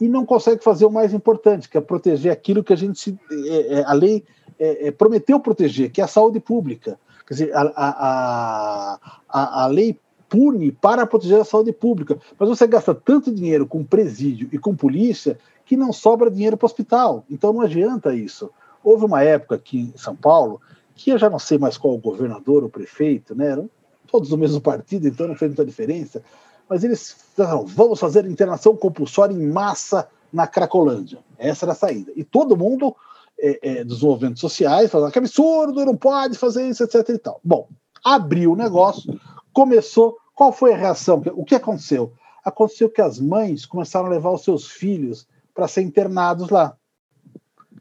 e 0.00 0.08
não 0.08 0.24
consegue 0.24 0.62
fazer 0.62 0.84
o 0.84 0.90
mais 0.90 1.12
importante, 1.12 1.68
que 1.68 1.76
é 1.76 1.80
proteger 1.80 2.30
aquilo 2.30 2.62
que 2.62 2.72
a 2.72 2.76
gente, 2.76 3.18
é, 3.30 3.78
é, 3.78 3.84
a 3.84 3.92
lei 3.92 4.24
é, 4.58 4.88
é, 4.88 4.90
prometeu 4.90 5.40
proteger, 5.40 5.90
que 5.90 6.00
é 6.00 6.04
a 6.04 6.08
saúde 6.08 6.38
pública. 6.40 6.98
Quer 7.26 7.34
dizer, 7.34 7.54
a, 7.54 7.72
a, 7.76 8.98
a, 9.28 9.64
a 9.64 9.66
lei 9.66 9.98
pune 10.28 10.70
para 10.70 11.06
proteger 11.06 11.40
a 11.40 11.44
saúde 11.44 11.72
pública, 11.72 12.18
mas 12.38 12.48
você 12.48 12.66
gasta 12.66 12.94
tanto 12.94 13.34
dinheiro 13.34 13.66
com 13.66 13.82
presídio 13.82 14.48
e 14.52 14.58
com 14.58 14.76
polícia 14.76 15.38
que 15.64 15.76
não 15.76 15.92
sobra 15.92 16.30
dinheiro 16.30 16.56
para 16.56 16.66
o 16.66 16.68
hospital. 16.68 17.24
Então 17.30 17.52
não 17.52 17.62
adianta 17.62 18.14
isso. 18.14 18.50
Houve 18.84 19.04
uma 19.04 19.22
época 19.22 19.54
aqui 19.54 19.92
em 19.94 19.98
São 19.98 20.14
Paulo 20.14 20.60
que 20.98 21.10
eu 21.10 21.18
já 21.18 21.30
não 21.30 21.38
sei 21.38 21.56
mais 21.58 21.78
qual 21.78 21.94
o 21.94 21.98
governador 21.98 22.64
ou 22.64 22.68
prefeito, 22.68 23.34
né? 23.34 23.52
Eram 23.52 23.70
todos 24.08 24.28
do 24.28 24.36
mesmo 24.36 24.60
partido, 24.60 25.06
então 25.06 25.28
não 25.28 25.36
fez 25.36 25.50
muita 25.50 25.64
diferença. 25.64 26.22
Mas 26.68 26.82
eles 26.82 27.16
falaram, 27.36 27.64
vamos 27.64 28.00
fazer 28.00 28.26
internação 28.26 28.76
compulsória 28.76 29.32
em 29.32 29.46
massa 29.46 30.08
na 30.32 30.46
Cracolândia. 30.46 31.20
Essa 31.38 31.64
era 31.64 31.72
a 31.72 31.76
saída. 31.76 32.12
E 32.16 32.24
todo 32.24 32.56
mundo 32.56 32.94
é, 33.38 33.58
é, 33.62 33.84
dos 33.84 34.02
movimentos 34.02 34.40
sociais 34.40 34.90
falando 34.90 35.12
que 35.12 35.18
absurdo, 35.18 35.84
não 35.84 35.96
pode 35.96 36.36
fazer 36.36 36.68
isso, 36.68 36.82
etc. 36.82 37.08
E 37.10 37.18
tal. 37.18 37.40
Bom, 37.44 37.68
abriu 38.04 38.52
o 38.52 38.56
negócio, 38.56 39.18
começou. 39.52 40.18
Qual 40.34 40.52
foi 40.52 40.72
a 40.72 40.76
reação? 40.76 41.22
O 41.34 41.44
que 41.44 41.54
aconteceu? 41.54 42.12
Aconteceu 42.44 42.90
que 42.90 43.00
as 43.00 43.18
mães 43.18 43.66
começaram 43.66 44.06
a 44.06 44.10
levar 44.10 44.30
os 44.30 44.42
seus 44.42 44.68
filhos 44.68 45.26
para 45.54 45.68
ser 45.68 45.82
internados 45.82 46.50
lá. 46.50 46.76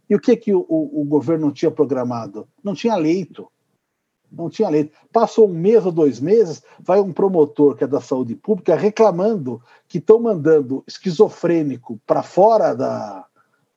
E 0.09 0.15
o 0.15 0.19
que, 0.19 0.35
que 0.37 0.53
o, 0.53 0.65
o, 0.67 1.01
o 1.01 1.05
governo 1.05 1.51
tinha 1.51 1.71
programado? 1.71 2.47
Não 2.63 2.73
tinha 2.73 2.95
leito. 2.95 3.51
Não 4.31 4.49
tinha 4.49 4.69
leito. 4.69 4.91
Passou 5.11 5.47
um 5.47 5.53
mês 5.53 5.85
ou 5.85 5.91
dois 5.91 6.19
meses, 6.19 6.61
vai 6.79 6.99
um 6.99 7.13
promotor 7.13 7.75
que 7.75 7.83
é 7.83 7.87
da 7.87 8.01
saúde 8.01 8.35
pública 8.35 8.75
reclamando 8.75 9.61
que 9.87 9.99
estão 9.99 10.19
mandando 10.19 10.83
esquizofrênico 10.85 11.99
para 12.05 12.21
fora 12.21 12.73
da, 12.73 13.25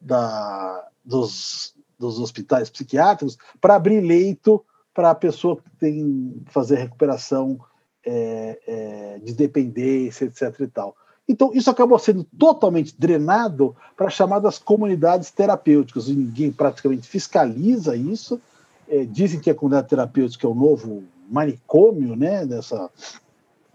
da, 0.00 0.88
dos, 1.04 1.74
dos 1.98 2.18
hospitais 2.18 2.68
psiquiátricos 2.68 3.38
para 3.60 3.76
abrir 3.76 4.00
leito 4.00 4.64
para 4.92 5.10
a 5.10 5.14
pessoa 5.14 5.56
que 5.56 5.70
tem 5.78 6.42
fazer 6.46 6.76
recuperação 6.76 7.60
é, 8.04 8.60
é, 8.66 9.18
de 9.20 9.34
dependência, 9.34 10.24
etc. 10.24 10.60
e 10.60 10.66
tal. 10.66 10.96
Então, 11.30 11.52
isso 11.54 11.70
acabou 11.70 11.96
sendo 11.96 12.24
totalmente 12.24 12.92
drenado 12.98 13.76
para 13.96 14.08
as 14.08 14.14
chamadas 14.14 14.58
comunidades 14.58 15.30
terapêuticas. 15.30 16.08
E 16.08 16.12
ninguém 16.12 16.50
praticamente 16.50 17.06
fiscaliza 17.06 17.94
isso. 17.94 18.40
É, 18.88 19.04
dizem 19.04 19.38
que 19.38 19.48
a 19.48 19.54
comunidade 19.54 19.86
terapêutica 19.86 20.44
é 20.44 20.50
o 20.50 20.54
novo 20.56 21.04
manicômio 21.30 22.16
né, 22.16 22.44
dessa, 22.44 22.90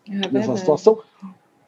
é 0.05 0.27
dessa 0.27 0.57
situação. 0.57 0.99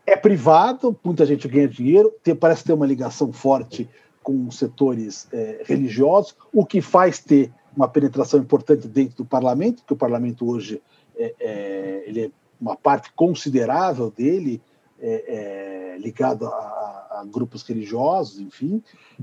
É 0.06 0.18
privado, 0.18 0.94
muita 1.02 1.26
gente 1.26 1.48
ganha 1.48 1.70
dinheiro, 1.70 2.14
tem, 2.22 2.36
parece 2.36 2.66
ter 2.66 2.74
uma 2.74 2.86
ligação 2.86 3.32
forte 3.32 3.90
com 4.22 4.52
setores 4.52 5.26
é, 5.32 5.64
religiosos, 5.66 6.36
o 6.52 6.66
que 6.66 6.82
faz 6.82 7.20
ter 7.20 7.50
uma 7.74 7.88
penetração 7.88 8.42
importante 8.42 8.90
dentro 8.90 9.16
do 9.16 9.26
parlamento, 9.26 9.84
que 9.88 9.94
o 9.94 9.98
parlamento 9.98 10.50
hoje 10.50 10.82
é, 11.18 11.34
é, 11.40 12.04
ele 12.06 12.26
é 12.26 12.32
uma 12.60 12.76
parte 12.76 13.10
considerável 13.14 14.12
dele 14.12 14.62
é, 15.00 15.96
é 15.96 15.98
ligado 15.98 16.48
a, 16.48 16.50
a, 16.50 17.26
grupos 17.26 17.64
religiosos, 17.64 18.40
enfim. 18.40 18.82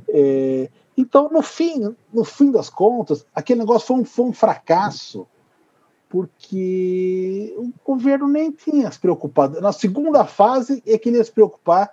É, 0.09 0.69
então, 0.97 1.29
no 1.31 1.43
fim, 1.43 1.95
no 2.13 2.25
fim 2.25 2.51
das 2.51 2.71
contas, 2.71 3.27
aquele 3.35 3.61
negócio 3.61 3.89
foi 3.89 3.97
um, 3.97 4.05
foi 4.05 4.25
um 4.27 4.33
fracasso, 4.33 5.27
porque 6.09 7.55
o 7.57 7.73
governo 7.85 8.29
nem 8.29 8.53
tinha 8.53 8.91
se 8.91 8.99
preocupado. 8.99 9.61
Na 9.61 9.73
segunda 9.73 10.25
fase 10.25 10.83
é 10.87 10.97
que 10.97 11.09
ele 11.09 11.19
ia 11.19 11.25
se 11.25 11.33
preocupar 11.33 11.91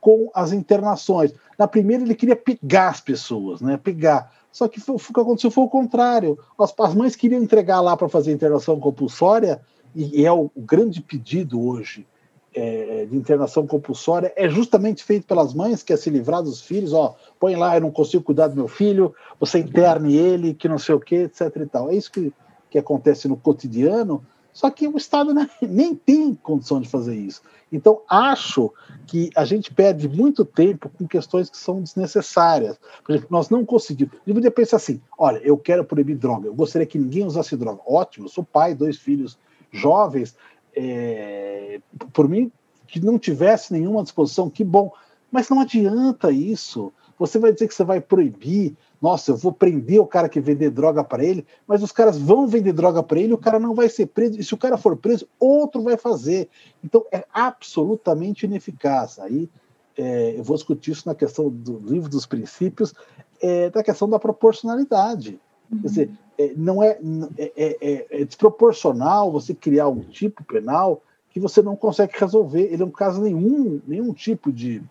com 0.00 0.30
as 0.34 0.52
internações. 0.52 1.32
Na 1.58 1.66
primeira 1.66 2.04
ele 2.04 2.14
queria 2.14 2.36
pegar 2.36 2.88
as 2.88 3.00
pessoas, 3.00 3.60
né? 3.60 3.76
Pegar. 3.76 4.32
Só 4.52 4.68
que 4.68 4.78
foi, 4.78 4.94
o 4.94 4.98
que 4.98 5.20
aconteceu 5.20 5.50
foi 5.50 5.64
o 5.64 5.68
contrário. 5.68 6.38
As, 6.58 6.72
as 6.78 6.94
mães 6.94 7.16
queriam 7.16 7.42
entregar 7.42 7.80
lá 7.80 7.96
para 7.96 8.08
fazer 8.08 8.30
internação 8.30 8.78
compulsória, 8.78 9.60
e, 9.94 10.24
é 10.24 10.32
o, 10.32 10.50
o, 10.54 10.60
grande 10.60 11.00
pedido 11.00 11.60
hoje 11.60 12.06
é, 12.54 13.06
de 13.06 13.16
internação 13.16 13.66
compulsória, 13.66 14.32
é 14.36 14.48
justamente 14.48 15.02
feito 15.02 15.26
pelas 15.26 15.52
mães, 15.52 15.82
que 15.82 15.92
é 15.92 15.96
se 15.96 16.08
livrar 16.08 16.42
dos 16.42 16.60
filhos, 16.60 16.92
ó, 16.92 17.16
põe 17.38 17.56
lá, 17.56 17.76
eu 17.76 17.80
não 17.80 17.90
consigo 17.90 18.22
cuidar 18.22 18.48
do 18.48 18.56
meu 18.56 18.68
filho, 18.68 19.14
você 19.40 19.58
interne 19.58 20.16
ele, 20.16 20.54
que 20.54 20.68
não 20.68 20.78
sei 20.78 20.94
o 20.94 21.00
quê, 21.00 21.24
etc 21.24 21.56
e 21.56 21.66
tal. 21.66 21.90
É 21.90 21.94
isso 21.94 22.10
que, 22.10 22.32
que 22.70 22.78
acontece 22.78 23.26
no 23.26 23.36
cotidiano, 23.36 24.24
só 24.52 24.70
que 24.70 24.86
o 24.86 24.96
Estado 24.96 25.34
nem 25.60 25.94
tem 25.94 26.34
condição 26.34 26.80
de 26.80 26.88
fazer 26.88 27.16
isso. 27.16 27.42
Então, 27.72 28.02
acho 28.08 28.72
que 29.04 29.30
a 29.34 29.44
gente 29.44 29.74
perde 29.74 30.08
muito 30.08 30.44
tempo 30.44 30.88
com 30.88 31.08
questões 31.08 31.50
que 31.50 31.56
são 31.56 31.82
desnecessárias. 31.82 32.78
Por 33.04 33.12
exemplo, 33.12 33.28
nós 33.32 33.50
não 33.50 33.64
conseguimos. 33.64 34.14
Eu 34.24 34.32
podia 34.32 34.50
pensar 34.50 34.76
assim: 34.76 35.00
olha, 35.18 35.38
eu 35.38 35.58
quero 35.58 35.84
proibir 35.84 36.14
droga, 36.14 36.46
eu 36.46 36.54
gostaria 36.54 36.86
que 36.86 36.98
ninguém 36.98 37.26
usasse 37.26 37.56
droga. 37.56 37.80
Ótimo, 37.84 38.26
eu 38.26 38.30
sou 38.30 38.44
pai, 38.44 38.76
dois 38.76 38.96
filhos 38.96 39.36
jovens. 39.72 40.36
É, 40.76 41.80
por 42.12 42.28
mim, 42.28 42.50
que 42.86 43.00
não 43.00 43.18
tivesse 43.18 43.72
nenhuma 43.72 44.02
disposição, 44.02 44.50
que 44.50 44.64
bom. 44.64 44.92
Mas 45.30 45.48
não 45.48 45.60
adianta 45.60 46.30
isso. 46.30 46.92
Você 47.18 47.38
vai 47.38 47.52
dizer 47.52 47.68
que 47.68 47.74
você 47.74 47.84
vai 47.84 48.00
proibir 48.00 48.76
nossa, 49.04 49.32
eu 49.32 49.36
vou 49.36 49.52
prender 49.52 50.00
o 50.00 50.06
cara 50.06 50.30
que 50.30 50.40
vender 50.40 50.70
droga 50.70 51.04
para 51.04 51.22
ele, 51.22 51.44
mas 51.66 51.82
os 51.82 51.92
caras 51.92 52.16
vão 52.16 52.46
vender 52.48 52.72
droga 52.72 53.02
para 53.02 53.20
ele, 53.20 53.34
o 53.34 53.38
cara 53.38 53.60
não 53.60 53.74
vai 53.74 53.86
ser 53.86 54.06
preso, 54.06 54.40
e 54.40 54.42
se 54.42 54.54
o 54.54 54.56
cara 54.56 54.78
for 54.78 54.96
preso, 54.96 55.28
outro 55.38 55.82
vai 55.82 55.98
fazer. 55.98 56.48
Então 56.82 57.04
é 57.12 57.22
absolutamente 57.30 58.46
ineficaz. 58.46 59.18
Aí 59.18 59.50
é, 59.94 60.38
eu 60.38 60.42
vou 60.42 60.56
discutir 60.56 60.92
isso 60.92 61.06
na 61.06 61.14
questão 61.14 61.50
do 61.50 61.78
livro 61.80 62.08
dos 62.08 62.24
princípios, 62.24 62.94
é, 63.42 63.68
da 63.68 63.82
questão 63.82 64.08
da 64.08 64.18
proporcionalidade. 64.18 65.38
Uhum. 65.70 65.82
Quer 65.82 65.86
dizer, 65.86 66.10
não 66.56 66.82
é, 66.82 66.98
é, 67.38 67.52
é, 67.56 68.06
é, 68.10 68.24
desproporcional 68.24 69.30
você 69.30 69.54
criar 69.54 69.88
um 69.88 70.00
tipo 70.00 70.42
penal 70.44 71.02
que 71.30 71.40
você 71.40 71.62
não 71.62 71.76
consegue 71.76 72.12
resolver. 72.18 72.62
Ele 72.62 72.78
não 72.78 72.90
causa 72.90 73.20
nenhum, 73.20 73.80
nenhum 73.86 74.12
tipo 74.12 74.52
de 74.52 74.82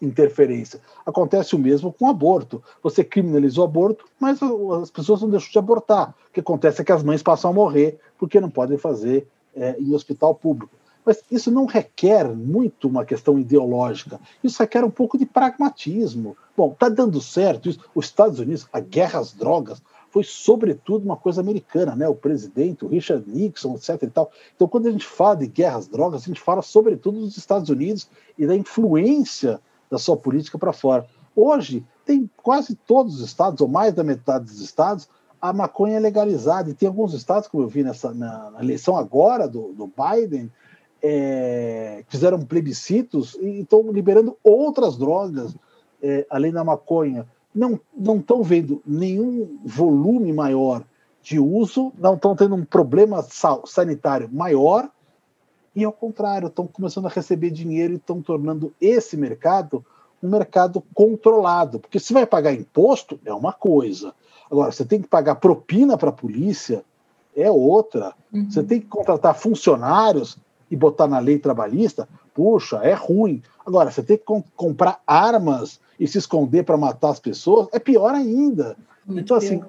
interferência. 0.00 0.80
Acontece 1.04 1.54
o 1.54 1.58
mesmo 1.58 1.92
com 1.92 2.08
aborto. 2.08 2.62
Você 2.82 3.04
criminalizou 3.04 3.64
o 3.64 3.68
aborto, 3.68 4.04
mas 4.18 4.40
as 4.82 4.90
pessoas 4.90 5.22
não 5.22 5.30
deixam 5.30 5.50
de 5.50 5.58
abortar. 5.58 6.14
O 6.28 6.32
que 6.32 6.40
acontece 6.40 6.80
é 6.80 6.84
que 6.84 6.92
as 6.92 7.02
mães 7.02 7.22
passam 7.22 7.50
a 7.50 7.54
morrer 7.54 7.98
porque 8.18 8.40
não 8.40 8.50
podem 8.50 8.78
fazer 8.78 9.26
é, 9.54 9.76
em 9.78 9.94
hospital 9.94 10.34
público. 10.34 10.74
Mas 11.06 11.22
isso 11.30 11.52
não 11.52 11.66
requer 11.66 12.28
muito 12.28 12.88
uma 12.88 13.04
questão 13.04 13.38
ideológica, 13.38 14.18
isso 14.42 14.60
requer 14.60 14.82
um 14.82 14.90
pouco 14.90 15.16
de 15.16 15.24
pragmatismo. 15.24 16.36
Bom, 16.56 16.72
está 16.72 16.88
dando 16.88 17.20
certo 17.20 17.68
isso. 17.68 17.78
Os 17.94 18.06
Estados 18.06 18.40
Unidos, 18.40 18.66
a 18.72 18.80
guerra 18.80 19.20
às 19.20 19.32
drogas, 19.32 19.80
foi 20.16 20.24
sobretudo 20.24 21.04
uma 21.04 21.16
coisa 21.18 21.42
americana, 21.42 21.94
né? 21.94 22.08
O 22.08 22.14
presidente, 22.14 22.86
o 22.86 22.88
Richard 22.88 23.22
Nixon, 23.28 23.74
etc. 23.74 24.02
E 24.02 24.06
tal. 24.06 24.30
Então, 24.54 24.66
quando 24.66 24.86
a 24.86 24.90
gente 24.90 25.04
fala 25.04 25.36
de 25.36 25.46
guerra 25.46 25.76
às 25.76 25.86
drogas, 25.86 26.22
a 26.22 26.24
gente 26.24 26.40
fala 26.40 26.62
sobretudo 26.62 27.20
dos 27.20 27.36
Estados 27.36 27.68
Unidos 27.68 28.08
e 28.38 28.46
da 28.46 28.56
influência 28.56 29.60
da 29.90 29.98
sua 29.98 30.16
política 30.16 30.56
para 30.56 30.72
fora. 30.72 31.06
Hoje, 31.34 31.84
tem 32.06 32.30
quase 32.42 32.74
todos 32.74 33.16
os 33.16 33.20
estados, 33.20 33.60
ou 33.60 33.68
mais 33.68 33.92
da 33.92 34.02
metade 34.02 34.46
dos 34.46 34.62
estados, 34.62 35.06
a 35.38 35.52
maconha 35.52 35.98
é 35.98 36.00
legalizada. 36.00 36.70
E 36.70 36.74
tem 36.74 36.88
alguns 36.88 37.12
estados, 37.12 37.46
como 37.46 37.64
eu 37.64 37.68
vi 37.68 37.82
nessa, 37.82 38.14
na, 38.14 38.52
na 38.52 38.64
eleição 38.64 38.96
agora 38.96 39.46
do, 39.46 39.74
do 39.74 39.86
Biden, 39.86 40.50
é, 41.02 42.02
fizeram 42.08 42.40
plebiscitos 42.40 43.34
e 43.34 43.60
estão 43.60 43.92
liberando 43.92 44.34
outras 44.42 44.96
drogas 44.96 45.54
é, 46.02 46.26
além 46.30 46.52
da 46.52 46.64
maconha. 46.64 47.26
Não 47.56 47.80
estão 48.18 48.42
vendo 48.42 48.82
nenhum 48.86 49.58
volume 49.64 50.32
maior 50.32 50.84
de 51.22 51.40
uso, 51.40 51.92
não 51.98 52.14
estão 52.14 52.36
tendo 52.36 52.54
um 52.54 52.64
problema 52.64 53.24
sanitário 53.64 54.28
maior 54.30 54.90
e 55.76 55.84
ao 55.84 55.92
contrário, 55.92 56.48
estão 56.48 56.66
começando 56.66 57.04
a 57.04 57.10
receber 57.10 57.50
dinheiro 57.50 57.92
e 57.92 57.96
estão 57.96 58.22
tornando 58.22 58.72
esse 58.80 59.14
mercado 59.14 59.84
um 60.22 60.30
mercado 60.30 60.82
controlado. 60.94 61.78
Porque 61.78 62.00
se 62.00 62.14
vai 62.14 62.26
pagar 62.26 62.54
imposto, 62.54 63.20
é 63.24 63.32
uma 63.34 63.52
coisa. 63.52 64.14
Agora, 64.50 64.72
você 64.72 64.84
tem 64.84 65.02
que 65.02 65.08
pagar 65.08 65.34
propina 65.34 65.98
para 65.98 66.08
a 66.08 66.12
polícia, 66.12 66.82
é 67.36 67.50
outra. 67.50 68.14
Uhum. 68.32 68.50
Você 68.50 68.62
tem 68.62 68.80
que 68.80 68.86
contratar 68.86 69.34
funcionários 69.34 70.38
e 70.70 70.76
botar 70.76 71.06
na 71.06 71.18
lei 71.18 71.38
trabalhista, 71.38 72.08
puxa, 72.34 72.78
é 72.78 72.94
ruim. 72.94 73.42
Agora, 73.64 73.90
você 73.90 74.02
tem 74.02 74.16
que 74.16 74.24
comprar 74.56 75.00
armas 75.06 75.78
e 75.98 76.06
se 76.06 76.18
esconder 76.18 76.64
para 76.64 76.76
matar 76.76 77.10
as 77.10 77.20
pessoas, 77.20 77.68
é 77.72 77.78
pior 77.78 78.14
ainda. 78.14 78.76
Então, 79.08 79.36
assim, 79.36 79.62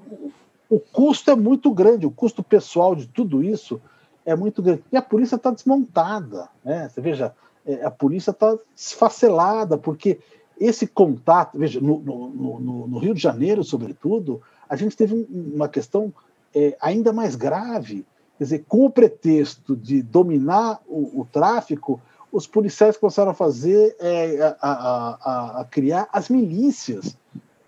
o 0.69 0.79
custo 0.79 1.31
é 1.31 1.35
muito 1.35 1.71
grande, 1.71 2.05
o 2.05 2.11
custo 2.11 2.43
pessoal 2.43 2.95
de 2.95 3.07
tudo 3.07 3.43
isso 3.43 3.79
é 4.25 4.35
muito 4.35 4.61
grande. 4.61 4.83
E 4.91 4.97
a 4.97 5.01
polícia 5.01 5.35
está 5.35 5.51
desmontada. 5.51 6.49
Né? 6.63 6.89
Você 6.89 6.99
veja, 6.99 7.33
é, 7.65 7.85
a 7.85 7.91
polícia 7.91 8.31
está 8.31 8.57
esfacelada, 8.75 9.77
porque 9.77 10.19
esse 10.59 10.87
contato, 10.87 11.57
veja, 11.57 11.79
no, 11.79 11.99
no, 11.99 12.29
no, 12.29 12.87
no, 12.87 12.99
Rio 12.99 13.13
de 13.13 13.21
Janeiro, 13.21 13.63
sobretudo, 13.63 14.41
a 14.67 14.75
gente 14.75 14.97
teve 14.97 15.27
uma 15.29 15.69
questão 15.69 16.13
é, 16.53 16.75
ainda 16.81 17.13
mais 17.13 17.35
grave. 17.35 18.05
Quer 18.37 18.43
dizer, 18.43 18.65
com 18.67 18.85
o 18.85 18.89
pretexto 18.89 19.75
de 19.75 20.01
dominar 20.01 20.79
o, 20.87 21.21
o 21.21 21.27
tráfico, 21.31 22.01
os 22.31 22.45
policiais 22.45 22.97
começaram 22.97 23.31
a 23.31 23.35
fazer, 23.35 23.95
é, 23.99 24.55
a, 24.61 24.71
a, 24.71 25.61
a, 25.61 25.65
criar 25.65 26.07
as 26.11 26.29
milícias. 26.29 27.15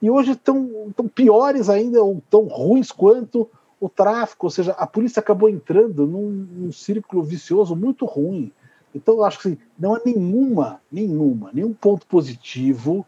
E 0.01 0.09
hoje 0.09 0.31
estão 0.31 0.93
piores 1.13 1.69
ainda, 1.69 2.03
ou 2.03 2.21
tão 2.29 2.45
ruins 2.45 2.91
quanto 2.91 3.49
o 3.79 3.87
tráfico, 3.87 4.47
ou 4.47 4.49
seja, 4.51 4.71
a 4.73 4.85
polícia 4.85 5.19
acabou 5.19 5.49
entrando 5.49 6.05
num, 6.05 6.29
num 6.29 6.71
círculo 6.71 7.23
vicioso 7.23 7.75
muito 7.75 8.05
ruim. 8.05 8.51
Então, 8.93 9.15
eu 9.15 9.23
acho 9.23 9.39
que 9.39 9.47
assim, 9.47 9.57
não 9.77 9.95
há 9.95 10.01
nenhuma, 10.05 10.81
nenhuma, 10.91 11.51
nenhum 11.53 11.73
ponto 11.73 12.05
positivo 12.05 13.05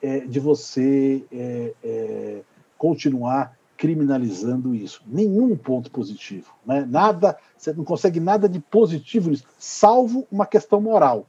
é, 0.00 0.20
de 0.20 0.38
você 0.38 1.24
é, 1.32 1.72
é, 1.82 2.40
continuar 2.76 3.56
criminalizando 3.82 4.76
isso. 4.76 5.02
Nenhum 5.08 5.56
ponto 5.56 5.90
positivo. 5.90 6.54
Né? 6.64 6.86
Nada, 6.88 7.36
você 7.58 7.72
não 7.72 7.82
consegue 7.82 8.20
nada 8.20 8.48
de 8.48 8.60
positivo 8.60 9.28
nisso, 9.28 9.42
salvo 9.58 10.24
uma 10.30 10.46
questão 10.46 10.80
moral. 10.80 11.26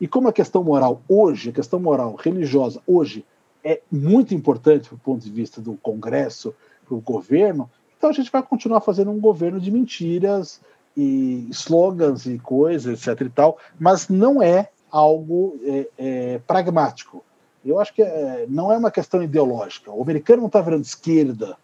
E 0.00 0.08
como 0.08 0.26
a 0.26 0.32
questão 0.32 0.64
moral 0.64 1.00
hoje, 1.08 1.50
a 1.50 1.52
questão 1.52 1.78
moral 1.78 2.16
religiosa 2.16 2.82
hoje 2.84 3.24
é 3.62 3.80
muito 3.92 4.34
importante 4.34 4.90
do 4.90 4.98
ponto 4.98 5.22
de 5.22 5.30
vista 5.30 5.60
do 5.60 5.74
Congresso, 5.74 6.52
para 6.84 6.96
o 6.96 7.00
governo, 7.00 7.70
então 7.96 8.10
a 8.10 8.12
gente 8.12 8.30
vai 8.30 8.42
continuar 8.42 8.80
fazendo 8.80 9.12
um 9.12 9.20
governo 9.20 9.60
de 9.60 9.70
mentiras 9.70 10.60
e 10.96 11.46
slogans 11.52 12.26
e 12.26 12.40
coisas, 12.40 13.06
etc. 13.06 13.20
e 13.20 13.30
tal, 13.30 13.56
mas 13.78 14.08
não 14.08 14.42
é 14.42 14.68
algo 14.90 15.56
é, 15.62 15.88
é, 15.96 16.38
pragmático. 16.44 17.24
Eu 17.64 17.78
acho 17.78 17.94
que 17.94 18.02
é, 18.02 18.46
não 18.48 18.72
é 18.72 18.76
uma 18.76 18.90
questão 18.90 19.22
ideológica. 19.22 19.92
O 19.92 20.02
americano 20.02 20.40
não 20.40 20.48
está 20.48 20.60
virando 20.60 20.84
esquerda. 20.84 21.56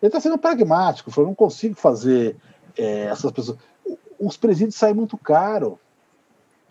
Ele 0.00 0.08
está 0.08 0.20
sendo 0.20 0.38
pragmático. 0.38 1.10
Eu 1.16 1.24
não 1.24 1.34
consigo 1.34 1.74
fazer 1.74 2.36
é, 2.76 3.04
essas 3.04 3.30
pessoas. 3.30 3.58
Os 4.18 4.36
presídios 4.36 4.76
saem 4.76 4.94
muito 4.94 5.16
caro. 5.16 5.78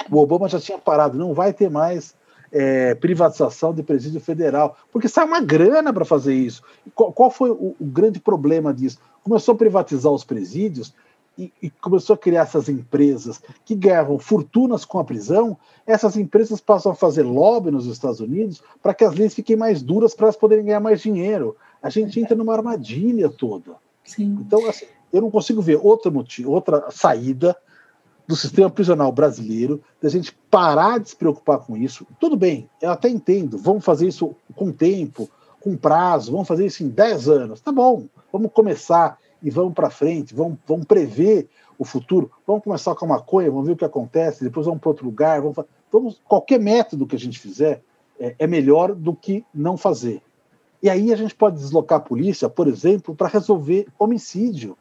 O 0.10 0.18
Obama 0.18 0.48
já 0.48 0.60
tinha 0.60 0.78
parado. 0.78 1.18
Não 1.18 1.34
vai 1.34 1.54
ter 1.54 1.70
mais 1.70 2.16
é, 2.52 2.96
privatização 2.96 3.74
de 3.74 3.84
presídio 3.84 4.20
federal, 4.22 4.78
porque 4.92 5.08
sai 5.08 5.26
uma 5.26 5.42
grana 5.42 5.94
para 5.94 6.06
fazer 6.06 6.34
isso. 6.34 6.64
Qual, 6.96 7.12
qual 7.12 7.32
foi 7.32 7.50
o, 7.50 7.76
o, 7.80 7.86
grande 7.86 8.20
problema 8.20 8.74
disso? 8.74 9.00
Começou 9.24 9.54
a 9.54 9.58
privatizar 9.58 10.12
os 10.12 10.24
presídios 10.24 10.94
e, 11.38 11.52
e, 11.62 11.70
começou 11.70 12.16
a 12.16 12.18
criar 12.18 12.44
essas 12.44 12.68
empresas 12.68 13.42
que 13.64 13.76
ganhavam 13.76 14.18
fortunas 14.18 14.86
com 14.86 14.98
a 15.00 15.04
prisão. 15.04 15.58
Essas 15.86 16.18
empresas 16.18 16.60
passam 16.60 16.92
a 16.92 16.96
fazer 16.96 17.24
lobby 17.24 17.70
nos 17.70 17.86
Estados 17.86 18.20
Unidos 18.20 18.64
para 18.82 18.94
que 18.94 19.04
as 19.04 19.14
leis 19.14 19.34
fiquem 19.36 19.56
mais 19.56 19.82
duras 19.82 20.16
para 20.16 20.28
elas 20.28 20.36
poderem 20.36 20.66
ganhar 20.66 20.80
mais 20.80 21.02
dinheiro. 21.02 21.56
A 21.88 21.90
gente 21.90 22.20
entra 22.20 22.36
numa 22.36 22.54
armadilha 22.54 23.30
toda. 23.30 23.76
Sim. 24.04 24.38
Então, 24.42 24.68
assim, 24.68 24.86
eu 25.12 25.22
não 25.22 25.32
consigo 25.32 25.62
ver 25.62 25.80
outra 25.82 26.12
motivo, 26.12 26.52
outra 26.52 26.92
saída 26.92 27.56
do 28.28 28.36
sistema 28.36 28.70
prisional 28.70 29.10
brasileiro, 29.10 29.82
da 30.02 30.10
gente 30.10 30.38
parar 30.52 31.00
de 31.00 31.10
se 31.10 31.16
preocupar 31.16 31.60
com 31.60 31.78
isso. 31.78 32.06
Tudo 32.20 32.36
bem, 32.36 32.70
eu 32.82 32.92
até 32.92 33.08
entendo, 33.08 33.58
vamos 33.58 33.86
fazer 33.86 34.06
isso 34.06 34.36
com 34.54 34.70
tempo, 34.70 35.30
com 35.62 35.78
prazo, 35.78 36.34
vamos 36.34 36.46
fazer 36.46 36.66
isso 36.66 36.84
em 36.84 36.90
10 36.90 37.30
anos. 37.30 37.62
Tá 37.62 37.72
bom, 37.72 38.04
vamos 38.32 38.52
começar 38.52 39.18
e 39.42 39.50
vamos 39.50 39.74
para 39.74 39.90
frente, 39.90 40.36
vamos, 40.36 40.58
vamos 40.68 40.86
prever 40.86 41.48
o 41.80 41.86
futuro, 41.86 42.30
vamos 42.46 42.66
começar 42.66 42.94
com 42.96 43.06
a 43.06 43.10
maconha, 43.10 43.50
vamos 43.50 43.68
ver 43.68 43.74
o 43.74 43.78
que 43.78 43.86
acontece, 43.86 44.44
depois 44.44 44.66
vamos 44.66 44.82
para 44.82 44.90
outro 44.90 45.06
lugar, 45.06 45.40
vamos, 45.40 45.58
vamos 45.90 46.22
qualquer 46.28 46.60
método 46.60 47.08
que 47.08 47.16
a 47.16 47.20
gente 47.20 47.40
fizer 47.40 47.82
é, 48.20 48.36
é 48.40 48.48
melhor 48.48 48.94
do 48.94 49.16
que 49.16 49.46
não 49.54 49.78
fazer. 49.78 50.22
E 50.82 50.90
aí 50.90 51.12
a 51.12 51.16
gente 51.16 51.36
pode 51.36 51.58
deslocar 51.58 51.98
a 51.98 52.02
polícia, 52.02 52.50
por 52.50 52.68
exemplo, 52.68 53.16
para 53.16 53.28
resolver 53.28 53.88
homicídio. 53.98 54.78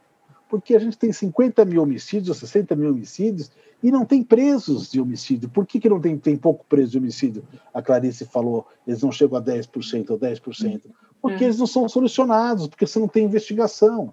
Porque 0.49 0.77
a 0.77 0.79
gente 0.79 0.97
tem 0.97 1.13
50 1.13 1.65
mil 1.65 1.83
homicídios, 1.83 2.37
60 2.39 2.77
mil 2.77 2.91
homicídios, 2.91 3.51
e 3.83 3.91
não 3.91 4.05
tem 4.05 4.23
presos 4.23 4.91
de 4.91 5.01
homicídio. 5.01 5.49
Por 5.49 5.67
que, 5.67 5.81
que 5.81 5.89
não 5.89 6.01
tem, 6.01 6.17
tem 6.17 6.37
pouco 6.37 6.65
preso 6.69 6.93
de 6.93 6.99
homicídio? 6.99 7.45
A 7.75 7.83
Clarice 7.83 8.25
falou, 8.25 8.67
eles 8.87 9.03
não 9.03 9.11
chegam 9.11 9.39
a 9.39 9.43
10% 9.43 10.11
ou 10.11 10.19
10%. 10.19 10.83
Porque 11.21 11.43
é. 11.43 11.47
eles 11.47 11.59
não 11.59 11.67
são 11.67 11.89
solucionados, 11.89 12.69
porque 12.69 12.87
você 12.87 12.99
não 12.99 13.09
tem 13.09 13.25
investigação. 13.25 14.13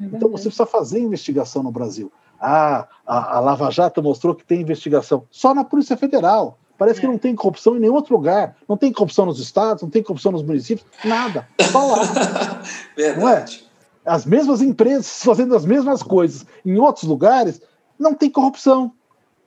É 0.00 0.04
então 0.04 0.30
você 0.30 0.44
precisa 0.44 0.66
fazer 0.66 1.00
investigação 1.00 1.62
no 1.62 1.70
Brasil. 1.70 2.10
Ah, 2.40 2.88
a, 3.06 3.36
a 3.36 3.40
Lava 3.40 3.70
Jato 3.70 4.02
mostrou 4.02 4.34
que 4.34 4.44
tem 4.44 4.60
investigação. 4.60 5.24
Só 5.30 5.54
na 5.54 5.64
Polícia 5.64 5.96
Federal. 5.96 6.58
Parece 6.76 6.98
é. 6.98 7.00
que 7.02 7.06
não 7.06 7.18
tem 7.18 7.34
corrupção 7.34 7.76
em 7.76 7.80
nenhum 7.80 7.94
outro 7.94 8.14
lugar. 8.14 8.56
Não 8.68 8.76
tem 8.76 8.92
corrupção 8.92 9.26
nos 9.26 9.38
estados, 9.38 9.82
não 9.82 9.90
tem 9.90 10.02
corrupção 10.02 10.32
nos 10.32 10.42
municípios, 10.42 10.86
nada. 11.04 11.48
Só 11.70 11.86
lá. 11.86 12.62
Verdade. 12.96 13.64
É? 13.70 14.10
As 14.10 14.26
mesmas 14.26 14.60
empresas 14.60 15.22
fazendo 15.22 15.54
as 15.56 15.64
mesmas 15.64 16.02
coisas 16.02 16.44
em 16.64 16.78
outros 16.78 17.04
lugares, 17.04 17.60
não 17.98 18.12
tem 18.14 18.28
corrupção. 18.30 18.92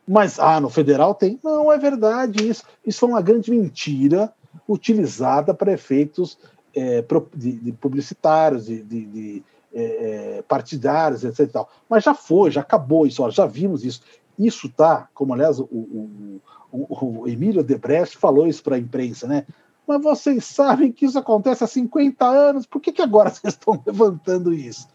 Mas, 0.07 0.39
ah, 0.39 0.59
no 0.59 0.69
federal 0.69 1.13
tem. 1.13 1.37
Não, 1.43 1.71
é 1.71 1.77
verdade 1.77 2.47
isso. 2.47 2.63
Isso 2.85 2.99
foi 2.99 3.09
uma 3.09 3.21
grande 3.21 3.51
mentira 3.51 4.33
utilizada 4.67 5.53
para 5.53 5.73
efeitos 5.73 6.37
é, 6.73 7.03
de, 7.35 7.51
de, 7.53 7.71
publicitários, 7.73 8.65
de, 8.65 8.81
de 8.81 9.43
é, 9.73 10.37
é 10.37 10.41
partidários, 10.43 11.23
etc. 11.23 11.63
Mas 11.89 12.03
já 12.03 12.13
foi, 12.13 12.51
já 12.51 12.61
acabou 12.61 13.05
isso, 13.05 13.21
ó, 13.21 13.29
já 13.29 13.45
vimos 13.45 13.83
isso. 13.83 14.01
Isso 14.39 14.69
tá, 14.69 15.09
como 15.13 15.33
aliás 15.33 15.59
o, 15.59 15.63
o, 15.63 16.39
o, 16.71 17.21
o 17.21 17.27
Emílio 17.27 17.63
Debrecht 17.63 18.17
falou 18.17 18.47
isso 18.47 18.63
para 18.63 18.75
a 18.75 18.79
imprensa, 18.79 19.27
né? 19.27 19.45
Mas 19.87 20.01
vocês 20.01 20.43
sabem 20.43 20.91
que 20.91 21.05
isso 21.05 21.17
acontece 21.17 21.63
há 21.63 21.67
50 21.67 22.25
anos, 22.25 22.65
por 22.65 22.81
que, 22.81 22.91
que 22.91 23.01
agora 23.01 23.29
vocês 23.31 23.53
estão 23.53 23.81
levantando 23.85 24.53
isso? 24.53 24.87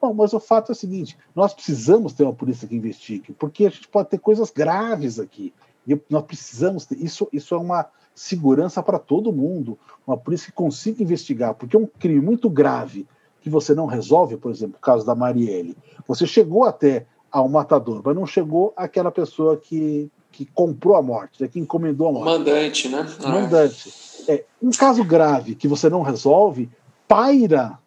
Bom, 0.00 0.14
mas 0.14 0.32
o 0.32 0.40
fato 0.40 0.70
é 0.70 0.72
o 0.72 0.76
seguinte: 0.76 1.18
nós 1.34 1.52
precisamos 1.52 2.12
ter 2.12 2.22
uma 2.22 2.32
polícia 2.32 2.66
que 2.66 2.76
investigue, 2.76 3.32
porque 3.32 3.66
a 3.66 3.70
gente 3.70 3.88
pode 3.88 4.08
ter 4.08 4.18
coisas 4.18 4.50
graves 4.50 5.18
aqui. 5.18 5.52
E 5.86 5.98
nós 6.10 6.24
precisamos 6.24 6.84
ter. 6.84 7.02
Isso, 7.02 7.28
isso 7.32 7.54
é 7.54 7.58
uma 7.58 7.86
segurança 8.14 8.82
para 8.82 8.98
todo 8.98 9.32
mundo. 9.32 9.78
Uma 10.06 10.16
polícia 10.16 10.46
que 10.46 10.52
consiga 10.52 11.02
investigar, 11.02 11.54
porque 11.54 11.76
é 11.76 11.78
um 11.78 11.86
crime 11.86 12.20
muito 12.20 12.48
grave 12.48 13.06
que 13.40 13.48
você 13.48 13.74
não 13.74 13.86
resolve, 13.86 14.36
por 14.36 14.50
exemplo, 14.50 14.76
o 14.76 14.80
caso 14.80 15.06
da 15.06 15.14
Marielle. 15.14 15.76
Você 16.06 16.26
chegou 16.26 16.64
até 16.64 17.06
ao 17.30 17.48
matador, 17.48 18.02
mas 18.04 18.14
não 18.14 18.26
chegou 18.26 18.72
àquela 18.76 19.10
pessoa 19.10 19.56
que 19.56 20.10
que 20.30 20.44
comprou 20.44 20.94
a 20.94 21.02
morte, 21.02 21.42
é 21.42 21.48
que 21.48 21.58
encomendou 21.58 22.08
a 22.08 22.12
morte. 22.12 22.26
Mandante, 22.26 22.88
né? 22.88 23.06
Ah. 23.24 23.28
Mandante. 23.28 23.92
É, 24.28 24.44
um 24.62 24.70
caso 24.70 25.02
grave 25.02 25.54
que 25.54 25.66
você 25.66 25.88
não 25.88 26.02
resolve, 26.02 26.70
paira. 27.08 27.78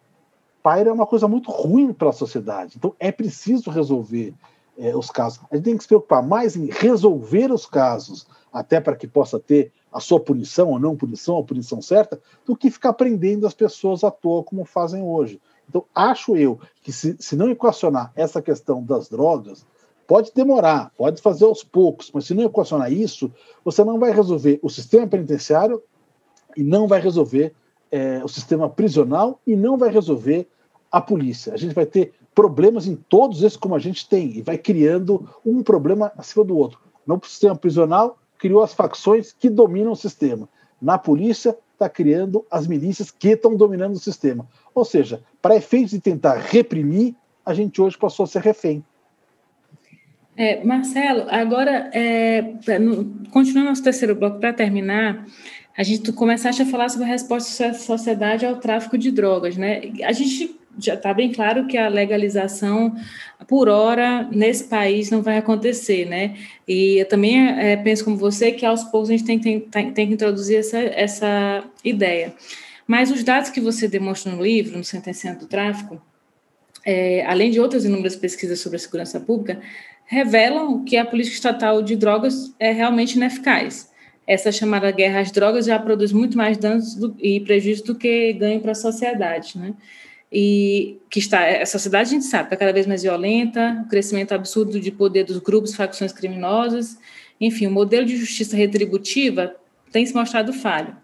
Paira 0.62 0.90
é 0.90 0.92
uma 0.92 1.06
coisa 1.06 1.26
muito 1.26 1.50
ruim 1.50 1.92
para 1.92 2.10
a 2.10 2.12
sociedade. 2.12 2.74
Então 2.76 2.94
é 3.00 3.10
preciso 3.10 3.70
resolver 3.70 4.34
é, 4.78 4.94
os 4.94 5.10
casos. 5.10 5.40
A 5.50 5.56
gente 5.56 5.64
tem 5.64 5.76
que 5.76 5.84
se 5.84 5.88
preocupar 5.88 6.22
mais 6.22 6.56
em 6.56 6.66
resolver 6.66 7.50
os 7.50 7.64
casos, 7.64 8.26
até 8.52 8.80
para 8.80 8.96
que 8.96 9.06
possa 9.06 9.38
ter 9.40 9.72
a 9.90 10.00
sua 10.00 10.20
punição 10.20 10.70
ou 10.70 10.78
não 10.78 10.96
punição, 10.96 11.38
a 11.38 11.42
punição 11.42 11.80
certa, 11.80 12.20
do 12.44 12.56
que 12.56 12.70
ficar 12.70 12.92
prendendo 12.92 13.46
as 13.46 13.54
pessoas 13.54 14.04
à 14.04 14.10
toa, 14.10 14.42
como 14.42 14.64
fazem 14.64 15.02
hoje. 15.02 15.40
Então, 15.72 15.86
acho 15.94 16.36
eu 16.36 16.60
que 16.82 16.92
se, 16.92 17.16
se 17.18 17.34
não 17.34 17.48
equacionar 17.48 18.12
essa 18.14 18.42
questão 18.42 18.84
das 18.84 19.08
drogas, 19.08 19.64
Pode 20.12 20.30
demorar, 20.34 20.92
pode 20.94 21.22
fazer 21.22 21.46
aos 21.46 21.64
poucos, 21.64 22.10
mas 22.12 22.26
se 22.26 22.34
não 22.34 22.44
equacionar 22.44 22.92
isso, 22.92 23.32
você 23.64 23.82
não 23.82 23.98
vai 23.98 24.12
resolver 24.12 24.58
o 24.62 24.68
sistema 24.68 25.06
penitenciário 25.06 25.82
e 26.54 26.62
não 26.62 26.86
vai 26.86 27.00
resolver 27.00 27.54
é, 27.90 28.22
o 28.22 28.28
sistema 28.28 28.68
prisional 28.68 29.40
e 29.46 29.56
não 29.56 29.78
vai 29.78 29.90
resolver 29.90 30.46
a 30.90 31.00
polícia. 31.00 31.54
A 31.54 31.56
gente 31.56 31.74
vai 31.74 31.86
ter 31.86 32.12
problemas 32.34 32.86
em 32.86 32.94
todos 32.94 33.42
esses 33.42 33.56
como 33.56 33.74
a 33.74 33.78
gente 33.78 34.06
tem 34.06 34.36
e 34.36 34.42
vai 34.42 34.58
criando 34.58 35.26
um 35.46 35.62
problema 35.62 36.12
acima 36.14 36.44
do 36.44 36.58
outro. 36.58 36.78
No 37.06 37.18
sistema 37.24 37.56
prisional, 37.56 38.18
criou 38.38 38.62
as 38.62 38.74
facções 38.74 39.32
que 39.32 39.48
dominam 39.48 39.92
o 39.92 39.96
sistema. 39.96 40.46
Na 40.78 40.98
polícia, 40.98 41.56
está 41.82 41.88
criando 41.88 42.46
as 42.50 42.66
milícias 42.66 43.10
que 43.10 43.30
estão 43.30 43.56
dominando 43.56 43.94
o 43.94 43.98
sistema. 43.98 44.46
Ou 44.74 44.84
seja, 44.84 45.22
para 45.40 45.56
efeitos 45.56 45.90
de 45.90 46.00
tentar 46.00 46.36
reprimir, 46.36 47.14
a 47.44 47.52
gente 47.52 47.80
hoje 47.80 47.98
passou 47.98 48.24
a 48.24 48.26
ser 48.26 48.42
refém. 48.42 48.84
É, 50.36 50.64
Marcelo, 50.64 51.26
agora, 51.28 51.90
é, 51.92 52.42
no, 52.78 53.28
continuando 53.30 53.68
nosso 53.68 53.82
terceiro 53.82 54.14
bloco, 54.14 54.38
para 54.38 54.52
terminar, 54.52 55.26
a 55.76 55.82
gente 55.82 56.10
começaste 56.12 56.62
a 56.62 56.66
falar 56.66 56.88
sobre 56.88 57.04
a 57.04 57.08
resposta 57.08 57.68
da 57.68 57.74
sociedade 57.74 58.46
ao 58.46 58.56
tráfico 58.56 58.96
de 58.96 59.10
drogas, 59.10 59.56
né? 59.56 59.82
A 60.04 60.12
gente 60.12 60.58
já 60.78 60.94
está 60.94 61.12
bem 61.12 61.32
claro 61.32 61.66
que 61.66 61.76
a 61.76 61.88
legalização, 61.88 62.94
por 63.46 63.68
hora, 63.68 64.28
nesse 64.30 64.64
país 64.64 65.10
não 65.10 65.22
vai 65.22 65.38
acontecer, 65.38 66.06
né? 66.06 66.36
E 66.66 66.98
eu 66.98 67.08
também 67.08 67.48
é, 67.58 67.76
penso 67.76 68.04
como 68.04 68.16
você 68.16 68.52
que 68.52 68.64
aos 68.64 68.84
poucos 68.84 69.10
a 69.10 69.12
gente 69.12 69.24
tem, 69.24 69.38
tem, 69.38 69.92
tem, 69.92 70.06
que 70.08 70.14
introduzir 70.14 70.58
essa, 70.58 70.78
essa 70.78 71.64
ideia. 71.84 72.34
Mas 72.86 73.10
os 73.10 73.22
dados 73.22 73.50
que 73.50 73.60
você 73.60 73.88
demonstra 73.88 74.32
no 74.32 74.42
livro, 74.42 74.76
no 74.76 74.84
Sentenciando 74.84 75.40
do 75.40 75.46
Tráfico, 75.46 76.00
é, 76.84 77.24
além 77.26 77.50
de 77.50 77.60
outras 77.60 77.84
inúmeras 77.84 78.16
pesquisas 78.16 78.60
sobre 78.60 78.76
a 78.76 78.80
segurança 78.80 79.20
pública, 79.20 79.60
revelam 80.04 80.84
que 80.84 80.96
a 80.96 81.04
política 81.04 81.34
estatal 81.34 81.82
de 81.82 81.96
drogas 81.96 82.54
é 82.58 82.72
realmente 82.72 83.16
ineficaz. 83.16 83.90
Essa 84.26 84.52
chamada 84.52 84.90
guerra 84.90 85.20
às 85.20 85.30
drogas 85.30 85.66
já 85.66 85.78
produz 85.78 86.12
muito 86.12 86.36
mais 86.36 86.56
danos 86.56 86.94
do, 86.94 87.14
e 87.18 87.40
prejuízos 87.40 87.84
do 87.84 87.94
que 87.94 88.32
ganho 88.32 88.60
para 88.60 88.72
a 88.72 88.74
sociedade, 88.74 89.58
né? 89.58 89.74
E 90.32 90.98
que 91.10 91.18
está, 91.18 91.44
a 91.60 91.66
sociedade 91.66 92.08
a 92.08 92.12
gente 92.12 92.24
sabe, 92.24 92.44
está 92.44 92.56
cada 92.56 92.72
vez 92.72 92.86
mais 92.86 93.02
violenta, 93.02 93.82
o 93.84 93.88
crescimento 93.88 94.32
absurdo 94.32 94.80
de 94.80 94.90
poder 94.90 95.24
dos 95.24 95.36
grupos, 95.38 95.74
facções 95.74 96.10
criminosas, 96.10 96.96
enfim, 97.38 97.66
o 97.66 97.70
modelo 97.70 98.06
de 98.06 98.16
justiça 98.16 98.56
retributiva 98.56 99.54
tem 99.90 100.06
se 100.06 100.14
mostrado 100.14 100.52
falho. 100.52 100.96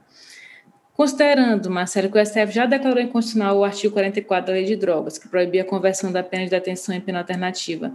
Considerando, 0.99 1.71
Marcelo, 1.71 2.11
que 2.11 2.19
o 2.19 2.27
STF 2.27 2.51
já 2.51 2.67
declarou 2.67 3.01
inconstitucional 3.01 3.57
o 3.57 3.63
artigo 3.63 3.95
44 3.95 4.49
da 4.49 4.53
Lei 4.53 4.65
de 4.65 4.75
Drogas, 4.75 5.17
que 5.17 5.29
proibia 5.29 5.63
a 5.63 5.65
conversão 5.65 6.11
da 6.11 6.25
pena 6.25 6.43
de 6.43 6.51
detenção 6.51 6.93
em 6.93 7.01
pena 7.01 7.21
alternativa, 7.21 7.93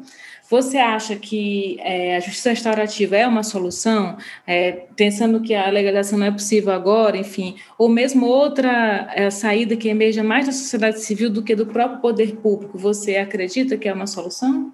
você 0.49 0.77
acha 0.77 1.17
que 1.17 1.77
é, 1.81 2.15
a 2.15 2.21
justiça 2.21 2.51
restaurativa 2.51 3.17
é 3.17 3.27
uma 3.27 3.43
solução, 3.43 4.15
é, 4.47 4.85
pensando 4.95 5.41
que 5.41 5.53
a 5.53 5.69
legalização 5.69 6.17
não 6.17 6.27
é 6.27 6.31
possível 6.31 6.71
agora, 6.71 7.17
enfim, 7.17 7.57
ou 7.77 7.89
mesmo 7.89 8.25
outra 8.25 9.11
é, 9.13 9.29
saída 9.29 9.75
que 9.75 9.89
emerja 9.89 10.23
mais 10.23 10.45
da 10.45 10.53
sociedade 10.53 11.01
civil 11.01 11.29
do 11.29 11.43
que 11.43 11.57
do 11.57 11.65
próprio 11.65 11.99
poder 11.99 12.37
público, 12.37 12.77
você 12.77 13.17
acredita 13.17 13.77
que 13.77 13.89
é 13.89 13.93
uma 13.93 14.07
solução? 14.07 14.71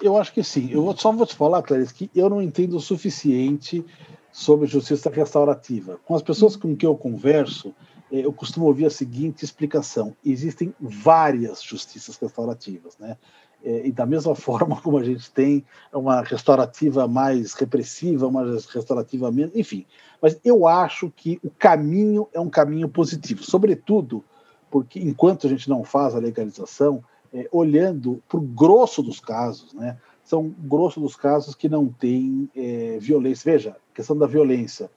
Eu 0.00 0.16
acho 0.16 0.32
que 0.32 0.42
sim. 0.42 0.70
Eu 0.72 0.96
só 0.96 1.12
vou 1.12 1.26
te 1.26 1.34
falar, 1.34 1.60
Clarice, 1.60 1.92
que 1.92 2.10
eu 2.14 2.30
não 2.30 2.40
entendo 2.40 2.78
o 2.78 2.80
suficiente 2.80 3.84
sobre 4.32 4.66
justiça 4.66 5.10
restaurativa. 5.10 5.98
Com 6.04 6.14
as 6.14 6.22
pessoas 6.22 6.56
com 6.56 6.76
quem 6.76 6.88
eu 6.88 6.96
converso, 6.96 7.74
eh, 8.10 8.24
eu 8.24 8.32
costumo 8.32 8.66
ouvir 8.66 8.86
a 8.86 8.90
seguinte 8.90 9.44
explicação: 9.44 10.16
existem 10.24 10.74
várias 10.80 11.62
justiças 11.62 12.16
restaurativas, 12.16 12.96
né? 12.98 13.16
Eh, 13.64 13.88
e 13.88 13.92
da 13.92 14.06
mesma 14.06 14.34
forma 14.36 14.80
como 14.80 14.98
a 14.98 15.04
gente 15.04 15.30
tem 15.30 15.64
uma 15.92 16.22
restaurativa 16.22 17.06
mais 17.06 17.52
repressiva, 17.54 18.26
uma 18.26 18.44
restaurativa 18.44 19.30
menos, 19.30 19.54
enfim. 19.54 19.86
Mas 20.20 20.38
eu 20.44 20.66
acho 20.66 21.10
que 21.10 21.40
o 21.42 21.50
caminho 21.50 22.28
é 22.32 22.40
um 22.40 22.50
caminho 22.50 22.88
positivo, 22.88 23.42
sobretudo 23.42 24.24
porque 24.70 25.00
enquanto 25.00 25.46
a 25.46 25.50
gente 25.50 25.68
não 25.68 25.82
faz 25.82 26.14
a 26.14 26.20
legalização, 26.20 27.02
é, 27.32 27.48
olhando 27.52 28.22
para 28.28 28.38
o 28.38 28.40
grosso 28.40 29.02
dos 29.02 29.20
casos, 29.20 29.72
né? 29.74 29.98
São 30.30 30.48
grosso 30.48 31.00
dos 31.00 31.16
casos 31.16 31.56
que 31.56 31.68
não 31.68 31.88
tem 31.88 32.48
é, 32.54 32.98
violência. 33.00 33.50
Veja, 33.50 33.76
questão 33.92 34.16
da 34.16 34.28
violência, 34.28 34.88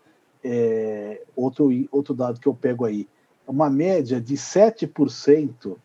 é, 0.44 1.24
outro, 1.36 1.72
outro 1.92 2.14
dado 2.14 2.40
que 2.40 2.48
eu 2.48 2.54
pego 2.54 2.86
aí, 2.86 3.10
uma 3.48 3.68
média 3.68 4.22
de 4.22 4.36
7%, 4.36 5.76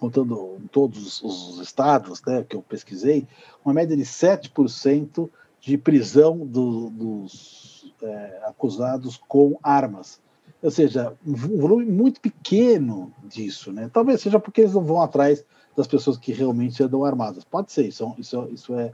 contando 0.00 0.58
todos 0.72 1.20
os 1.20 1.58
estados 1.60 2.22
né, 2.26 2.42
que 2.48 2.56
eu 2.56 2.62
pesquisei, 2.62 3.28
uma 3.62 3.74
média 3.74 3.94
de 3.94 4.04
7% 4.04 5.28
de 5.60 5.76
prisão 5.76 6.46
do, 6.46 6.88
dos 6.88 7.94
é, 8.02 8.42
acusados 8.46 9.20
com 9.28 9.58
armas. 9.62 10.18
Ou 10.64 10.70
seja, 10.70 11.14
um 11.26 11.34
volume 11.34 11.84
muito 11.84 12.20
pequeno 12.20 13.12
disso. 13.22 13.70
Né? 13.70 13.90
Talvez 13.92 14.22
seja 14.22 14.40
porque 14.40 14.62
eles 14.62 14.72
não 14.72 14.82
vão 14.82 15.02
atrás 15.02 15.44
das 15.76 15.86
pessoas 15.86 16.16
que 16.16 16.32
realmente 16.32 16.82
andam 16.82 17.04
armadas. 17.04 17.44
Pode 17.44 17.70
ser, 17.70 17.86
isso, 17.86 18.14
isso, 18.18 18.48
isso 18.50 18.74
é, 18.74 18.92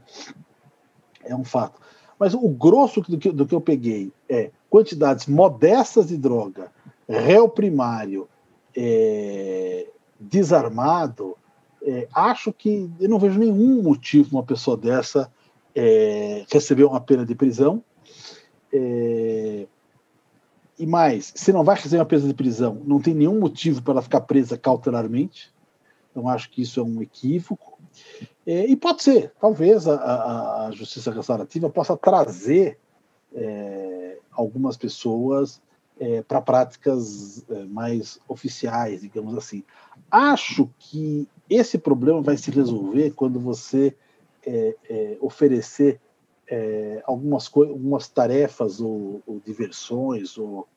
é 1.23 1.33
um 1.33 1.45
fato. 1.45 1.79
Mas 2.19 2.33
o 2.33 2.49
grosso 2.49 2.99
do 3.01 3.17
que, 3.17 3.31
do 3.31 3.45
que 3.45 3.55
eu 3.55 3.61
peguei 3.61 4.11
é 4.27 4.51
quantidades 4.69 5.27
modestas 5.27 6.09
de 6.09 6.17
droga, 6.17 6.71
réu 7.07 7.47
primário, 7.47 8.27
é, 8.75 9.87
desarmado, 10.19 11.37
É, 11.83 12.07
acho 12.13 12.53
que 12.53 12.91
eu 12.99 13.09
não 13.09 13.17
vejo 13.17 13.39
nenhum 13.39 13.81
motivo 13.81 14.35
uma 14.37 14.43
pessoa 14.43 14.77
dessa 14.77 15.31
é, 15.73 16.45
receber 16.51 16.83
uma 16.83 17.01
pena 17.01 17.25
de 17.25 17.33
prisão. 17.33 17.83
É, 18.71 19.65
e 20.81 20.87
mais, 20.87 21.31
se 21.35 21.53
não 21.53 21.63
vai 21.63 21.75
receber 21.75 21.97
uma 21.97 22.05
pena 22.07 22.27
de 22.27 22.33
prisão, 22.33 22.81
não 22.85 22.99
tem 22.99 23.13
nenhum 23.13 23.39
motivo 23.39 23.83
para 23.83 23.93
ela 23.93 24.01
ficar 24.01 24.21
presa 24.21 24.57
cautelarmente. 24.57 25.53
Então, 26.09 26.27
acho 26.27 26.49
que 26.49 26.63
isso 26.63 26.79
é 26.79 26.83
um 26.83 27.03
equívoco. 27.03 27.77
É, 28.47 28.65
e 28.65 28.75
pode 28.75 29.03
ser, 29.03 29.31
talvez 29.39 29.87
a, 29.87 29.93
a, 29.93 30.65
a 30.65 30.71
justiça 30.71 31.11
restaurativa 31.11 31.69
possa 31.69 31.95
trazer 31.95 32.79
é, 33.31 34.17
algumas 34.31 34.75
pessoas 34.75 35.61
é, 35.99 36.23
para 36.23 36.41
práticas 36.41 37.45
é, 37.47 37.63
mais 37.65 38.19
oficiais, 38.27 39.01
digamos 39.01 39.37
assim. 39.37 39.63
Acho 40.09 40.67
que 40.79 41.27
esse 41.47 41.77
problema 41.77 42.23
vai 42.23 42.37
se 42.37 42.49
resolver 42.49 43.11
quando 43.11 43.39
você 43.39 43.95
é, 44.43 44.75
é, 46.51 47.01
algumas, 47.05 47.49
algumas 47.55 48.09
tarefas 48.09 48.81
ou, 48.81 49.23
ou 49.25 49.39
diversões 49.39 50.37
ou 50.37 50.67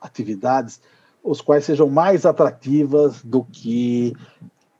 atividades 0.00 0.80
os 1.26 1.40
quais 1.40 1.64
sejam 1.64 1.88
mais 1.90 2.24
atrativas 2.24 3.20
do 3.22 3.44
que 3.44 4.14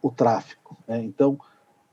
o 0.01 0.11
tráfico. 0.13 0.77
Né? 0.87 1.03
Então, 1.03 1.37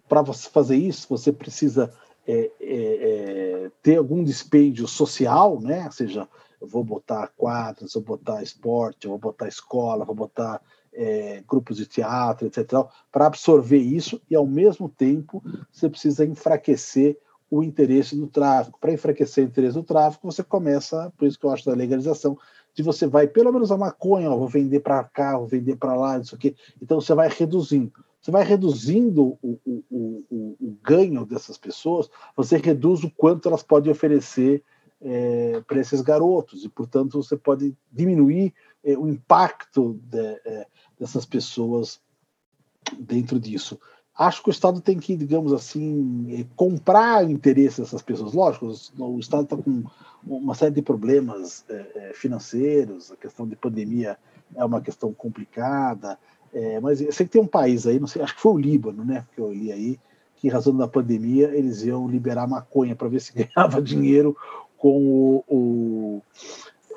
para 0.08 0.22
você 0.22 0.48
fazer 0.48 0.76
isso, 0.76 1.08
você 1.10 1.32
precisa 1.32 1.92
é, 2.28 2.52
é, 2.62 2.62
é, 2.62 3.72
ter 3.82 3.98
algum 3.98 4.24
dispêndio 4.24 4.88
social, 4.88 5.60
né? 5.60 5.86
Ou 5.86 5.92
seja, 5.92 6.30
eu 6.62 6.68
vou 6.68 6.84
botar 6.84 7.32
quadras, 7.36 7.94
vou 7.96 8.04
botar 8.04 8.44
esporte, 8.44 9.08
vou 9.08 9.18
botar 9.18 9.48
escola, 9.48 10.06
vou 10.06 10.16
botar 10.16 10.62
é, 10.94 11.44
grupos 11.48 11.78
de 11.78 11.88
teatro, 11.88 12.46
etc. 12.46 12.66
Para 13.12 13.26
absorver 13.26 13.80
isso 13.80 14.22
e, 14.30 14.36
ao 14.36 14.46
mesmo 14.46 14.88
tempo, 14.88 15.44
você 15.72 15.90
precisa 15.90 16.24
enfraquecer 16.24 17.18
o 17.56 17.64
interesse 17.64 18.16
do 18.16 18.26
tráfico. 18.26 18.80
Para 18.80 18.94
enfraquecer 18.94 19.44
o 19.44 19.48
interesse 19.48 19.76
do 19.76 19.84
tráfico, 19.84 20.32
você 20.32 20.44
começa, 20.44 21.14
por 21.16 21.28
isso 21.28 21.38
que 21.40 21.46
eu 21.46 21.52
acho 21.52 21.66
da 21.66 21.76
legalização, 21.76 22.36
de 22.74 22.82
você 22.82 23.06
vai, 23.06 23.28
pelo 23.28 23.52
menos 23.54 23.72
a 23.72 23.78
maconha, 23.78 24.32
ó, 24.32 24.36
vou 24.36 24.48
vender 24.48 24.80
para 24.80 25.04
cá, 25.04 25.38
vou 25.38 25.46
vender 25.46 25.76
para 25.76 25.94
lá, 25.94 26.18
isso 26.18 26.34
aqui. 26.34 26.56
Então 26.82 27.00
você 27.00 27.14
vai 27.14 27.30
reduzindo. 27.30 27.94
Você 28.20 28.32
vai 28.32 28.44
reduzindo 28.44 29.38
o, 29.44 29.60
o, 29.64 29.84
o, 29.92 30.56
o, 30.60 30.78
ganho 30.82 31.26
dessas 31.26 31.56
pessoas, 31.56 32.10
você 32.36 32.58
reduz 32.58 33.04
o 33.04 33.12
quanto 33.12 33.48
elas 33.48 33.62
podem 33.62 33.92
oferecer 33.92 34.64
é, 35.00 35.62
para 35.68 35.80
esses 35.80 36.02
garotos, 36.02 36.64
e, 36.64 36.70
portanto, 36.70 37.22
você 37.22 37.38
pode 37.38 37.78
diminuir 37.92 38.52
é, 38.84 38.98
o 38.98 39.08
impacto 39.08 40.00
de, 40.06 40.40
é, 40.46 40.66
dessas 40.98 41.26
pessoas 41.26 42.02
dentro 42.98 43.40
disso. 43.40 43.80
Acho 44.16 44.44
que 44.44 44.50
o 44.50 44.52
Estado 44.52 44.80
tem 44.80 45.00
que, 45.00 45.16
digamos 45.16 45.52
assim, 45.52 46.48
comprar 46.56 47.30
interesse 47.30 47.82
dessas 47.82 48.02
pessoas. 48.02 48.34
Lógico, 48.34 48.72
o 49.00 49.20
Estado 49.20 49.44
está 49.44 49.58
com 49.58 49.84
uma 50.26 50.54
série 50.54 50.76
de 50.76 50.82
problemas 50.82 51.66
é, 51.68 51.86
é, 51.96 52.12
financeiros, 52.14 53.12
a 53.12 53.16
questão 53.16 53.48
de 53.48 53.56
pandemia 53.56 54.18
é 54.56 54.64
uma 54.64 54.82
questão 54.82 55.12
complicada, 55.14 56.18
é, 56.54 56.80
mas 56.80 57.02
eu 57.02 57.12
sei 57.12 57.26
que 57.26 57.32
tem 57.32 57.42
um 57.42 57.48
país 57.48 57.88
aí, 57.88 58.00
não 58.00 58.08
sei, 58.08 58.22
acho 58.22 58.36
que 58.36 58.42
foi 58.42 58.54
o 58.54 58.58
Líbano, 58.58 59.04
né, 59.04 59.26
que 59.34 59.42
eu 59.42 59.52
li 59.52 59.72
aí, 59.72 60.00
que 60.38 60.48
em 60.48 60.52
razão 60.52 60.76
da 60.76 60.88
pandemia 60.88 61.48
eles 61.48 61.84
iam 61.84 62.08
liberar 62.08 62.48
maconha 62.48 62.96
para 62.96 63.08
ver 63.08 63.20
se 63.20 63.34
ganhava 63.36 63.82
dinheiro 63.82 64.38
com 64.78 64.98
o, 64.98 65.44
o, 65.48 66.22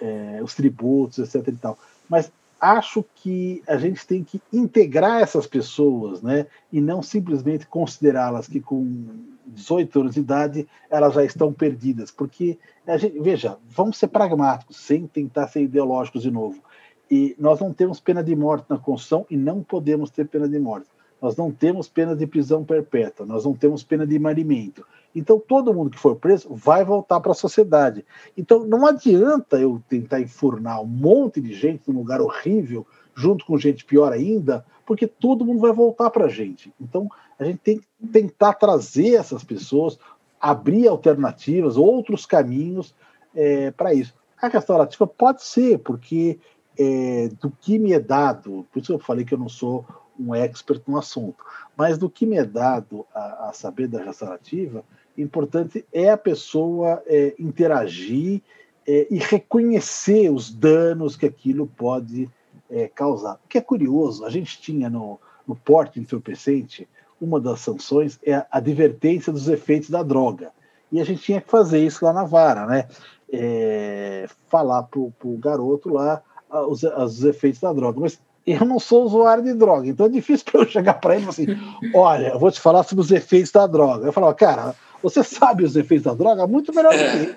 é, 0.01 0.40
os 0.43 0.55
tributos, 0.55 1.18
etc. 1.18 1.48
E 1.48 1.56
tal. 1.56 1.78
Mas 2.09 2.30
acho 2.60 3.04
que 3.14 3.62
a 3.66 3.76
gente 3.76 4.06
tem 4.06 4.24
que 4.24 4.40
integrar 4.52 5.20
essas 5.20 5.46
pessoas, 5.46 6.22
né, 6.22 6.46
e 6.72 6.80
não 6.80 7.02
simplesmente 7.02 7.66
considerá-las 7.66 8.48
que 8.48 8.60
com 8.60 9.06
18 9.46 10.00
anos 10.00 10.14
de 10.14 10.20
idade 10.20 10.68
elas 10.90 11.14
já 11.14 11.24
estão 11.24 11.52
perdidas, 11.52 12.10
porque 12.10 12.58
gente, 12.96 13.18
veja, 13.20 13.58
vamos 13.68 13.98
ser 13.98 14.08
pragmáticos, 14.08 14.76
sem 14.76 15.06
tentar 15.06 15.48
ser 15.48 15.62
ideológicos 15.62 16.22
de 16.22 16.30
novo. 16.30 16.62
E 17.10 17.36
nós 17.38 17.60
não 17.60 17.72
temos 17.72 18.00
pena 18.00 18.22
de 18.22 18.34
morte 18.34 18.66
na 18.68 18.78
Constituição 18.78 19.24
e 19.30 19.36
não 19.36 19.62
podemos 19.62 20.10
ter 20.10 20.26
pena 20.26 20.48
de 20.48 20.58
morte. 20.58 20.88
Nós 21.20 21.36
não 21.36 21.51
temos 21.51 21.88
pena 21.88 22.14
de 22.14 22.26
prisão 22.26 22.64
perpétua, 22.64 23.24
nós 23.24 23.44
não 23.44 23.55
temos 23.55 23.82
pena 23.82 24.06
de 24.06 24.18
marimento. 24.18 24.86
Então, 25.14 25.40
todo 25.40 25.72
mundo 25.72 25.90
que 25.90 25.98
for 25.98 26.14
preso 26.16 26.47
vai 26.52 26.84
voltar 26.84 27.20
para 27.20 27.32
a 27.32 27.34
sociedade. 27.34 28.05
Então, 28.36 28.66
não 28.66 28.86
adianta 28.86 29.59
eu 29.59 29.82
tentar 29.88 30.20
enfurnar 30.20 30.82
um 30.82 30.86
monte 30.86 31.40
de 31.40 31.55
gente 31.55 31.90
num 31.90 32.01
lugar 32.01 32.20
horrível, 32.20 32.86
junto 33.14 33.47
com 33.47 33.56
gente 33.56 33.84
pior 33.84 34.12
ainda, 34.12 34.64
porque 34.84 35.06
todo 35.06 35.44
mundo 35.44 35.60
vai 35.60 35.72
voltar 35.72 36.10
para 36.10 36.26
a 36.26 36.28
gente. 36.28 36.70
Então, 36.78 37.09
a 37.38 37.44
gente 37.44 37.59
tem 37.59 37.78
que 37.78 37.86
tentar 38.12 38.52
trazer 38.55 39.14
essas 39.14 39.43
pessoas, 39.43 39.98
abrir 40.38 40.86
alternativas, 40.86 41.78
outros 41.78 42.26
caminhos 42.26 42.94
é, 43.34 43.70
para 43.70 43.94
isso. 43.94 44.14
A 44.40 44.48
restaurativa 44.48 45.06
pode 45.06 45.43
ser, 45.43 45.78
porque 45.78 46.38
é, 46.78 47.30
do 47.40 47.51
que 47.51 47.78
me 47.78 47.93
é 47.94 48.01
dado, 48.01 48.66
por 48.70 48.82
isso 48.82 48.93
eu 48.93 48.98
falei 48.98 49.24
que 49.24 49.32
eu 49.32 49.38
não 49.38 49.48
sou 49.48 49.84
um 50.18 50.34
expert 50.34 50.82
no 50.86 50.98
assunto, 50.98 51.44
mas 51.76 51.98
do 51.98 52.09
que 52.09 52.26
me 52.26 52.36
é 52.36 52.44
dado 52.44 53.06
a, 53.14 53.48
a 53.48 53.52
saber 53.52 53.88
da 53.88 54.02
restaurativa, 54.02 54.84
importante 55.16 55.84
é 55.93 56.10
a 56.10 56.16
pessoa 56.16 57.02
é, 57.06 57.34
interagir 57.38 58.43
é, 58.86 59.06
e 59.10 59.18
reconhecer 59.18 60.30
os 60.30 60.51
danos 60.51 61.16
que 61.16 61.26
aquilo 61.26 61.66
pode 61.66 62.30
é, 62.70 62.88
causar. 62.88 63.34
O 63.44 63.48
que 63.48 63.59
é 63.59 63.60
curioso, 63.60 64.24
a 64.24 64.30
gente 64.30 64.60
tinha 64.60 64.88
no, 64.88 65.18
no 65.47 65.56
porte 65.56 65.98
entorpecente, 65.98 66.88
uma 67.20 67.40
das 67.40 67.60
sanções 67.60 68.18
é 68.22 68.34
a 68.34 68.47
advertência 68.51 69.32
dos 69.32 69.48
efeitos 69.48 69.88
da 69.88 70.02
droga. 70.02 70.51
E 70.93 71.01
a 71.01 71.05
gente 71.05 71.22
tinha 71.22 71.40
que 71.40 71.51
fazer 71.51 71.84
isso 71.84 72.05
lá 72.05 72.12
na 72.12 72.24
vara, 72.24 72.66
né? 72.66 72.88
É, 73.32 74.28
falar 74.47 74.84
para 74.84 75.01
o 75.01 75.38
garoto 75.38 75.88
lá 75.88 76.22
os, 76.68 76.84
os 76.84 77.24
efeitos 77.24 77.60
da 77.60 77.72
droga. 77.72 77.98
Mas 77.98 78.20
eu 78.47 78.64
não 78.64 78.78
sou 78.78 79.05
usuário 79.05 79.43
de 79.43 79.52
droga, 79.52 79.89
então 79.89 80.06
é 80.06 80.09
difícil 80.09 80.47
para 80.51 80.60
eu 80.60 80.68
chegar 80.68 80.94
para 80.94 81.16
ele 81.16 81.27
e 81.27 81.28
assim: 81.28 81.47
olha, 81.94 82.28
eu 82.28 82.39
vou 82.39 82.51
te 82.51 82.60
falar 82.60 82.85
sobre 82.85 83.02
os 83.02 83.10
efeitos 83.10 83.51
da 83.51 83.66
droga. 83.66 84.06
Eu 84.06 84.12
falava, 84.12 84.35
cara, 84.35 84.74
você 85.02 85.24
sabe 85.24 85.64
os 85.64 85.74
efeitos 85.74 86.05
da 86.05 86.14
droga 86.14 86.47
muito 86.47 86.74
melhor 86.74 86.93
do 86.93 86.98
que 86.98 87.31
eu. 87.31 87.35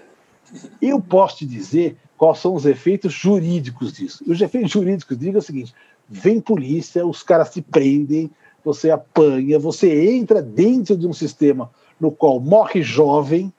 Eu 0.81 1.01
posso 1.01 1.37
te 1.37 1.45
dizer 1.45 1.97
quais 2.17 2.39
são 2.39 2.53
os 2.53 2.65
efeitos 2.65 3.13
jurídicos 3.13 3.93
disso. 3.93 4.23
Os 4.27 4.39
efeitos 4.41 4.71
jurídicos, 4.71 5.17
diga 5.17 5.39
o 5.39 5.41
seguinte: 5.41 5.73
vem 6.07 6.39
polícia, 6.39 7.05
os 7.05 7.23
caras 7.23 7.49
se 7.49 7.61
prendem, 7.61 8.29
você 8.63 8.91
apanha, 8.91 9.57
você 9.57 10.11
entra 10.11 10.41
dentro 10.41 10.95
de 10.95 11.07
um 11.07 11.13
sistema 11.13 11.71
no 11.99 12.11
qual 12.11 12.39
morre 12.39 12.81
jovem 12.81 13.51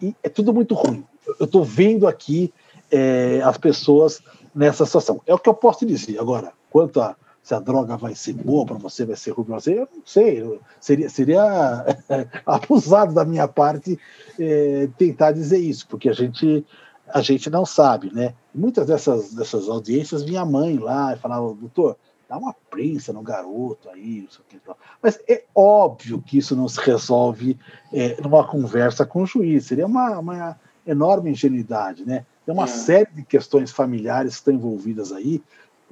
e 0.00 0.14
é 0.22 0.28
tudo 0.28 0.52
muito 0.52 0.74
ruim. 0.74 1.04
Eu 1.38 1.46
estou 1.46 1.64
vendo 1.64 2.06
aqui 2.06 2.52
é, 2.90 3.40
as 3.44 3.56
pessoas 3.56 4.20
nessa 4.54 4.84
situação. 4.84 5.20
É 5.26 5.34
o 5.34 5.38
que 5.38 5.48
eu 5.48 5.54
posso 5.54 5.80
te 5.80 5.86
dizer. 5.86 6.18
Agora, 6.18 6.52
quanto 6.72 7.00
a 7.00 7.14
se 7.42 7.54
a 7.54 7.58
droga 7.58 7.96
vai 7.96 8.14
ser 8.14 8.34
boa 8.34 8.64
para 8.64 8.78
você, 8.78 9.04
vai 9.04 9.16
ser 9.16 9.32
ruim 9.32 9.46
para 9.46 9.58
você, 9.58 9.80
eu 9.80 9.88
não 9.92 10.02
sei. 10.06 10.60
Seria, 10.80 11.10
seria 11.10 11.84
abusado 12.46 13.12
da 13.12 13.24
minha 13.24 13.48
parte 13.48 13.98
é, 14.38 14.88
tentar 14.96 15.32
dizer 15.32 15.58
isso, 15.58 15.88
porque 15.88 16.08
a 16.08 16.12
gente, 16.12 16.64
a 17.08 17.20
gente 17.20 17.50
não 17.50 17.66
sabe, 17.66 18.14
né? 18.14 18.34
Muitas 18.54 18.86
dessas, 18.86 19.34
dessas 19.34 19.68
audiências 19.68 20.22
vinha 20.22 20.42
a 20.42 20.46
mãe 20.46 20.78
lá 20.78 21.14
e 21.14 21.18
falava, 21.18 21.52
doutor, 21.52 21.96
dá 22.28 22.38
uma 22.38 22.54
prensa 22.70 23.12
no 23.12 23.22
garoto 23.22 23.90
aí, 23.90 24.22
não 24.22 24.30
sei 24.30 24.40
o 24.40 24.44
que. 24.48 24.60
Mas 25.02 25.18
é 25.28 25.44
óbvio 25.52 26.22
que 26.22 26.38
isso 26.38 26.54
não 26.54 26.68
se 26.68 26.80
resolve 26.80 27.58
é, 27.92 28.20
numa 28.22 28.46
conversa 28.46 29.04
com 29.04 29.22
o 29.22 29.26
juiz. 29.26 29.66
Seria 29.66 29.86
uma, 29.86 30.16
uma 30.18 30.60
enorme 30.86 31.30
ingenuidade, 31.30 32.06
né? 32.06 32.24
Tem 32.46 32.54
uma 32.54 32.64
é. 32.64 32.68
série 32.68 33.10
de 33.12 33.24
questões 33.24 33.72
familiares 33.72 34.34
que 34.34 34.38
estão 34.38 34.54
envolvidas 34.54 35.12
aí, 35.12 35.42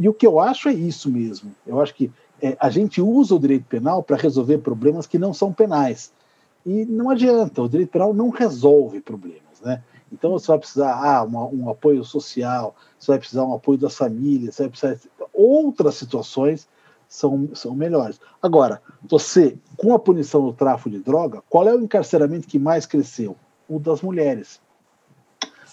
e 0.01 0.09
o 0.09 0.15
que 0.15 0.27
eu 0.27 0.41
acho 0.41 0.69
é 0.69 0.73
isso 0.73 1.11
mesmo. 1.11 1.55
Eu 1.67 1.81
acho 1.81 1.95
que 1.95 2.11
é, 2.41 2.57
a 2.59 2.71
gente 2.71 3.03
usa 3.03 3.35
o 3.35 3.39
direito 3.39 3.67
penal 3.67 4.03
para 4.03 4.17
resolver 4.17 4.59
problemas 4.59 5.07
que 5.07 5.19
não 5.19 5.35
são 5.35 5.53
penais. 5.53 6.11
E 6.65 6.87
não 6.87 7.11
adianta, 7.11 7.63
o 7.63 7.69
direito 7.69 7.91
penal 7.91 8.15
não 8.15 8.31
resolve 8.31 9.01
problemas, 9.01 9.61
né? 9.63 9.83
Então 10.11 10.33
você 10.33 10.49
vai 10.49 10.59
precisar 10.59 10.93
ah, 10.93 11.23
um 11.23 11.69
apoio 11.71 12.03
social, 12.03 12.75
você 12.99 13.13
vai 13.13 13.19
precisar 13.19 13.45
um 13.45 13.55
apoio 13.55 13.79
das 13.79 13.95
famílias, 13.95 14.57
você 14.57 14.63
vai 14.65 14.71
precisar 14.71 14.99
outras 15.33 15.95
situações 15.95 16.67
são, 17.09 17.51
são 17.55 17.75
melhores. 17.75 18.21
Agora, 18.41 18.81
você, 19.09 19.59
com 19.77 19.93
a 19.93 19.99
punição 19.99 20.47
do 20.47 20.53
tráfico 20.53 20.91
de 20.91 21.01
droga, 21.01 21.43
qual 21.49 21.69
é 21.69 21.75
o 21.75 21.81
encarceramento 21.81 22.49
que 22.49 22.59
mais 22.59 22.87
cresceu? 22.87 23.37
O 23.69 23.79
das 23.79 24.01
mulheres. 24.01 24.61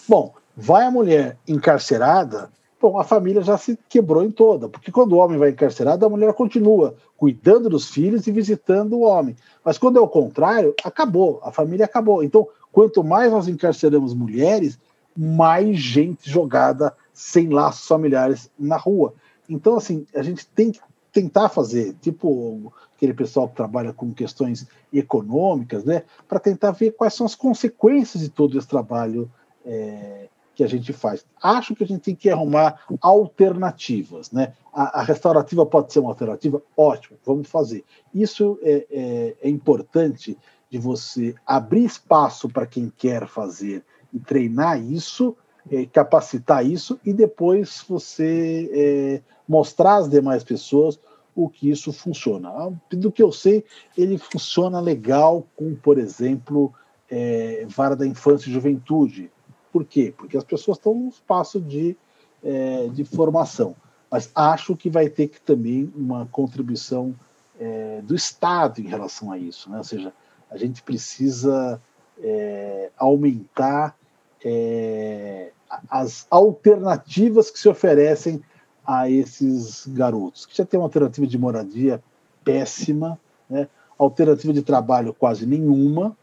Bom, 0.08 0.34
vai 0.56 0.84
a 0.84 0.90
mulher 0.90 1.38
encarcerada, 1.46 2.50
bom, 2.80 2.98
a 2.98 3.04
família 3.04 3.42
já 3.42 3.58
se 3.58 3.78
quebrou 3.88 4.22
em 4.22 4.30
toda, 4.30 4.68
porque 4.68 4.92
quando 4.92 5.12
o 5.12 5.16
homem 5.16 5.38
vai 5.38 5.50
encarcerado, 5.50 6.04
a 6.06 6.08
mulher 6.08 6.32
continua 6.32 6.94
cuidando 7.16 7.68
dos 7.68 7.88
filhos 7.88 8.26
e 8.26 8.32
visitando 8.32 8.94
o 8.94 9.02
homem. 9.02 9.36
Mas 9.64 9.78
quando 9.78 9.98
é 9.98 10.00
o 10.00 10.08
contrário, 10.08 10.74
acabou, 10.84 11.40
a 11.42 11.50
família 11.50 11.84
acabou. 11.84 12.22
Então, 12.22 12.46
quanto 12.70 13.02
mais 13.02 13.32
nós 13.32 13.48
encarceramos 13.48 14.14
mulheres, 14.14 14.78
mais 15.16 15.76
gente 15.78 16.30
jogada 16.30 16.94
sem 17.12 17.48
laços 17.48 17.88
familiares 17.88 18.50
na 18.56 18.76
rua. 18.76 19.14
Então, 19.48 19.76
assim, 19.76 20.06
a 20.14 20.22
gente 20.22 20.46
tem 20.46 20.70
que 20.70 20.80
tentar 21.12 21.48
fazer, 21.48 21.94
tipo, 22.00 22.72
aquele 22.94 23.14
pessoal 23.14 23.48
que 23.48 23.56
trabalha 23.56 23.92
com 23.92 24.12
questões 24.14 24.68
econômicas, 24.92 25.84
né, 25.84 26.04
para 26.28 26.38
tentar 26.38 26.70
ver 26.72 26.92
quais 26.92 27.14
são 27.14 27.26
as 27.26 27.34
consequências 27.34 28.22
de 28.22 28.28
todo 28.28 28.56
esse 28.56 28.68
trabalho 28.68 29.28
é, 29.66 30.28
que 30.58 30.64
a 30.64 30.66
gente 30.66 30.92
faz. 30.92 31.24
Acho 31.40 31.72
que 31.72 31.84
a 31.84 31.86
gente 31.86 32.00
tem 32.00 32.16
que 32.16 32.28
arrumar 32.28 32.80
alternativas. 33.00 34.32
Né? 34.32 34.54
A, 34.74 34.98
a 34.98 35.02
restaurativa 35.04 35.64
pode 35.64 35.92
ser 35.92 36.00
uma 36.00 36.08
alternativa? 36.08 36.60
Ótimo, 36.76 37.16
vamos 37.24 37.48
fazer. 37.48 37.84
Isso 38.12 38.58
é, 38.60 38.84
é, 38.90 39.36
é 39.40 39.48
importante 39.48 40.36
de 40.68 40.76
você 40.76 41.32
abrir 41.46 41.84
espaço 41.84 42.48
para 42.48 42.66
quem 42.66 42.90
quer 42.90 43.28
fazer 43.28 43.84
e 44.12 44.18
treinar 44.18 44.82
isso, 44.82 45.36
é, 45.70 45.86
capacitar 45.86 46.66
isso 46.66 46.98
e 47.04 47.12
depois 47.12 47.84
você 47.88 48.68
é, 48.72 49.22
mostrar 49.48 49.98
às 49.98 50.08
demais 50.08 50.42
pessoas 50.42 50.98
o 51.36 51.48
que 51.48 51.70
isso 51.70 51.92
funciona. 51.92 52.48
Ah, 52.48 52.72
do 52.90 53.12
que 53.12 53.22
eu 53.22 53.30
sei, 53.30 53.64
ele 53.96 54.18
funciona 54.18 54.80
legal 54.80 55.46
com, 55.54 55.76
por 55.76 55.98
exemplo, 55.98 56.74
é, 57.08 57.64
vara 57.68 57.94
da 57.94 58.04
infância 58.04 58.50
e 58.50 58.52
juventude. 58.52 59.30
Por 59.78 59.84
quê? 59.84 60.12
Porque 60.16 60.36
as 60.36 60.42
pessoas 60.42 60.76
estão 60.76 60.92
num 60.92 61.08
espaço 61.08 61.60
de, 61.60 61.96
é, 62.42 62.88
de 62.88 63.04
formação. 63.04 63.76
Mas 64.10 64.28
acho 64.34 64.74
que 64.74 64.90
vai 64.90 65.08
ter 65.08 65.28
que 65.28 65.40
também 65.40 65.92
uma 65.94 66.26
contribuição 66.26 67.14
é, 67.60 68.02
do 68.02 68.12
Estado 68.12 68.80
em 68.80 68.88
relação 68.88 69.30
a 69.30 69.38
isso. 69.38 69.70
Né? 69.70 69.78
Ou 69.78 69.84
seja, 69.84 70.12
a 70.50 70.56
gente 70.56 70.82
precisa 70.82 71.80
é, 72.20 72.90
aumentar 72.98 73.96
é, 74.44 75.52
as 75.88 76.26
alternativas 76.28 77.48
que 77.48 77.60
se 77.60 77.68
oferecem 77.68 78.42
a 78.84 79.08
esses 79.08 79.86
garotos, 79.86 80.44
que 80.44 80.56
já 80.56 80.66
tem 80.66 80.80
uma 80.80 80.86
alternativa 80.86 81.24
de 81.24 81.38
moradia 81.38 82.02
péssima, 82.42 83.16
né? 83.48 83.68
alternativa 83.96 84.52
de 84.52 84.62
trabalho 84.62 85.14
quase 85.14 85.46
nenhuma, 85.46 86.17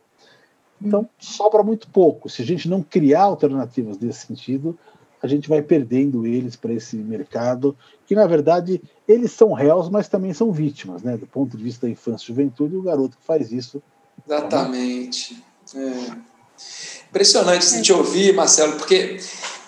então 0.85 1.09
sobra 1.17 1.63
muito 1.63 1.87
pouco. 1.89 2.29
Se 2.29 2.41
a 2.41 2.45
gente 2.45 2.69
não 2.69 2.81
criar 2.81 3.23
alternativas 3.23 3.97
nesse 3.97 4.27
sentido, 4.27 4.77
a 5.21 5.27
gente 5.27 5.49
vai 5.49 5.61
perdendo 5.61 6.25
eles 6.25 6.55
para 6.55 6.73
esse 6.73 6.95
mercado, 6.95 7.75
que 8.05 8.13
na 8.13 8.27
verdade 8.27 8.81
eles 9.07 9.31
são 9.31 9.53
réus, 9.53 9.89
mas 9.89 10.07
também 10.07 10.33
são 10.33 10.51
vítimas, 10.51 11.01
né? 11.01 11.17
Do 11.17 11.25
ponto 11.25 11.57
de 11.57 11.63
vista 11.63 11.87
da 11.87 11.91
infância 11.91 12.25
e 12.25 12.27
juventude, 12.27 12.75
o 12.75 12.81
garoto 12.81 13.17
que 13.17 13.25
faz 13.25 13.51
isso. 13.51 13.81
Exatamente. 14.25 15.43
É. 15.75 16.35
Impressionante 17.09 17.81
te 17.81 17.91
ouvir, 17.91 18.33
Marcelo, 18.33 18.73
porque 18.73 19.17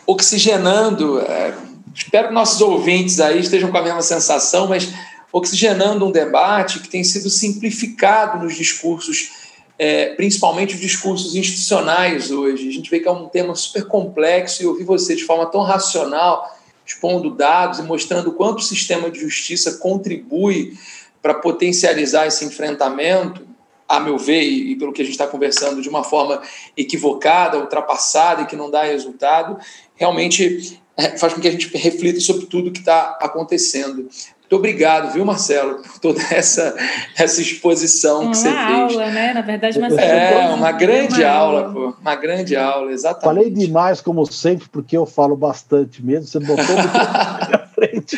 oxigenando, 0.05 1.19
é, 1.19 1.57
espero 1.93 2.29
que 2.29 2.33
nossos 2.33 2.61
ouvintes 2.61 3.19
aí 3.19 3.39
estejam 3.39 3.71
com 3.71 3.77
a 3.77 3.83
mesma 3.83 4.01
sensação, 4.01 4.67
mas 4.67 4.93
oxigenando 5.31 6.05
um 6.05 6.11
debate 6.11 6.79
que 6.79 6.87
tem 6.87 7.03
sido 7.03 7.29
simplificado 7.29 8.43
nos 8.43 8.55
discursos 8.55 9.31
é, 9.79 10.15
principalmente 10.15 10.75
os 10.75 10.81
discursos 10.81 11.35
institucionais 11.35 12.31
hoje. 12.31 12.67
A 12.67 12.71
gente 12.71 12.89
vê 12.89 12.99
que 12.99 13.07
é 13.07 13.11
um 13.11 13.27
tema 13.27 13.55
super 13.55 13.85
complexo 13.85 14.63
e 14.63 14.65
ouvir 14.65 14.83
você 14.83 15.15
de 15.15 15.23
forma 15.23 15.45
tão 15.45 15.61
racional, 15.61 16.57
expondo 16.85 17.29
dados 17.29 17.79
e 17.79 17.83
mostrando 17.83 18.31
quanto 18.31 18.59
o 18.59 18.63
sistema 18.63 19.11
de 19.11 19.19
justiça 19.19 19.77
contribui 19.77 20.77
para 21.21 21.33
potencializar 21.33 22.25
esse 22.25 22.45
enfrentamento, 22.45 23.45
a 23.87 23.99
meu 23.99 24.17
ver, 24.17 24.41
e, 24.41 24.75
pelo 24.75 24.91
que 24.91 25.01
a 25.01 25.05
gente 25.05 25.13
está 25.13 25.27
conversando, 25.27 25.81
de 25.81 25.87
uma 25.87 26.03
forma 26.03 26.41
equivocada, 26.75 27.57
ultrapassada 27.57 28.41
e 28.41 28.45
que 28.45 28.55
não 28.55 28.69
dá 28.69 28.83
resultado, 28.83 29.57
realmente 29.95 30.81
é, 30.97 31.17
faz 31.17 31.33
com 31.33 31.39
que 31.39 31.47
a 31.47 31.51
gente 31.51 31.69
reflita 31.77 32.19
sobre 32.19 32.47
tudo 32.47 32.71
que 32.71 32.79
está 32.79 33.17
acontecendo. 33.21 34.09
Muito 34.47 34.55
obrigado, 34.55 35.11
viu, 35.11 35.25
Marcelo, 35.25 35.81
por 35.81 35.99
toda 35.99 36.21
essa, 36.31 36.73
essa 37.17 37.41
exposição 37.41 38.21
uma 38.21 38.31
que 38.31 38.37
você 38.37 38.49
fez. 38.49 38.55
Uma 38.55 38.83
aula, 38.83 39.11
né? 39.11 39.33
Na 39.33 39.41
verdade, 39.41 39.77
Marcelo. 39.77 40.01
É, 40.01 40.53
uma 40.53 40.71
grande 40.71 41.21
uma 41.21 41.29
aula, 41.29 41.61
aula, 41.63 41.73
pô. 41.73 41.95
Uma 41.99 42.15
grande 42.15 42.55
aula, 42.55 42.91
exatamente. 42.93 43.25
Falei 43.25 43.49
demais, 43.51 43.99
como 43.99 44.25
sempre, 44.25 44.69
porque 44.69 44.95
eu 44.95 45.05
falo 45.05 45.35
bastante 45.35 46.01
mesmo. 46.01 46.27
Você 46.27 46.39
botou 46.39 46.63
muito 46.63 46.93
na 46.93 47.67
frente. 47.75 48.17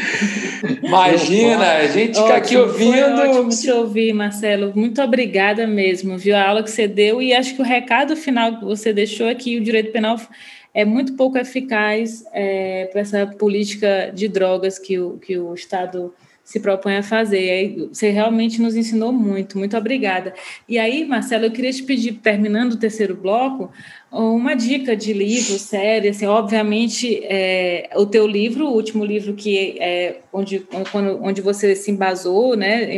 Imagina, 0.84 1.78
a 1.78 1.88
gente 1.88 2.20
fica 2.20 2.36
aqui 2.36 2.56
ouvindo. 2.56 2.94
Foi 2.94 3.28
ótimo 3.30 3.50
te 3.50 3.72
ouvir, 3.72 4.14
Marcelo. 4.14 4.72
Muito 4.76 5.02
obrigada 5.02 5.66
mesmo, 5.66 6.16
viu? 6.16 6.38
A 6.38 6.48
aula 6.48 6.62
que 6.62 6.70
você 6.70 6.88
deu 6.88 7.24
e 7.24 7.34
acho 7.34 7.56
que 7.56 7.62
o 7.64 7.66
recado 7.66 8.16
final 8.16 8.60
que 8.60 8.66
você 8.66 8.94
deixou 8.94 9.26
é 9.26 9.34
que 9.34 9.58
o 9.58 9.64
direito 9.64 9.92
penal 9.92 10.16
é 10.74 10.86
muito 10.86 11.14
pouco 11.14 11.38
eficaz 11.38 12.24
é, 12.34 12.86
para 12.92 13.02
essa 13.02 13.28
política 13.28 14.12
de 14.14 14.28
drogas 14.28 14.78
que 14.78 15.00
o, 15.00 15.18
que 15.18 15.38
o 15.38 15.54
Estado 15.54 16.14
se 16.50 16.60
propõe 16.60 16.98
a 16.98 17.04
fazer. 17.04 17.90
Você 17.94 18.10
realmente 18.10 18.60
nos 18.60 18.76
ensinou 18.76 19.14
muito, 19.14 19.56
muito 19.56 19.78
obrigada. 19.78 20.34
E 20.68 20.80
aí, 20.80 21.06
Marcelo, 21.06 21.46
eu 21.46 21.52
queria 21.52 21.72
te 21.72 21.84
pedir, 21.84 22.14
terminando 22.14 22.74
o 22.74 22.78
terceiro 22.78 23.16
bloco, 23.16 23.72
uma 24.12 24.56
dica 24.56 24.96
de 24.96 25.14
livro, 25.14 25.60
série, 25.60 26.10
assim, 26.10 26.26
obviamente, 26.26 27.24
é, 27.24 27.92
o 27.96 28.04
teu 28.04 28.26
livro, 28.26 28.66
o 28.66 28.74
último 28.74 29.06
livro 29.06 29.36
que 29.36 29.78
é 29.80 30.22
onde, 30.34 30.66
onde 31.22 31.40
você 31.40 31.76
se 31.76 31.92
embasou, 31.92 32.56
né, 32.56 32.90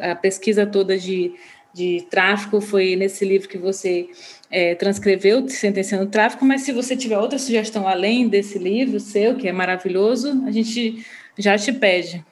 a 0.00 0.14
pesquisa 0.14 0.66
toda 0.66 0.98
de, 0.98 1.32
de 1.72 2.04
tráfico 2.10 2.60
foi 2.60 2.94
nesse 2.94 3.24
livro 3.24 3.48
que 3.48 3.56
você 3.56 4.10
é, 4.50 4.74
transcreveu 4.74 5.48
Sentenciando 5.48 6.04
o 6.04 6.08
Tráfico, 6.08 6.44
mas 6.44 6.62
se 6.62 6.72
você 6.72 6.96
tiver 6.96 7.18
outra 7.18 7.38
sugestão 7.38 7.86
além 7.86 8.28
desse 8.28 8.58
livro 8.58 8.98
seu, 8.98 9.36
que 9.36 9.48
é 9.48 9.52
maravilhoso, 9.52 10.42
a 10.46 10.50
gente 10.50 11.04
já 11.36 11.56
te 11.56 11.72
pede. 11.72 12.24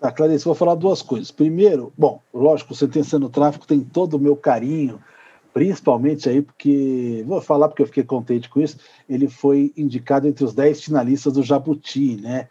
Ah, 0.00 0.10
Clarice, 0.10 0.44
vou 0.44 0.54
falar 0.54 0.74
duas 0.74 1.00
coisas. 1.00 1.30
Primeiro, 1.30 1.92
bom, 1.96 2.20
lógico, 2.34 2.74
Sentenciando 2.74 3.26
o 3.26 3.30
Tráfico 3.30 3.66
tem 3.66 3.80
todo 3.80 4.14
o 4.14 4.18
meu 4.18 4.34
carinho, 4.34 5.00
principalmente 5.54 6.28
aí 6.28 6.42
porque, 6.42 7.22
vou 7.26 7.40
falar 7.40 7.68
porque 7.68 7.82
eu 7.82 7.86
fiquei 7.86 8.02
contente 8.02 8.48
com 8.48 8.60
isso, 8.60 8.78
ele 9.08 9.28
foi 9.28 9.72
indicado 9.76 10.26
entre 10.26 10.44
os 10.44 10.54
10 10.54 10.82
finalistas 10.82 11.34
do 11.34 11.42
Jabuti, 11.42 12.16
né? 12.16 12.48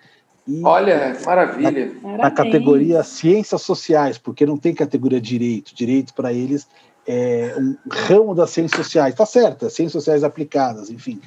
E 0.47 0.61
Olha, 0.63 1.18
maravilha. 1.26 1.93
Na, 2.01 2.18
na 2.18 2.31
categoria 2.31 3.03
Ciências 3.03 3.61
Sociais, 3.61 4.18
porque 4.18 4.45
não 4.45 4.57
tem 4.57 4.73
categoria 4.73 5.22
Direito. 5.22 5.76
Direito, 5.76 6.13
para 6.13 6.34
eles, 6.34 6.68
é, 7.07 7.55
um 7.59 7.75
ramo 7.89 8.35
das 8.35 8.49
ciências 8.51 8.85
sociais. 8.85 9.13
Está 9.13 9.25
certo, 9.25 9.69
ciências 9.69 10.03
sociais 10.03 10.23
aplicadas, 10.23 10.89
enfim. 10.89 11.19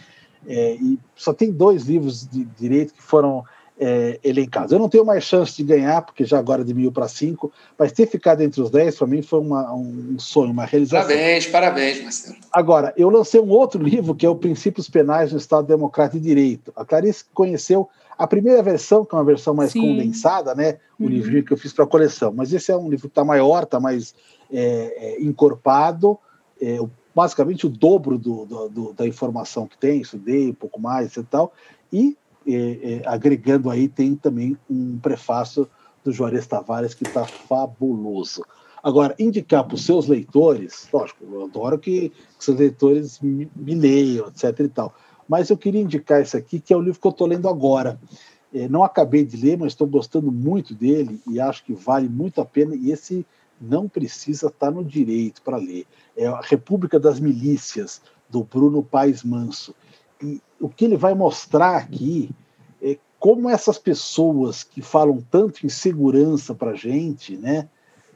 É, 0.46 0.74
e 0.74 0.98
só 1.16 1.32
tem 1.32 1.50
dois 1.50 1.84
livros 1.84 2.26
de 2.26 2.44
direito 2.44 2.94
que 2.94 3.02
foram 3.02 3.44
é, 3.78 4.20
elencados. 4.22 4.72
Eu 4.72 4.78
não 4.78 4.88
tenho 4.88 5.04
mais 5.04 5.24
chance 5.24 5.56
de 5.56 5.64
ganhar, 5.64 6.02
porque 6.02 6.24
já 6.24 6.38
agora 6.38 6.64
de 6.64 6.72
mil 6.72 6.92
para 6.92 7.08
cinco, 7.08 7.52
mas 7.78 7.92
ter 7.92 8.06
ficado 8.06 8.40
entre 8.40 8.60
os 8.60 8.70
dez, 8.70 8.96
para 8.96 9.06
mim, 9.06 9.22
foi 9.22 9.40
uma, 9.40 9.72
um 9.74 10.16
sonho, 10.18 10.52
uma 10.52 10.64
realização. 10.64 11.08
Parabéns, 11.08 11.46
parabéns, 11.46 12.02
Marcelo. 12.02 12.36
Agora, 12.52 12.94
eu 12.96 13.08
lancei 13.10 13.40
um 13.40 13.50
outro 13.50 13.82
livro, 13.82 14.14
que 14.14 14.24
é 14.24 14.28
o 14.28 14.36
Princípios 14.36 14.88
Penais 14.88 15.32
no 15.32 15.38
Estado 15.38 15.66
Democrático 15.66 16.20
de 16.20 16.28
Direito. 16.28 16.72
A 16.76 16.84
Clarice 16.84 17.24
conheceu 17.34 17.88
a 18.16 18.26
primeira 18.26 18.62
versão, 18.62 19.04
que 19.04 19.14
é 19.14 19.18
uma 19.18 19.24
versão 19.24 19.54
mais 19.54 19.72
Sim. 19.72 19.80
condensada, 19.80 20.54
né? 20.54 20.78
O 20.98 21.04
uhum. 21.04 21.08
livro 21.08 21.42
que 21.42 21.52
eu 21.52 21.56
fiz 21.56 21.72
para 21.72 21.84
a 21.84 21.88
coleção. 21.88 22.32
Mas 22.34 22.52
esse 22.52 22.70
é 22.70 22.76
um 22.76 22.88
livro 22.88 23.08
que 23.08 23.12
está 23.12 23.24
maior, 23.24 23.64
está 23.64 23.80
mais 23.80 24.14
é, 24.52 25.16
é, 25.16 25.22
encorpado, 25.22 26.16
é, 26.62 26.78
basicamente 27.14 27.66
o 27.66 27.68
dobro 27.68 28.16
do, 28.16 28.44
do, 28.44 28.68
do, 28.68 28.92
da 28.92 29.06
informação 29.06 29.66
que 29.66 29.76
tem, 29.76 30.00
estudei 30.00 30.50
um 30.50 30.54
pouco 30.54 30.80
mais 30.80 31.16
e 31.16 31.22
tal, 31.24 31.52
e 31.92 32.16
é, 32.46 32.52
é, 32.54 33.02
agregando 33.06 33.70
aí 33.70 33.88
tem 33.88 34.14
também 34.14 34.56
um 34.68 34.98
prefácio 34.98 35.68
do 36.04 36.12
Juarez 36.12 36.46
Tavares 36.46 36.94
que 36.94 37.04
está 37.04 37.24
fabuloso. 37.24 38.44
Agora, 38.82 39.14
indicar 39.18 39.64
para 39.64 39.76
os 39.76 39.84
seus 39.84 40.06
leitores, 40.06 40.86
lógico, 40.92 41.24
eu 41.24 41.44
adoro 41.44 41.78
que, 41.78 42.10
que 42.10 42.44
seus 42.44 42.58
leitores 42.58 43.18
me, 43.20 43.50
me 43.56 43.74
leiam, 43.74 44.28
etc 44.28 44.60
e 44.60 44.68
tal, 44.68 44.94
mas 45.26 45.48
eu 45.48 45.56
queria 45.56 45.80
indicar 45.80 46.20
esse 46.20 46.36
aqui, 46.36 46.60
que 46.60 46.72
é 46.72 46.76
o 46.76 46.82
livro 46.82 47.00
que 47.00 47.06
eu 47.06 47.10
estou 47.10 47.26
lendo 47.26 47.48
agora. 47.48 47.98
É, 48.52 48.68
não 48.68 48.84
acabei 48.84 49.24
de 49.24 49.36
ler, 49.36 49.58
mas 49.58 49.72
estou 49.72 49.86
gostando 49.86 50.30
muito 50.30 50.74
dele 50.74 51.20
e 51.26 51.40
acho 51.40 51.64
que 51.64 51.72
vale 51.72 52.08
muito 52.08 52.40
a 52.40 52.44
pena. 52.44 52.76
E 52.76 52.90
esse 52.92 53.26
não 53.60 53.88
precisa 53.88 54.48
estar 54.48 54.70
no 54.70 54.84
direito 54.84 55.42
para 55.42 55.56
ler. 55.56 55.86
É 56.16 56.26
a 56.26 56.40
República 56.40 57.00
das 57.00 57.18
Milícias, 57.18 58.02
do 58.28 58.44
Bruno 58.44 58.82
Paes 58.82 59.22
Manso. 59.22 59.74
E 60.24 60.40
o 60.58 60.68
que 60.68 60.86
ele 60.86 60.96
vai 60.96 61.14
mostrar 61.14 61.76
aqui 61.76 62.30
é 62.82 62.96
como 63.18 63.50
essas 63.50 63.78
pessoas 63.78 64.64
que 64.64 64.80
falam 64.80 65.22
tanto 65.30 65.66
em 65.66 65.68
segurança 65.68 66.54
para 66.54 66.70
a 66.70 66.74
gente, 66.74 67.36
né, 67.36 67.68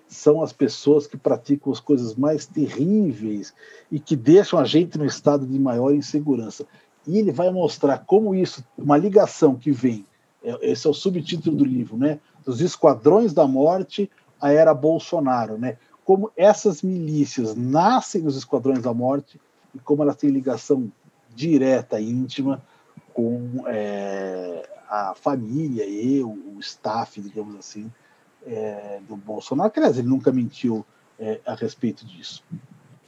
são 0.09 0.43
as 0.43 0.53
pessoas 0.53 1.07
que 1.07 1.19
praticam 1.19 1.71
as 1.71 1.81
coisas 1.81 2.15
mais 2.15 2.47
terríveis 2.47 3.53
e 3.93 4.01
que 4.01 4.17
deixam 4.17 4.59
a 4.59 4.65
gente 4.65 4.97
no 4.97 5.05
estado 5.05 5.47
de 5.47 5.59
maior 5.59 5.95
insegurança. 5.95 6.67
E 7.07 7.19
ele 7.19 7.31
vai 7.31 7.51
mostrar 7.51 7.99
como 8.07 8.35
isso, 8.35 8.65
uma 8.77 8.97
ligação 8.97 9.55
que 9.55 9.71
vem, 9.71 10.07
é, 10.43 10.71
esse 10.71 10.87
é 10.87 10.91
o 10.91 10.95
subtítulo 10.95 11.57
do 11.57 11.65
livro, 11.65 11.99
né, 11.99 12.19
dos 12.43 12.63
esquadrões 12.63 13.35
da 13.35 13.47
morte 13.47 14.11
a 14.41 14.51
era 14.53 14.73
Bolsonaro, 14.73 15.59
né? 15.59 15.77
Como 16.05 16.31
essas 16.37 16.81
milícias 16.83 17.55
nascem 17.55 18.23
nos 18.23 18.37
esquadrões 18.37 18.81
da 18.81 18.95
morte 18.95 19.39
e 19.75 19.79
como 19.79 20.03
elas 20.03 20.17
têm 20.17 20.31
ligação 20.31 20.91
direta, 21.39 22.01
íntima 22.01 22.61
com 23.15 23.65
é, 23.67 24.69
a 24.89 25.15
família 25.15 25.87
e 25.87 26.23
o, 26.23 26.31
o 26.31 26.61
staff, 26.61 27.21
digamos 27.21 27.57
assim, 27.57 27.91
é, 28.47 29.01
do 29.07 29.17
Bolsonaro, 29.17 29.73
aliás, 29.77 29.99
ele 29.99 30.09
nunca 30.09 30.33
mentiu 30.33 30.85
é, 31.19 31.41
a 31.47 31.55
respeito 31.55 32.05
disso. 32.05 32.43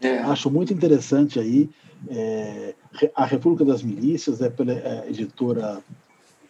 É. 0.01 0.19
Acho 0.19 0.51
muito 0.51 0.73
interessante 0.73 1.39
aí 1.39 1.69
é, 2.09 2.75
A 3.15 3.25
República 3.25 3.65
das 3.65 3.83
Milícias, 3.83 4.41
é 4.41 4.49
pela 4.49 4.73
é, 4.73 5.09
editora 5.09 5.83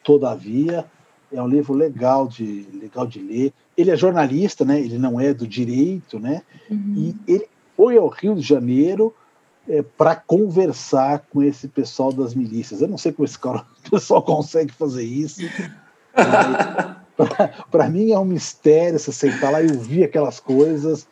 Todavia, 0.03 0.85
é 1.33 1.43
um 1.43 1.49
livro 1.49 1.75
legal 1.75 2.27
de, 2.27 2.67
legal 2.73 3.07
de 3.07 3.21
ler. 3.21 3.53
Ele 3.77 3.91
é 3.91 3.97
jornalista, 3.97 4.65
né? 4.65 4.81
ele 4.81 4.99
não 4.99 5.21
é 5.21 5.33
do 5.33 5.47
direito, 5.47 6.19
né? 6.19 6.43
Uhum. 6.71 6.95
e 6.97 7.33
ele 7.33 7.49
foi 7.77 7.97
ao 7.97 8.09
Rio 8.09 8.35
de 8.35 8.43
Janeiro 8.43 9.15
é, 9.71 9.83
para 9.83 10.17
conversar 10.17 11.21
com 11.31 11.41
esse 11.41 11.69
pessoal 11.69 12.13
das 12.13 12.35
milícias. 12.35 12.83
Eu 12.83 12.89
não 12.89 12.99
sei 12.99 13.13
como 13.13 13.25
esse 13.25 13.39
cara, 13.39 13.65
pessoal 13.89 14.21
consegue 14.21 14.73
fazer 14.73 15.05
isso. 15.05 15.41
para 17.71 17.89
mim 17.89 18.11
é 18.11 18.19
um 18.19 18.25
mistério 18.25 18.99
você 18.99 19.13
sentar 19.13 19.53
lá 19.53 19.63
e 19.63 19.71
ouvir 19.71 20.03
aquelas 20.03 20.41
coisas. 20.41 21.07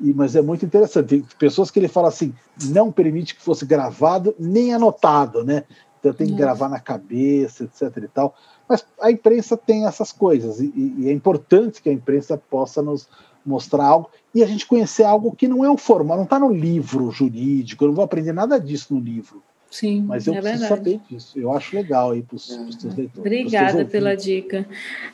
E, 0.00 0.12
mas 0.12 0.34
é 0.34 0.42
muito 0.42 0.66
interessante. 0.66 1.08
Tem 1.08 1.24
pessoas 1.38 1.70
que 1.70 1.78
ele 1.78 1.86
fala 1.86 2.08
assim, 2.08 2.34
não 2.64 2.90
permite 2.90 3.36
que 3.36 3.42
fosse 3.42 3.64
gravado 3.64 4.34
nem 4.38 4.74
anotado, 4.74 5.44
né? 5.44 5.62
Então 6.00 6.12
tem 6.12 6.26
que 6.26 6.32
gravar 6.32 6.68
na 6.68 6.80
cabeça, 6.80 7.64
etc. 7.64 7.96
e 7.98 8.08
tal. 8.08 8.34
Mas 8.68 8.84
a 9.00 9.10
imprensa 9.10 9.56
tem 9.56 9.86
essas 9.86 10.10
coisas 10.10 10.58
e, 10.58 10.72
e 10.98 11.08
é 11.08 11.12
importante 11.12 11.80
que 11.82 11.90
a 11.90 11.92
imprensa 11.92 12.36
possa 12.36 12.82
nos 12.82 13.08
mostrar 13.44 13.84
algo 13.84 14.10
e 14.34 14.42
a 14.42 14.46
gente 14.46 14.66
conhecer 14.66 15.04
algo 15.04 15.34
que 15.34 15.48
não 15.48 15.64
é 15.64 15.70
um 15.70 15.76
formal, 15.76 16.16
não 16.16 16.24
está 16.24 16.38
no 16.38 16.52
livro 16.52 17.10
jurídico, 17.10 17.84
eu 17.84 17.88
não 17.88 17.94
vou 17.94 18.04
aprender 18.04 18.32
nada 18.32 18.58
disso 18.58 18.94
no 18.94 19.00
livro. 19.00 19.42
Sim, 19.70 20.02
mas 20.04 20.26
eu 20.26 20.34
é 20.34 20.40
preciso 20.40 20.62
verdade. 20.62 20.82
saber 20.82 21.00
disso. 21.08 21.38
Eu 21.38 21.52
acho 21.52 21.76
legal 21.76 22.10
aí 22.10 22.22
para 22.22 22.34
os 22.34 22.50
uhum. 22.50 22.72
seus 22.72 22.96
leitores. 22.96 23.18
Obrigada 23.18 23.84
pela 23.84 24.16
dica. 24.16 24.66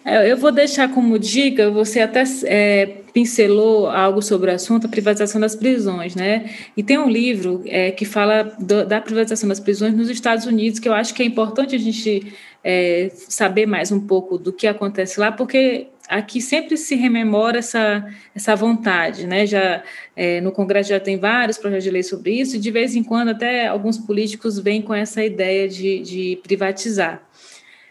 É, 0.02 0.32
eu 0.32 0.36
vou 0.38 0.50
deixar 0.50 0.88
como 0.88 1.18
dica, 1.18 1.70
você 1.70 2.00
até 2.00 2.24
é, 2.44 2.86
pincelou 3.12 3.86
algo 3.90 4.22
sobre 4.22 4.50
o 4.50 4.54
assunto, 4.54 4.86
a 4.86 4.88
privatização 4.90 5.38
das 5.38 5.54
prisões, 5.54 6.14
né? 6.14 6.50
E 6.74 6.82
tem 6.82 6.98
um 6.98 7.08
livro 7.08 7.62
é, 7.66 7.90
que 7.90 8.06
fala 8.06 8.44
do, 8.58 8.86
da 8.86 8.98
privatização 8.98 9.46
das 9.46 9.60
prisões 9.60 9.94
nos 9.94 10.08
Estados 10.08 10.46
Unidos, 10.46 10.78
que 10.78 10.88
eu 10.88 10.94
acho 10.94 11.12
que 11.12 11.22
é 11.22 11.26
importante 11.26 11.74
a 11.74 11.78
gente 11.78 12.32
é, 12.64 13.10
saber 13.14 13.66
mais 13.66 13.92
um 13.92 14.00
pouco 14.00 14.38
do 14.38 14.54
que 14.54 14.66
acontece 14.66 15.20
lá, 15.20 15.30
porque 15.30 15.88
aqui 16.08 16.40
sempre 16.40 16.76
se 16.76 16.94
rememora 16.94 17.58
essa, 17.58 18.06
essa 18.34 18.54
vontade, 18.54 19.26
né? 19.26 19.46
Já 19.46 19.82
é, 20.14 20.40
no 20.40 20.52
Congresso 20.52 20.90
já 20.90 21.00
tem 21.00 21.18
vários 21.18 21.58
projetos 21.58 21.84
de 21.84 21.90
lei 21.90 22.02
sobre 22.02 22.32
isso, 22.32 22.56
e 22.56 22.58
de 22.58 22.70
vez 22.70 22.94
em 22.94 23.02
quando 23.02 23.30
até 23.30 23.66
alguns 23.66 23.98
políticos 23.98 24.58
vêm 24.58 24.82
com 24.82 24.94
essa 24.94 25.24
ideia 25.24 25.68
de, 25.68 26.00
de 26.00 26.40
privatizar. 26.42 27.22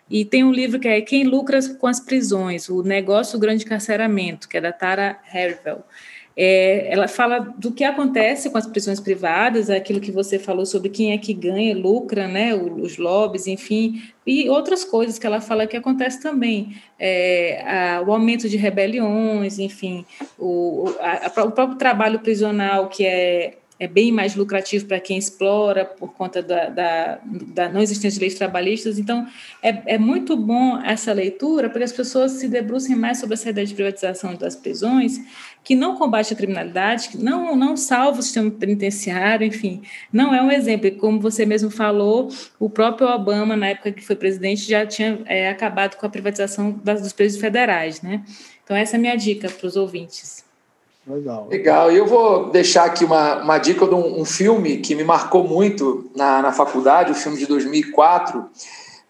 E 0.10 0.24
tem 0.24 0.44
um 0.44 0.52
livro 0.52 0.80
que 0.80 0.88
é 0.88 1.02
Quem 1.02 1.24
Lucra 1.24 1.60
com 1.80 1.88
as 1.88 2.00
Prisões, 2.00 2.70
o 2.70 2.84
Negócio 2.84 3.40
Grande 3.40 3.66
Carceramento, 3.66 4.48
que 4.48 4.58
é 4.58 4.62
da 4.62 4.72
Tara 4.72 5.20
Hervel. 5.34 5.84
É, 6.38 6.92
ela 6.92 7.08
fala 7.08 7.40
do 7.58 7.72
que 7.72 7.84
acontece 7.84 8.50
com 8.50 8.58
as 8.58 8.68
prisões 8.68 9.00
privadas, 9.00 9.70
aquilo 9.70 10.02
que 10.02 10.12
você 10.12 10.38
falou 10.38 10.66
sobre 10.66 10.90
quem 10.90 11.14
é 11.14 11.18
que 11.18 11.34
ganha, 11.34 11.74
lucra, 11.76 12.28
né, 12.28 12.54
os 12.54 12.98
lobbies, 12.98 13.48
enfim, 13.48 14.02
e 14.28 14.50
outras 14.50 14.84
coisas 14.84 15.18
que 15.18 15.26
ela 15.26 15.40
fala 15.40 15.66
que 15.66 15.78
acontece 15.78 16.22
também, 16.22 16.76
é, 17.00 17.64
a, 17.66 18.02
o 18.02 18.12
aumento 18.12 18.50
de 18.50 18.58
rebeliões, 18.58 19.60
enfim, 19.60 20.06
o, 20.38 20.94
a, 21.00 21.44
o 21.44 21.52
próprio 21.52 21.78
trabalho 21.78 22.20
prisional 22.20 22.90
que 22.90 23.06
é 23.06 23.54
é 23.78 23.88
bem 23.88 24.12
mais 24.12 24.36
lucrativo 24.36 24.86
para 24.86 25.00
quem 25.00 25.18
explora 25.18 25.84
por 25.84 26.14
conta 26.14 26.42
da, 26.42 26.70
da, 26.70 27.20
da, 27.26 27.70
não 27.70 27.82
existência 27.82 28.18
de 28.18 28.22
leis 28.22 28.36
trabalhistas. 28.36 28.98
Então, 28.98 29.28
é, 29.62 29.96
é 29.96 29.98
muito 29.98 30.38
bom 30.38 30.82
essa 30.82 31.12
leitura 31.12 31.70
para 31.70 31.80
que 31.80 31.84
as 31.84 31.92
pessoas 31.92 32.34
se 32.34 32.48
debrucem 32.48 32.96
mais 32.96 33.20
sobre 33.20 33.34
essa 33.34 33.50
ideia 33.50 33.68
de 33.68 33.74
privatização 33.74 34.34
das 34.36 34.56
prisões, 34.56 35.20
que 35.62 35.76
não 35.76 35.98
combate 35.98 36.34
a 36.34 36.38
criminalidade, 36.38 37.10
que 37.10 37.18
não, 37.18 37.54
não 37.56 37.76
salva 37.76 38.20
o 38.20 38.24
sistema 38.24 38.50
penitenciário, 38.50 39.46
enfim, 39.46 39.82
não 40.12 40.34
é 40.34 40.42
um 40.42 40.52
exemplo. 40.52 40.88
E 40.88 40.92
como 40.92 41.20
você 41.20 41.46
mesmo 41.46 41.70
falou, 41.70 42.30
o 42.58 42.70
próprio 42.70 43.08
Obama, 43.08 43.58
na 43.58 43.68
época 43.70 43.92
que 43.92 44.06
foi 44.06 44.16
presidente, 44.16 44.70
já 44.70 44.86
tinha 44.86 45.20
é, 45.26 45.50
acabado 45.50 45.98
com 45.98 46.06
a 46.06 46.10
privatização 46.10 46.80
das, 46.82 47.02
dos 47.02 47.12
presos 47.12 47.42
federais. 47.42 48.02
Né? 48.02 48.24
Então, 48.64 48.78
essa 48.78 48.96
é 48.96 48.98
a 48.98 49.02
minha 49.02 49.18
dica 49.18 49.50
para 49.50 49.68
os 49.68 49.76
ouvintes. 49.76 50.45
Legal. 51.08 51.48
Legal. 51.50 51.92
E 51.92 51.98
eu 51.98 52.08
vou 52.08 52.50
deixar 52.50 52.86
aqui 52.86 53.06
uma, 53.06 53.42
uma 53.44 53.58
dica 53.60 53.86
de 53.86 53.94
um, 53.94 54.22
um, 54.22 54.26
filme 54.26 54.78
que 54.78 54.96
me 54.96 55.04
marcou 55.04 55.48
muito 55.48 56.10
na, 56.16 56.42
na 56.42 56.52
faculdade, 56.52 57.12
o 57.12 57.16
filme 57.16 57.38
de 57.38 57.46
2004, 57.46 58.44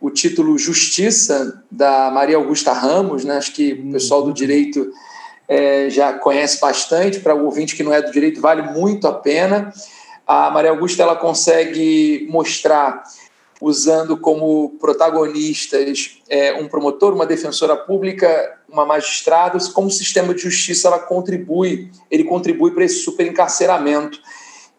o 0.02 0.10
título 0.10 0.58
Justiça, 0.58 1.64
da 1.72 2.12
Maria 2.12 2.36
Augusta 2.36 2.74
Ramos, 2.74 3.24
né? 3.24 3.38
acho 3.38 3.54
que 3.54 3.74
o 3.74 3.92
pessoal 3.94 4.24
do 4.24 4.34
direito 4.34 4.92
é, 5.48 5.90
já 5.90 6.12
conhece 6.14 6.60
bastante, 6.60 7.22
para 7.22 7.34
o 7.34 7.46
ouvinte 7.46 7.76
que 7.76 7.84
não 7.84 7.94
é 7.94 8.02
do 8.02 8.12
direito, 8.12 8.42
vale 8.42 8.64
muito 8.64 9.08
a 9.08 9.14
pena. 9.14 9.72
A 10.28 10.52
Maria 10.52 10.72
Augusta 10.72 11.02
ela 11.02 11.16
consegue 11.16 12.28
mostrar 12.30 13.04
usando 13.62 14.18
como 14.18 14.76
protagonistas 14.82 16.20
é, 16.28 16.54
um 16.54 16.68
promotor, 16.68 17.14
uma 17.14 17.26
defensora 17.26 17.78
pública, 17.78 18.60
uma 18.76 18.85
magistrada, 18.85 19.57
como 19.73 19.88
o 19.88 19.91
sistema 19.91 20.34
de 20.34 20.41
justiça 20.41 20.89
ela 20.89 20.99
contribui, 20.99 21.89
ele 22.11 22.26
contribui 22.26 22.72
para 22.72 22.84
esse 22.84 22.99
superencarceramento. 22.99 24.19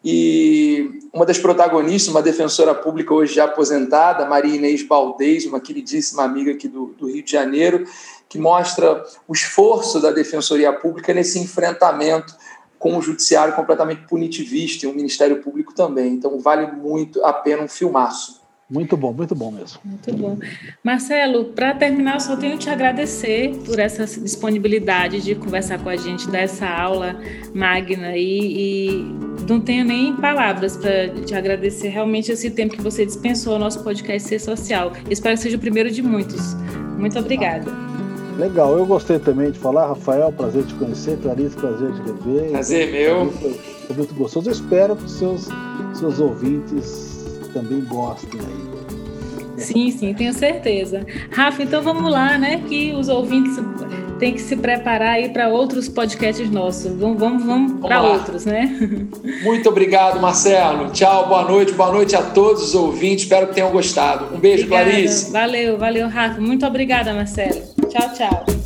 E 0.04 1.00
uma 1.12 1.24
das 1.24 1.38
protagonistas, 1.38 2.08
uma 2.08 2.22
defensora 2.22 2.74
pública 2.74 3.12
hoje 3.12 3.34
já 3.34 3.44
aposentada, 3.44 4.26
Maria 4.26 4.54
Inês 4.54 4.82
Baldez, 4.82 5.46
uma 5.46 5.58
queridíssima 5.58 6.22
amiga 6.22 6.52
aqui 6.52 6.68
do, 6.68 6.94
do 6.98 7.10
Rio 7.10 7.22
de 7.22 7.32
Janeiro, 7.32 7.84
que 8.28 8.38
mostra 8.38 9.02
o 9.26 9.32
esforço 9.32 9.98
da 9.98 10.12
Defensoria 10.12 10.72
Pública 10.72 11.14
nesse 11.14 11.38
enfrentamento 11.38 12.34
com 12.78 12.96
o 12.96 13.02
judiciário 13.02 13.54
completamente 13.54 14.06
punitivista 14.06 14.84
e 14.84 14.88
o 14.88 14.94
Ministério 14.94 15.42
Público 15.42 15.74
também. 15.74 16.12
Então 16.12 16.38
vale 16.38 16.70
muito 16.70 17.24
a 17.24 17.32
pena 17.32 17.62
um 17.62 17.68
filmaço. 17.68 18.45
Muito 18.68 18.96
bom, 18.96 19.12
muito 19.12 19.32
bom 19.32 19.52
mesmo. 19.52 19.78
Muito 19.84 20.12
bom. 20.14 20.38
Marcelo, 20.82 21.44
para 21.44 21.72
terminar, 21.72 22.14
eu 22.14 22.20
só 22.20 22.36
tenho 22.36 22.54
que 22.54 22.64
te 22.64 22.70
agradecer 22.70 23.54
por 23.64 23.78
essa 23.78 24.04
disponibilidade 24.20 25.22
de 25.22 25.36
conversar 25.36 25.78
com 25.78 25.88
a 25.88 25.96
gente, 25.96 26.28
dessa 26.28 26.66
aula 26.66 27.14
magna 27.54 28.16
e, 28.16 28.98
e 28.98 29.16
não 29.48 29.60
tenho 29.60 29.84
nem 29.84 30.16
palavras 30.16 30.76
para 30.76 31.08
te 31.10 31.32
agradecer 31.32 31.88
realmente 31.88 32.32
esse 32.32 32.50
tempo 32.50 32.74
que 32.74 32.82
você 32.82 33.06
dispensou 33.06 33.52
ao 33.52 33.58
nosso 33.60 33.84
podcast 33.84 34.28
Ser 34.28 34.40
Social. 34.40 34.92
Espero 35.08 35.36
que 35.36 35.42
seja 35.42 35.56
o 35.56 35.60
primeiro 35.60 35.88
de 35.88 36.02
muitos. 36.02 36.54
Muito 36.98 37.16
obrigada. 37.20 37.70
Legal, 38.36 38.76
eu 38.76 38.84
gostei 38.84 39.20
também 39.20 39.52
de 39.52 39.58
falar, 39.60 39.86
Rafael, 39.86 40.32
prazer 40.32 40.64
te 40.64 40.74
conhecer, 40.74 41.16
Clarice, 41.18 41.56
prazer 41.56 41.92
de 41.92 42.02
rever. 42.02 42.50
Prazer 42.50 42.90
meu. 42.90 43.30
Foi 43.30 43.96
muito 43.96 44.14
gostoso. 44.14 44.48
Eu 44.48 44.52
espero 44.52 44.96
que 44.96 45.04
os 45.04 45.12
seus, 45.12 45.48
seus 45.94 46.18
ouvintes 46.18 47.15
também 47.56 47.80
gostem 47.84 48.38
aí. 48.38 49.56
Sim, 49.56 49.90
sim, 49.90 50.12
tenho 50.12 50.34
certeza. 50.34 51.06
Rafa, 51.30 51.62
então 51.62 51.82
vamos 51.82 52.12
lá, 52.12 52.36
né? 52.36 52.62
Que 52.68 52.92
os 52.92 53.08
ouvintes 53.08 53.56
têm 54.18 54.34
que 54.34 54.40
se 54.42 54.54
preparar 54.54 55.14
aí 55.14 55.30
para 55.30 55.48
outros 55.48 55.88
podcasts 55.88 56.50
nossos. 56.50 56.92
Vamos, 56.92 57.18
vamos, 57.18 57.46
vamos 57.46 57.80
para 57.80 58.02
outros, 58.02 58.44
né? 58.44 58.78
Muito 59.42 59.66
obrigado, 59.70 60.20
Marcelo. 60.20 60.90
Tchau, 60.90 61.28
boa 61.28 61.44
noite, 61.44 61.72
boa 61.72 61.90
noite 61.90 62.14
a 62.14 62.22
todos 62.22 62.62
os 62.62 62.74
ouvintes. 62.74 63.24
Espero 63.24 63.46
que 63.46 63.54
tenham 63.54 63.70
gostado. 63.70 64.34
Um 64.34 64.38
beijo, 64.38 64.64
obrigada. 64.64 64.90
Clarice. 64.90 65.32
Valeu, 65.32 65.78
valeu, 65.78 66.08
Rafa. 66.08 66.38
Muito 66.38 66.66
obrigada, 66.66 67.14
Marcelo. 67.14 67.62
Tchau, 67.88 68.12
tchau. 68.12 68.65